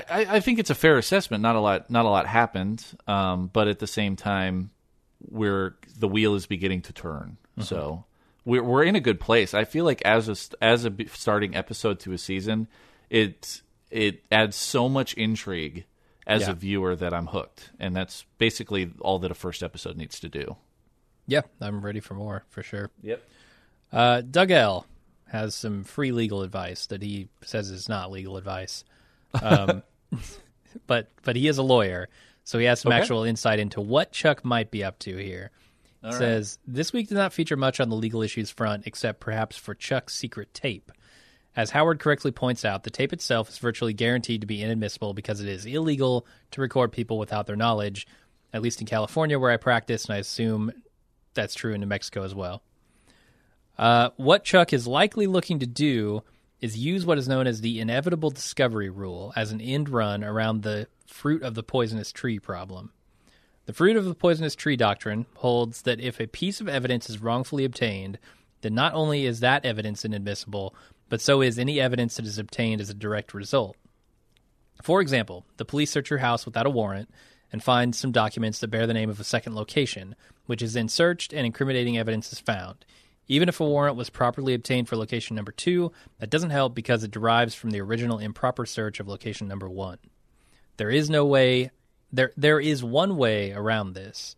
I, 0.09 0.37
I, 0.37 0.41
think 0.41 0.59
it's 0.59 0.71
a 0.71 0.75
fair 0.75 0.99
assessment. 0.99 1.43
Not 1.43 1.57
a 1.57 1.61
lot, 1.61 1.91
not 1.91 2.05
a 2.05 2.09
lot 2.09 2.27
happened, 2.27 2.85
um, 3.07 3.49
but 3.53 3.69
at 3.69 3.79
the 3.79 3.87
same 3.87 4.17
time, 4.17 4.71
we're 5.29 5.77
the 5.99 6.09
wheel 6.09 6.35
is 6.35 6.47
beginning 6.47 6.83
to 6.83 6.93
turn. 6.93 7.37
So 7.61 8.05
we're 8.45 8.63
we're 8.63 8.83
in 8.85 8.97
a 8.97 9.01
good 9.01 9.19
place. 9.19 9.55
I 9.55 9.65
feel 9.65 9.85
like 9.85 10.03
as 10.03 10.29
a 10.29 10.65
as 10.65 10.85
a 10.85 10.93
starting 11.13 11.57
episode 11.57 12.01
to 12.01 12.13
a 12.13 12.19
season, 12.19 12.69
it 13.11 13.63
it 13.91 14.25
adds 14.31 14.57
so 14.57 14.89
much 14.89 15.15
intrigue 15.15 15.85
as 16.27 16.43
Yeah. 16.43 16.51
a 16.51 16.55
viewer 16.55 16.97
that 16.97 17.15
I'm 17.15 17.27
hooked, 17.29 17.71
and 17.79 17.95
that's 17.97 18.25
basically 18.39 18.91
all 19.01 19.19
that 19.21 19.31
a 19.31 19.35
first 19.35 19.63
episode 19.63 19.97
needs 19.97 20.21
to 20.21 20.29
do. 20.29 20.57
Yeah, 21.27 21.43
I'm 21.61 21.85
ready 21.85 22.01
for 22.01 22.15
more 22.15 22.45
for 22.49 22.63
sure. 22.63 22.91
Yep. 23.03 23.23
Uh, 23.93 24.21
Doug 24.21 24.51
L 24.51 24.87
has 25.29 25.55
some 25.55 25.83
free 25.85 26.13
legal 26.13 26.43
advice 26.43 26.87
that 26.87 27.03
he 27.03 27.29
says 27.43 27.71
is 27.71 27.89
not 27.89 28.11
legal 28.11 28.37
advice, 28.37 28.85
um, 29.43 29.83
but 30.87 31.11
but 31.23 31.37
he 31.37 31.49
is 31.49 31.59
a 31.59 31.63
lawyer, 31.63 32.09
so 32.45 32.59
he 32.59 32.65
has 32.67 32.81
some 32.81 32.93
Okay. 32.93 33.01
actual 33.01 33.25
insight 33.25 33.59
into 33.59 33.81
what 33.81 34.13
Chuck 34.13 34.45
might 34.45 34.71
be 34.71 34.85
up 34.85 34.99
to 35.01 35.17
here. 35.17 35.51
right. 36.03 36.15
Says 36.15 36.59
this 36.67 36.93
week 36.93 37.09
did 37.09 37.15
not 37.17 37.33
feature 37.33 37.57
much 37.57 37.81
on 37.81 37.89
the 37.89 37.97
legal 37.97 38.23
issues 38.23 38.51
front, 38.51 38.87
except 38.87 39.21
perhaps 39.21 39.57
for 39.57 39.75
Chuck's 39.75 40.15
secret 40.15 40.53
tape. 40.55 40.93
As 41.57 41.71
Howard 41.71 42.01
correctly 42.01 42.33
points 42.33 42.67
out, 42.67 42.83
the 42.85 42.91
tape 42.91 43.15
itself 43.15 43.49
is 43.49 43.57
virtually 43.59 43.95
guaranteed 43.95 44.43
to 44.43 44.47
be 44.47 44.63
inadmissible 44.63 45.15
because 45.15 45.41
it 45.41 45.49
is 45.49 45.65
illegal 45.65 46.27
to 46.51 46.61
record 46.61 46.93
people 46.93 47.19
without 47.19 47.47
their 47.47 47.57
knowledge, 47.57 48.07
at 48.53 48.61
least 48.61 48.83
in 48.83 48.87
California 48.87 49.39
where 49.39 49.51
I 49.51 49.57
practice, 49.57 50.05
and 50.05 50.15
I 50.15 50.19
assume 50.19 50.71
that's 51.33 51.55
true 51.55 51.73
in 51.73 51.81
New 51.81 51.87
Mexico 51.87 52.25
as 52.25 52.35
well. 52.35 52.63
Uh, 53.79 54.11
what 54.17 54.45
Chuck 54.45 54.73
is 54.75 54.87
likely 54.87 55.27
looking 55.27 55.59
to 55.61 55.67
do 55.67 56.23
is 56.61 56.79
use 56.79 57.05
what 57.05 57.19
is 57.19 57.29
known 57.29 57.47
as 57.47 57.61
the 57.61 57.81
inevitable 57.81 58.31
discovery 58.31 58.89
rule 58.89 59.33
as 59.37 59.53
an 59.53 59.61
end 59.61 59.89
run 59.89 60.25
around 60.25 60.63
the 60.63 60.89
fruit 61.07 61.43
of 61.43 61.55
the 61.55 61.63
poisonous 61.63 62.13
tree 62.13 62.39
problem. 62.39 62.93
The 63.67 63.73
fruit 63.73 63.97
of 63.97 64.05
the 64.05 64.15
poisonous 64.15 64.55
tree 64.55 64.77
doctrine 64.77 65.27
holds 65.37 65.83
that 65.83 66.01
if 66.01 66.21
a 66.21 66.27
piece 66.27 66.61
of 66.61 66.69
evidence 66.69 67.11
is 67.11 67.21
wrongfully 67.21 67.65
obtained, 67.65 68.19
then 68.63 68.75
not 68.75 68.95
only 68.95 69.27
is 69.27 69.41
that 69.41 69.65
evidence 69.65 70.05
inadmissible, 70.05 70.75
but 71.09 71.21
so 71.21 71.43
is 71.43 71.59
any 71.59 71.81
evidence 71.81 72.17
that 72.17 72.27
is 72.27 72.39
obtained 72.39 72.81
as 72.81 72.91
a 72.91 72.95
direct 72.95 73.35
result. 73.35 73.77
For 74.83 75.01
example, 75.01 75.45
the 75.57 75.65
police 75.65 75.91
search 75.91 76.11
your 76.11 76.21
house 76.21 76.47
without 76.47 76.67
a 76.67 76.71
warrant 76.71 77.11
and 77.53 77.63
find 77.63 77.95
some 77.95 78.13
documents 78.13 78.59
that 78.61 78.69
bear 78.69 78.87
the 78.87 78.95
name 78.95 79.11
of 79.11 79.21
a 79.21 79.25
second 79.25 79.55
location, 79.55 80.15
which 80.47 80.63
is 80.63 80.75
then 80.75 80.89
searched 80.89 81.33
and 81.33 81.47
incriminating 81.47 81.99
evidence 81.99 82.33
is 82.33 82.39
found. 82.39 82.85
Even 83.29 83.49
if 83.49 83.61
a 83.61 83.65
warrant 83.65 83.97
was 83.97 84.11
properly 84.11 84.55
obtained 84.55 84.89
for 84.89 84.97
location 84.97 85.35
number 85.35 85.53
two, 85.53 85.93
that 86.19 86.31
doesn't 86.31 86.51
help 86.51 86.75
because 86.75 87.03
it 87.03 87.11
derives 87.11 87.55
from 87.55 87.71
the 87.71 87.81
original 87.81 88.19
improper 88.19 88.67
search 88.67 89.01
of 89.01 89.09
location 89.09 89.49
number 89.49 89.69
one. 89.69 89.99
There 90.77 90.91
is 90.91 91.11
no 91.11 91.25
way 91.25 91.71
there 92.13 92.33
there 92.37 92.61
is 92.61 92.85
one 92.85 93.17
way 93.17 93.53
around 93.53 93.93
this. 93.93 94.37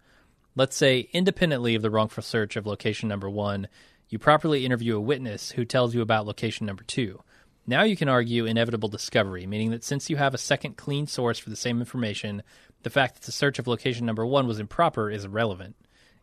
Let's 0.57 0.77
say 0.77 1.09
independently 1.13 1.75
of 1.75 1.83
the 1.83 1.91
wrongful 1.91 2.23
search 2.23 2.57
of 2.57 2.67
location 2.67 3.09
number 3.09 3.31
1, 3.31 3.69
you 4.09 4.19
properly 4.19 4.67
interview 4.67 4.97
a 4.97 5.01
witness 5.01 5.53
who 5.53 5.65
tells 5.65 5.95
you 5.95 6.01
about 6.01 6.27
location 6.27 6.67
number 6.67 6.83
2. 6.83 7.21
Now 7.65 7.85
you 7.85 7.97
can 7.97 8.09
argue 8.09 8.45
inevitable 8.45 8.89
discovery, 8.89 9.47
meaning 9.47 9.71
that 9.71 9.85
since 9.85 10.11
you 10.11 10.17
have 10.17 10.35
a 10.35 10.39
second 10.39 10.77
clean 10.77 11.07
source 11.07 11.39
for 11.39 11.51
the 11.51 11.55
same 11.55 11.79
information, 11.79 12.43
the 12.83 12.91
fact 12.91 13.15
that 13.15 13.23
the 13.23 13.31
search 13.31 13.61
of 13.61 13.69
location 13.69 14.05
number 14.05 14.27
1 14.27 14.49
was 14.49 14.59
improper 14.59 15.11
is 15.11 15.25
irrelevant. 15.25 15.77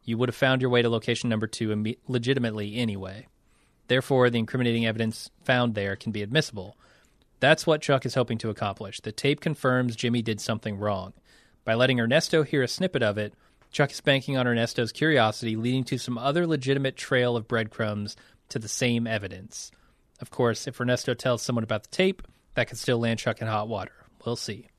You 0.05 0.17
would 0.17 0.29
have 0.29 0.35
found 0.35 0.61
your 0.61 0.69
way 0.69 0.81
to 0.81 0.89
location 0.89 1.29
number 1.29 1.47
2 1.47 1.69
imme- 1.69 1.97
legitimately 2.07 2.75
anyway. 2.75 3.27
Therefore, 3.87 4.29
the 4.29 4.39
incriminating 4.39 4.85
evidence 4.85 5.29
found 5.43 5.73
there 5.73 5.95
can 5.95 6.11
be 6.11 6.21
admissible. 6.21 6.77
That's 7.39 7.67
what 7.67 7.81
Chuck 7.81 8.05
is 8.05 8.15
hoping 8.15 8.37
to 8.39 8.49
accomplish. 8.49 9.01
The 9.01 9.11
tape 9.11 9.41
confirms 9.41 9.95
Jimmy 9.95 10.21
did 10.21 10.39
something 10.39 10.77
wrong. 10.77 11.13
By 11.63 11.73
letting 11.73 11.99
Ernesto 11.99 12.43
hear 12.43 12.63
a 12.63 12.67
snippet 12.67 13.03
of 13.03 13.17
it, 13.17 13.33
Chuck 13.71 13.91
is 13.91 13.99
banking 13.99 14.37
on 14.37 14.47
Ernesto's 14.47 14.91
curiosity, 14.91 15.55
leading 15.55 15.83
to 15.85 15.97
some 15.97 16.17
other 16.17 16.47
legitimate 16.47 16.95
trail 16.95 17.35
of 17.35 17.47
breadcrumbs 17.47 18.15
to 18.49 18.59
the 18.59 18.69
same 18.69 19.05
evidence. 19.05 19.71
Of 20.21 20.29
course, 20.29 20.67
if 20.67 20.79
Ernesto 20.79 21.13
tells 21.13 21.41
someone 21.41 21.63
about 21.63 21.83
the 21.83 21.89
tape, 21.89 22.21
that 22.53 22.67
could 22.69 22.77
still 22.77 22.99
land 22.99 23.19
Chuck 23.19 23.41
in 23.41 23.47
hot 23.47 23.67
water. 23.67 23.91
We'll 24.25 24.37
see. 24.37 24.69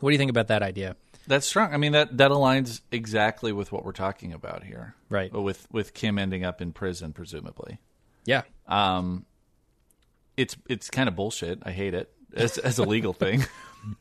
What 0.00 0.10
do 0.10 0.12
you 0.12 0.18
think 0.18 0.30
about 0.30 0.48
that 0.48 0.62
idea? 0.62 0.96
That's 1.28 1.46
strong. 1.46 1.72
I 1.72 1.76
mean 1.76 1.92
that 1.92 2.16
that 2.18 2.30
aligns 2.32 2.80
exactly 2.90 3.52
with 3.52 3.70
what 3.70 3.84
we're 3.84 3.92
talking 3.92 4.32
about 4.32 4.64
here, 4.64 4.94
Right. 5.08 5.32
With 5.32 5.68
with 5.70 5.94
Kim 5.94 6.18
ending 6.18 6.44
up 6.44 6.60
in 6.60 6.72
prison, 6.72 7.12
presumably. 7.12 7.78
Yeah. 8.24 8.42
Um, 8.66 9.24
it's 10.36 10.56
it's 10.68 10.90
kind 10.90 11.08
of 11.08 11.14
bullshit. 11.14 11.60
I 11.62 11.70
hate 11.70 11.94
it 11.94 12.12
as 12.34 12.58
as 12.58 12.78
a 12.78 12.84
legal 12.84 13.12
thing. 13.12 13.44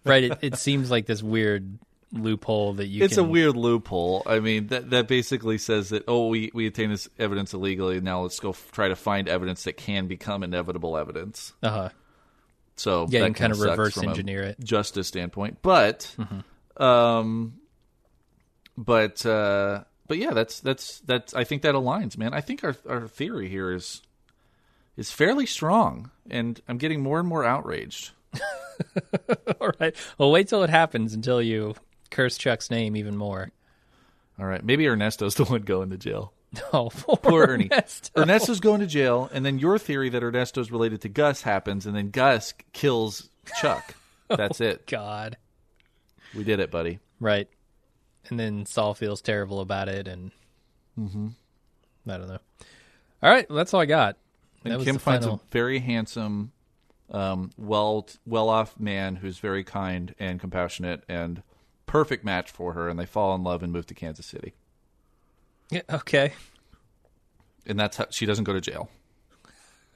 Right. 0.03 0.23
It, 0.23 0.39
it 0.41 0.55
seems 0.55 0.89
like 0.89 1.05
this 1.05 1.21
weird 1.21 1.77
loophole 2.11 2.73
that 2.73 2.87
you 2.87 3.03
it's 3.03 3.13
can. 3.15 3.25
a 3.25 3.27
weird 3.27 3.55
loophole. 3.55 4.23
I 4.25 4.39
mean 4.39 4.67
that 4.67 4.89
that 4.89 5.07
basically 5.07 5.59
says 5.59 5.89
that 5.89 6.03
oh 6.07 6.29
we 6.29 6.49
we 6.53 6.65
obtain 6.65 6.89
this 6.89 7.07
evidence 7.19 7.53
illegally. 7.53 8.01
Now 8.01 8.21
let's 8.21 8.39
go 8.39 8.49
f- 8.49 8.71
try 8.71 8.87
to 8.87 8.95
find 8.95 9.27
evidence 9.29 9.65
that 9.65 9.77
can 9.77 10.07
become 10.07 10.41
inevitable 10.43 10.97
evidence. 10.97 11.53
Uh-huh. 11.61 11.89
So 12.75 13.01
Yeah, 13.09 13.19
that 13.21 13.27
you 13.27 13.33
can 13.33 13.33
kind 13.35 13.53
of 13.53 13.59
reverse 13.59 13.93
from 13.93 14.05
a 14.05 14.09
engineer 14.09 14.41
it. 14.43 14.59
justice 14.63 15.07
standpoint, 15.07 15.59
but 15.61 16.13
um, 16.79 17.59
but 18.77 19.25
uh, 19.25 19.83
but 20.07 20.17
yeah, 20.17 20.31
that's 20.31 20.59
that's 20.59 20.99
that's. 21.01 21.33
I 21.33 21.43
think 21.43 21.61
that 21.63 21.75
aligns, 21.75 22.17
man. 22.17 22.33
I 22.33 22.41
think 22.41 22.63
our 22.63 22.75
our 22.87 23.07
theory 23.07 23.49
here 23.49 23.71
is 23.71 24.01
is 24.95 25.11
fairly 25.11 25.45
strong, 25.45 26.11
and 26.29 26.59
I'm 26.67 26.77
getting 26.77 27.01
more 27.01 27.19
and 27.19 27.27
more 27.27 27.43
outraged. 27.43 28.11
All 29.61 29.71
right. 29.79 29.95
Well, 30.17 30.31
wait 30.31 30.47
till 30.47 30.63
it 30.63 30.69
happens 30.69 31.13
until 31.13 31.41
you 31.41 31.75
curse 32.11 32.37
Chuck's 32.37 32.69
name 32.69 32.95
even 32.95 33.17
more. 33.17 33.51
All 34.39 34.45
right, 34.45 34.63
maybe 34.63 34.87
Ernesto's 34.87 35.35
the 35.35 35.45
one 35.45 35.61
going 35.61 35.89
to 35.91 35.97
jail. 35.97 36.33
Oh, 36.71 36.89
poor, 36.89 37.17
Poor 37.17 37.45
Ernie. 37.47 37.67
Ernesto. 37.71 38.21
Ernesto's 38.21 38.61
going 38.61 38.79
to 38.79 38.87
jail, 38.87 39.29
and 39.33 39.45
then 39.45 39.59
your 39.59 39.77
theory 39.77 40.09
that 40.09 40.23
Ernesto's 40.23 40.71
related 40.71 41.01
to 41.01 41.09
Gus 41.09 41.41
happens, 41.41 41.85
and 41.85 41.93
then 41.95 42.09
Gus 42.09 42.53
kills 42.71 43.29
Chuck. 43.59 43.95
That's 44.29 44.61
it. 44.61 44.87
God. 44.87 45.37
We 46.35 46.43
did 46.43 46.59
it, 46.59 46.69
buddy. 46.71 46.99
Right. 47.19 47.47
And 48.29 48.39
then 48.39 48.65
Saul 48.65 48.93
feels 48.93 49.21
terrible 49.21 49.61
about 49.61 49.87
it, 49.89 50.07
and 50.07 50.31
I 50.97 51.01
don't 52.17 52.27
know. 52.27 52.39
All 53.23 53.29
right, 53.31 53.49
well, 53.49 53.57
that's 53.57 53.73
all 53.73 53.79
I 53.81 53.85
got. 53.85 54.17
And 54.63 54.73
That 54.73 54.77
was 54.79 54.85
Kim 54.85 54.97
finds 54.97 55.25
final- 55.25 55.41
a 55.43 55.51
very 55.51 55.79
handsome, 55.79 56.51
um, 57.09 57.51
well 57.57 58.07
well 58.25 58.49
off 58.49 58.77
man 58.79 59.15
who's 59.17 59.39
very 59.39 59.63
kind 59.63 60.13
and 60.19 60.39
compassionate 60.39 61.03
and 61.07 61.41
perfect 61.85 62.25
match 62.25 62.51
for 62.51 62.73
her, 62.73 62.89
and 62.89 62.99
they 62.99 63.05
fall 63.05 63.33
in 63.33 63.43
love 63.43 63.63
and 63.63 63.71
move 63.71 63.85
to 63.87 63.93
Kansas 63.93 64.25
City. 64.25 64.53
Yeah, 65.69 65.81
okay. 65.89 66.33
And 67.65 67.79
that's 67.79 67.97
how 67.97 68.07
she 68.09 68.25
doesn't 68.25 68.43
go 68.43 68.53
to 68.53 68.61
jail. 68.61 68.89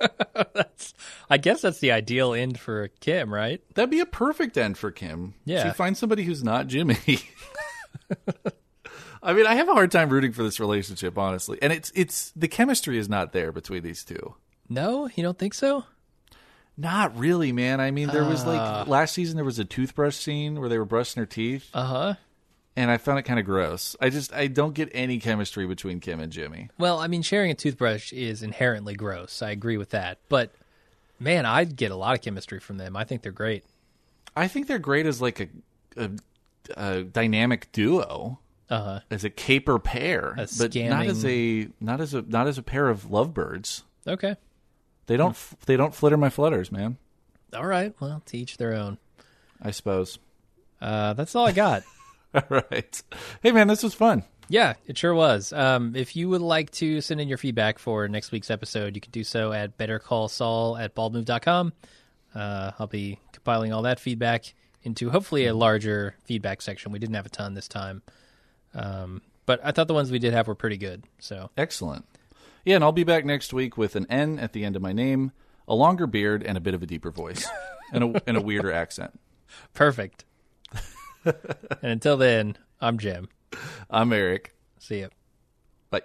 I 1.30 1.38
guess 1.38 1.62
that's 1.62 1.80
the 1.80 1.92
ideal 1.92 2.34
end 2.34 2.60
for 2.60 2.90
Kim, 3.00 3.34
right? 3.34 3.62
That'd 3.76 3.90
be 3.90 4.00
a 4.02 4.06
perfect 4.06 4.58
end 4.58 4.78
for 4.78 4.92
Kim. 4.92 5.34
Yeah. 5.46 5.64
She 5.64 5.70
finds 5.76 6.00
somebody 6.00 6.24
who's 6.24 6.44
not 6.44 6.68
Jimmy. 6.68 6.98
I 9.24 9.34
mean, 9.34 9.46
I 9.46 9.56
have 9.56 9.70
a 9.70 9.74
hard 9.74 9.92
time 9.92 10.10
rooting 10.10 10.32
for 10.32 10.42
this 10.44 10.60
relationship, 10.60 11.18
honestly. 11.18 11.60
And 11.62 11.72
it's 11.72 11.92
it's 11.96 12.32
the 12.36 12.48
chemistry 12.48 12.98
is 12.98 13.08
not 13.08 13.34
there 13.34 13.52
between 13.52 13.84
these 13.84 14.04
two. 14.04 14.36
No, 14.68 15.10
you 15.16 15.22
don't 15.24 15.38
think 15.38 15.54
so? 15.54 15.86
Not 16.78 17.16
really, 17.18 17.52
man. 17.52 17.80
I 17.80 17.92
mean, 17.92 18.08
there 18.08 18.24
was 18.26 18.44
Ah. 18.46 18.80
like 18.80 18.88
last 18.88 19.14
season 19.14 19.36
there 19.36 19.46
was 19.46 19.60
a 19.60 19.66
toothbrush 19.66 20.16
scene 20.16 20.60
where 20.60 20.70
they 20.70 20.80
were 20.80 20.86
brushing 20.86 21.20
their 21.22 21.28
teeth. 21.28 21.70
Uh 21.74 21.84
huh. 21.86 22.14
And 22.82 22.90
I 22.92 22.98
found 22.98 23.20
it 23.20 23.24
kind 23.24 23.40
of 23.40 23.46
gross. 23.46 23.96
I 24.02 24.10
just 24.10 24.34
I 24.34 24.48
don't 24.48 24.74
get 24.74 24.90
any 24.94 25.20
chemistry 25.20 25.68
between 25.68 26.00
Kim 26.00 26.20
and 26.20 26.32
Jimmy. 26.32 26.70
Well, 26.80 27.00
I 27.00 27.08
mean, 27.08 27.22
sharing 27.22 27.52
a 27.52 27.54
toothbrush 27.56 28.12
is 28.12 28.42
inherently 28.44 28.96
gross. 28.96 29.42
I 29.42 29.52
agree 29.52 29.78
with 29.78 29.92
that. 29.92 30.18
But 30.30 30.52
man, 31.20 31.46
I 31.46 31.64
get 31.66 31.92
a 31.92 31.96
lot 31.96 32.16
of 32.16 32.22
chemistry 32.24 32.60
from 32.60 32.78
them. 32.78 32.96
I 32.98 33.04
think 33.04 33.22
they're 33.22 33.32
great. 33.32 33.64
I 34.36 34.48
think 34.48 34.68
they're 34.68 34.80
great 34.80 35.06
as 35.06 35.22
like 35.22 35.40
a 35.40 35.48
a, 35.98 36.10
a 36.78 37.04
dynamic 37.04 37.72
duo, 37.72 38.40
Uh 38.70 38.84
huh. 38.84 39.00
as 39.12 39.24
a 39.24 39.30
caper 39.30 39.78
pair, 39.78 40.30
A 40.38 40.48
but 40.58 40.74
not 40.76 41.06
as 41.06 41.24
a 41.26 41.68
not 41.80 42.02
as 42.02 42.14
a 42.14 42.22
not 42.24 42.48
as 42.48 42.58
a 42.58 42.64
pair 42.64 42.90
of 42.90 43.12
lovebirds. 43.12 43.84
Okay. 44.08 44.36
They 45.08 45.18
don't 45.18 45.32
f 45.32 45.56
they 45.66 45.78
don't 45.78 45.94
flitter 45.94 46.18
my 46.18 46.30
flutters, 46.30 46.72
man. 46.72 46.98
All 47.54 47.68
right. 47.68 47.94
Well, 48.00 48.22
to 48.28 48.38
each 48.38 48.58
their 48.58 48.74
own. 48.74 48.98
I 49.62 49.72
suppose. 49.72 50.18
Uh, 50.82 51.14
that's 51.14 51.36
all 51.36 51.46
I 51.46 51.52
got. 51.52 51.84
All 52.34 52.62
right. 52.72 53.04
Hey, 53.42 53.52
man, 53.52 53.68
this 53.68 53.84
was 53.84 53.94
fun. 53.94 54.24
Yeah, 54.48 54.74
it 54.86 54.98
sure 54.98 55.14
was. 55.14 55.54
Um, 55.54 55.96
if 55.96 56.16
you 56.16 56.28
would 56.30 56.42
like 56.42 56.72
to 56.72 57.00
send 57.02 57.22
in 57.22 57.28
your 57.28 57.38
feedback 57.38 57.80
for 57.80 58.08
next 58.08 58.32
week's 58.32 58.52
episode, 58.52 58.96
you 58.96 59.02
can 59.02 59.12
do 59.12 59.24
so 59.24 59.54
at 59.54 59.78
bettercallsaul 59.78 60.82
at 60.82 60.94
baldmove.com. 60.94 61.74
Uh, 62.36 62.72
I'll 62.78 62.88
be 62.88 63.20
compiling 63.32 63.72
all 63.72 63.84
that 63.84 64.00
feedback 64.00 64.54
into 64.84 65.10
hopefully 65.10 65.46
a 65.46 65.54
larger 65.54 66.16
feedback 66.26 66.62
section. 66.62 66.92
We 66.92 67.00
didn't 67.00 67.16
have 67.16 67.26
a 67.26 67.30
ton 67.30 67.54
this 67.54 67.68
time. 67.68 68.02
Um, 68.74 69.22
but 69.46 69.60
I 69.64 69.72
thought 69.72 69.88
the 69.88 69.94
ones 69.94 70.12
we 70.12 70.20
did 70.20 70.34
have 70.34 70.48
were 70.48 70.56
pretty 70.56 70.78
good. 70.78 71.04
So, 71.20 71.50
Excellent. 71.58 72.06
Yeah, 72.66 72.76
and 72.76 72.84
I'll 72.84 72.92
be 72.92 73.04
back 73.04 73.26
next 73.26 73.54
week 73.54 73.78
with 73.78 73.96
an 73.96 74.06
N 74.10 74.38
at 74.38 74.54
the 74.54 74.64
end 74.64 74.76
of 74.76 74.82
my 74.82 74.94
name, 74.94 75.32
a 75.68 75.76
longer 75.76 76.08
beard, 76.08 76.44
and 76.44 76.58
a 76.58 76.62
bit 76.62 76.74
of 76.74 76.84
a 76.84 76.86
deeper 76.86 77.10
voice, 77.10 77.48
and 77.94 78.04
a 78.16 78.24
and 78.28 78.38
a 78.38 78.42
weirder 78.42 78.72
accent. 78.72 79.20
perfect. 79.74 80.26
And 81.26 81.36
until 81.84 82.18
then, 82.18 82.58
I'm 82.80 82.98
Jim. 82.98 83.30
I'm 83.90 84.14
Eric. 84.14 84.56
See 84.80 85.02
ya. 85.02 85.08
Bye. 85.90 86.02